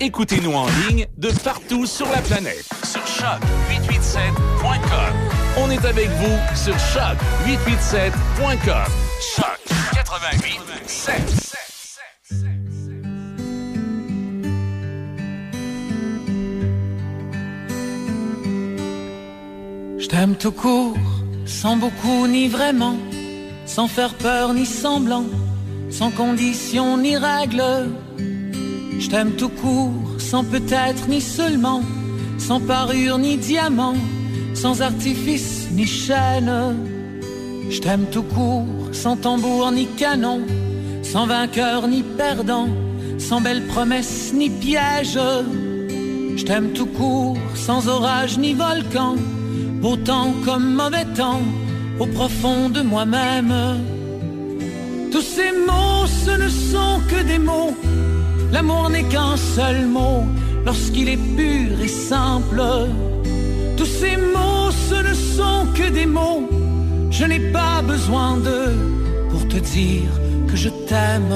Écoutez-nous 0.00 0.54
en 0.54 0.66
ligne 0.88 1.06
de 1.16 1.30
partout 1.44 1.86
sur 1.86 2.10
la 2.10 2.20
planète 2.22 2.66
sur 2.82 3.02
choc887.com. 3.02 5.14
On 5.58 5.70
est 5.70 5.84
avec 5.84 6.08
vous 6.08 6.36
sur 6.56 6.74
choc887.com. 6.74 8.90
Choc 9.36 9.60
88 9.94 11.41
Je 20.02 20.08
tout 20.34 20.50
court, 20.50 20.96
sans 21.46 21.76
beaucoup 21.76 22.26
ni 22.26 22.48
vraiment, 22.48 22.96
sans 23.66 23.86
faire 23.86 24.14
peur 24.14 24.52
ni 24.52 24.66
semblant, 24.66 25.24
sans 25.90 26.10
condition 26.10 26.98
ni 26.98 27.16
règle. 27.16 27.62
Je 28.98 29.08
t'aime 29.08 29.30
tout 29.36 29.48
court, 29.48 29.92
sans 30.18 30.42
peut-être 30.42 31.08
ni 31.08 31.20
seulement, 31.20 31.82
sans 32.36 32.58
parure 32.58 33.18
ni 33.18 33.36
diamant, 33.36 33.94
sans 34.54 34.82
artifice 34.82 35.68
ni 35.70 35.86
chaîne. 35.86 36.52
Je 37.70 37.78
t'aime 37.78 38.06
tout 38.10 38.24
court, 38.24 38.66
sans 38.90 39.16
tambour 39.16 39.70
ni 39.70 39.86
canon, 39.86 40.40
sans 41.04 41.26
vainqueur 41.26 41.86
ni 41.86 42.02
perdant, 42.02 42.68
sans 43.18 43.40
belles 43.40 43.66
promesses 43.68 44.32
ni 44.34 44.50
piège. 44.50 45.20
Je 46.36 46.44
t'aime 46.44 46.72
tout 46.72 46.86
court, 46.86 47.38
sans 47.54 47.86
orage 47.86 48.36
ni 48.36 48.52
volcan, 48.52 49.14
beau 49.82 49.96
temps 49.96 50.32
comme 50.44 50.74
mauvais 50.74 51.04
temps, 51.16 51.42
au 51.98 52.06
profond 52.06 52.68
de 52.70 52.82
moi-même. 52.82 53.52
Tous 55.10 55.26
ces 55.36 55.50
mots, 55.66 56.06
ce 56.24 56.30
ne 56.44 56.48
sont 56.48 57.00
que 57.10 57.20
des 57.24 57.40
mots. 57.40 57.74
L'amour 58.52 58.90
n'est 58.90 59.08
qu'un 59.12 59.36
seul 59.36 59.86
mot 59.86 60.24
lorsqu'il 60.64 61.08
est 61.08 61.24
pur 61.36 61.80
et 61.82 61.94
simple. 62.12 62.62
Tous 63.76 63.92
ces 64.00 64.16
mots, 64.16 64.70
ce 64.88 64.98
ne 65.08 65.14
sont 65.14 65.66
que 65.74 65.88
des 65.90 66.06
mots. 66.06 66.48
Je 67.10 67.24
n'ai 67.24 67.40
pas 67.58 67.82
besoin 67.82 68.36
d'eux 68.36 68.76
pour 69.30 69.42
te 69.48 69.56
dire 69.56 70.12
que 70.48 70.56
je 70.56 70.70
t'aime. 70.88 71.34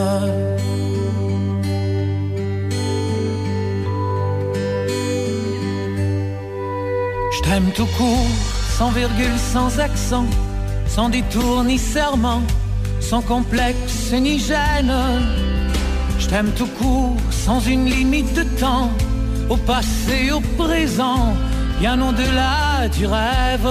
T'aime 7.49 7.71
tout 7.77 7.87
court, 7.97 8.27
sans 8.77 8.91
virgule, 8.91 9.39
sans 9.39 9.79
accent, 9.79 10.27
sans 10.89 11.09
détour 11.09 11.63
ni 11.63 11.79
serment, 11.79 12.43
sans 12.99 13.23
complexe 13.23 14.13
ni 14.13 14.41
gêne. 14.41 14.93
Je 16.19 16.27
t'aime 16.27 16.51
tout 16.57 16.67
court, 16.67 17.17
sans 17.31 17.61
une 17.61 17.85
limite 17.85 18.35
de 18.35 18.43
temps, 18.59 18.91
au 19.49 19.57
passé, 19.57 20.33
au 20.33 20.41
présent, 20.61 21.37
bien 21.79 22.03
au-delà 22.03 22.89
du 22.89 23.07
rêve. 23.07 23.71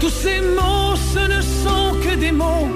Tous 0.00 0.08
ces 0.22 0.40
mots, 0.40 0.96
ce 1.12 1.20
ne 1.36 1.42
sont 1.42 2.00
que 2.02 2.16
des 2.16 2.32
mots. 2.32 2.68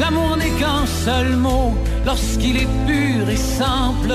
L'amour 0.00 0.38
n'est 0.38 0.56
qu'un 0.58 0.86
seul 1.04 1.36
mot 1.36 1.74
lorsqu'il 2.06 2.56
est 2.56 2.72
pur 2.86 3.28
et 3.28 3.36
simple. 3.36 4.14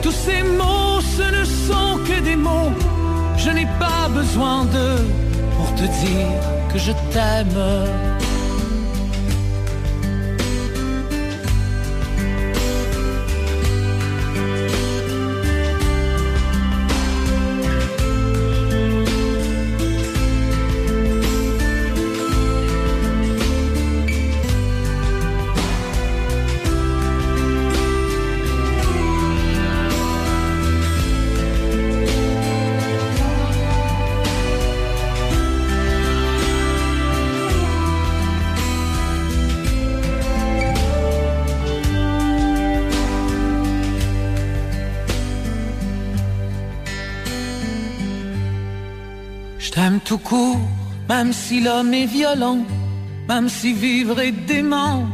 Tous 0.00 0.16
ces 0.26 0.42
mots, 0.42 0.98
ce 1.18 1.40
ne 1.40 1.44
sont 1.44 1.98
que 2.08 2.20
des 2.22 2.36
mots. 2.36 2.72
Je 3.44 3.50
n'ai 3.50 3.66
pas 3.80 4.08
besoin 4.08 4.64
d'eux 4.66 5.04
pour 5.56 5.74
te 5.74 5.82
dire 5.82 6.40
que 6.72 6.78
je 6.78 6.92
t'aime. 7.10 8.11
Tout 50.12 50.18
court, 50.18 50.60
même 51.08 51.32
si 51.32 51.62
l'homme 51.62 51.94
est 51.94 52.04
violent, 52.04 52.58
même 53.30 53.48
si 53.48 53.72
vivre 53.72 54.20
est 54.20 54.38
dément, 54.46 55.06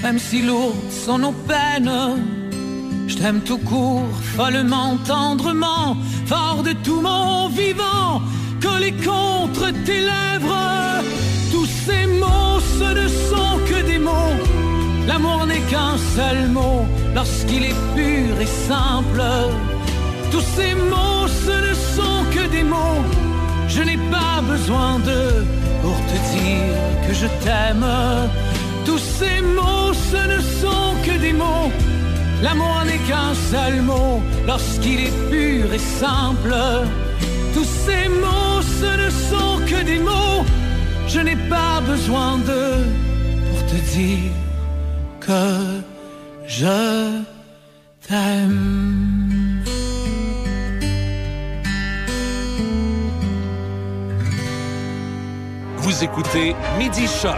même 0.00 0.20
si 0.20 0.42
lourdes 0.42 0.92
sont 0.92 1.18
nos 1.18 1.32
peines. 1.32 1.98
Je 3.08 3.16
t'aime 3.16 3.40
tout 3.40 3.58
court, 3.58 4.14
follement, 4.36 4.96
tendrement, 5.08 5.96
fort 6.26 6.62
de 6.62 6.72
tout 6.84 7.00
mon 7.00 7.48
vivant, 7.48 8.22
collé 8.62 8.92
contre 8.92 9.72
tes 9.86 10.02
lèvres. 10.12 11.02
Tous 11.50 11.68
ces 11.84 12.06
mots, 12.06 12.60
ce 12.78 12.88
ne 13.00 13.08
sont 13.30 13.56
que 13.68 13.82
des 13.90 13.98
mots. 13.98 14.36
L'amour 15.08 15.46
n'est 15.46 15.66
qu'un 15.72 15.96
seul 16.14 16.48
mot 16.50 16.86
lorsqu'il 17.12 17.64
est 17.64 17.80
pur 17.96 18.40
et 18.40 18.52
simple. 18.70 19.24
Tous 20.30 20.46
ces 20.56 20.74
mots, 20.76 21.26
ce 21.44 21.54
ne 21.68 21.74
sont 21.96 22.20
que 22.30 22.46
des 22.52 22.62
mots. 22.62 23.23
Je 23.74 23.82
n'ai 23.82 23.96
pas 23.96 24.40
besoin 24.40 25.00
d'eux 25.00 25.44
pour 25.82 25.96
te 26.10 26.16
dire 26.36 26.74
que 27.06 27.12
je 27.12 27.26
t'aime. 27.42 27.86
Tous 28.84 29.02
ces 29.18 29.40
mots, 29.42 29.92
ce 30.12 30.20
ne 30.32 30.40
sont 30.62 30.90
que 31.04 31.18
des 31.18 31.32
mots. 31.32 31.72
L'amour 32.40 32.82
n'est 32.86 33.04
qu'un 33.08 33.34
seul 33.50 33.82
mot 33.82 34.22
lorsqu'il 34.46 35.00
est 35.08 35.16
pur 35.30 35.72
et 35.72 35.84
simple. 36.02 36.54
Tous 37.54 37.70
ces 37.84 38.08
mots, 38.08 38.62
ce 38.80 38.90
ne 39.04 39.10
sont 39.10 39.56
que 39.70 39.82
des 39.82 39.98
mots. 39.98 40.44
Je 41.08 41.20
n'ai 41.20 41.36
pas 41.36 41.80
besoin 41.80 42.38
d'eux 42.38 42.84
pour 43.48 43.60
te 43.66 43.78
dire 43.96 44.30
que 45.20 45.44
je 46.46 47.22
t'aime. 48.06 49.43
Vous 55.94 56.02
écoutez 56.02 56.56
Midi 56.76 57.06
Choc 57.06 57.36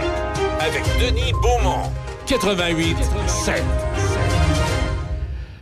avec 0.59 0.81
Denis 0.99 1.31
Beaumont, 1.43 1.91
88 2.25 2.97
7. 3.27 3.63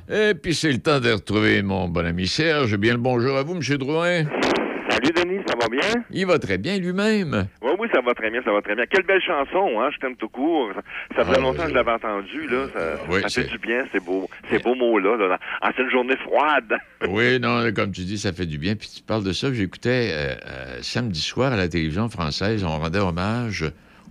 Et 0.10 0.34
puis 0.34 0.56
c'est 0.56 0.72
le 0.72 0.78
temps 0.78 1.02
de 1.02 1.12
retrouver 1.12 1.62
mon 1.62 1.90
bon 1.90 2.06
ami 2.06 2.26
Serge. 2.26 2.78
Bien 2.78 2.94
le 2.94 3.00
bonjour 3.00 3.36
à 3.36 3.44
vous, 3.44 3.56
M. 3.56 3.78
Drouin. 3.78 4.24
Salut 4.90 5.12
Denis, 5.14 5.35
bien? 5.76 6.04
Il 6.12 6.26
va 6.26 6.40
très 6.40 6.58
bien 6.58 6.78
lui-même. 6.78 7.48
Oui, 7.62 7.72
oui, 7.80 7.88
ça 7.94 8.02
va 8.02 8.14
très 8.14 8.30
bien, 8.32 8.42
ça 8.44 8.52
va 8.52 8.62
très 8.62 8.76
bien. 8.76 8.86
Quelle 8.90 9.06
belle 9.06 9.22
chanson, 9.22 9.80
hein? 9.82 9.90
Je 9.94 10.00
t'aime 10.00 10.16
tout 10.16 10.30
court. 10.30 10.72
Ça, 11.16 11.18
ça 11.18 11.26
fait 11.26 11.34
Ah, 11.38 11.42
longtemps 11.42 11.64
que 11.64 11.70
je 11.70 11.74
l'avais 11.76 11.92
entendu, 11.92 12.48
là. 12.48 12.66
Ça, 12.74 12.80
Oui, 13.10 13.22
ça 13.22 13.30
c'est- 13.30 13.44
fait 13.44 13.52
du 13.52 13.58
bien, 13.60 13.84
ces 13.92 14.00
beaux, 14.00 14.30
ces 14.50 14.60
beaux 14.60 14.76
mots-là, 14.76 15.18
là. 15.18 15.40
En 15.62 15.70
cette 15.76 15.90
journée 15.90 16.18
froide. 16.18 16.74
Oui, 17.10 17.40
non, 17.40 17.62
comme 17.74 17.92
tu 17.92 18.02
dis, 18.02 18.18
ça 18.18 18.34
fait 18.34 18.46
du 18.48 18.58
bien. 18.58 18.76
Puis 18.76 18.90
tu 18.98 19.04
parles 19.04 19.24
de 19.24 19.32
ça. 19.32 19.54
J'écoutais 19.54 20.10
euh, 20.12 20.36
euh, 20.48 20.78
samedi 20.82 21.22
soir 21.22 21.54
à 21.54 21.56
la 21.56 21.68
télévision 21.68 22.10
française, 22.10 22.64
on 22.64 22.70
rendait 22.80 23.00
hommage 23.00 23.66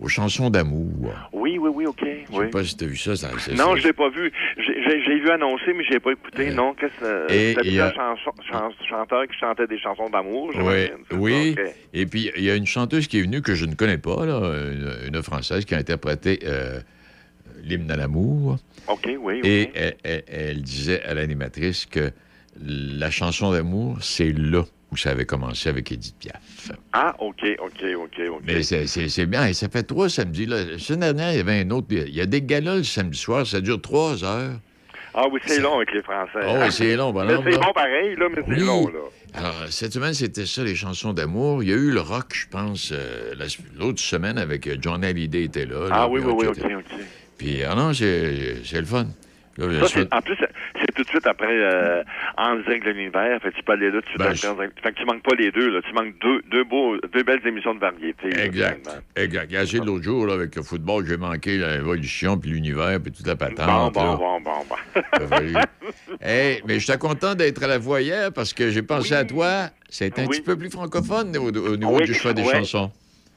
aux 0.05 0.09
chansons 0.09 0.51
d'amour. 0.51 1.15
Oui, 1.33 1.57
oui, 1.59 1.71
oui, 1.73 1.87
OK. 1.87 2.01
Je 2.05 2.37
Oui. 2.37 2.45
sais 2.45 2.51
pas 2.51 2.63
si 2.65 2.77
tu 2.77 2.85
as 2.85 2.87
vu 2.89 2.97
ça. 2.97 3.17
ça 3.17 3.31
c'est- 3.39 3.55
Non, 3.55 3.75
c'est- 3.75 3.81
je 3.81 3.87
l'ai 3.87 3.93
pas 3.95 4.11
vu. 4.11 4.31
J'ai 4.59 5.19
vu 5.19 5.31
annoncer, 5.31 5.73
mais 5.75 5.83
j'ai 5.91 5.99
pas 5.99 6.13
écouté. 6.13 6.51
non, 6.51 6.75
qu'est-ce 6.75 7.01
que 7.01 7.81
un 7.81 7.93
chan- 7.93 8.71
chanteur 8.89 9.27
qui 9.27 9.39
chantait 9.39 9.67
des 9.67 9.79
chansons 9.79 10.11
d'amour, 10.11 10.51
Oui, 10.57 10.91
c'est 11.11 11.17
oui. 11.17 11.55
Et 11.95 12.05
puis, 12.07 12.31
il 12.37 12.45
y 12.45 12.51
a 12.51 12.55
une 12.55 12.67
chanteuse 12.67 13.07
qui 13.09 13.19
est 13.19 13.23
venue 13.23 13.41
que 13.41 13.55
je 13.55 13.65
ne 13.65 13.75
connais 13.75 13.99
pas, 13.99 14.27
là, 14.27 14.39
une, 14.73 15.15
une 15.15 15.23
Française 15.23 15.65
qui 15.65 15.75
a 15.75 15.79
interprété 15.79 16.41
euh, 16.45 16.81
l'hymne 17.63 17.91
à 17.91 17.97
l'amour. 17.97 18.59
OK, 18.89 19.05
oui, 19.07 19.17
oui. 19.23 19.41
Et 19.45 19.71
elle, 19.75 19.95
elle- 20.05 20.25
elle 20.29 20.63
disait 20.63 21.03
à 21.05 21.15
l'animatrice 21.15 21.87
que 21.87 22.11
la 22.63 23.11
chanson 23.11 23.53
d'amour, 23.53 23.97
c'est 24.03 24.33
là 24.33 24.65
où 24.93 24.97
ça 24.97 25.11
avait 25.11 25.25
commencé 25.25 25.69
avec 25.69 25.91
Edith 25.91 26.15
Piaf. 26.19 26.71
Ah, 26.93 27.15
OK, 27.19 27.45
OK, 27.59 27.85
OK, 27.97 28.21
OK. 28.31 28.43
Mais 28.45 28.63
c'est- 28.63 29.27
bien. 29.27 29.47
Et 29.47 29.55
ça 29.55 29.69
fait 29.69 29.83
trois 29.83 30.09
samedis. 30.09 30.47
Là. 30.47 30.65
La 30.65 30.79
semaine 30.79 31.01
dernière, 31.01 31.33
il 31.33 31.37
y 31.39 31.41
avait 31.41 31.61
un 31.61 31.71
autre. 31.71 31.87
Il 31.91 32.15
y 32.15 32.21
a 32.21 32.27
des 32.27 32.43
galas 32.43 32.77
le 32.77 32.85
samedi 32.85 33.19
soir, 33.19 33.47
ça 33.47 33.61
dure 33.61 33.81
trois 33.81 34.23
heures. 34.25 34.59
Ah 35.17 35.27
oui, 35.31 35.41
c'est 35.47 35.61
long 35.61 35.77
avec 35.77 35.93
les 35.93 36.03
Français. 36.03 36.41
Ah 36.43 36.65
oui, 36.65 36.73
c'est 36.73 36.97
long, 36.97 37.13
Mais 37.13 37.21
bonhomme, 37.25 37.45
c'est 37.49 37.57
bon 37.59 37.73
pareil, 37.73 38.17
là, 38.17 38.27
mais 38.35 38.43
c'est 38.49 38.61
long, 38.65 38.89
là. 38.89 38.99
Alors, 39.33 39.55
cette 39.71 39.93
semaine, 39.93 40.13
c'était 40.15 40.45
ça, 40.47 40.65
les 40.65 40.75
chansons 40.75 41.13
d'amour. 41.13 41.63
Il 41.63 41.69
y 41.69 41.73
a 41.73 41.77
eu 41.77 41.91
le 41.93 42.01
rock, 42.01 42.33
je 42.35 42.47
pense, 42.49 42.91
euh, 42.93 43.33
la- 43.37 43.47
l'autre 43.79 44.01
semaine 44.01 44.39
avec 44.39 44.67
euh, 44.67 44.77
John 44.81 45.05
Hallyday 45.05 45.45
était 45.45 45.67
là. 45.67 45.87
Ah 45.91 45.99
là, 46.01 46.09
oui, 46.09 46.21
oui, 46.25 46.33
oui, 46.37 46.47
OK, 46.49 46.59
OK. 46.65 46.99
Puis, 47.39 47.63
ah 47.63 47.75
non, 47.77 47.93
c'est 47.95 48.73
le 48.73 48.85
fun. 48.85 49.07
Là, 49.57 49.87
Ça, 49.87 50.01
en 50.13 50.21
plus, 50.21 50.37
c'est- 50.37 50.93
tout 50.97 51.03
de 51.03 51.09
suite 51.09 51.27
après 51.27 51.47
euh, 51.49 52.03
En 52.37 52.57
direct 52.57 52.85
de 52.87 52.91
l'univers. 52.91 53.41
Fait 53.43 53.53
tu 53.53 53.63
peux 53.63 53.73
aller 53.73 53.91
là, 53.91 54.01
tu 54.03 54.19
Ben, 54.19 54.33
je-. 54.35 54.41
Fait 54.83 54.93
que 54.93 54.99
tu 54.99 55.05
manques 55.05 55.23
pas 55.23 55.35
les 55.37 55.51
deux, 55.53 55.71
là. 55.71 55.81
Tu 55.83 55.93
manques 55.93 56.15
deux, 56.21 56.43
deux, 56.51 56.65
beaux, 56.65 56.97
deux 57.13 57.23
belles 57.23 57.47
émissions 57.47 57.75
de 57.75 57.81
variété. 57.81 58.31
là, 58.31 58.45
Exact. 58.45 58.81
finalement. 58.83 59.03
Exact. 59.17 59.47
Il 59.51 59.55
y 59.55 59.57
a 59.57 59.61
assez 59.61 59.81
de 59.81 59.85
l'autre 59.87 60.03
jour, 60.05 60.27
là, 60.27 60.35
avec 60.35 60.55
le 60.57 60.63
football, 60.63 61.07
j'ai 61.07 61.17
manqué 61.17 61.59
l'évolution, 61.59 62.37
puis 62.39 62.51
l'univers, 62.51 62.99
puis 63.03 63.13
toute 63.13 63.27
la 63.27 63.35
Bon, 63.35 63.47
patente. 63.47 63.95
bon, 63.95 64.03
là. 64.05 64.17
bon, 64.17 64.41
bon, 64.41 64.51
bon. 64.69 65.27
Fallu- 65.29 65.55
Hey, 66.21 66.63
mais 66.67 66.79
j'étais 66.81 66.99
content 66.99 67.35
d'être 67.35 67.63
à 67.63 67.67
la 67.67 67.79
voix 67.79 68.01
hier 68.01 68.33
parce 68.33 68.53
que 68.53 68.71
j'ai 68.71 68.83
pensé 68.83 69.15
à 69.15 69.25
toi. 69.25 69.69
C'est 69.89 70.19
un 70.19 70.23
Oui. 70.23 70.29
petit 70.29 70.43
peu 70.43 70.57
plus 70.57 70.71
francophone 70.71 71.37
au, 71.37 71.49
au 71.51 71.77
niveau 71.77 71.99
Oui, 71.99 72.05
du 72.05 72.15
choix 72.15 72.33
des 72.33 72.45
chansons. 72.45 72.91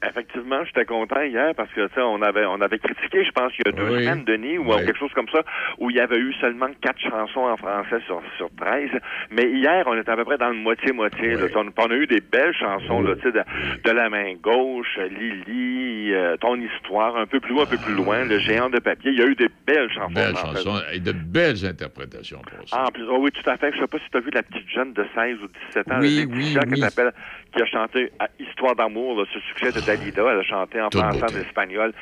Effectivement, 0.06 0.64
j'étais 0.64 0.84
content 0.84 1.20
hier 1.22 1.54
parce 1.56 1.70
que 1.72 1.88
tu 1.88 1.94
sais, 1.94 2.00
on 2.02 2.22
avait 2.22 2.46
on 2.46 2.60
avait 2.60 2.78
critiqué, 2.78 3.24
je 3.24 3.32
pense, 3.32 3.52
il 3.58 3.66
y 3.66 3.68
a 3.68 3.72
deux 3.72 3.90
Oui. 3.92 4.04
semaines, 4.04 4.24
Denis, 4.24 4.56
ou 4.58 4.70
Oui. 4.72 4.84
quelque 4.84 4.98
chose 4.98 5.12
comme 5.12 5.28
ça, 5.28 5.42
où 5.78 5.90
il 5.90 5.96
y 5.96 6.00
avait 6.00 6.18
eu 6.18 6.32
seulement 6.40 6.68
quatre 6.80 7.00
chansons 7.00 7.40
en 7.40 7.56
français 7.56 7.98
sur 8.06 8.22
sur 8.36 8.48
13. 8.56 8.90
Mais 9.30 9.50
hier, 9.50 9.82
on 9.86 9.98
était 9.98 10.10
à 10.10 10.16
peu 10.16 10.24
près 10.24 10.38
dans 10.38 10.50
le 10.50 10.54
moitié-moitié. 10.56 11.34
là. 11.34 11.46
On, 11.56 11.66
on 11.76 11.90
a 11.90 11.94
eu 11.94 12.06
des 12.06 12.20
belles 12.20 12.54
chansons, 12.54 13.02
là, 13.02 13.16
tu 13.16 13.22
sais, 13.22 13.32
de, 13.32 13.42
de 13.84 13.90
la 13.90 14.08
main 14.08 14.34
gauche, 14.40 14.98
Lily, 14.98 16.14
euh, 16.14 16.36
ton 16.36 16.54
histoire, 16.60 17.16
un 17.16 17.26
peu 17.26 17.40
plus 17.40 17.54
loin, 17.54 17.64
un 17.64 17.66
peu 17.66 17.78
plus 17.78 17.94
loin, 17.94 18.24
le 18.24 18.38
géant 18.38 18.70
de 18.70 18.78
papier. 18.78 19.10
Il 19.10 19.18
y 19.18 19.22
a 19.22 19.26
eu 19.26 19.34
des 19.34 19.48
belles 19.66 19.90
chansons. 19.92 20.12
Belles 20.14 20.36
chansons 20.36 20.80
et 20.92 21.00
de 21.00 21.12
belles 21.12 21.66
interprétations 21.66 22.40
pour 22.56 22.68
ça. 22.68 22.76
Ah, 22.80 22.84
en 22.88 22.90
plus, 22.92 23.04
oh 23.08 23.18
oui, 23.20 23.30
tout 23.32 23.48
à 23.50 23.56
fait. 23.56 23.72
Je 23.74 23.80
sais 23.80 23.86
pas 23.86 23.98
si 23.98 24.10
tu 24.10 24.16
as 24.16 24.20
vu 24.20 24.30
la 24.30 24.42
petite 24.44 24.68
jeune 24.70 24.92
de 24.92 25.04
16 25.14 25.38
ou 25.42 25.48
17 25.68 25.90
ans, 25.92 25.98
Oui, 26.00 26.16
la 26.20 26.24
oui, 26.36 26.56
oui. 26.76 27.12
qui 27.54 27.62
a 27.62 27.66
chanté 27.66 28.12
à 28.20 28.28
Histoire 28.38 28.76
d'amour, 28.76 29.18
là, 29.18 29.24
ce 29.32 29.40
succès 29.40 29.72
de 29.72 29.80
Dalida. 29.96 30.22
Elle 30.32 30.38
a 30.38 30.42
chanté 30.42 30.80
en 30.80 30.88
Toute 30.90 31.00
français, 31.00 31.24
en 31.24 31.40
espagnol. 31.40 31.92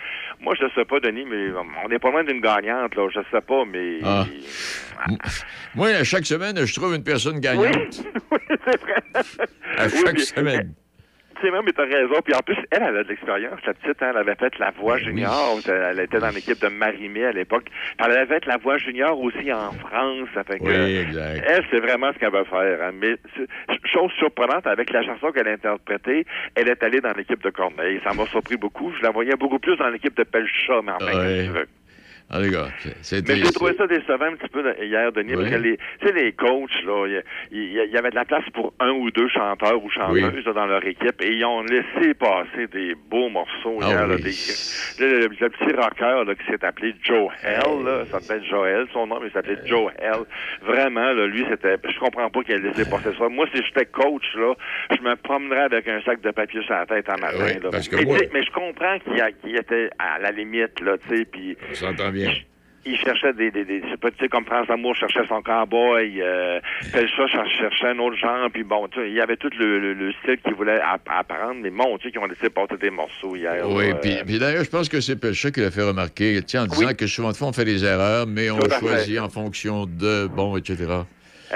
Moi, 0.41 0.55
je 0.61 0.67
sais 0.75 0.85
pas, 0.85 1.01
Denis, 1.01 1.25
mais 1.25 1.49
on 1.85 1.89
n'est 1.89 1.99
pas 1.99 2.11
loin 2.11 2.25
d'une 2.25 2.41
gagnante, 2.41 2.95
là. 2.95 3.09
Je 3.15 3.21
sais 3.31 3.41
pas, 3.41 3.65
mais. 3.65 3.99
Ah. 4.05 4.25
M- 5.09 5.17
Moi, 5.75 5.89
à 5.89 6.05
chaque 6.05 6.27
semaine, 6.27 6.57
je 6.65 6.75
trouve 6.75 6.95
une 6.95 7.05
personne 7.05 7.39
gagnante. 7.41 7.75
c'est 8.65 8.81
vrai. 8.81 9.03
À 9.79 9.87
Oui, 9.87 9.93
chaque 10.05 10.15
mais- 10.15 10.21
semaine. 10.25 10.75
Tu 11.41 11.47
sais, 11.47 11.51
même, 11.53 11.63
mais 11.67 11.73
t'as 11.73 11.85
raison. 11.85 12.15
Puis 12.25 12.35
en 12.35 12.41
plus, 12.41 12.57
elle, 12.71 12.83
elle 12.83 12.97
a 12.97 13.03
de 13.05 13.09
l'expérience, 13.09 13.61
la 13.67 13.75
petite. 13.75 14.03
Hein, 14.03 14.09
elle 14.11 14.17
avait 14.19 14.35
fait 14.37 14.59
la 14.59 14.71
voix 14.71 14.99
junior. 14.99 15.59
Elle 15.69 16.01
était 16.01 16.19
dans 16.19 16.31
l'équipe 16.31 16.61
de 16.61 16.69
Marimé 16.69 17.25
à 17.27 17.33
l'époque. 17.33 17.67
Elle 17.99 18.13
avait 18.13 18.27
fait 18.27 18.47
la 18.47 18.57
voix 18.57 18.79
junior 18.79 19.19
aussi 19.21 19.53
en 19.53 19.73
France. 19.73 20.29
Ça 20.35 20.45
fait 20.45 20.59
que, 20.59 20.65
Oui, 20.65 20.97
exact. 20.99 21.45
Elle, 21.47 21.65
c'est 21.71 21.81
vraiment 21.81 22.13
ce 22.13 22.19
qu'elle 22.19 22.33
veut 22.33 22.45
faire. 22.45 22.79
hein. 22.83 22.93
Mais 23.01 23.17
chose 23.93 24.11
surprenante, 24.19 24.67
avec 24.67 24.91
la 24.91 25.03
chanson 25.03 25.31
qu'elle 25.33 25.49
a 25.49 25.53
interprétée, 25.53 26.25
elle 26.55 26.69
est 26.69 26.83
allée 26.83 27.01
dans 27.01 27.13
l'équipe 27.13 27.43
de 27.43 27.51
Corneille. 27.51 28.01
Ça 28.05 28.13
m'a 28.15 28.27
surpris 28.27 28.57
beaucoup. 28.57 28.93
Je 28.99 29.03
la 29.03 29.11
voyais 29.11 29.37
beaucoup 29.37 29.59
plus 29.59 29.77
dans 29.77 29.89
l'équipe 29.89 30.17
de 30.17 30.25
Pelcha, 30.25 30.81
mais 30.83 30.93
qu'est-ce 31.53 31.76
Ah, 32.29 32.41
les 32.41 32.51
gars, 32.51 32.67
c'est 33.03 33.27
Mais 33.29 33.37
j'ai 33.37 33.53
trouvé 33.53 33.73
ça 33.79 33.87
décevant 33.87 34.25
un 34.27 34.35
petit 34.35 34.49
peu 34.49 34.61
là, 34.61 34.75
hier, 34.83 35.13
Denis, 35.13 35.37
Oui. 35.37 35.45
parce 35.45 35.51
que 35.51 35.63
les, 35.63 35.77
tu 36.01 36.07
sais, 36.09 36.13
les 36.13 36.33
coachs, 36.33 36.83
là, 36.85 37.07
il 37.53 37.73
y, 37.73 37.97
avait 37.97 38.11
de 38.11 38.17
la 38.17 38.25
place 38.25 38.43
pour 38.53 38.75
un 38.81 38.91
ou 38.91 39.13
deux 39.13 39.29
chanteurs 39.29 39.81
ou 39.81 39.89
chanteuses 39.91 40.45
là, 40.45 40.53
dans 40.53 40.67
leur 40.67 40.85
équipe 40.85 41.23
et 41.23 41.33
ils 41.33 41.45
ont 41.45 41.63
laissé 41.63 42.15
passer 42.15 42.67
des 42.73 42.97
beaux 42.97 43.29
morceaux 43.29 43.79
Ah 43.81 43.87
hier. 43.87 44.07
là, 44.09 44.17
oui. 44.17 44.23
des- 44.23 45.05
le, 45.05 45.21
le- 45.21 45.29
le 45.41 45.49
petit 45.51 45.73
rocker 45.77 46.25
là, 46.27 46.35
qui 46.35 46.45
s'est 46.51 46.65
appelé 46.65 46.97
Joe 47.05 47.31
Hell, 47.45 47.85
là, 47.85 48.05
ça 48.11 48.19
s'appelle 48.19 48.45
Joel, 48.45 48.87
son 48.93 49.07
nom, 49.07 49.21
mais 49.21 49.29
il 49.29 49.33
s'appelait 49.33 49.59
Joe 49.65 49.93
Hell. 50.01 50.25
Vraiment, 50.63 51.13
là, 51.13 51.27
lui, 51.29 51.45
c'était. 51.49 51.77
Je 51.89 51.99
comprends 52.01 52.29
pas 52.29 52.43
qu'il 52.43 52.55
ait 52.57 52.59
laissé 52.59 52.91
passer 52.91 53.11
ça. 53.17 53.29
Moi, 53.29 53.47
si 53.55 53.63
j'étais 53.65 53.87
coach, 53.87 54.25
là, 54.35 54.53
je 54.91 55.01
me 55.01 55.15
promènerais 55.15 55.61
avec 55.67 55.87
un 55.87 56.01
sac 56.03 56.21
de 56.23 56.31
papier 56.33 56.61
sur 56.63 56.75
la 56.75 56.87
tête 56.87 57.09
en 57.09 57.21
matin. 57.21 57.59
Là. 57.63 57.71
parce 57.71 57.89
que 57.89 57.97
mais, 57.97 58.05
moi- 58.05 58.19
mais 58.33 58.43
je 58.43 58.51
comprends 58.51 58.99
qu'il 58.99 59.57
était 59.57 59.91
à 60.01 60.19
la 60.19 60.33
limite, 60.33 60.81
là, 60.81 60.97
tu 61.09 61.17
sais, 61.19 61.25
puis 61.25 61.57
bien. 62.17 62.33
il 62.89 62.97
cherchait 62.99 63.33
des, 63.33 63.51
des, 63.51 63.65
des 63.65 63.83
c'est 63.91 63.99
pas, 64.01 64.11
tu 64.13 64.19
sais, 64.21 64.29
comme 64.29 64.45
France 64.45 64.71
Amour 64.71 64.95
cherchait 64.95 65.27
son 65.29 65.43
cowboy, 65.43 66.23
euh, 66.23 66.61
Pelcha 66.93 67.27
cher- 67.27 67.45
cherchait 67.59 67.89
un 67.89 67.99
autre 67.99 68.17
genre, 68.17 68.49
puis 68.53 68.63
bon, 68.63 68.87
tu 68.87 69.01
sais, 69.01 69.09
il 69.09 69.15
y 69.15 69.21
avait 69.21 69.37
tout 69.37 69.51
le, 69.59 69.81
le, 69.81 69.93
le 69.93 70.13
style 70.23 70.39
qu'il 70.39 70.55
voulait 70.55 70.81
app- 70.81 71.09
apprendre, 71.09 71.57
mais 71.63 71.71
mon 71.71 71.97
Dieu, 71.97 72.11
qui 72.11 72.19
ont 72.19 72.27
laissé 72.27 72.49
porter 72.49 72.77
des 72.77 72.91
morceaux 72.91 73.35
hier. 73.35 73.69
Oui, 73.69 73.91
euh, 73.91 74.23
puis 74.25 74.39
d'ailleurs, 74.39 74.63
je 74.65 74.71
pense 74.71 74.89
que 74.89 75.01
c'est 75.01 75.17
Pelcha 75.21 75.51
qui 75.51 75.61
l'a 75.61 75.73
fait 75.73 75.83
remarquer, 75.83 76.41
tiens, 76.47 76.63
en 76.63 76.67
disant 76.67 76.95
que 76.95 77.07
souvent 77.09 77.33
de 77.33 77.37
fois, 77.37 77.49
on 77.49 77.53
fait 77.53 77.65
des 77.65 77.85
erreurs, 77.85 78.27
mais 78.29 78.51
on 78.53 78.61
choisit 78.81 79.19
en 79.19 79.29
fonction 79.31 79.85
de, 79.87 80.29
bon, 80.29 80.57
etc. 80.57 80.77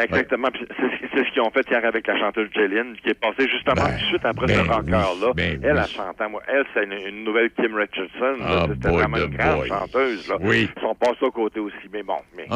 Exactement. 0.01 0.49
C'est 0.57 0.90
c'est 1.15 1.25
ce 1.25 1.31
qu'ils 1.33 1.43
ont 1.43 1.51
fait 1.51 1.69
hier 1.71 1.85
avec 1.85 2.07
la 2.07 2.19
chanteuse 2.19 2.49
Jeline, 2.55 2.95
qui 3.03 3.11
est 3.11 3.15
passée 3.15 3.49
justement 3.49 3.87
tout 3.87 3.93
de 3.93 4.09
suite 4.09 4.25
après 4.25 4.49
ce 4.49 4.61
ben 4.63 4.73
rocker-là. 4.73 5.07
oui, 5.23 5.33
ben 5.37 5.61
elle 5.63 5.73
oui. 5.75 5.79
a 5.79 5.87
chanté. 5.87 6.25
Moi, 6.31 6.43
elle, 6.49 6.65
c'est 6.75 6.85
une, 6.85 6.93
une 6.93 7.25
nouvelle 7.25 7.51
Kim 7.53 7.75
Richardson. 7.75 8.37
Ah, 8.45 8.67
C'était 8.69 8.89
vraiment 8.89 9.17
une 9.17 9.37
grande 9.37 9.59
boy. 9.61 9.69
chanteuse. 9.69 10.29
Là. 10.29 10.37
Oui. 10.41 10.69
Ils 10.77 10.81
sont 10.81 10.95
passés 10.95 11.27
à 11.27 11.31
côté 11.31 11.61
aussi. 11.61 11.77
Mais 11.93 12.03
bon. 12.03 12.17
Mais... 12.37 12.47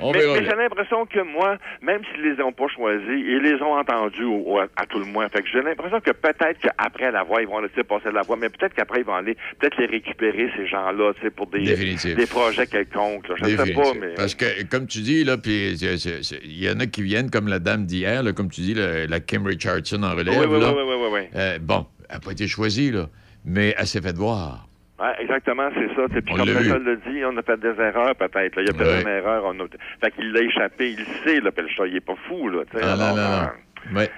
On 0.00 0.12
mais 0.12 0.20
j'ai 0.20 0.54
l'impression 0.56 1.06
que 1.06 1.20
moi, 1.20 1.58
même 1.82 2.02
s'ils 2.12 2.22
les 2.22 2.42
ont 2.42 2.52
pas 2.52 2.68
choisis, 2.68 3.06
ils 3.08 3.40
les 3.42 3.60
ont 3.62 3.74
entendus 3.74 4.24
au- 4.24 4.44
au- 4.46 4.58
à, 4.60 4.86
tout 4.88 4.98
le 4.98 5.04
moins. 5.06 5.28
Fait 5.28 5.42
que 5.42 5.48
j'ai 5.52 5.60
l'impression 5.62 6.00
que 6.00 6.12
peut-être 6.12 6.58
qu'après 6.60 7.10
la 7.10 7.24
voix, 7.24 7.42
ils 7.42 7.48
vont 7.48 7.60
laisser 7.60 7.82
passer 7.84 8.10
la 8.12 8.22
voix, 8.22 8.36
mais 8.36 8.48
peut-être 8.48 8.74
qu'après, 8.74 9.00
ils 9.00 9.04
vont 9.06 9.14
aller 9.14 9.36
peut-être 9.58 9.76
les 9.78 9.86
récupérer, 9.86 10.50
ces 10.56 10.66
gens-là, 10.66 11.12
tu 11.14 11.22
sais, 11.22 11.30
pour 11.30 11.46
des, 11.48 12.26
projets 12.26 12.66
quelconques. 12.66 13.28
là. 13.28 13.34
Je 13.38 13.44
ne 13.44 13.56
sais 13.56 13.72
pas, 13.72 13.92
mais... 14.00 14.14
Parce 14.14 14.34
que, 14.34 14.62
comme 14.64 14.86
tu 14.86 15.00
dis, 15.00 15.24
là, 15.24 15.36
puis 15.36 15.72
il 15.72 16.62
y 16.62 16.70
en 16.70 16.78
a 16.80 16.86
qui 16.86 17.02
viennent 17.02 17.30
comme 17.30 17.48
la 17.48 17.58
dame 17.58 17.86
d'hier, 17.86 18.22
comme 18.36 18.50
tu 18.50 18.60
dis, 18.60 18.74
la, 18.74 19.06
la 19.06 19.20
Kim 19.20 19.46
Richardson 19.46 20.02
en 20.02 20.14
relève. 20.14 20.38
Oui, 20.38 20.46
oui, 20.48 20.60
là. 20.60 20.72
oui, 20.72 20.82
oui, 20.86 20.94
oui, 21.00 21.08
oui. 21.12 21.20
Euh, 21.34 21.58
bon, 21.60 21.86
elle 22.08 22.14
n'a 22.16 22.20
pas 22.20 22.32
été 22.32 22.46
choisie, 22.46 22.90
là, 22.92 23.08
mais 23.44 23.74
elle 23.76 23.86
s'est 23.86 24.00
fait 24.00 24.16
voir. 24.16 24.67
Ouais, 25.00 25.14
exactement, 25.20 25.68
c'est 25.74 25.94
ça. 25.94 26.08
Puis 26.08 26.34
comme 26.34 26.48
l'a 26.48 26.60
le 26.60 26.78
le 26.78 26.96
dit, 26.96 27.24
on 27.24 27.36
a 27.36 27.42
fait 27.42 27.58
des 27.60 27.80
erreurs 27.80 28.16
peut-être. 28.16 28.56
là. 28.56 28.62
Il 28.62 28.66
y 28.66 28.70
a 28.70 28.72
peut-être 28.72 28.96
Ouais. 28.96 29.02
une 29.02 29.08
erreur. 29.08 29.44
On 29.46 29.58
a... 29.60 29.64
Fait 30.00 30.10
qu'il 30.10 30.32
l'a 30.32 30.40
échappé. 30.42 30.90
Il 30.90 31.04
sait, 31.24 31.40
là, 31.40 31.52
Pelcha. 31.52 31.86
Il 31.86 31.96
est 31.96 32.00
pas 32.00 32.16
fou, 32.26 32.48
là. 32.48 32.62
Ah, 32.74 32.96
non, 32.96 33.16
euh, 33.16 33.42
non. 33.92 33.96
Ouais. 33.98 34.10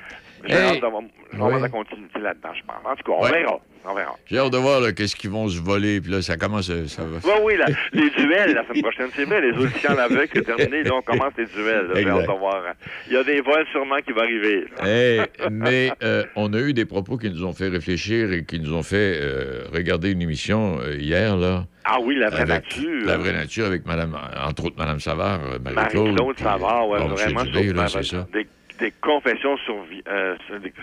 J'ai 0.46 0.54
Hey! 0.54 0.62
hâte 0.76 0.80
d'avoir 0.80 1.02
Ouais. 1.02 1.60
de 1.60 1.66
continuité 1.68 2.18
là-dedans, 2.18 2.48
je 2.54 2.62
pense. 2.66 2.76
En 2.84 2.96
tout 2.96 3.02
cas, 3.04 3.12
on 3.18 3.22
Ouais. 3.24 3.30
verra. 3.40 3.58
On 3.84 3.94
verra. 3.94 4.14
J'ai 4.26 4.38
hâte 4.38 4.52
de 4.52 4.58
voir 4.58 4.82
qu'est-ce 4.94 5.16
qu'ils 5.16 5.30
vont 5.30 5.48
se 5.48 5.58
voler, 5.60 6.00
puis 6.02 6.10
là, 6.12 6.20
ça 6.20 6.36
commence, 6.36 6.66
ça 6.86 7.02
va. 7.04 7.18
Oui, 7.24 7.32
oui, 7.44 7.54
la- 7.56 7.66
les 7.92 8.10
duels 8.10 8.52
la 8.54 8.62
semaine 8.66 8.82
prochaine, 8.82 9.08
c'est 9.14 9.24
vrai, 9.24 9.40
les 9.40 9.56
auditions 9.56 9.96
avec, 9.98 10.30
c'est 10.34 10.42
terminé, 10.42 10.82
là, 10.84 10.90
on 10.96 11.02
commence 11.02 11.32
les 11.38 11.46
duels. 11.46 11.88
J'ai 11.94 12.06
hâte 12.08 12.20
de 12.26 12.38
voir. 12.38 12.62
Il 13.06 13.14
y 13.14 13.16
a 13.16 13.24
des 13.24 13.40
vols 13.40 13.64
sûrement 13.72 13.96
qui 14.04 14.12
vont 14.12 14.20
arriver. 14.20 14.66
Hey, 14.82 15.20
mais 15.50 15.92
euh, 16.02 16.24
on 16.36 16.52
a 16.52 16.58
eu 16.58 16.74
des 16.74 16.84
propos 16.84 17.16
qui 17.16 17.30
nous 17.30 17.44
ont 17.44 17.52
fait 17.54 17.68
réfléchir 17.68 18.32
et 18.32 18.44
qui 18.44 18.60
nous 18.60 18.74
ont 18.74 18.82
fait 18.82 19.18
euh, 19.20 19.64
regarder 19.72 20.10
une 20.12 20.20
émission 20.22 20.78
euh, 20.80 20.96
hier, 20.96 21.36
là. 21.36 21.64
Ah 21.84 21.96
oui, 22.02 22.16
la 22.16 22.28
vraie 22.28 22.42
avec 22.42 22.64
nature. 22.64 23.06
La 23.06 23.16
vraie 23.16 23.32
nature 23.32 23.64
avec 23.66 23.86
Madame, 23.86 24.14
entre 24.46 24.66
autres 24.66 24.76
Mme 24.78 25.00
Savard, 25.00 25.40
Marie-Claude. 25.64 26.04
Marie-Claude 26.12 26.38
Savard, 26.38 26.84
M. 26.96 27.08
vraiment 27.08 27.44
Dubé, 27.44 27.72
là, 27.72 27.88
c'est 27.88 28.02
ça. 28.02 28.26
Des, 28.32 28.46
des 28.80 28.92
confessions 29.00 29.56
survi- 29.66 30.02
euh, 30.08 30.34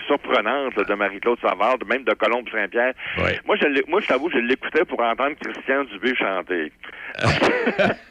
surprenantes 0.07 0.76
là, 0.76 0.84
de 0.84 0.94
Marie-Claude 0.94 1.40
Savard, 1.41 1.78
même 1.88 2.03
de 2.03 2.14
Colombe 2.14 2.48
Saint-Pierre. 2.49 2.94
Ouais. 3.18 3.40
Moi, 3.45 3.56
je 3.61 3.68
moi, 3.90 3.99
je 4.02 4.07
t'avoue, 4.07 4.30
je 4.30 4.38
l'écoutais 4.38 4.86
pour 4.86 5.02
entendre 5.02 5.36
Christian 5.41 5.84
Dubé 5.86 6.15
chanter. 6.15 6.72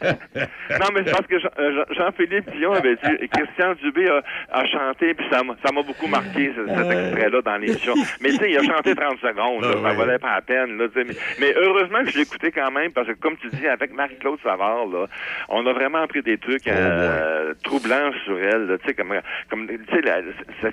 non, 0.03 0.87
mais 0.95 1.03
c'est 1.05 1.13
parce 1.13 1.27
que 1.27 1.37
euh, 1.37 1.73
Jean- 1.89 1.95
Jean-Philippe 1.95 2.51
Dion 2.57 2.73
avait 2.73 2.97
dit 2.97 3.29
Christian 3.33 3.75
Dubé 3.83 4.09
a, 4.09 4.23
a 4.53 4.65
chanté, 4.67 5.15
puis 5.15 5.27
ça 5.31 5.43
m'a 5.43 5.83
beaucoup 5.83 6.07
marqué, 6.09 6.53
ce- 6.57 6.67
cet 6.67 6.91
extrait-là, 6.91 7.43
dans 7.43 7.57
l'émission. 7.57 7.95
Mais 8.21 8.31
tu 8.31 8.37
sais, 8.37 8.51
il 8.51 8.59
a 8.59 8.63
chanté 8.63 8.95
30 8.95 9.19
secondes, 9.21 9.63
là, 9.63 9.73
ça 9.91 9.95
valait 9.95 10.19
pas 10.19 10.35
la 10.35 10.43
peine. 10.43 10.79
Là, 10.79 10.87
mais, 10.97 11.05
mais 11.41 11.55
heureusement 11.57 12.01
que 12.05 12.11
je 12.11 12.19
l'écoutais 12.19 12.51
quand 12.51 12.71
même, 12.71 12.93
parce 12.93 13.07
que 13.09 13.13
comme 13.13 13.37
tu 13.37 13.49
dis, 13.49 13.67
avec 13.69 13.93
Marie-Claude 13.93 14.39
Savard, 14.43 14.87
là, 14.87 15.07
on 15.49 15.67
a 15.67 15.73
vraiment 15.73 16.03
appris 16.03 16.23
des 16.23 16.39
trucs 16.39 16.67
euh, 16.69 17.36
troublants 17.63 18.13
sur 18.25 18.39
elle. 18.39 18.79
Tu 18.83 18.89
sais, 18.89 18.95
comme, 18.95 19.15
comme 19.51 19.67
tu 19.69 19.79
sais, 19.95 20.01
la- 20.03 20.23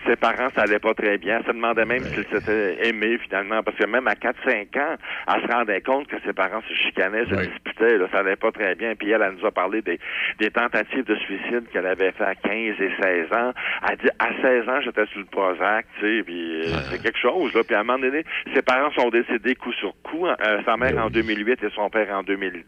ses- 0.06 0.16
parents, 0.16 0.50
ça 0.56 0.62
allait 0.64 0.80
pas 0.80 0.94
très 0.94 1.18
bien. 1.18 1.38
Elle 1.40 1.46
se 1.46 1.52
demandait 1.52 1.86
même 1.86 2.06
s'ils 2.14 2.26
s'étaient 2.32 2.88
aimés, 2.88 3.18
finalement, 3.18 3.62
parce 3.64 3.76
que 3.78 3.86
même 3.86 4.08
à 4.08 4.14
4-5 4.16 4.78
ans, 4.78 4.96
elle 5.36 5.42
se 5.42 5.48
rendait 5.54 5.82
compte 5.82 6.08
que 6.08 6.16
ses 6.26 6.34
parents 6.34 6.62
se 6.68 6.74
chicanaient, 6.76 7.26
se 7.26 7.36
disputaient, 7.48 7.98
là, 7.98 8.08
ça 8.12 8.20
allait 8.20 8.36
pas 8.36 8.52
très 8.52 8.76
bien. 8.76 8.96
Puis 8.96 9.10
elle, 9.12 9.22
elle 9.22 9.36
nous 9.40 9.46
a 9.46 9.52
parlé 9.52 9.82
des, 9.82 10.00
des 10.40 10.50
tentatives 10.52 11.04
de 11.06 11.16
suicide 11.16 11.64
qu'elle 11.72 11.88
avait 11.88 12.12
fait 12.12 12.24
à 12.24 12.36
15 12.36 12.54
et 12.80 12.92
16 13.02 13.34
ans. 13.34 13.54
Elle 13.90 13.98
dit, 13.98 14.10
à 14.20 14.30
16 14.42 14.70
ans, 14.70 14.82
j'étais 14.82 15.06
sur 15.08 15.20
le 15.20 15.26
Prozac, 15.26 15.86
tu 16.00 16.06
sais, 16.18 16.24
puis 16.24 16.62
euh, 16.62 16.74
c'est 16.92 17.02
quelque 17.02 17.20
chose, 17.20 17.54
là. 17.54 17.64
Puis 17.64 17.76
à 17.76 17.80
un 17.80 17.84
moment 17.84 18.00
donné, 18.00 18.24
ses 18.54 18.62
parents 18.62 18.92
sont 18.92 19.10
décédés 19.10 19.56
coup 19.56 19.74
sur 19.74 19.94
coup. 20.04 20.26
hein. 20.28 20.36
Euh, 20.46 20.62
sa 20.66 20.78
mère 20.78 20.98
en 21.04 21.10
2008 21.10 21.64
et 21.64 21.70
son 21.76 21.90
père 21.90 22.10
en 22.16 22.24
2010. 22.24 22.64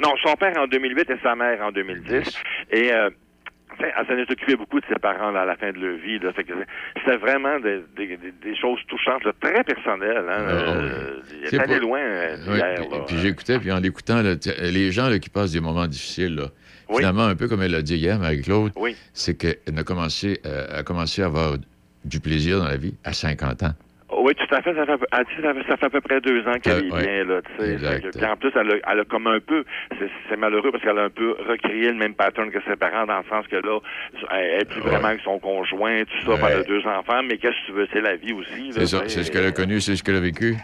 Non, 0.00 0.14
son 0.24 0.34
père 0.36 0.56
en 0.58 0.66
2008 0.66 1.10
et 1.10 1.16
sa 1.22 1.34
mère 1.34 1.60
en 1.62 1.70
2010. 1.72 2.42
Et... 2.70 2.92
Euh, 2.92 3.10
elle 3.80 4.06
s'en 4.06 4.14
est 4.16 4.30
occupée 4.30 4.56
beaucoup 4.56 4.80
de 4.80 4.86
ses 4.86 4.98
parents 4.98 5.30
là, 5.30 5.42
à 5.42 5.44
la 5.46 5.56
fin 5.56 5.72
de 5.72 5.78
leur 5.78 5.96
vie. 5.98 6.18
C'était 6.96 7.16
vraiment 7.16 7.58
des, 7.60 7.82
des- 7.96 8.16
des- 8.16 8.32
des 8.42 8.56
choses 8.56 8.78
touchantes, 8.88 9.24
là, 9.24 9.32
très 9.40 9.64
personnelles. 9.64 10.24
Hein. 10.28 10.40
Euh, 10.40 11.20
pas- 11.56 11.78
loin 11.78 12.00
hier. 12.00 12.80
puis, 13.06 13.16
j'écoutais, 13.18 13.58
puis 13.58 13.72
en 13.72 13.80
l'écoutant, 13.80 14.22
là, 14.22 14.34
les 14.60 14.92
gens 14.92 15.10
qui 15.18 15.28
passent 15.30 15.52
des 15.52 15.60
moments 15.60 15.86
difficiles, 15.86 16.34
là, 16.36 16.46
Oui. 16.88 16.98
finalement, 16.98 17.24
un 17.24 17.34
peu 17.36 17.48
comme 17.48 17.62
elle 17.62 17.70
l'a 17.72 17.82
dit 17.82 17.96
hier, 17.96 18.18
Marie-Claude, 18.18 18.72
Oui. 18.76 18.96
c'est 19.14 19.34
qu'elle 19.36 19.56
a 19.78 19.82
commencé, 19.84 20.40
euh, 20.46 20.80
a 20.80 20.82
commencé 20.82 21.22
à 21.22 21.26
avoir 21.26 21.56
du 22.04 22.20
plaisir 22.20 22.58
dans 22.58 22.68
la 22.68 22.76
vie 22.76 22.94
à 23.04 23.12
50 23.12 23.62
ans. 23.62 23.72
Oui, 24.18 24.34
tout 24.34 24.54
à 24.54 24.60
fait. 24.62 24.74
Ça 24.74 24.84
fait, 24.86 24.92
ça 25.10 25.54
fait, 25.54 25.62
ça 25.68 25.76
fait 25.76 25.86
à 25.86 25.90
peu 25.90 26.00
près 26.00 26.20
deux 26.20 26.40
ans 26.46 26.58
qu'elle 26.62 26.84
Ah, 26.92 26.98
est 27.00 27.02
bien, 27.04 27.24
là, 27.24 27.40
tu 27.56 27.64
sais. 27.64 28.00
Puis 28.14 28.24
en 28.26 28.36
plus, 28.36 28.50
elle 28.54 28.70
a, 28.72 28.92
elle 28.92 29.00
a 29.00 29.04
comme 29.04 29.26
un 29.26 29.40
peu, 29.40 29.64
c'est 30.28 30.36
malheureux 30.36 30.70
parce 30.70 30.82
qu'elle 30.84 30.98
a 30.98 31.04
un 31.04 31.10
peu 31.10 31.34
recréé 31.48 31.88
le 31.88 31.94
même 31.94 32.14
pattern 32.14 32.50
que 32.50 32.58
ses 32.68 32.76
parents, 32.76 33.06
dans 33.06 33.18
le 33.18 33.24
sens 33.30 33.46
que 33.48 33.56
là, 33.56 33.78
elle 34.32 34.62
est 34.62 34.64
plus 34.70 34.80
vraiment 34.80 35.08
avec 35.08 35.20
son 35.22 35.38
conjoint, 35.38 36.02
tout 36.04 36.26
ça, 36.26 36.32
Ouais. 36.42 36.50
elle 36.52 36.58
a 36.60 36.62
deux 36.64 36.86
enfants, 36.86 37.22
mais 37.22 37.38
qu'est-ce 37.38 37.52
que 37.62 37.66
tu 37.66 37.72
veux, 37.72 37.88
c'est 37.92 38.00
la 38.00 38.16
vie 38.16 38.32
aussi. 38.32 38.72
C'est 38.72 38.86
ça, 38.86 39.02
c'est 39.06 39.22
ce 39.24 39.30
qu'elle 39.30 39.46
a 39.46 39.52
connu, 39.52 39.80
c'est 39.80 39.96
ce 39.96 40.02
qu'elle 40.02 40.16
a 40.16 40.20
vécu. 40.20 40.56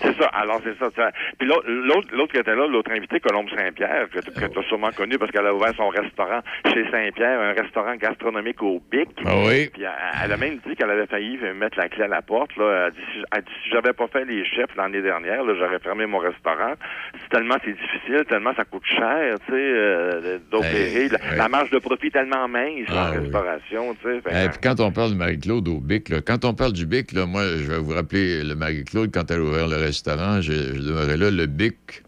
C'est 0.00 0.16
ça, 0.16 0.26
alors 0.26 0.60
c'est 0.64 0.78
ça. 0.78 0.90
ça. 0.96 1.10
Puis 1.38 1.46
l'autre, 1.48 1.64
l'autre 1.68 2.08
l'autre 2.12 2.32
qui 2.32 2.38
était 2.38 2.54
là, 2.54 2.66
l'autre 2.66 2.90
invité, 2.90 3.20
Colombe 3.20 3.48
Saint-Pierre, 3.50 4.08
que, 4.10 4.18
que 4.18 4.46
tu 4.46 4.58
as 4.58 4.62
sûrement 4.64 4.90
connu 4.90 5.18
parce 5.18 5.30
qu'elle 5.30 5.46
a 5.46 5.54
ouvert 5.54 5.72
son 5.76 5.88
restaurant 5.88 6.40
chez 6.72 6.84
Saint-Pierre, 6.90 7.40
un 7.40 7.52
restaurant 7.52 7.96
gastronomique 7.96 8.62
au 8.62 8.82
Bic. 8.90 9.08
Ah 9.24 9.32
oui. 9.46 9.68
Puis 9.72 9.82
elle, 9.82 9.90
elle 10.24 10.32
a 10.32 10.36
même 10.36 10.58
dit 10.66 10.74
qu'elle 10.76 10.90
avait 10.90 11.06
failli 11.06 11.38
mettre 11.54 11.78
la 11.78 11.88
clé 11.88 12.04
à 12.04 12.08
la 12.08 12.22
porte. 12.22 12.56
Là. 12.56 12.86
Elle 12.86 12.92
dit, 12.92 13.00
si, 13.12 13.22
elle 13.32 13.42
dit, 13.42 13.50
si 13.62 13.70
j'avais 13.70 13.92
pas 13.92 14.06
fait 14.08 14.24
les 14.24 14.44
chefs 14.44 14.74
l'année 14.76 15.02
dernière, 15.02 15.44
là, 15.44 15.54
j'aurais 15.58 15.78
fermé 15.78 16.06
mon 16.06 16.18
restaurant. 16.18 16.74
C'est 17.22 17.36
tellement 17.36 17.56
c'est 17.64 17.72
difficile, 17.72 18.24
tellement 18.28 18.54
ça 18.54 18.64
coûte 18.64 18.84
cher, 18.84 19.36
tu 19.46 19.52
sais, 19.52 19.58
euh, 19.58 20.38
d'opérer. 20.50 21.04
Hey, 21.04 21.10
la, 21.36 21.48
marge 21.48 21.70
de 21.70 21.78
profit 21.78 22.08
est 22.08 22.10
tellement 22.10 22.48
mince 22.48 22.86
Ah 22.88 23.08
en 23.08 23.12
oui. 23.12 23.18
restauration, 23.24 23.94
tu 24.02 24.08
sais. 24.08 24.50
Quand 24.62 24.80
on 24.80 24.90
parle 24.90 25.10
de 25.12 25.16
Marie-Claude 25.16 25.68
au 25.68 25.80
Bic, 25.80 26.08
là, 26.08 26.20
quand 26.20 26.44
on 26.44 26.54
parle 26.54 26.72
du 26.72 26.86
Bic, 26.86 27.12
là, 27.12 27.26
moi, 27.26 27.42
je 27.42 27.70
vais 27.70 27.78
vous 27.78 27.92
rappeler 27.92 28.42
le 28.42 28.54
Marie-Claude, 28.54 29.10
quand 29.12 29.30
elle 29.30 29.40
a 29.40 29.42
ouvert 29.42 29.68
le 29.68 29.75
restaurant, 29.76 30.40
je, 30.40 30.52
je 30.52 30.82
demeurais 30.82 31.16
là, 31.16 31.30
le 31.30 31.46
Bic, 31.46 32.02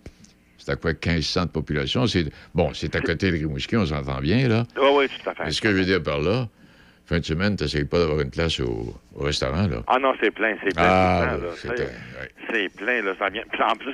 c'est 0.59 0.73
à 0.73 0.77
quoi 0.77 0.93
1500 0.93 1.47
de 1.47 1.51
population. 1.51 2.07
C'est, 2.07 2.27
bon, 2.55 2.73
c'est 2.75 2.95
à 2.95 3.01
côté 3.01 3.31
de 3.31 3.37
Rimouski, 3.37 3.77
on 3.77 3.87
s'entend 3.87 4.21
bien, 4.21 4.49
là. 4.49 4.67
Oui, 4.77 4.89
oui, 4.93 5.07
tout 5.09 5.31
à 5.31 5.35
fait. 5.35 5.45
Mais 5.47 5.51
ce 5.53 5.61
que 5.61 5.71
je 5.71 5.77
veux 5.77 5.85
dire 5.85 6.03
par 6.03 6.21
là, 6.21 6.49
fin 7.09 7.19
de 7.21 7.25
semaine, 7.25 7.57
tu 7.57 7.65
n'essayes 7.65 7.85
pas 7.87 7.99
d'avoir 7.99 8.21
une 8.21 8.31
place 8.31 8.61
au, 8.61 8.95
au 9.17 9.25
restaurant, 9.25 9.67
là. 9.67 9.79
Ah 9.87 9.99
non, 9.99 10.13
c'est 10.21 10.31
plein, 10.31 10.55
c'est 10.63 10.75
plein. 10.75 10.85
Ah. 10.87 11.37
C'est 12.51 12.69
plein, 12.77 13.03
là, 13.03 13.13
ça 13.19 13.29
vient. 13.29 13.43
En 13.61 13.77
plus, 13.77 13.93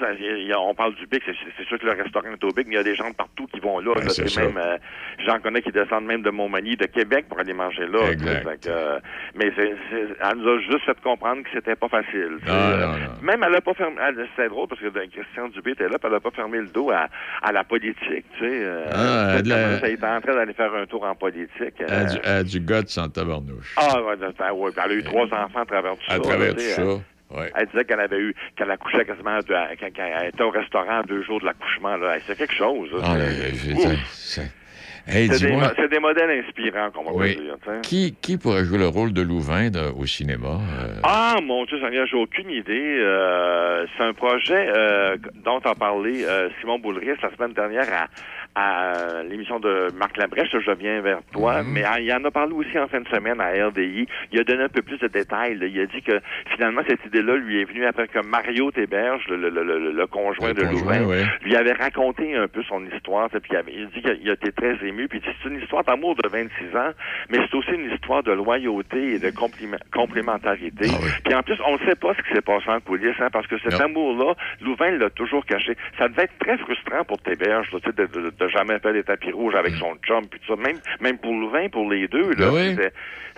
on 0.57 0.75
parle 0.75 0.95
du 0.97 1.07
Bic, 1.07 1.23
c'est 1.27 1.65
sûr 1.67 1.79
que 1.79 1.87
le 1.87 1.93
restaurant 1.93 2.29
est 2.33 2.45
au 2.45 2.49
Bic, 2.53 2.67
mais 2.69 2.75
il 2.75 2.77
y 2.77 2.81
a 2.81 2.83
des 2.85 2.95
gens 2.95 3.09
de 3.11 3.15
partout 3.15 3.47
qui 3.47 3.61
vont 3.61 3.79
là. 3.81 3.93
Même, 4.37 4.57
euh, 4.57 4.79
j'en 5.27 5.39
connais 5.41 5.63
qui 5.63 5.73
descendent 5.73 6.07
même 6.07 6.23
de 6.23 6.31
Montmagny, 6.31 6.77
de 6.77 6.87
Québec 6.87 7.27
pour 7.29 7.39
aller 7.41 7.53
manger 7.53 7.87
là. 7.87 8.11
Exact. 8.13 8.45
fait 8.65 8.71
euh, 8.71 8.99
mais 9.35 9.51
elle 9.57 10.39
nous 10.39 10.49
a 10.49 10.59
juste 10.61 10.85
fait 10.87 11.01
comprendre 11.03 11.43
que 11.43 11.49
c'était 11.53 11.75
pas 11.77 11.89
facile. 11.89 12.39
sais. 12.45 12.49
Ah, 12.51 12.71
Euh, 12.71 12.87
non, 12.87 12.93
non. 12.93 13.11
Même 13.23 13.45
elle 13.47 13.55
a 13.57 13.61
pas 13.61 13.75
fermé, 13.75 13.97
elle- 14.07 14.27
c'est 14.37 14.49
drôle 14.49 14.69
parce 14.69 14.81
que 14.81 14.87
euh, 14.87 15.07
Christian 15.13 15.49
Dubé 15.49 15.73
était 15.73 15.89
là, 15.89 15.99
puis 15.99 16.09
elle 16.09 16.15
a 16.17 16.21
pas 16.21 16.31
fermé 16.31 16.59
le 16.59 16.67
dos 16.69 16.91
à, 16.91 17.09
à 17.43 17.53
la 17.53 17.65
politique, 17.65 18.25
tu 18.39 18.45
sais. 18.45 18.67
Ah, 18.93 19.35
elle 19.39 19.91
était 19.93 20.07
en 20.07 20.21
train 20.21 20.35
d'aller 20.35 20.53
faire 20.55 20.75
un 20.75 20.87
tour 20.87 21.05
en 21.05 21.15
politique. 21.15 21.75
Elle 21.81 21.93
a 21.93 22.05
du, 22.05 22.19
elle 22.23 22.31
a 22.39 22.45
du 22.45 22.61
guts 22.61 22.87
sans 23.05 23.09
tabarnouche. 23.11 23.75
ah, 23.77 24.01
ouais, 24.01 24.17
ouais, 24.17 24.71
elle 24.85 24.91
a 24.91 24.95
eu 24.95 25.03
trois 25.05 25.25
enfants 25.27 25.61
à 25.63 25.65
travers 25.67 25.93
tout 25.93 26.07
ça. 26.09 26.15
À 26.15 26.19
travers 26.19 26.55
tout 26.55 26.61
ça, 26.61 26.83
elle- 26.83 27.37
ouais. 27.39 27.53
Elle 27.57 27.67
disait 27.67 27.85
qu'elle 27.85 28.01
avait 28.01 28.19
eu, 28.19 28.35
qu'elle 28.57 28.71
accouchait 28.71 29.05
quasiment, 29.05 29.39
qu'elle 29.41 30.29
était 30.29 30.43
au 30.43 30.51
restaurant 30.51 31.01
à 31.01 31.03
deux 31.03 31.23
jours 31.23 31.41
de 31.41 31.47
l'accouchement. 31.47 31.97
C'est 32.27 32.37
quelque 32.37 32.55
chose. 32.55 32.89
Ah, 33.03 33.17
C'est- 34.13 34.51
Hey, 35.07 35.29
des, 35.29 35.99
modèles 36.01 36.43
inspirants, 36.47 36.91
qu'on 36.91 37.05
va 37.05 37.13
Oui. 37.13 37.37
dire. 37.37 37.57
qui, 37.83 38.15
qui 38.23 38.39
pourrait 38.39 38.65
jouer 38.65 38.79
le 38.79 38.89
rôle 38.89 39.13
de 39.13 39.21
Louvain 39.21 39.69
de- 39.69 39.93
au 39.95 40.07
cinéma? 40.07 40.59
euh? 40.81 40.95
Ah, 41.03 41.35
mon 41.43 41.67
Dieu, 41.67 41.79
Seigneur, 41.79 42.07
j'ai 42.07 42.17
aucune 42.17 42.49
idée. 42.49 43.01
Euh, 43.03 43.85
c'est 43.99 44.03
un 44.03 44.15
projet 44.15 44.67
euh, 44.75 45.19
dont 45.45 45.59
a 45.59 45.75
parlé 45.75 46.25
Simon 46.59 46.79
Boulris 46.79 47.19
la 47.23 47.31
semaine 47.37 47.53
dernière 47.53 47.87
à, 47.93 48.07
à 48.55 49.23
l'émission 49.29 49.59
de 49.59 49.89
Marc 49.99 50.17
Labrèche, 50.17 50.55
Je 50.59 50.71
viens 50.73 51.01
vers 51.01 51.19
toi. 51.33 51.63
Mhm. 51.63 51.73
Mais 51.73 51.83
ah, 51.85 51.99
il 52.01 52.13
en 52.13 52.25
a 52.25 52.31
parlé 52.31 52.53
aussi 52.53 52.79
en 52.79 52.87
fin 52.89 53.01
de 53.01 53.09
semaine 53.09 53.41
à 53.41 53.49
RDI. 53.67 54.07
Il 54.33 54.41
a 54.41 54.45
donné 54.45 54.63
un 54.65 54.69
peu 54.69 54.83
plus 54.83 54.99
de 54.99 55.09
détails. 55.09 55.57
là. 55.57 55.67
Il 55.67 55.81
a 55.81 55.87
dit 55.87 56.03
que 56.03 56.21
finalement, 56.55 56.83
cette 56.89 57.05
idée-là 57.07 57.37
lui 57.37 57.61
est 57.61 57.65
venue 57.65 57.85
après 57.85 58.07
que 58.09 58.21
Mario 58.25 58.71
Théberge, 58.71 59.27
le, 59.29 59.37
le, 59.37 59.51
le, 59.51 59.65
le- 59.65 59.93
le 59.93 60.07
conjoint 60.07 60.53
de 60.53 60.63
conjoint, 60.63 60.99
Louvain, 61.01 61.05
ouais. 61.07 61.25
lui 61.43 61.57
avait 61.57 61.73
raconté 61.73 62.37
un 62.37 62.47
peu 62.49 62.63
son 62.63 62.85
histoire. 62.87 63.29
Puis 63.31 63.41
il, 63.51 63.57
avait- 63.57 63.73
il 63.75 63.89
dit 63.89 64.03
qu'il 64.03 64.31
a 64.31 64.35
été 64.35 64.53
très 64.53 64.77
ému. 64.87 65.09
Puis 65.09 65.21
c'est 65.25 65.49
une 65.49 65.61
histoire 65.61 65.83
d'amour 65.85 66.15
de 66.17 66.29
26 66.29 66.77
ans, 66.77 66.91
mais 67.31 67.39
c'est 67.39 67.57
aussi 67.57 67.71
une 67.73 67.91
histoire 67.91 68.23
de 68.23 68.33
loyauté 68.33 69.15
et 69.15 69.19
de 69.19 69.31
complémentarité. 69.93 70.89
Puis 71.25 71.35
en 71.35 71.43
plus, 71.43 71.59
on 71.67 71.75
ne 71.75 71.79
sait 71.87 71.97
pas 71.97 72.15
ce 72.15 72.23
qui 72.23 72.35
s'est 72.35 72.43
passé 72.43 72.65
en 72.69 72.81
coulisses, 72.81 73.17
hein, 73.21 73.29
parce 73.33 73.47
que 73.47 73.59
cet 73.59 73.81
amour-là, 73.81 74.35
Louvain 74.61 74.93
l'a 74.93 75.11
toujours 75.11 75.45
caché. 75.47 75.77
Ça 75.99 76.09
devait 76.09 76.25
être 76.25 76.39
très 76.39 76.59
frustrant 76.59 77.05
pour 77.05 77.19
Théberge, 77.23 77.71
là, 77.73 77.79
sais, 77.85 77.93
de, 77.93 78.07
de, 78.07 78.31
jamais 78.49 78.79
faire 78.79 78.93
des 78.93 79.03
tapis 79.03 79.33
rouges 79.33 79.55
avec 79.55 79.75
son 79.75 79.95
chum, 80.07 80.27
puis 80.27 80.41
tout 80.41 80.55
ça. 80.57 80.61
Même, 80.61 80.79
même 81.01 81.19
pour 81.19 81.33
Louvain, 81.33 81.69
pour 81.69 81.91
les 81.91 82.09
deux, 82.09 82.31
là, 82.35 82.51
Ben 82.51 82.77
oui. 82.77 82.77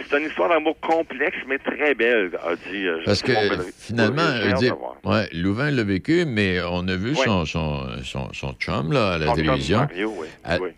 c'est 0.08 0.18
une 0.18 0.26
histoire 0.26 0.48
d'amour 0.48 0.78
complexe, 0.80 1.36
mais 1.48 1.58
très 1.58 1.94
belle, 1.94 2.30
a 2.44 2.54
dit 2.56 2.86
euh, 2.86 3.00
Parce 3.04 3.22
que 3.22 3.32
finalement, 3.78 4.22
Oui, 4.60 4.70
ouais, 5.04 5.28
Louvain 5.32 5.70
l'a 5.70 5.84
vécu, 5.84 6.24
mais 6.26 6.60
on 6.68 6.86
a 6.88 6.96
vu 6.96 7.14
son, 7.14 7.44
son, 7.44 7.86
son, 8.02 8.32
son 8.32 8.52
chum 8.54 8.92
là, 8.92 9.14
à 9.14 9.18
la 9.18 9.32
télévision. 9.32 9.86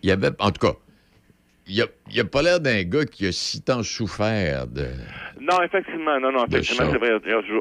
Il 0.02 0.08
y 0.08 0.12
avait, 0.12 0.30
en 0.38 0.50
tout 0.50 0.66
cas, 0.66 0.74
il 1.70 1.82
a, 1.82 1.86
il 2.10 2.18
a 2.18 2.24
pas 2.24 2.40
l'air 2.42 2.60
d'un 2.60 2.82
gars 2.82 3.04
qui 3.04 3.26
a 3.26 3.32
si 3.32 3.60
tant 3.60 3.82
souffert 3.82 4.66
de. 4.66 4.86
Non, 5.40 5.62
effectivement, 5.62 6.18
non, 6.20 6.32
non, 6.32 6.44
effectivement, 6.46 6.88
c'est 6.90 6.98
vrai. 6.98 7.12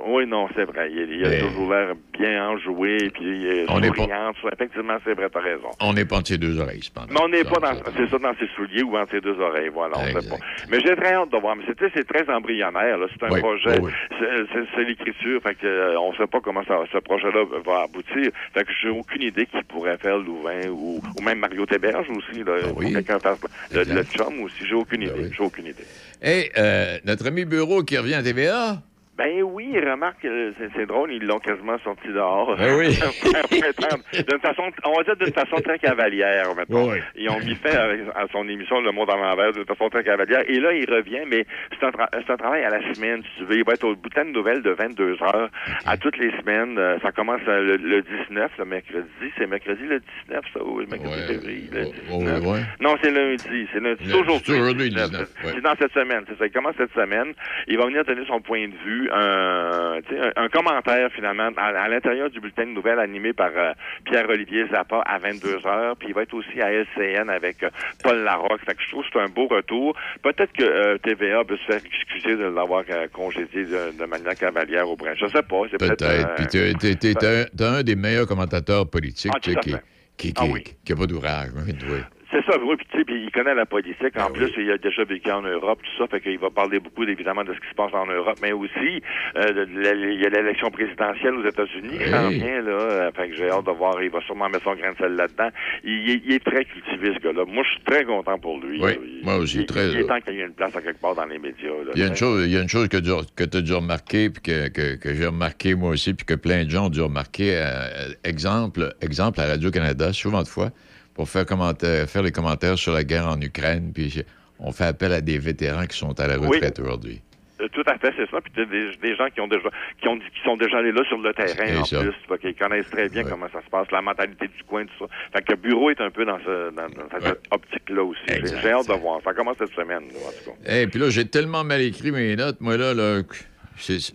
Oui, 0.08 0.26
non, 0.28 0.48
c'est 0.56 0.64
vrai. 0.66 0.90
Il, 0.91 1.12
il 1.14 1.26
a 1.26 1.30
Mais- 1.30 1.40
toujours 1.40 1.72
l'air 1.72 1.94
bien 2.18 2.49
enjoué, 2.49 2.98
puis 3.14 3.24
il 3.24 3.45
est 3.48 3.66
On 3.70 3.82
est 3.82 3.90
pas- 3.90 3.95
souriant. 3.95 4.34
tout 4.34 4.48
ça. 4.48 4.54
Effectivement, 4.54 4.98
c'est 5.06 5.14
vrai, 5.14 5.30
t'as 5.32 5.40
raison. 5.41 5.70
On 5.82 5.94
n'est 5.94 6.06
pas 6.06 6.18
entre 6.18 6.28
ses 6.30 6.38
deux 6.38 6.60
oreilles, 6.60 6.82
cependant. 6.82 7.08
Mais 7.12 7.20
on 7.22 7.28
n'est 7.30 7.44
pas 7.44 7.60
dans, 7.60 7.74
c'est 7.95 8.10
ça, 8.10 8.18
dans 8.18 8.34
ses 8.40 8.48
souliers 8.56 8.84
ou 8.84 8.98
entre 8.98 9.12
ses 9.12 9.22
deux 9.22 9.40
oreilles, 9.40 9.70
voilà, 9.74 9.98
on 9.98 10.06
sait 10.06 10.30
pas. 10.30 10.36
Mais 10.70 10.80
j'ai 10.80 10.95
très 10.95 11.14
hâte 11.14 11.32
de 11.32 11.38
voir. 11.38 11.56
Mais 11.56 11.64
c'est, 11.68 12.08
très 12.08 12.30
embryonnaire, 12.34 12.98
là. 12.98 13.06
C'est 13.12 13.26
un 13.26 13.30
Oui, 13.32 13.40
projet, 13.40 13.80
oui, 13.82 13.91
oui. 14.20 14.48
c'est, 14.76 14.84
l'écriture, 14.84 15.41
fait 15.41 15.56
que, 15.56 15.66
euh, 15.68 15.99
on 15.99 16.14
sait 16.16 16.28
pas 16.28 16.40
comment 16.41 16.64
ça, 16.66 16.80
ce 16.91 16.98
projet-là 16.98 17.44
va 17.66 17.82
aboutir. 17.84 18.32
Fait 18.54 18.64
que 18.64 18.72
j'ai 18.82 18.90
aucune 18.90 19.24
idée 19.24 19.45
qui 19.45 19.62
pourrait 19.68 19.98
faire 19.98 20.18
Louvain 20.18 20.68
ou, 20.70 20.99
ou 21.18 21.22
même 21.22 21.40
Mario 21.40 21.66
Théberge 21.66 22.08
aussi, 22.10 22.44
là. 22.44 22.54
Ah 22.64 22.68
Pour 22.70 22.82
quelqu'un 22.82 23.20
fasse 23.20 23.40
le, 23.72 23.84
le 23.84 24.04
chum 24.04 24.41
aussi, 24.41 24.66
j'ai 24.68 24.76
aucune 24.76 25.04
Ah 25.04 25.18
idée. 25.18 25.30
J'ai 25.36 25.44
aucune 25.44 25.66
idée. 25.68 25.84
Hey, 26.19 26.52
euh, 26.57 26.98
notre 27.06 27.27
ami 27.27 27.45
Bureau 27.45 27.84
qui 27.84 27.95
revient 27.95 28.15
à. 28.48 28.81
Ben 29.18 29.41
oui, 29.41 29.73
remarque, 29.80 30.23
euh, 30.26 30.52
c'est, 30.76 30.85
drôle, 30.85 31.11
ils 31.11 31.26
l'ont 31.26 31.39
quasiment 31.39 31.77
sorti 31.80 32.07
dehors. 32.10 32.56
Ben 32.56 32.76
oui. 32.77 32.89
d'une 33.49 34.39
façon, 34.39 34.64
on 34.85 34.94
va 34.94 35.03
dire 35.03 35.15
d'une 35.15 35.34
façon 35.34 35.56
très 35.57 35.80
cavalière, 35.80 36.53
maintenant. 36.56 36.89
Oui. 36.91 36.99
Ils 37.15 37.30
ont 37.30 37.39
mis 37.39 37.57
avec- 37.65 38.02
à 38.15 38.26
son 38.31 38.48
émission 38.48 38.80
Le 38.81 38.91
Monde 38.91 39.10
à 39.10 39.15
l'envers 39.15 39.52
d'une 39.53 39.65
façon 39.65 39.89
très 39.89 40.03
cavalière. 40.03 40.44
Et 40.48 40.60
là, 40.60 40.72
il 40.73 40.88
revient, 40.89 41.22
mais 41.27 41.45
c'est 41.72 41.85
un, 41.85 41.89
tra- 41.89 42.10
c'est 42.14 42.31
un 42.31 42.38
travail 42.38 42.64
à 42.64 42.69
la 42.69 42.94
semaine, 42.94 43.23
si 43.23 43.39
tu 43.39 43.45
veux. 43.45 43.57
Il 43.57 43.64
va 43.65 43.73
être 43.73 43.85
au 43.85 43.95
bulletin 43.95 44.26
de 44.26 44.30
nouvelles 44.31 44.61
de 44.61 44.72
22 44.72 45.18
heures 45.23 45.49
à 45.85 45.98
toutes 45.98 46.18
les 46.18 46.31
semaines. 46.39 46.77
Euh, 46.77 46.99
Ça 47.02 47.11
commence 47.11 47.41
euh, 47.48 47.64
le, 47.64 47.77
le 47.77 48.02
19, 48.30 48.52
le 48.60 48.65
mercredi. 48.65 49.07
C'est 49.38 49.48
mercredi 49.48 49.84
le 49.84 49.99
19, 50.30 50.45
ça, 50.53 50.64
ou 50.64 50.80
le 50.80 50.85
mercredi 50.85 51.22
février, 51.27 51.69
le 51.72 51.85
19. 52.19 52.45
ouais. 52.45 52.60
Non, 52.81 52.95
c'est 53.02 53.11
lundi. 53.11 53.68
C'est 53.73 53.80
lundi. 53.80 54.03
Le- 54.03 54.10
C'est 54.11 54.14
aujourd'hui. 54.19 54.44
c'est 54.53 54.60
aujourd'hui, 54.60 54.89
le 54.89 54.95
19. 54.95 55.10
19, 55.10 55.30
ouais. 55.44 55.52
C'est 55.56 55.61
dans 55.61 55.76
cette 55.80 55.94
semaine. 55.94 56.23
C'est 56.27 56.38
ça. 56.38 56.45
Il 56.45 56.52
commence 56.52 56.76
cette 56.77 56.94
semaine. 56.94 57.34
Il 57.68 57.77
va 57.77 57.85
venir 57.85 58.03
donner 58.06 58.26
son 58.27 58.41
point 58.41 58.68
de 58.68 58.73
vue, 58.85 59.07
un, 59.12 59.98
un, 59.98 60.44
un 60.44 60.50
commentaire 60.50 61.10
finalement 61.14 61.50
à, 61.58 61.66
à 61.68 61.88
l'intérieur 61.88 62.30
du 62.30 62.40
bulletin 62.40 62.66
de 62.66 62.72
nouvelles 62.72 63.00
animé 63.00 63.34
par 63.34 63.52
euh, 63.56 63.72
Pierre-Olivier 64.06 64.66
Zappa 64.72 65.02
à 65.06 65.18
22 65.20 65.66
heures. 65.66 65.96
Puis 65.98 66.10
il 66.10 66.14
va 66.14 66.24
être 66.24 66.34
aussi 66.34 66.62
à 66.62 66.72
LCN 66.72 67.30
avec 67.30 67.64
euh, 67.64 67.70
Paul 68.04 68.18
Larocque. 68.24 68.62
Fait 68.66 68.76
que 68.76 68.82
je 68.84 68.90
trouve 68.90 69.04
que 69.04 69.10
c'est 69.14 69.20
un 69.20 69.28
beau 69.30 69.48
retour. 69.48 69.96
Peut-être 70.24 70.52
que 70.54 70.64
euh, 70.64 70.98
TVA 71.00 71.44
peut 71.44 71.58
se 71.58 71.66
faire 71.72 71.82
excuser 71.86 72.36
de 72.36 72.46
l'avoir 72.46 72.84
congédié 73.14 73.66
de, 73.66 73.98
de 73.98 74.06
manière 74.06 74.36
cavalière 74.36 74.88
au 74.88 74.96
brin. 74.96 75.14
Je 75.16 75.28
sais 75.28 75.44
pas. 75.44 75.62
C'est 75.72 75.78
peut-être. 75.78 76.02
Euh, 76.04 76.24
Puis 76.38 76.48
t'es- 76.48 77.26
un, 77.62 77.66
un 77.66 77.84
des 77.84 77.96
meilleurs 77.96 78.28
commentateurs 78.28 78.90
politiques 78.90 79.32
Ah, 79.36 79.40
qui, 79.40 79.56
qui, 79.56 80.34
Ah 80.36 80.44
qui, 80.46 80.52
oui. 80.52 80.64
qui 80.86 80.94
a 80.94 80.96
pas 80.96 81.06
d'ouvrage. 81.06 81.50
hein, 81.58 81.64
oui. 81.68 82.00
C'est 82.32 82.44
ça, 82.45 82.58
oui, 82.62 82.76
puis 82.76 82.86
tu 82.91 82.98
sais, 82.99 83.06
il 83.10 83.32
connaît 83.32 83.56
la 83.56 83.66
politique. 83.66 84.12
Ah 84.16 84.28
En 84.28 84.32
plus, 84.32 84.52
il 84.58 84.70
a 84.70 84.78
déjà 84.78 85.04
vécu 85.06 85.32
en 85.32 85.41
Europe, 85.44 85.80
tout 85.82 85.98
ça, 86.04 86.08
fait 86.08 86.20
qu'il 86.20 86.38
va 86.40 86.49
parler 86.49 86.80
beaucoup, 86.80 87.04
évidemment, 87.04 87.44
de 87.45 87.54
ce 87.54 87.60
qui 87.60 87.70
se 87.70 87.74
passe 87.76 87.94
en 87.94 88.06
Europe, 88.06 88.38
mais 88.41 88.52
aussi, 88.52 89.02
euh, 89.38 89.66
il 89.76 90.22
y 90.22 90.26
a 90.26 90.30
l'élection 90.30 90.70
présidentielle 90.70 91.36
aux 91.36 91.45
États-Unis 91.48 91.98
qui 91.98 92.10
s'en 92.10 92.30
vient, 92.30 92.62
là. 92.62 92.72
Euh, 92.72 93.12
Fait 93.16 93.30
que 93.30 93.36
j'ai 93.36 93.49
hâte 93.49 93.66
de 93.66 93.72
voir, 93.72 94.04
il 94.04 94.10
va 94.10 94.20
sûrement 94.22 94.49
mettre 94.49 94.66
son 94.66 94.76
grain 94.76 94.91
de 94.91 94.98
sel 94.98 95.14
là-dedans. 95.16 95.49
Il, 95.86 96.10
est- 96.10 96.22
il 96.26 96.34
est 96.34 96.44
très 96.44 96.66
cultivé, 96.66 97.14
ce 97.16 97.20
gars-là. 97.24 97.45
Moi, 97.48 97.64
je 97.64 97.72
suis 97.76 97.84
très 97.86 98.04
content 98.04 98.38
pour 98.38 98.60
lui. 98.60 98.80
Oui. 98.84 98.91
Il- 99.20 99.24
moi 99.26 99.38
aussi, 99.38 99.60
il, 99.60 99.66
très, 99.66 99.88
Il 99.91 99.98
est 99.98 100.02
là. 100.02 100.08
temps 100.08 100.22
qu'il 100.22 100.36
y 100.36 100.41
ait 100.41 100.45
une 100.45 100.54
place 100.54 100.76
à 100.76 100.82
quelque 100.82 100.99
part 100.99 101.16
dans 101.16 101.26
les 101.26 101.40
médias, 101.40 101.70
là. 101.86 101.91
Il 101.95 102.02
y 102.02 102.04
a 102.04 102.08
une 102.08 102.16
chose, 102.16 102.45
il 102.45 102.52
y 102.54 102.58
a 102.58 102.62
une 102.62 102.68
chose 102.70 102.90
que 102.90 102.98
tu 102.98 103.58
as 103.58 103.62
dû 103.62 103.74
remarquer, 103.74 104.30
puis 104.30 104.41
que, 104.41 104.68
que, 104.68 104.95
que 104.98 105.14
j'ai 105.14 105.26
remarqué 105.28 105.76
moi 105.76 105.91
aussi, 105.91 106.14
puis 106.14 106.26
que 106.26 106.34
plein 106.34 106.66
de 106.66 106.70
gens 106.70 106.88
ont 106.88 106.90
dû 106.90 107.02
remarquer. 107.02 107.54
euh, 107.56 108.12
exemple, 108.26 108.94
exemple 109.02 109.40
à 109.40 109.45
Radio-Canada, 109.48 110.12
souvent 110.12 110.44
de 110.44 110.48
fois, 110.49 110.72
pour 111.18 111.27
faire, 111.27 111.45
commentaire, 111.45 112.07
faire 112.10 112.22
les 112.23 112.31
commentaires 112.31 112.77
sur 112.77 112.94
la 112.94 113.03
guerre 113.03 113.27
en 113.27 113.41
Ukraine, 113.41 113.91
puis 113.94 114.23
on 114.60 114.72
fait 114.72 114.85
appel 114.85 115.11
à 115.11 115.19
des 115.19 115.38
vétérans 115.38 115.85
qui 115.85 115.98
sont 115.98 116.18
à 116.19 116.27
la 116.27 116.38
Oui. 116.39 116.48
retraite 116.48 116.80
aujourd'hui. 116.80 117.22
Euh, 117.60 117.68
Tout 117.73 117.81
à 117.88 117.98
fait, 117.98 118.14
c'est 118.15 118.30
ça. 118.30 118.38
Puis 118.39 118.53
des, 118.56 118.95
des 119.02 119.15
gens 119.15 119.27
qui 119.34 119.41
ont 119.41 119.48
déjà 119.48 119.68
qui 119.99 120.07
ont 120.07 120.18
qui 120.19 120.41
sont 120.45 120.57
déjà 120.57 120.77
allés 120.77 120.91
là 120.91 121.02
sur 121.07 121.18
le 121.18 121.34
terrain 121.34 121.81
en 121.81 121.85
ça. 121.85 122.02
plus, 122.02 122.38
qu'ils 122.39 122.53
connaissent 122.56 122.89
très 122.91 123.10
bien 123.10 123.23
comment 123.23 123.48
ça 123.52 123.61
se 123.65 123.69
passe, 123.72 123.88
la 123.91 124.02
mentalité 124.03 124.48
du 124.48 124.64
coin, 124.64 124.85
tout 124.85 124.94
ça. 124.99 125.06
Fait 125.34 125.41
que 125.44 125.52
le 125.53 125.57
bureau 125.57 125.89
est 125.89 125.99
un 125.99 126.11
peu 126.11 126.23
dans, 126.23 126.38
ce, 126.45 126.69
dans, 126.69 126.88
dans 126.88 127.10
cette 127.19 127.39
optique-là 127.49 128.03
aussi. 128.03 128.22
J'ai 128.61 128.72
hâte 128.72 128.88
de 128.88 128.94
voir. 128.94 129.22
Ça 129.23 129.34
commence 129.34 129.57
cette 129.57 129.73
semaine, 129.73 130.03
là, 130.14 130.19
en 130.27 130.31
tout 130.31 130.52
cas. 130.52 130.72
Et 130.81 130.85
puis 130.85 130.99
là, 130.99 131.10
j'ai 131.10 131.26
tellement 131.26 131.64
mal 131.64 131.81
écrit 131.81 132.11
mes 132.11 132.35
notes, 132.35 132.61
moi, 132.61 132.77
là, 132.77 132.94
là 132.94 133.22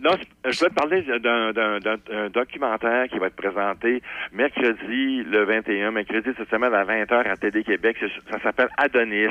Non, 0.01 0.11
je 0.45 0.59
vais 0.59 0.69
te 0.69 0.73
parler 0.73 1.01
d'un- 1.19 2.29
documentaire 2.29 3.07
qui 3.07 3.17
va 3.17 3.27
être 3.27 3.35
présenté 3.35 4.01
mercredi 4.33 5.23
le 5.23 5.43
21, 5.45 5.91
mercredi 5.91 6.29
cette 6.37 6.49
semaine 6.49 6.73
à 6.73 6.83
20h 6.83 7.27
à 7.29 7.37
Télé-Québec. 7.37 7.97
C'est- 7.99 8.31
Ça 8.31 8.39
s'appelle 8.41 8.69
Adonis. 8.77 9.27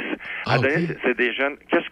Ah, 0.46 0.54
Adonis, 0.54 0.86
c'est- 0.88 0.98
c'est 1.04 1.16
des 1.16 1.32
jeunes... 1.34 1.56
Qu'est-ce 1.70 1.86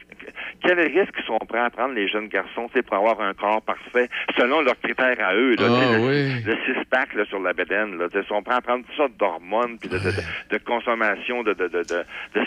quels 0.62 0.79
risques 0.81 1.19
sont 1.27 1.39
prêts 1.39 1.59
à 1.59 1.71
prendre 1.71 1.95
les 1.95 2.07
jeunes 2.07 2.29
garçons 2.29 2.69
pour 2.69 2.97
avoir 2.97 3.21
un 3.23 3.33
corps 3.35 3.62
parfait 3.62 4.09
selon 4.39 4.61
leurs 4.61 4.79
critères 4.81 5.17
à 5.19 5.35
eux? 5.35 5.55
Là, 5.57 5.65
Ah, 5.69 5.97
le, 5.97 5.99
oui. 6.05 6.43
le 6.45 6.57
six-pack 6.67 7.09
sur 7.29 7.41
la 7.41 7.53
bédaine. 7.55 7.97
Là, 7.99 8.07
ils 8.15 8.25
sont 8.25 8.43
prêts 8.43 8.57
à 8.57 8.61
prendre 8.61 8.85
toutes 8.85 8.95
sortes 8.97 9.17
d'hormones 9.17 9.79
puis 9.79 9.89
de, 9.89 9.99
de, 9.99 10.05
de, 10.11 10.12
de 10.51 10.59
consommation 10.65 11.43
de 11.43 11.55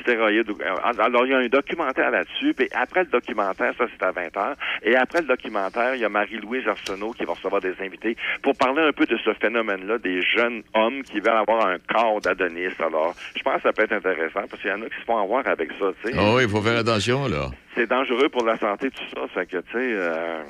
stéroïdes. 0.02 0.52
Alors, 1.00 1.26
il 1.26 1.32
y 1.32 1.34
a 1.34 1.38
un 1.40 1.48
documentaire 1.48 2.12
là-dessus. 2.12 2.54
Puis 2.54 2.68
après 2.74 3.02
le 3.02 3.10
documentaire, 3.10 3.74
ça 3.78 3.86
c'est 3.92 4.04
à 4.06 4.12
20h. 4.12 4.56
Et 4.84 4.96
après 4.96 5.22
le 5.22 5.28
documentaire, 5.28 5.83
il 5.96 6.02
y 6.02 6.06
a 6.06 6.10
Marie-Louise 6.10 6.68
Arsenault 6.68 7.12
qui 7.12 7.26
va 7.26 7.34
recevoir 7.34 7.62
des 7.62 7.74
invités 7.82 8.16
pour 8.42 8.56
parler 8.56 8.82
un 8.82 8.92
peu 8.92 9.06
de 9.06 9.18
ce 9.24 9.34
phénomène-là 9.34 9.98
des 9.98 10.22
jeunes 10.22 10.64
hommes 10.74 11.04
qui 11.04 11.20
veulent 11.20 11.38
avoir 11.38 11.68
un 11.68 11.78
corps 11.92 12.22
d'Adonis. 12.22 12.74
Alors, 12.80 13.14
je 13.36 13.42
pense 13.44 13.58
que 13.58 13.62
ça 13.64 13.74
peut 13.74 13.84
être 13.84 13.94
intéressant 13.94 14.42
parce 14.50 14.62
qu'il 14.62 14.70
y 14.72 14.74
en 14.74 14.82
a 14.82 14.86
qui 14.86 15.00
se 15.00 15.06
font 15.06 15.18
avoir 15.22 15.48
avec 15.48 15.70
ça. 15.80 15.92
tu 16.04 16.12
sais. 16.12 16.18
Ah 16.18 16.34
oui, 16.36 16.44
il 16.44 16.50
faut 16.50 16.62
faire 16.62 16.78
attention, 16.80 17.28
là. 17.28 17.50
C'est 17.76 17.90
dangereux 17.90 18.30
pour 18.30 18.46
la 18.46 18.58
santé, 18.60 18.90
tout 18.92 19.04
ça. 19.16 19.22
Fait 19.34 19.46
que, 19.48 19.58
tu 19.58 19.72
sais, 19.72 19.78
euh, 19.80 20.44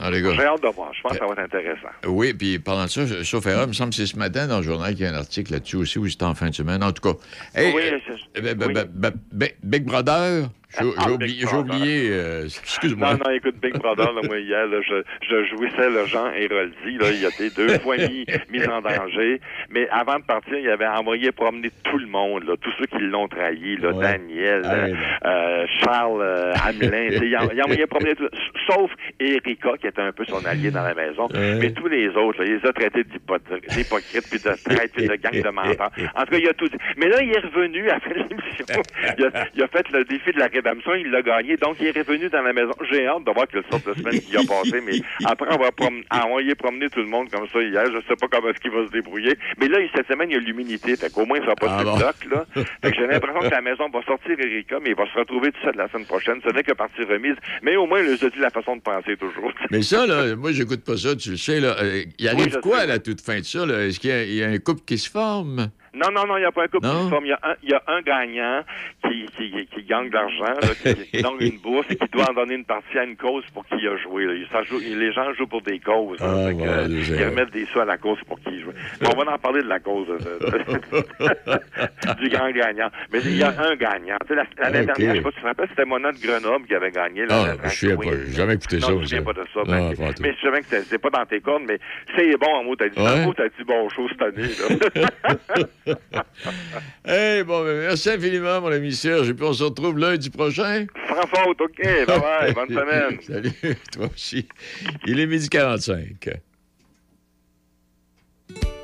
Ah, 0.00 0.10
j'ai 0.10 0.24
hâte 0.46 0.62
de 0.62 0.68
voir. 0.68 0.92
Je 0.94 1.02
pense 1.02 1.12
que 1.12 1.18
ça 1.18 1.26
va 1.26 1.32
être 1.32 1.38
intéressant. 1.54 1.88
Oui, 2.06 2.32
puis 2.32 2.58
parlant 2.58 2.84
de 2.84 2.88
ça, 2.88 3.02
sauf 3.24 3.46
erreur, 3.46 3.64
il 3.64 3.68
me 3.68 3.72
semble 3.74 3.90
que 3.90 3.96
c'est 3.96 4.06
ce 4.06 4.16
matin 4.18 4.46
dans 4.46 4.56
le 4.58 4.62
journal 4.62 4.94
qu'il 4.94 5.04
y 5.04 5.06
a 5.06 5.10
un 5.12 5.14
article 5.18 5.52
là-dessus 5.52 5.76
aussi, 5.76 5.98
ou 5.98 6.08
c'était 6.08 6.24
en 6.24 6.34
fin 6.34 6.48
de 6.48 6.54
semaine. 6.54 6.82
En 6.82 6.92
tout 6.92 7.02
cas, 7.12 7.18
hey, 7.54 7.72
Oui, 7.74 7.82
euh, 7.92 7.98
oui. 8.36 8.54
ben, 8.54 8.88
ben, 8.94 9.12
ben, 9.32 9.50
Big 9.62 9.84
Brother, 9.84 10.48
j'ai 10.78 11.46
Ah, 11.52 11.58
oublié, 11.58 12.08
euh, 12.10 12.44
excuse-moi. 12.44 13.12
Non, 13.14 13.18
non, 13.26 13.30
écoute, 13.32 13.56
Big 13.60 13.74
Brother, 13.74 14.12
là, 14.12 14.20
moi, 14.24 14.38
hier, 14.38 14.66
là, 14.66 14.78
je, 14.82 15.02
je 15.28 15.44
jouissais 15.46 15.90
le 15.90 16.06
Jean 16.06 16.30
Héroldi, 16.32 16.98
là, 16.98 17.06
il 17.10 17.24
a 17.24 17.28
été 17.28 17.50
deux 17.50 17.78
fois 17.80 17.96
mis, 17.96 18.24
mis 18.50 18.66
en 18.66 18.80
danger, 18.80 19.40
mais 19.70 19.88
avant 19.90 20.18
de 20.18 20.24
partir, 20.24 20.58
il 20.58 20.68
avait 20.70 20.86
envoyé 20.86 21.30
promener 21.32 21.70
tout 21.84 21.98
le 21.98 22.06
monde, 22.06 22.44
là, 22.44 22.54
tous 22.60 22.72
ceux 22.78 22.86
qui 22.86 22.98
l'ont 23.02 23.28
trahi, 23.28 23.76
là, 23.76 23.92
Daniel, 23.92 24.62
Ah, 24.64 24.74
euh, 24.74 24.94
euh, 25.24 25.66
Charles 25.82 26.22
euh, 26.22 26.52
Hamelin, 26.64 27.08
il, 27.22 27.34
a, 27.36 27.44
il 27.52 27.60
a 27.60 27.64
envoyé 27.64 27.86
promener 27.86 28.14
tout, 28.14 28.28
sauf 28.68 28.90
Erika, 29.20 29.70
qui 29.80 29.86
était 29.86 30.00
un 30.02 30.12
peu 30.12 30.24
son 30.24 30.44
allié 30.44 30.70
dans 30.70 30.82
la 30.82 30.94
maison, 30.94 31.28
mais 31.32 31.70
tous 31.72 31.88
les 31.88 32.08
autres, 32.08 32.42
là, 32.42 32.46
il 32.48 32.56
les 32.56 32.68
a 32.68 32.72
traités 32.72 33.04
d'hypocrites, 33.04 34.28
puis 34.30 34.38
de 34.38 34.54
traîtres, 34.64 34.94
puis 34.94 35.06
de 35.08 35.14
gang 35.16 35.32
de 35.42 35.48
menteurs. 35.50 35.90
En 36.14 36.24
tout 36.24 36.32
cas, 36.32 36.38
il 36.38 36.48
a 36.48 36.54
tout 36.54 36.68
dit. 36.68 36.76
Mais 36.96 37.08
là, 37.08 37.22
il 37.22 37.30
est 37.30 37.38
revenu 37.40 37.88
après 37.90 38.14
l'émission. 38.14 38.64
Il 39.18 39.24
a, 39.26 39.46
il 39.54 39.62
a 39.62 39.68
fait 39.68 39.88
le 39.92 40.04
défi 40.04 40.32
de 40.32 40.38
la 40.38 40.48
rédemption, 40.62 40.94
il 40.94 41.10
l'a 41.10 41.22
gagné, 41.22 41.56
donc 41.56 41.76
il 41.80 41.86
est 41.86 41.98
revenu 41.98 42.28
dans 42.28 42.42
la 42.42 42.52
maison. 42.52 42.72
J'ai 42.90 43.06
hâte 43.06 43.24
de 43.24 43.30
voir 43.32 43.46
quelle 43.48 43.64
sorte 43.70 43.86
de 43.88 43.94
semaine 43.94 44.20
qui 44.20 44.36
a 44.36 44.40
passé, 44.42 44.80
mais 44.84 45.00
après 45.24 45.48
avoir 45.52 45.72
prom 45.72 46.02
envoyé 46.10 46.54
promener 46.54 46.88
tout 46.90 47.00
le 47.00 47.06
monde 47.06 47.30
comme 47.30 47.46
ça 47.52 47.60
hier, 47.62 47.84
je 47.86 47.98
sais 48.08 48.16
pas 48.16 48.28
comment 48.30 48.48
est-ce 48.50 48.60
qu'il 48.60 48.70
va 48.70 48.86
se 48.86 48.92
débrouiller. 48.92 49.36
Mais 49.58 49.68
là, 49.68 49.78
cette 49.94 50.06
semaine, 50.08 50.30
il 50.30 50.34
y 50.34 50.36
a 50.36 50.40
l'humidité, 50.40 50.96
fait 50.96 51.12
qu'au 51.12 51.26
moins, 51.26 51.38
il 51.38 51.44
sera 51.44 51.54
pas 51.56 51.66
Ah 51.78 51.84
de 51.84 51.98
bloc, 51.98 52.16
là. 52.30 52.46
Fait 52.82 52.90
que 52.92 52.96
j'ai 52.96 53.06
l'impression 53.12 53.40
que 53.40 53.50
la 53.50 53.60
maison 53.60 53.88
va 53.88 54.02
sortir 54.02 54.38
Erika, 54.38 54.78
mais 54.82 54.90
il 54.90 54.96
va 54.96 55.06
se 55.12 55.18
retrouver 55.18 55.52
tout 55.52 55.60
ça 55.64 55.72
de 55.72 55.78
la 55.78 55.88
semaine 55.88 56.06
prochaine. 56.06 56.40
Ce 56.44 56.50
n'est 56.52 56.62
que 56.62 56.72
partie 56.72 57.02
remise, 57.04 57.36
mais 57.62 57.76
au 57.76 57.86
moins, 57.86 58.00
il 58.00 58.10
a 58.12 58.16
dit 58.16 58.38
la 58.38 58.50
façon 58.50 58.76
de 58.76 58.82
penser 58.82 59.16
toujours. 59.16 59.52
Mais 59.70 59.82
ça, 59.82 60.06
là, 60.06 60.36
moi, 60.36 60.52
j'écoute 60.52 60.84
pas 60.84 60.96
ça, 60.96 61.14
tu 61.16 61.30
le 61.30 61.36
sais, 61.36 61.60
là. 61.60 61.76
Euh, 61.80 62.02
il 62.18 62.28
arrive 62.28 62.44
Oui, 62.46 62.50
je 62.52 62.58
quoi 62.58 62.78
sais. 62.78 62.82
à 62.84 62.86
la 62.86 62.98
toute 62.98 63.20
fin 63.20 63.38
de 63.38 63.44
ça, 63.44 63.64
là? 63.66 63.86
Est-ce 63.86 63.98
qu'il 64.00 64.10
il 64.10 64.34
y 64.34 64.42
a 64.44 64.48
un 64.48 64.58
couple 64.58 64.82
qui 64.86 64.98
se 64.98 65.10
forme? 65.10 65.68
Non, 65.94 66.10
non, 66.10 66.26
non, 66.26 66.36
il 66.38 66.40
n'y 66.40 66.46
a 66.46 66.52
pas 66.52 66.64
un 66.64 66.68
couple 66.68 66.86
Non? 66.86 66.98
qui 67.00 67.04
se 67.04 67.08
forme. 67.10 67.24
Il 67.26 67.28
y 67.28 67.32
a 67.32 67.38
un, 67.42 67.54
il 67.62 67.68
y 67.70 67.74
a 67.74 67.82
un 67.86 68.00
gagnant 68.00 68.62
qui, 69.06 69.26
qui, 69.36 69.66
qui, 69.66 69.82
gagne 69.84 70.08
de 70.08 70.14
l'argent, 70.14 70.44
là, 70.44 70.94
qui, 70.94 71.20
donne 71.22 71.36
une 71.40 71.58
bourse 71.58 71.86
et 71.90 71.96
qui 71.96 72.08
doit 72.08 72.30
en 72.30 72.32
donner 72.34 72.54
une 72.54 72.64
partie 72.64 72.98
à 72.98 73.04
une 73.04 73.16
cause 73.16 73.44
pour 73.52 73.66
qui 73.66 73.74
il 73.78 73.88
a 73.88 73.96
joué. 73.98 74.24
là. 74.24 74.32
Ça 74.50 74.62
joue- 74.64 74.78
les 74.80 75.12
gens 75.12 75.32
jouent 75.34 75.46
pour 75.46 75.60
des 75.60 75.78
causes. 75.80 76.18
là. 76.20 76.46
Ah, 76.48 76.52
que, 76.52 76.88
ils 76.88 77.24
remettent 77.24 77.50
des 77.52 77.66
sous 77.66 77.80
à 77.80 77.84
la 77.84 77.98
cause 77.98 78.18
pour 78.26 78.40
qui 78.40 78.50
il 78.52 78.62
joue. 78.62 78.72
Mais 79.02 79.08
on 79.14 79.22
va 79.22 79.32
en 79.34 79.38
parler 79.38 79.62
de 79.62 79.68
la 79.68 79.80
cause 79.80 80.06
euh, 80.08 80.18
de- 80.38 82.14
du 82.22 82.28
grand 82.30 82.50
gagnant. 82.50 82.88
Mais 83.12 83.20
il 83.20 83.36
y 83.36 83.42
a 83.42 83.50
un 83.50 83.74
gagnant. 83.76 84.16
Tu 84.22 84.28
sais, 84.28 84.34
la- 84.34 84.46
L'année 84.62 84.80
Ok. 84.90 84.96
dernière, 84.98 85.14
je 85.14 85.16
sais 85.18 85.22
pas 85.22 85.30
si 85.30 85.34
tu 85.36 85.42
te 85.42 85.46
rappelles, 85.46 85.68
c'était 85.70 85.84
Mona 85.84 86.12
de 86.12 86.18
Grenoble 86.18 86.66
qui 86.66 86.74
avait 86.74 86.90
gagné. 86.90 87.24
Ah, 87.28 87.44
la, 87.48 87.54
la 87.62 87.68
je 87.68 88.32
jamais 88.32 88.54
écouté 88.54 88.76
non, 88.76 88.86
ça, 88.86 88.88
Je 88.88 88.94
me 88.98 89.04
souviens 89.04 89.22
pas 89.22 89.32
de 89.34 89.44
ça. 89.52 89.60
Ah, 89.68 89.80
en 89.82 89.92
tout. 89.92 90.22
mais 90.22 90.32
je 90.34 90.40
sais 90.40 90.50
bien 90.50 90.60
que 90.60 90.66
c'est- 90.70 90.82
c'est 90.84 90.98
pas 90.98 91.10
dans 91.10 91.26
tes 91.26 91.40
cordes, 91.40 91.64
mais 91.68 91.78
c'est 92.16 92.36
bon 92.38 92.46
en 92.54 92.64
mots. 92.64 92.76
T'as 92.76 92.88
dit, 92.88 92.98
Ouais. 92.98 93.32
t'as 93.36 93.48
dit 93.48 93.64
bon 93.66 93.88
show 93.90 94.08
cette 94.08 94.22
année. 94.22 94.48
Là. 94.94 95.04
Hey, 97.04 97.42
bon, 97.42 97.64
ben, 97.64 97.76
merci 97.80 98.10
infiniment, 98.10 98.60
mon 98.60 98.68
ami 98.68 98.92
Serge. 98.92 99.28
Et 99.30 99.34
puis, 99.34 99.44
on 99.44 99.52
se 99.52 99.64
retrouve 99.64 99.98
lundi 99.98 100.30
prochain. 100.30 100.86
Sans 101.08 101.26
faute, 101.26 101.60
OK. 101.60 101.82
Bye 101.82 102.06
bye. 102.06 102.52
Bonne 102.54 102.68
semaine. 102.80 103.18
Salut, 103.26 103.76
toi 103.92 104.08
aussi. 104.14 104.46
Il 105.06 105.18
est 105.20 105.26
midi 105.26 105.48
45. 105.48 106.30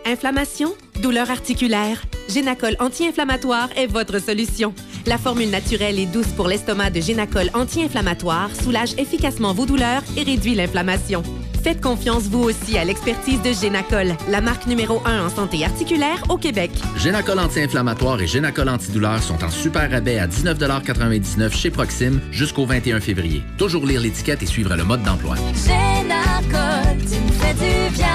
Inflammation, 0.04 0.74
douleur 1.02 1.30
articulaire, 1.30 2.02
Génacol 2.30 2.76
anti-inflammatoire 2.80 3.68
est 3.76 3.86
votre 3.86 4.18
solution. 4.20 4.74
La 5.06 5.18
formule 5.18 5.50
naturelle 5.50 5.98
et 5.98 6.06
douce 6.06 6.28
pour 6.28 6.48
l'estomac 6.48 6.90
de 6.90 7.00
Génacol 7.00 7.50
anti-inflammatoire 7.52 8.54
soulage 8.56 8.94
efficacement 8.96 9.52
vos 9.52 9.66
douleurs 9.66 10.02
et 10.16 10.22
réduit 10.22 10.54
l'inflammation. 10.54 11.22
Faites 11.62 11.80
confiance 11.80 12.24
vous 12.24 12.44
aussi 12.44 12.78
à 12.78 12.84
l'expertise 12.84 13.42
de 13.42 13.52
Génacol, 13.52 14.14
la 14.28 14.40
marque 14.40 14.66
numéro 14.66 15.02
1 15.04 15.26
en 15.26 15.28
santé 15.28 15.64
articulaire 15.64 16.22
au 16.28 16.36
Québec. 16.36 16.70
Génacol 16.96 17.38
anti-inflammatoire 17.38 18.20
et 18.20 18.26
Génacol 18.26 18.68
antidouleur 18.68 19.22
sont 19.22 19.42
en 19.44 19.50
super 19.50 19.90
rabais 19.90 20.18
à 20.18 20.26
19,99 20.26 21.52
chez 21.52 21.70
Proxime 21.70 22.20
jusqu'au 22.30 22.64
21 22.64 23.00
février. 23.00 23.42
Toujours 23.58 23.84
lire 23.84 24.00
l'étiquette 24.00 24.42
et 24.42 24.46
suivre 24.46 24.76
le 24.76 24.84
mode 24.84 25.02
d'emploi. 25.02 25.34
Génacol, 25.66 26.96
tu 26.98 27.20
me 27.20 27.32
fais 27.32 27.54
du 27.54 27.94
bien. 27.94 28.08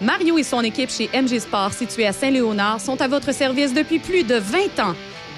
Mario 0.00 0.38
et 0.38 0.44
son 0.44 0.62
équipe 0.62 0.90
chez 0.90 1.10
MG 1.12 1.40
Sport, 1.40 1.72
située 1.72 2.06
à 2.06 2.12
Saint-Léonard, 2.12 2.80
sont 2.80 3.00
à 3.00 3.08
votre 3.08 3.34
service 3.34 3.74
depuis 3.74 3.98
plus 3.98 4.22
de 4.22 4.36
20 4.36 4.78
ans. 4.80 4.94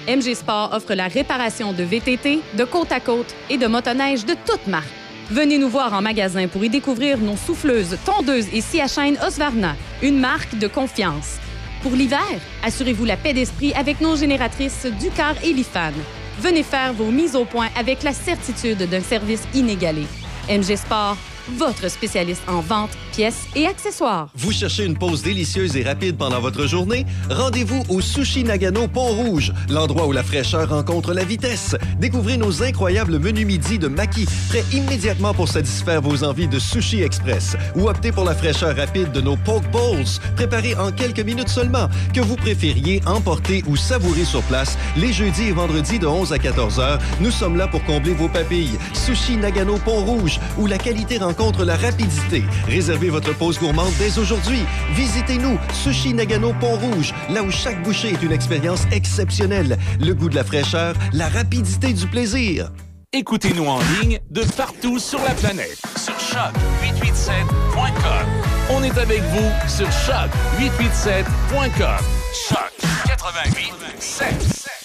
MG 0.07 0.35
Sport 0.35 0.69
offre 0.73 0.93
la 0.93 1.07
réparation 1.07 1.73
de 1.73 1.83
VTT, 1.83 2.39
de 2.57 2.63
côte 2.63 2.91
à 2.91 2.99
côte 2.99 3.33
et 3.49 3.57
de 3.57 3.67
motoneige 3.67 4.25
de 4.25 4.35
toutes 4.45 4.67
marques. 4.67 5.00
Venez 5.31 5.57
nous 5.57 5.69
voir 5.69 5.93
en 5.93 6.01
magasin 6.01 6.49
pour 6.49 6.61
y 6.65 6.67
découvrir 6.67 7.17
nos 7.17 7.37
souffleuses, 7.37 7.97
tondeuses 8.03 8.47
et 8.51 8.59
scie 8.59 8.81
à 8.81 9.25
Osvarna, 9.25 9.77
une 10.01 10.19
marque 10.19 10.57
de 10.57 10.67
confiance. 10.67 11.37
Pour 11.81 11.93
l'hiver, 11.93 12.19
assurez-vous 12.65 13.05
la 13.05 13.15
paix 13.15 13.31
d'esprit 13.31 13.71
avec 13.71 14.01
nos 14.01 14.17
génératrices 14.17 14.85
Ducar 14.99 15.35
et 15.41 15.53
Lifan. 15.53 15.93
Venez 16.41 16.63
faire 16.63 16.91
vos 16.91 17.11
mises 17.11 17.37
au 17.37 17.45
point 17.45 17.69
avec 17.77 18.03
la 18.03 18.11
certitude 18.11 18.89
d'un 18.89 18.99
service 18.99 19.43
inégalé. 19.53 20.05
MG 20.49 20.75
Sport, 20.75 21.15
votre 21.51 21.89
spécialiste 21.89 22.43
en 22.49 22.59
vente, 22.59 22.91
pièces 23.11 23.47
et 23.55 23.67
accessoires. 23.67 24.29
Vous 24.35 24.51
cherchez 24.51 24.85
une 24.85 24.97
pause 24.97 25.21
délicieuse 25.21 25.75
et 25.75 25.83
rapide 25.83 26.17
pendant 26.17 26.39
votre 26.39 26.65
journée? 26.65 27.05
Rendez-vous 27.29 27.83
au 27.89 28.01
Sushi 28.01 28.43
Nagano 28.43 28.87
Pont-Rouge, 28.87 29.53
l'endroit 29.69 30.07
où 30.07 30.11
la 30.11 30.23
fraîcheur 30.23 30.69
rencontre 30.69 31.13
la 31.13 31.23
vitesse. 31.23 31.75
Découvrez 31.99 32.37
nos 32.37 32.63
incroyables 32.63 33.19
menus 33.19 33.45
midi 33.45 33.77
de 33.77 33.87
Maki, 33.87 34.25
prêts 34.49 34.65
immédiatement 34.73 35.33
pour 35.33 35.47
satisfaire 35.47 36.01
vos 36.01 36.23
envies 36.23 36.47
de 36.47 36.57
sushi 36.57 37.03
express. 37.03 37.55
Ou 37.75 37.89
optez 37.89 38.11
pour 38.11 38.23
la 38.23 38.33
fraîcheur 38.33 38.75
rapide 38.75 39.11
de 39.11 39.21
nos 39.21 39.35
poke 39.35 39.69
bowls, 39.71 40.05
préparés 40.35 40.75
en 40.75 40.91
quelques 40.91 41.19
minutes 41.19 41.49
seulement, 41.49 41.89
que 42.13 42.21
vous 42.21 42.35
préfériez 42.35 43.01
emporter 43.05 43.63
ou 43.67 43.75
savourer 43.75 44.25
sur 44.25 44.41
place. 44.43 44.77
Les 44.97 45.13
jeudis 45.13 45.49
et 45.49 45.51
vendredis 45.51 45.99
de 45.99 46.07
11 46.07 46.33
à 46.33 46.39
14 46.39 46.79
heures, 46.79 46.99
nous 47.19 47.31
sommes 47.31 47.57
là 47.57 47.67
pour 47.67 47.83
combler 47.83 48.13
vos 48.13 48.29
papilles. 48.29 48.77
Sushi 48.93 49.37
Nagano 49.37 49.77
Pont-Rouge, 49.77 50.39
où 50.57 50.65
la 50.65 50.77
qualité 50.77 51.17
rencontre 51.17 51.65
la 51.65 51.75
rapidité. 51.75 52.43
Réservez 52.67 53.09
votre 53.11 53.37
pause 53.37 53.59
gourmande 53.59 53.93
dès 53.99 54.17
aujourd'hui. 54.17 54.63
Visitez-nous, 54.93 55.59
Sushi 55.73 56.13
Nagano 56.13 56.53
Pont-Rouge, 56.59 57.13
là 57.29 57.43
où 57.43 57.51
chaque 57.51 57.81
bouchée 57.83 58.13
est 58.13 58.23
une 58.23 58.31
expérience 58.31 58.83
exceptionnelle. 58.91 59.77
Le 59.99 60.13
goût 60.13 60.29
de 60.29 60.35
la 60.35 60.43
fraîcheur, 60.43 60.95
la 61.13 61.29
rapidité 61.29 61.93
du 61.93 62.07
plaisir. 62.07 62.71
Écoutez-nous 63.13 63.65
en 63.65 63.79
ligne 64.01 64.21
de 64.29 64.41
partout 64.55 64.97
sur 64.97 65.19
la 65.19 65.33
planète. 65.33 65.81
Sur 65.97 66.13
choc887.com. 66.13 68.25
On 68.69 68.81
est 68.83 68.97
avec 68.97 69.21
vous 69.21 69.51
sur 69.67 69.89
choc887.com. 69.89 72.05
Choc 72.47 72.71
88 73.05 73.73
7. 73.99 74.80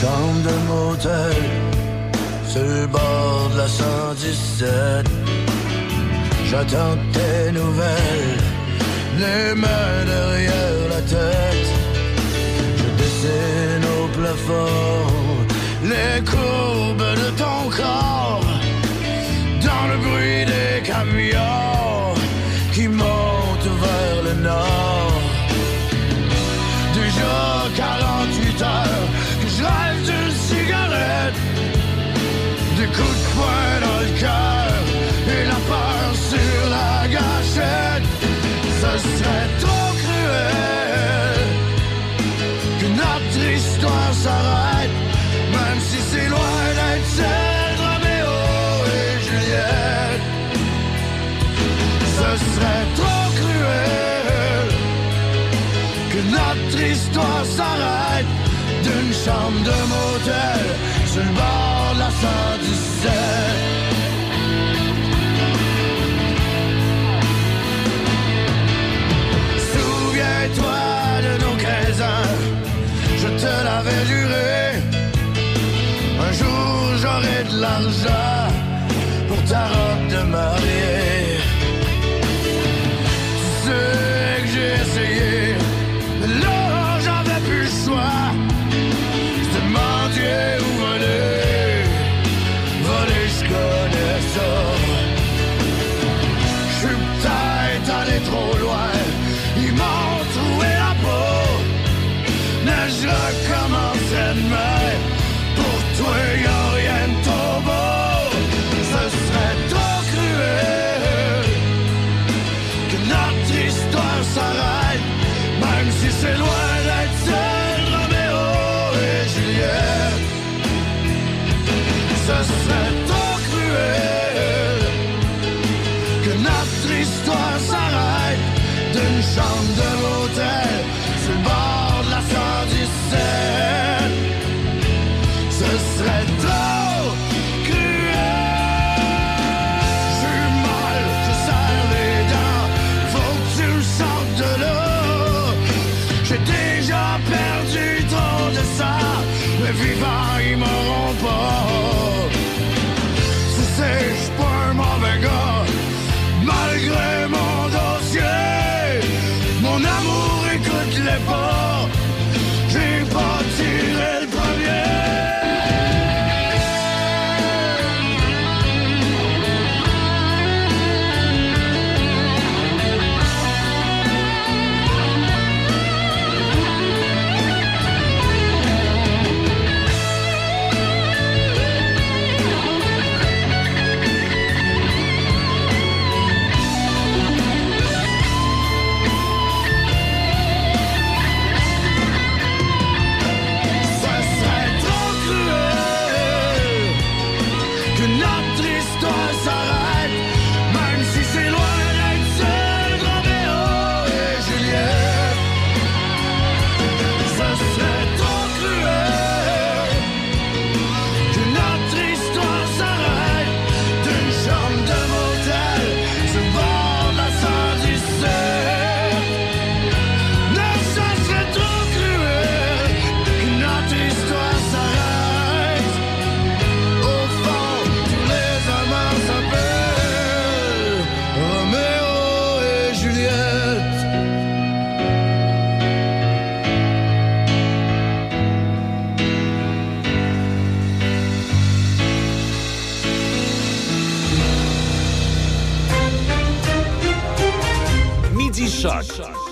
Chambre 0.00 0.42
de 0.48 0.56
motel 0.72 1.36
sur 2.46 2.62
le 2.62 2.86
bord 2.86 3.50
de 3.52 3.58
la 3.58 3.68
117. 3.68 5.06
J'attends 6.50 6.98
tes 7.16 7.52
nouvelles, 7.52 8.42
les 9.22 9.54
mains 9.62 9.98
derrière 10.12 10.80
la 10.94 11.02
tête. 11.14 11.70
Je 12.78 12.88
dessine 13.00 13.84
au 13.98 14.06
plafond 14.18 15.16
les 15.92 16.22
courbes 16.32 17.12
de 17.22 17.28
ton 17.42 17.58
corps 17.80 18.50
dans 19.66 19.86
le 19.90 19.96
bruit 20.04 20.44
des 20.52 20.82
camions 20.90 21.65
Ce 38.96 39.02
serait 39.02 39.75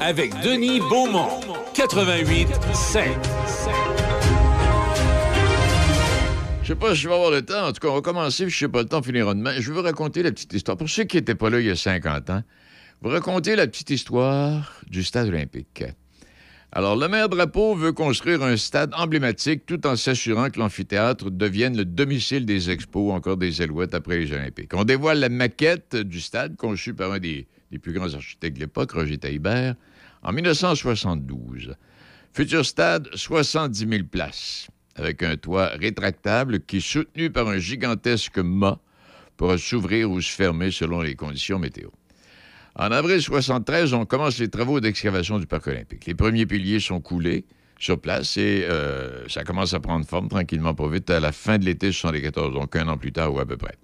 avec 0.04 0.38
Denis 0.42 0.80
Beaumont. 0.80 1.40
88 1.72 2.48
5. 2.74 3.08
Je 6.62 6.68
sais 6.68 6.74
pas 6.74 6.94
si 6.94 7.00
je 7.00 7.08
vais 7.08 7.14
avoir 7.14 7.30
le 7.30 7.40
temps. 7.40 7.68
En 7.68 7.72
tout 7.72 7.80
cas, 7.80 7.88
on 7.88 7.94
va 7.94 8.00
commencer, 8.02 8.44
puis 8.44 8.52
je 8.52 8.58
sais 8.58 8.68
pas 8.68 8.80
le 8.82 8.88
temps 8.88 9.02
finira 9.02 9.32
demain. 9.32 9.54
Je 9.58 9.70
vais 9.70 9.76
vous 9.78 9.82
raconter 9.82 10.22
la 10.22 10.30
petite 10.30 10.52
histoire. 10.52 10.76
Pour 10.76 10.90
ceux 10.90 11.04
qui 11.04 11.16
n'étaient 11.16 11.34
pas 11.34 11.48
là 11.48 11.58
il 11.58 11.66
y 11.66 11.70
a 11.70 11.76
50 11.76 12.28
ans, 12.28 12.42
vous 13.00 13.08
raconter 13.08 13.56
la 13.56 13.66
petite 13.66 13.88
histoire 13.88 14.74
du 14.90 15.02
stade 15.02 15.28
olympique. 15.28 15.84
Alors, 16.70 16.96
le 16.96 17.08
maire 17.08 17.30
Drapeau 17.30 17.74
veut 17.74 17.92
construire 17.92 18.42
un 18.42 18.58
stade 18.58 18.92
emblématique 18.94 19.64
tout 19.64 19.86
en 19.86 19.96
s'assurant 19.96 20.50
que 20.50 20.58
l'amphithéâtre 20.58 21.30
devienne 21.30 21.78
le 21.78 21.86
domicile 21.86 22.44
des 22.44 22.68
expos, 22.68 23.10
encore 23.14 23.38
des 23.38 23.62
Alouettes 23.62 23.94
après 23.94 24.18
les 24.18 24.32
Olympiques. 24.32 24.74
On 24.74 24.84
dévoile 24.84 25.20
la 25.20 25.30
maquette 25.30 25.96
du 25.96 26.20
stade 26.20 26.56
conçue 26.56 26.92
par 26.92 27.12
un 27.12 27.20
des, 27.20 27.46
plus 27.80 27.92
grands 27.92 28.12
architectes 28.12 28.56
de 28.56 28.60
l'époque, 28.60 28.92
Roger 28.92 29.16
Taillibert, 29.16 29.76
en 30.24 30.32
1972. 30.32 31.76
Futur 32.32 32.66
stade, 32.66 33.08
70 33.14 33.86
000 33.88 34.04
places, 34.10 34.68
avec 34.96 35.22
un 35.22 35.36
toit 35.36 35.68
rétractable 35.68 36.60
qui 36.60 36.80
soutenu 36.80 37.30
par 37.30 37.48
un 37.48 37.58
gigantesque 37.58 38.38
mât 38.38 38.80
pour 39.36 39.56
s'ouvrir 39.58 40.10
ou 40.10 40.20
se 40.20 40.30
fermer 40.30 40.70
selon 40.70 41.00
les 41.00 41.14
conditions 41.14 41.58
météo. 41.58 41.90
En 42.76 42.90
avril 42.90 43.22
73, 43.22 43.94
on 43.94 44.04
commence 44.04 44.38
les 44.38 44.48
travaux 44.48 44.80
d'excavation 44.80 45.38
du 45.38 45.46
Parc 45.46 45.68
olympique. 45.68 46.06
Les 46.06 46.14
premiers 46.14 46.46
piliers 46.46 46.80
sont 46.80 47.00
coulés 47.00 47.44
sur 47.78 48.00
place 48.00 48.36
et 48.36 48.66
euh, 48.68 49.28
ça 49.28 49.44
commence 49.44 49.74
à 49.74 49.80
prendre 49.80 50.04
forme 50.06 50.28
tranquillement, 50.28 50.74
pas 50.74 50.88
vite, 50.88 51.10
à 51.10 51.20
la 51.20 51.30
fin 51.30 51.58
de 51.58 51.64
l'été 51.64 51.92
74, 51.92 52.52
donc 52.52 52.74
un 52.74 52.88
an 52.88 52.96
plus 52.96 53.12
tard 53.12 53.32
ou 53.32 53.38
à 53.38 53.46
peu 53.46 53.56
près. 53.56 53.76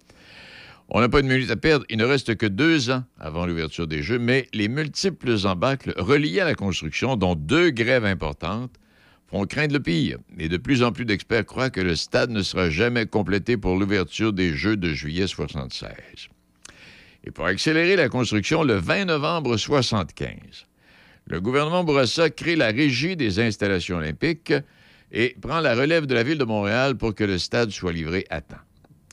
On 0.93 1.01
n'a 1.01 1.09
pas 1.09 1.23
de 1.23 1.29
minute 1.29 1.51
à 1.53 1.57
perdre. 1.57 1.85
Il 1.89 1.99
ne 1.99 2.05
reste 2.05 2.35
que 2.35 2.47
deux 2.47 2.91
ans 2.91 3.05
avant 3.21 3.47
l'ouverture 3.47 3.87
des 3.87 4.03
Jeux, 4.03 4.19
mais 4.19 4.49
les 4.53 4.67
multiples 4.67 5.37
embâcles 5.45 5.95
reliés 5.97 6.41
à 6.41 6.45
la 6.45 6.55
construction, 6.55 7.15
dont 7.15 7.37
deux 7.37 7.71
grèves 7.71 8.05
importantes, 8.05 8.75
font 9.29 9.47
craindre 9.47 9.75
le 9.75 9.81
pire. 9.81 10.19
Et 10.37 10.49
de 10.49 10.57
plus 10.57 10.83
en 10.83 10.91
plus 10.91 11.05
d'experts 11.05 11.47
croient 11.47 11.71
que 11.71 11.81
le 11.81 11.95
stade 11.95 12.31
ne 12.31 12.43
sera 12.43 12.71
jamais 12.71 13.07
complété 13.07 13.57
pour 13.57 13.77
l'ouverture 13.77 14.33
des 14.33 14.53
Jeux 14.55 14.77
de 14.77 14.93
juillet 14.93 15.29
76. 15.29 15.93
Et 17.23 17.31
pour 17.31 17.47
accélérer 17.47 17.95
la 17.95 18.09
construction, 18.09 18.65
le 18.65 18.75
20 18.75 19.05
novembre 19.05 19.57
75, 19.57 20.67
le 21.27 21.41
gouvernement 21.41 21.85
Bourassa 21.85 22.31
crée 22.31 22.57
la 22.57 22.69
Régie 22.69 23.15
des 23.15 23.39
installations 23.39 23.99
olympiques 23.99 24.55
et 25.13 25.37
prend 25.41 25.61
la 25.61 25.77
relève 25.77 26.07
de 26.07 26.15
la 26.15 26.25
ville 26.25 26.39
de 26.39 26.45
Montréal 26.45 26.97
pour 26.97 27.15
que 27.15 27.23
le 27.23 27.39
stade 27.39 27.71
soit 27.71 27.93
livré 27.93 28.27
à 28.29 28.41
temps. 28.41 28.57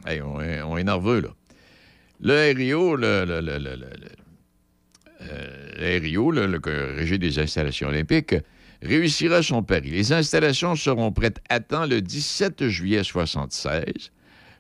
On 0.08 0.78
est 0.78 0.84
nerveux, 0.84 1.22
là. 1.22 1.30
Le 2.20 2.54
RIO, 2.56 2.96
le, 2.96 3.26
le, 3.26 3.42
euh, 5.22 6.00
RIO, 6.00 6.32
le, 6.32 6.48
le 6.48 6.60
Régie 6.96 7.20
des 7.20 7.38
installations 7.38 7.90
olympiques, 7.90 8.36
réussira 8.82 9.44
son 9.44 9.64
pari. 9.64 9.92
Les 9.92 10.14
installations 10.14 10.76
seront 10.76 11.12
prêtes 11.12 11.40
à 11.50 11.60
temps 11.60 11.86
le 11.86 12.02
17 12.02 12.68
juillet 12.68 13.04
76. 13.04 14.12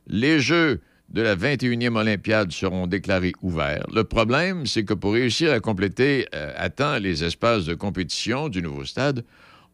Les 0.08 0.40
Jeux 0.40 0.82
de 1.10 1.22
la 1.22 1.36
21e 1.36 1.96
Olympiade 1.96 2.52
seront 2.52 2.86
déclarés 2.86 3.34
ouverts. 3.42 3.86
Le 3.94 4.04
problème, 4.04 4.66
c'est 4.66 4.84
que 4.84 4.94
pour 4.94 5.14
réussir 5.14 5.52
à 5.52 5.60
compléter 5.60 6.28
euh, 6.36 6.54
à 6.58 6.70
temps 6.70 6.98
les 7.00 7.24
espaces 7.24 7.66
de 7.66 7.74
compétition 7.74 8.50
du 8.50 8.62
nouveau 8.62 8.86
stade, 8.86 9.24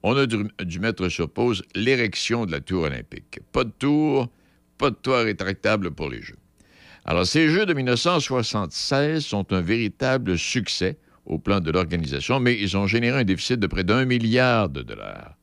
on 0.03 0.15
a 0.17 0.25
dû 0.25 0.79
mettre 0.79 1.09
sur 1.09 1.29
pause 1.29 1.63
l'érection 1.75 2.45
de 2.45 2.51
la 2.51 2.59
tour 2.59 2.83
olympique. 2.83 3.39
Pas 3.51 3.63
de 3.63 3.71
tour, 3.71 4.29
pas 4.77 4.89
de 4.89 4.95
toit 4.95 5.23
rétractable 5.23 5.91
pour 5.91 6.09
les 6.09 6.21
Jeux. 6.21 6.35
Alors, 7.05 7.25
ces 7.25 7.49
Jeux 7.49 7.65
de 7.65 7.73
1976 7.73 9.25
sont 9.25 9.51
un 9.51 9.61
véritable 9.61 10.37
succès 10.37 10.97
au 11.25 11.37
plan 11.37 11.59
de 11.59 11.69
l'organisation, 11.69 12.39
mais 12.39 12.57
ils 12.59 12.77
ont 12.77 12.87
généré 12.87 13.19
un 13.19 13.23
déficit 13.23 13.59
de 13.59 13.67
près 13.67 13.83
d'un 13.83 14.05
milliard 14.05 14.69
de 14.69 14.81
dollars. 14.81 15.35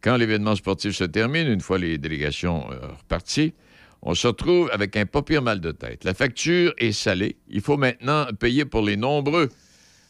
Quand 0.00 0.16
l'événement 0.16 0.54
sportif 0.54 0.94
se 0.94 1.04
termine, 1.04 1.48
une 1.48 1.60
fois 1.60 1.78
les 1.78 1.98
délégations 1.98 2.70
euh, 2.70 2.88
reparties, 2.98 3.54
on 4.02 4.14
se 4.14 4.26
retrouve 4.26 4.70
avec 4.72 4.96
un 4.96 5.06
pas 5.06 5.22
mal 5.40 5.60
de 5.60 5.72
tête. 5.72 6.04
La 6.04 6.14
facture 6.14 6.74
est 6.76 6.92
salée. 6.92 7.38
Il 7.48 7.62
faut 7.62 7.78
maintenant 7.78 8.26
payer 8.38 8.66
pour 8.66 8.82
les 8.82 8.96
nombreux 8.96 9.48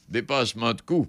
dépassements 0.08 0.74
de 0.74 0.80
coûts. 0.80 1.06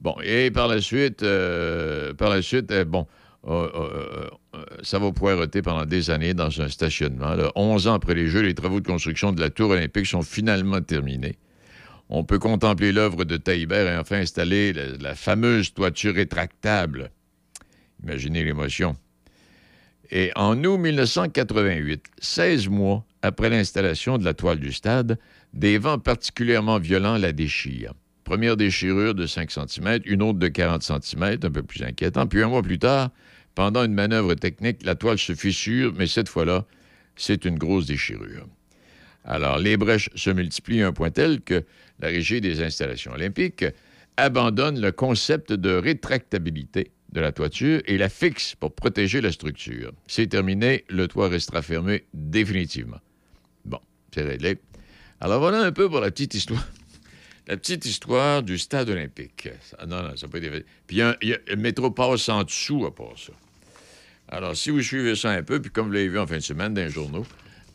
Bon, 0.00 0.16
et 0.22 0.50
par 0.50 0.68
la 0.68 0.80
suite, 0.80 1.22
euh, 1.22 2.14
par 2.14 2.30
la 2.30 2.42
suite, 2.42 2.70
euh, 2.72 2.84
bon, 2.84 3.06
ça 3.44 4.98
va 4.98 5.12
poireauter 5.12 5.62
pendant 5.62 5.86
des 5.86 6.10
années 6.10 6.34
dans 6.34 6.60
un 6.60 6.68
stationnement. 6.68 7.34
là. 7.34 7.50
11 7.54 7.86
ans 7.88 7.94
après 7.94 8.14
les 8.14 8.28
Jeux, 8.28 8.42
les 8.42 8.54
travaux 8.54 8.80
de 8.80 8.86
construction 8.86 9.32
de 9.32 9.40
la 9.40 9.50
tour 9.50 9.70
olympique 9.70 10.06
sont 10.06 10.22
finalement 10.22 10.80
terminés. 10.80 11.36
On 12.10 12.24
peut 12.24 12.38
contempler 12.38 12.90
l'œuvre 12.92 13.24
de 13.24 13.36
Taillibert 13.36 13.86
et 13.86 13.96
enfin 13.96 14.16
installer 14.16 14.72
la, 14.72 14.96
la 14.98 15.14
fameuse 15.14 15.74
toiture 15.74 16.14
rétractable. 16.14 17.10
Imaginez 18.02 18.44
l'émotion. 18.44 18.96
Et 20.10 20.32
en 20.36 20.62
août 20.64 20.78
1988, 20.78 22.02
16 22.18 22.68
mois 22.68 23.04
après 23.22 23.50
l'installation 23.50 24.16
de 24.16 24.24
la 24.24 24.32
toile 24.32 24.58
du 24.58 24.72
stade, 24.72 25.18
des 25.52 25.78
vents 25.78 25.98
particulièrement 25.98 26.78
violents 26.78 27.18
la 27.18 27.32
déchirent. 27.32 27.92
Première 28.24 28.56
déchirure 28.56 29.14
de 29.14 29.26
5 29.26 29.50
cm, 29.50 30.00
une 30.04 30.22
autre 30.22 30.38
de 30.38 30.48
40 30.48 30.82
cm, 30.82 31.38
un 31.42 31.50
peu 31.50 31.62
plus 31.62 31.82
inquiétant. 31.82 32.26
Puis 32.26 32.42
un 32.42 32.48
mois 32.48 32.62
plus 32.62 32.78
tard, 32.78 33.10
pendant 33.58 33.82
une 33.82 33.92
manœuvre 33.92 34.34
technique, 34.34 34.84
la 34.84 34.94
toile 34.94 35.18
se 35.18 35.34
fissure, 35.34 35.92
mais 35.96 36.06
cette 36.06 36.28
fois-là, 36.28 36.64
c'est 37.16 37.44
une 37.44 37.58
grosse 37.58 37.86
déchirure. 37.86 38.46
Alors, 39.24 39.58
les 39.58 39.76
brèches 39.76 40.10
se 40.14 40.30
multiplient 40.30 40.82
à 40.82 40.86
un 40.86 40.92
point 40.92 41.10
tel 41.10 41.40
que 41.40 41.64
la 41.98 42.06
Régie 42.06 42.40
des 42.40 42.62
installations 42.62 43.10
olympiques 43.10 43.64
abandonne 44.16 44.80
le 44.80 44.92
concept 44.92 45.52
de 45.52 45.72
rétractabilité 45.74 46.92
de 47.10 47.20
la 47.20 47.32
toiture 47.32 47.82
et 47.86 47.98
la 47.98 48.08
fixe 48.08 48.54
pour 48.54 48.72
protéger 48.72 49.20
la 49.20 49.32
structure. 49.32 49.90
C'est 50.06 50.28
terminé, 50.28 50.84
le 50.88 51.08
toit 51.08 51.28
restera 51.28 51.60
fermé 51.60 52.04
définitivement. 52.14 53.00
Bon, 53.64 53.80
c'est 54.14 54.22
réglé. 54.22 54.58
Alors 55.18 55.40
voilà 55.40 55.62
un 55.64 55.72
peu 55.72 55.88
pour 55.88 55.98
la 55.98 56.12
petite 56.12 56.34
histoire. 56.34 56.64
La 57.48 57.56
petite 57.56 57.86
histoire 57.86 58.42
du 58.42 58.58
stade 58.58 58.90
olympique. 58.90 59.48
Non, 59.86 60.02
non, 60.02 60.16
ça 60.16 60.28
peut 60.28 60.36
être... 60.44 60.66
Puis 60.86 60.98
il 60.98 60.98
y 60.98 61.02
a 61.02 61.16
un- 61.50 61.56
métro 61.56 61.90
passe 61.90 62.28
en 62.28 62.44
dessous 62.44 62.84
à 62.84 62.94
part 62.94 63.18
ça. 63.18 63.32
Alors, 64.28 64.56
si 64.56 64.70
vous 64.70 64.82
suivez 64.82 65.16
ça 65.16 65.30
un 65.30 65.42
peu, 65.42 65.60
puis 65.60 65.70
comme 65.70 65.86
vous 65.86 65.92
l'avez 65.92 66.08
vu 66.08 66.18
en 66.18 66.26
fin 66.26 66.36
de 66.36 66.42
semaine 66.42 66.74
dans 66.74 66.82
les 66.82 66.90
journaux, 66.90 67.26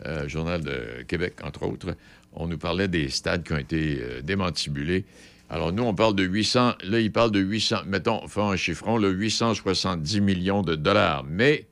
euh, 0.06 0.28
Journal 0.28 0.62
de 0.62 1.04
Québec, 1.08 1.36
entre 1.44 1.64
autres, 1.64 1.96
on 2.34 2.48
nous 2.48 2.58
parlait 2.58 2.88
des 2.88 3.10
stades 3.10 3.44
qui 3.44 3.54
ont 3.54 3.58
été 3.58 4.00
euh, 4.02 4.22
démantibulés. 4.22 5.06
Alors, 5.50 5.72
nous, 5.72 5.84
on 5.84 5.94
parle 5.94 6.16
de 6.16 6.24
800... 6.24 6.76
Là, 6.84 7.00
il 7.00 7.12
parle 7.12 7.32
de 7.32 7.40
800... 7.40 7.78
Mettons, 7.88 8.28
fait 8.28 8.42
un 8.42 8.56
chiffron, 8.56 8.98
là, 8.98 9.10
870 9.10 10.22
millions 10.22 10.62
de 10.62 10.76
dollars. 10.76 11.24
Mais 11.28 11.68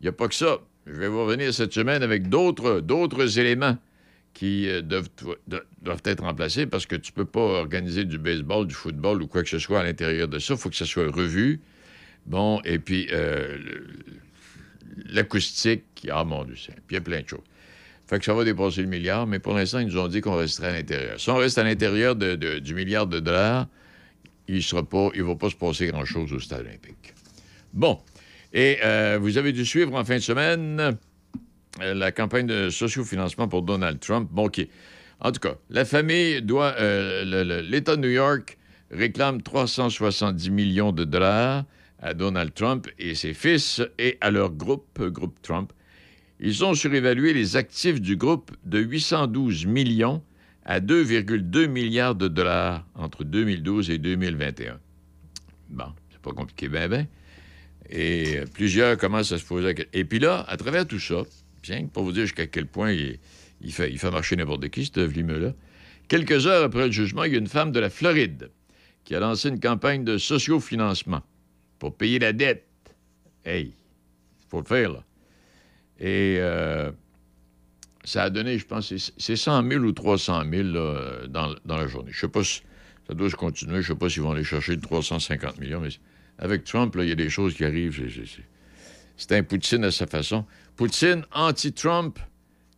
il 0.00 0.04
n'y 0.04 0.08
a 0.08 0.12
pas 0.12 0.28
que 0.28 0.34
ça. 0.34 0.58
Je 0.86 0.92
vais 0.92 1.08
vous 1.08 1.24
revenir 1.24 1.52
cette 1.52 1.72
semaine 1.72 2.02
avec 2.02 2.28
d'autres 2.28 3.38
éléments 3.38 3.76
qui 4.34 4.68
euh, 4.68 4.82
doivent, 4.82 5.08
do- 5.46 5.58
doivent 5.82 6.02
être 6.04 6.22
remplacés 6.22 6.66
parce 6.66 6.86
que 6.86 6.96
tu 6.96 7.12
peux 7.12 7.24
pas 7.24 7.40
organiser 7.40 8.04
du 8.04 8.18
baseball, 8.18 8.66
du 8.66 8.74
football 8.74 9.22
ou 9.22 9.26
quoi 9.26 9.42
que 9.42 9.48
ce 9.48 9.58
soit 9.58 9.80
à 9.80 9.84
l'intérieur 9.84 10.28
de 10.28 10.38
ça. 10.38 10.54
Il 10.54 10.60
faut 10.60 10.70
que 10.70 10.76
ça 10.76 10.86
soit 10.86 11.10
revu. 11.10 11.60
Bon, 12.26 12.60
et 12.64 12.78
puis 12.78 13.08
euh, 13.12 13.58
l'acoustique, 15.06 15.84
ah 16.10 16.24
mon 16.24 16.44
Dieu, 16.44 16.54
puis 16.54 16.74
il 16.90 16.94
y 16.94 16.98
a 16.98 17.00
plein 17.00 17.22
de 17.22 17.28
choses. 17.28 17.40
Fait 18.06 18.18
que 18.18 18.24
ça 18.24 18.32
va 18.32 18.44
dépasser 18.44 18.82
le 18.82 18.88
milliard, 18.88 19.26
mais 19.26 19.38
pour 19.38 19.54
l'instant, 19.54 19.80
ils 19.80 19.86
nous 19.86 19.98
ont 19.98 20.08
dit 20.08 20.20
qu'on 20.22 20.36
resterait 20.36 20.68
à 20.68 20.72
l'intérieur. 20.72 21.20
Si 21.20 21.28
on 21.28 21.36
reste 21.36 21.58
à 21.58 21.64
l'intérieur 21.64 22.16
du 22.16 22.74
milliard 22.74 23.06
de 23.06 23.20
dollars, 23.20 23.66
il 24.48 24.56
ne 24.56 25.22
va 25.22 25.34
pas 25.36 25.50
se 25.50 25.56
passer 25.56 25.88
grand-chose 25.88 26.32
au 26.32 26.40
stade 26.40 26.60
olympique. 26.60 27.14
Bon. 27.74 27.98
Et 28.54 28.78
euh, 28.82 29.18
vous 29.20 29.36
avez 29.36 29.52
dû 29.52 29.66
suivre 29.66 29.94
en 29.94 30.04
fin 30.06 30.16
de 30.16 30.22
semaine 30.22 30.96
euh, 31.82 31.94
la 31.94 32.10
campagne 32.10 32.46
de 32.46 32.70
sociofinancement 32.70 33.46
pour 33.46 33.60
Donald 33.60 34.00
Trump. 34.00 34.26
Bon, 34.32 34.46
OK. 34.46 34.66
En 35.20 35.30
tout 35.30 35.40
cas, 35.40 35.56
la 35.68 35.84
famille 35.84 36.40
doit. 36.40 36.76
L'État 36.80 37.96
de 37.96 38.00
New 38.00 38.08
York 38.08 38.56
réclame 38.90 39.42
370 39.42 40.50
millions 40.50 40.92
de 40.92 41.04
dollars 41.04 41.64
à 42.00 42.14
Donald 42.14 42.54
Trump 42.54 42.88
et 42.98 43.14
ses 43.14 43.34
fils 43.34 43.82
et 43.98 44.18
à 44.20 44.30
leur 44.30 44.50
groupe, 44.50 45.00
groupe 45.00 45.40
Trump. 45.42 45.72
Ils 46.40 46.64
ont 46.64 46.74
surévalué 46.74 47.32
les 47.32 47.56
actifs 47.56 48.00
du 48.00 48.16
groupe 48.16 48.52
de 48.64 48.78
812 48.78 49.66
millions 49.66 50.22
à 50.64 50.80
2,2 50.80 51.66
milliards 51.66 52.14
de 52.14 52.28
dollars 52.28 52.86
entre 52.94 53.24
2012 53.24 53.90
et 53.90 53.98
2021. 53.98 54.78
Bon, 55.70 55.86
c'est 56.10 56.20
pas 56.20 56.32
compliqué, 56.32 56.68
ben, 56.68 56.88
ben. 56.88 57.06
Et 57.90 58.40
plusieurs 58.52 58.96
commencent 58.98 59.32
à 59.32 59.38
se 59.38 59.44
poser. 59.44 59.74
Et 59.92 60.04
puis 60.04 60.18
là, 60.18 60.44
à 60.46 60.56
travers 60.56 60.86
tout 60.86 61.00
ça, 61.00 61.22
bien, 61.62 61.86
pour 61.86 62.04
vous 62.04 62.12
dire 62.12 62.24
jusqu'à 62.24 62.46
quel 62.46 62.66
point 62.66 62.92
il, 62.92 63.18
il 63.60 63.72
fait, 63.72 63.90
il 63.90 63.98
fait 63.98 64.10
marcher 64.10 64.36
n'importe 64.36 64.68
qui, 64.68 64.84
ce 64.84 65.00
vlimeux-là, 65.00 65.54
quelques 66.06 66.46
heures 66.46 66.64
après 66.64 66.86
le 66.86 66.92
jugement, 66.92 67.24
il 67.24 67.32
y 67.32 67.36
a 67.36 67.38
une 67.38 67.48
femme 67.48 67.72
de 67.72 67.80
la 67.80 67.90
Floride 67.90 68.50
qui 69.04 69.14
a 69.14 69.20
lancé 69.20 69.48
une 69.48 69.58
campagne 69.58 70.04
de 70.04 70.18
sociofinancement 70.18 71.22
pour 71.78 71.94
payer 71.96 72.18
la 72.18 72.32
dette. 72.32 72.66
Hey, 73.44 73.74
il 74.40 74.46
faut 74.48 74.60
le 74.60 74.66
faire, 74.66 74.92
là. 74.92 75.04
Et 76.00 76.36
euh, 76.38 76.90
ça 78.04 78.24
a 78.24 78.30
donné, 78.30 78.58
je 78.58 78.66
pense, 78.66 78.88
c'est- 78.88 79.12
c'est 79.16 79.36
100 79.36 79.68
000 79.68 79.84
ou 79.84 79.92
300 79.92 80.42
000 80.50 80.68
là, 80.68 81.26
dans, 81.28 81.76
la 81.76 81.86
journée. 81.86 82.10
Je 82.12 82.20
sais 82.20 82.28
pas 82.28 82.44
si 82.44 82.62
Ça 83.08 83.14
doit 83.14 83.30
se 83.30 83.36
continuer. 83.36 83.80
Je 83.80 83.88
sais 83.88 83.98
pas 83.98 84.10
s'ils 84.10 84.20
vont 84.20 84.32
aller 84.32 84.44
chercher 84.44 84.76
de 84.76 84.82
350 84.82 85.58
millions, 85.58 85.80
mais 85.80 85.88
avec 86.38 86.64
Trump, 86.64 86.94
il 86.98 87.08
y 87.08 87.12
a 87.12 87.14
des 87.14 87.30
choses 87.30 87.54
qui 87.54 87.64
arrivent. 87.64 87.98
C'est- 89.16 89.32
un 89.32 89.42
Poutine 89.42 89.82
à 89.84 89.90
sa 89.90 90.06
façon. 90.06 90.44
Poutine, 90.76 91.24
anti-Trump, 91.32 92.18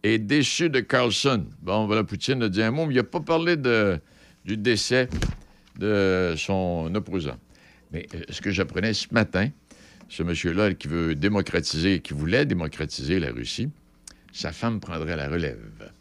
est 0.04 0.18
déçu 0.18 0.70
de 0.70 0.78
Carlson. 0.78 1.44
Bon, 1.62 1.86
voilà, 1.86 2.04
Poutine 2.04 2.44
a 2.44 2.48
dit 2.48 2.62
un 2.62 2.70
mot, 2.70 2.86
mais 2.86 2.94
il 2.94 2.98
n'a 2.98 3.02
pas 3.02 3.18
parlé 3.18 3.56
du 3.56 4.56
décès 4.56 5.08
de 5.76 6.34
son 6.36 6.92
opposant. 6.94 7.36
Mais 7.92 8.06
euh, 8.14 8.22
ce 8.28 8.40
que 8.40 8.50
j'apprenais 8.50 8.94
ce 8.94 9.08
matin, 9.12 9.48
ce 10.08 10.22
monsieur-là 10.22 10.74
qui 10.74 10.88
veut 10.88 11.14
démocratiser, 11.14 12.00
qui 12.00 12.14
voulait 12.14 12.46
démocratiser 12.46 13.20
la 13.20 13.30
Russie, 13.30 13.70
sa 14.32 14.52
femme 14.52 14.80
prendrait 14.80 15.16
la 15.16 15.28
relève. 15.28 15.92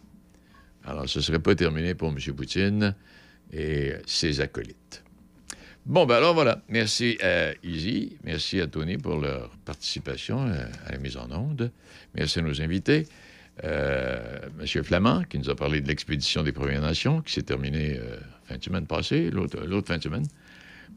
Alors, 0.85 1.07
ce 1.07 1.19
ne 1.19 1.23
serait 1.23 1.39
pas 1.39 1.55
terminé 1.55 1.93
pour 1.93 2.09
M. 2.09 2.17
Poutine 2.35 2.95
et 3.51 3.93
ses 4.05 4.41
acolytes. 4.41 5.03
Bon, 5.85 6.05
ben 6.05 6.15
alors 6.15 6.33
voilà. 6.33 6.61
Merci 6.69 7.17
à 7.21 7.53
Easy, 7.63 8.17
merci 8.23 8.61
à 8.61 8.67
Tony 8.67 8.97
pour 8.97 9.17
leur 9.17 9.49
participation 9.65 10.45
euh, 10.47 10.65
à 10.85 10.91
la 10.91 10.97
mise 10.99 11.17
en 11.17 11.31
onde. 11.31 11.71
Merci 12.13 12.39
à 12.39 12.41
nos 12.43 12.61
invités. 12.61 13.07
Euh, 13.63 14.39
Monsieur 14.57 14.83
Flamand, 14.83 15.23
qui 15.23 15.39
nous 15.39 15.49
a 15.49 15.55
parlé 15.55 15.81
de 15.81 15.87
l'expédition 15.87 16.43
des 16.43 16.51
Premières 16.51 16.81
Nations, 16.81 17.21
qui 17.21 17.33
s'est 17.33 17.43
terminée 17.43 17.97
euh, 17.97 18.17
fin 18.45 18.57
de 18.57 18.63
semaine 18.63 18.85
passée, 18.85 19.31
l'autre 19.31 19.87
fin 19.87 19.99
semaine. 19.99 20.25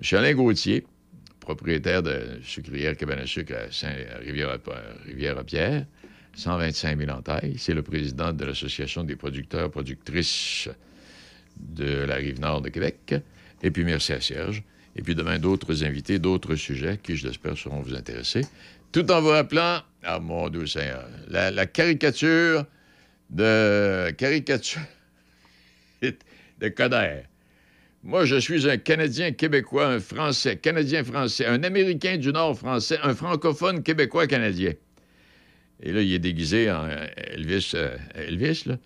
Monsieur 0.03 0.19
Alain 0.19 0.35
Gauthier, 0.35 0.85
propriétaire 1.39 2.03
de 2.03 2.41
sucrière 2.43 2.97
Cabane 2.97 3.21
à 3.21 3.27
sucre 3.29 3.55
à, 3.55 3.71
Saint- 3.71 3.95
à 4.13 4.19
Rivière, 4.19 4.51
à 4.51 4.59
Rivière-à-Pierre, 5.07 5.87
125 6.35 6.99
000 6.99 7.09
entailles. 7.13 7.55
C'est 7.57 7.73
le 7.73 7.83
président 7.85 8.33
de 8.33 8.45
l'Association 8.45 9.05
des 9.05 9.15
producteurs 9.15 9.71
productrices 9.71 10.69
de 11.57 11.99
la 12.03 12.17
rive 12.17 12.41
nord 12.41 12.63
de 12.63 12.69
Québec. 12.71 13.15
Et 13.63 13.71
puis 13.71 13.85
merci 13.85 14.13
à 14.13 14.21
Serge. 14.21 14.65
Et 14.97 15.03
puis 15.03 15.15
demain, 15.15 15.39
d'autres 15.39 15.85
invités, 15.85 16.19
d'autres 16.19 16.57
sujets 16.57 16.99
qui, 17.01 17.17
je 17.17 17.29
l'espère, 17.29 17.57
seront 17.57 17.81
vous 17.83 17.95
intéresser. 17.95 18.41
Tout 18.91 19.09
en 19.13 19.21
vous 19.21 19.29
rappelant, 19.29 19.83
ah 20.03 20.19
mon 20.19 20.49
Dieu 20.49 20.67
Seigneur, 20.67 21.07
la, 21.29 21.53
la 21.53 21.67
caricature 21.67 22.67
de 23.31 24.11
caricature 24.19 24.83
de 26.03 26.69
Coder. 26.71 27.21
Moi, 28.05 28.25
je 28.25 28.35
suis 28.35 28.69
un 28.69 28.79
Canadien 28.79 29.31
québécois, 29.31 29.87
un 29.87 30.01
Français, 30.01 30.57
Canadien-Français, 30.57 31.47
un 31.47 31.63
Américain 31.63 32.17
du 32.17 32.33
Nord 32.33 32.59
français, 32.59 32.99
un 33.05 33.15
francophone 33.15 33.85
québécois-canadien. 33.85 34.73
Et 35.85 35.93
là, 35.93 36.03
il 36.03 36.13
est 36.13 36.19
déguisé 36.19 36.69
en 36.69 36.85
euh, 36.85 37.07
Elvis, 37.17 37.73
euh, 37.75 37.97
Elvis 38.17 38.65
là. 38.67 38.79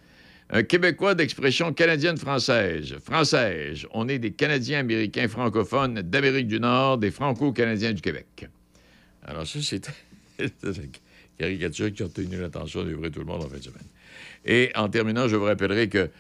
Un 0.51 0.63
Québécois 0.63 1.15
d'expression 1.15 1.73
canadienne-française. 1.73 2.97
Française. 3.03 3.87
On 3.93 4.07
est 4.07 4.19
des 4.19 4.33
Canadiens 4.33 4.81
américains 4.81 5.29
francophones 5.29 6.03
d'Amérique 6.03 6.47
du 6.47 6.61
Nord, 6.61 6.99
des 6.99 7.11
Franco-Canadiens 7.11 7.95
du 7.95 8.03
Québec. 8.03 8.47
Alors, 9.25 9.47
ça, 9.47 9.59
c'est 9.63 9.91
une 10.39 10.91
caricature 11.39 11.93
qui 11.93 12.03
a 12.03 12.07
retenu 12.07 12.39
l'attention 12.39 12.85
de 12.85 12.93
vrai 12.93 13.11
tout 13.11 13.21
le 13.21 13.25
monde 13.25 13.43
en 13.43 13.49
fin 13.49 13.57
de 13.57 13.63
semaine. 13.63 13.87
Et 14.45 14.71
en 14.77 14.89
terminant, 14.89 15.27
je 15.27 15.37
vous 15.37 15.47
rappellerai 15.47 15.89
que 15.89 16.11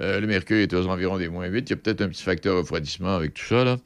euh, 0.00 0.20
le 0.20 0.26
mercure 0.26 0.56
est 0.56 0.72
aux 0.72 0.86
environs 0.86 1.18
des 1.18 1.28
moins 1.28 1.46
8. 1.46 1.70
Il 1.70 1.70
y 1.70 1.72
a 1.72 1.76
peut-être 1.76 2.02
un 2.02 2.08
petit 2.08 2.22
facteur 2.22 2.56
refroidissement 2.56 3.14
avec 3.14 3.34
tout 3.34 3.44
ça. 3.44 3.76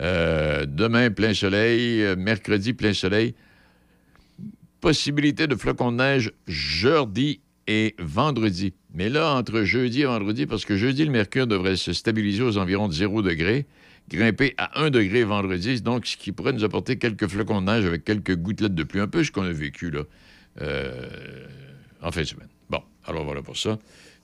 Euh, 0.00 0.66
demain, 0.66 1.10
plein 1.10 1.34
soleil. 1.34 2.02
Euh, 2.02 2.16
mercredi, 2.16 2.72
plein 2.72 2.92
soleil. 2.92 3.34
Possibilité 4.80 5.46
de 5.46 5.54
flocons 5.54 5.92
de 5.92 5.96
neige 5.96 6.32
jeudi 6.46 7.40
et 7.66 7.94
vendredi. 7.98 8.74
Mais 8.92 9.08
là, 9.08 9.34
entre 9.34 9.62
jeudi 9.62 10.02
et 10.02 10.04
vendredi, 10.04 10.46
parce 10.46 10.64
que 10.64 10.76
jeudi, 10.76 11.04
le 11.04 11.10
mercure 11.10 11.46
devrait 11.46 11.76
se 11.76 11.92
stabiliser 11.92 12.42
aux 12.42 12.58
environs 12.58 12.88
de 12.88 12.92
0 12.92 13.22
degré, 13.22 13.66
grimper 14.10 14.54
à 14.58 14.82
1 14.82 14.90
degré 14.90 15.24
vendredi, 15.24 15.80
donc 15.80 16.06
ce 16.06 16.16
qui 16.16 16.32
pourrait 16.32 16.52
nous 16.52 16.64
apporter 16.64 16.98
quelques 16.98 17.26
flocons 17.26 17.62
de 17.62 17.66
neige 17.66 17.86
avec 17.86 18.04
quelques 18.04 18.36
gouttelettes 18.36 18.74
de 18.74 18.82
pluie, 18.82 19.00
un 19.00 19.08
peu 19.08 19.24
ce 19.24 19.32
qu'on 19.32 19.44
a 19.44 19.52
vécu 19.52 19.90
là, 19.90 20.02
en 22.02 22.12
fin 22.12 22.20
de 22.20 22.26
semaine. 22.26 22.48
Bon, 22.68 22.82
alors 23.06 23.24
voilà 23.24 23.40
pour 23.40 23.56
ça. 23.56 23.78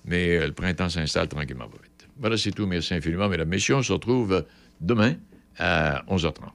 Mais 0.04 0.36
euh, 0.38 0.46
le 0.46 0.52
printemps 0.52 0.88
s'installe 0.88 1.28
tranquillement 1.28 1.68
pas 1.68 1.78
vite. 1.82 2.08
Voilà, 2.18 2.36
c'est 2.36 2.50
tout. 2.52 2.66
Merci 2.66 2.94
infiniment, 2.94 3.28
mesdames, 3.28 3.48
messieurs. 3.48 3.76
On 3.76 3.82
se 3.82 3.92
retrouve 3.92 4.44
demain 4.80 5.14
à 5.58 6.02
11h30. 6.08 6.50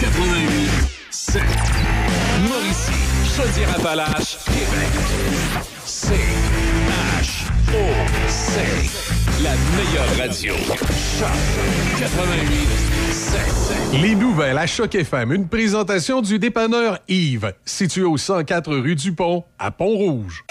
88 0.00 0.70
7. 1.10 1.42
Mauricie, 2.48 2.92
Chaudière-Appalaches, 3.36 4.38
Québec. 4.46 4.92
C 5.84 6.14
H 7.20 7.50
O 7.74 7.82
C. 8.28 8.60
La 9.42 9.54
meilleure 9.76 10.16
radio. 10.18 10.54
Choc 10.54 11.30
88 11.98 12.68
7. 13.09 13.09
Les 14.00 14.14
nouvelles 14.14 14.58
à 14.58 14.66
Choc 14.66 14.94
FM, 14.94 15.32
une 15.32 15.48
présentation 15.48 16.22
du 16.22 16.38
dépanneur 16.38 16.98
Yves, 17.08 17.52
situé 17.64 18.02
au 18.02 18.16
104 18.16 18.74
rue 18.76 18.94
du 18.94 19.12
Pont, 19.12 19.44
à 19.58 19.70
Pont-Rouge. 19.70 20.44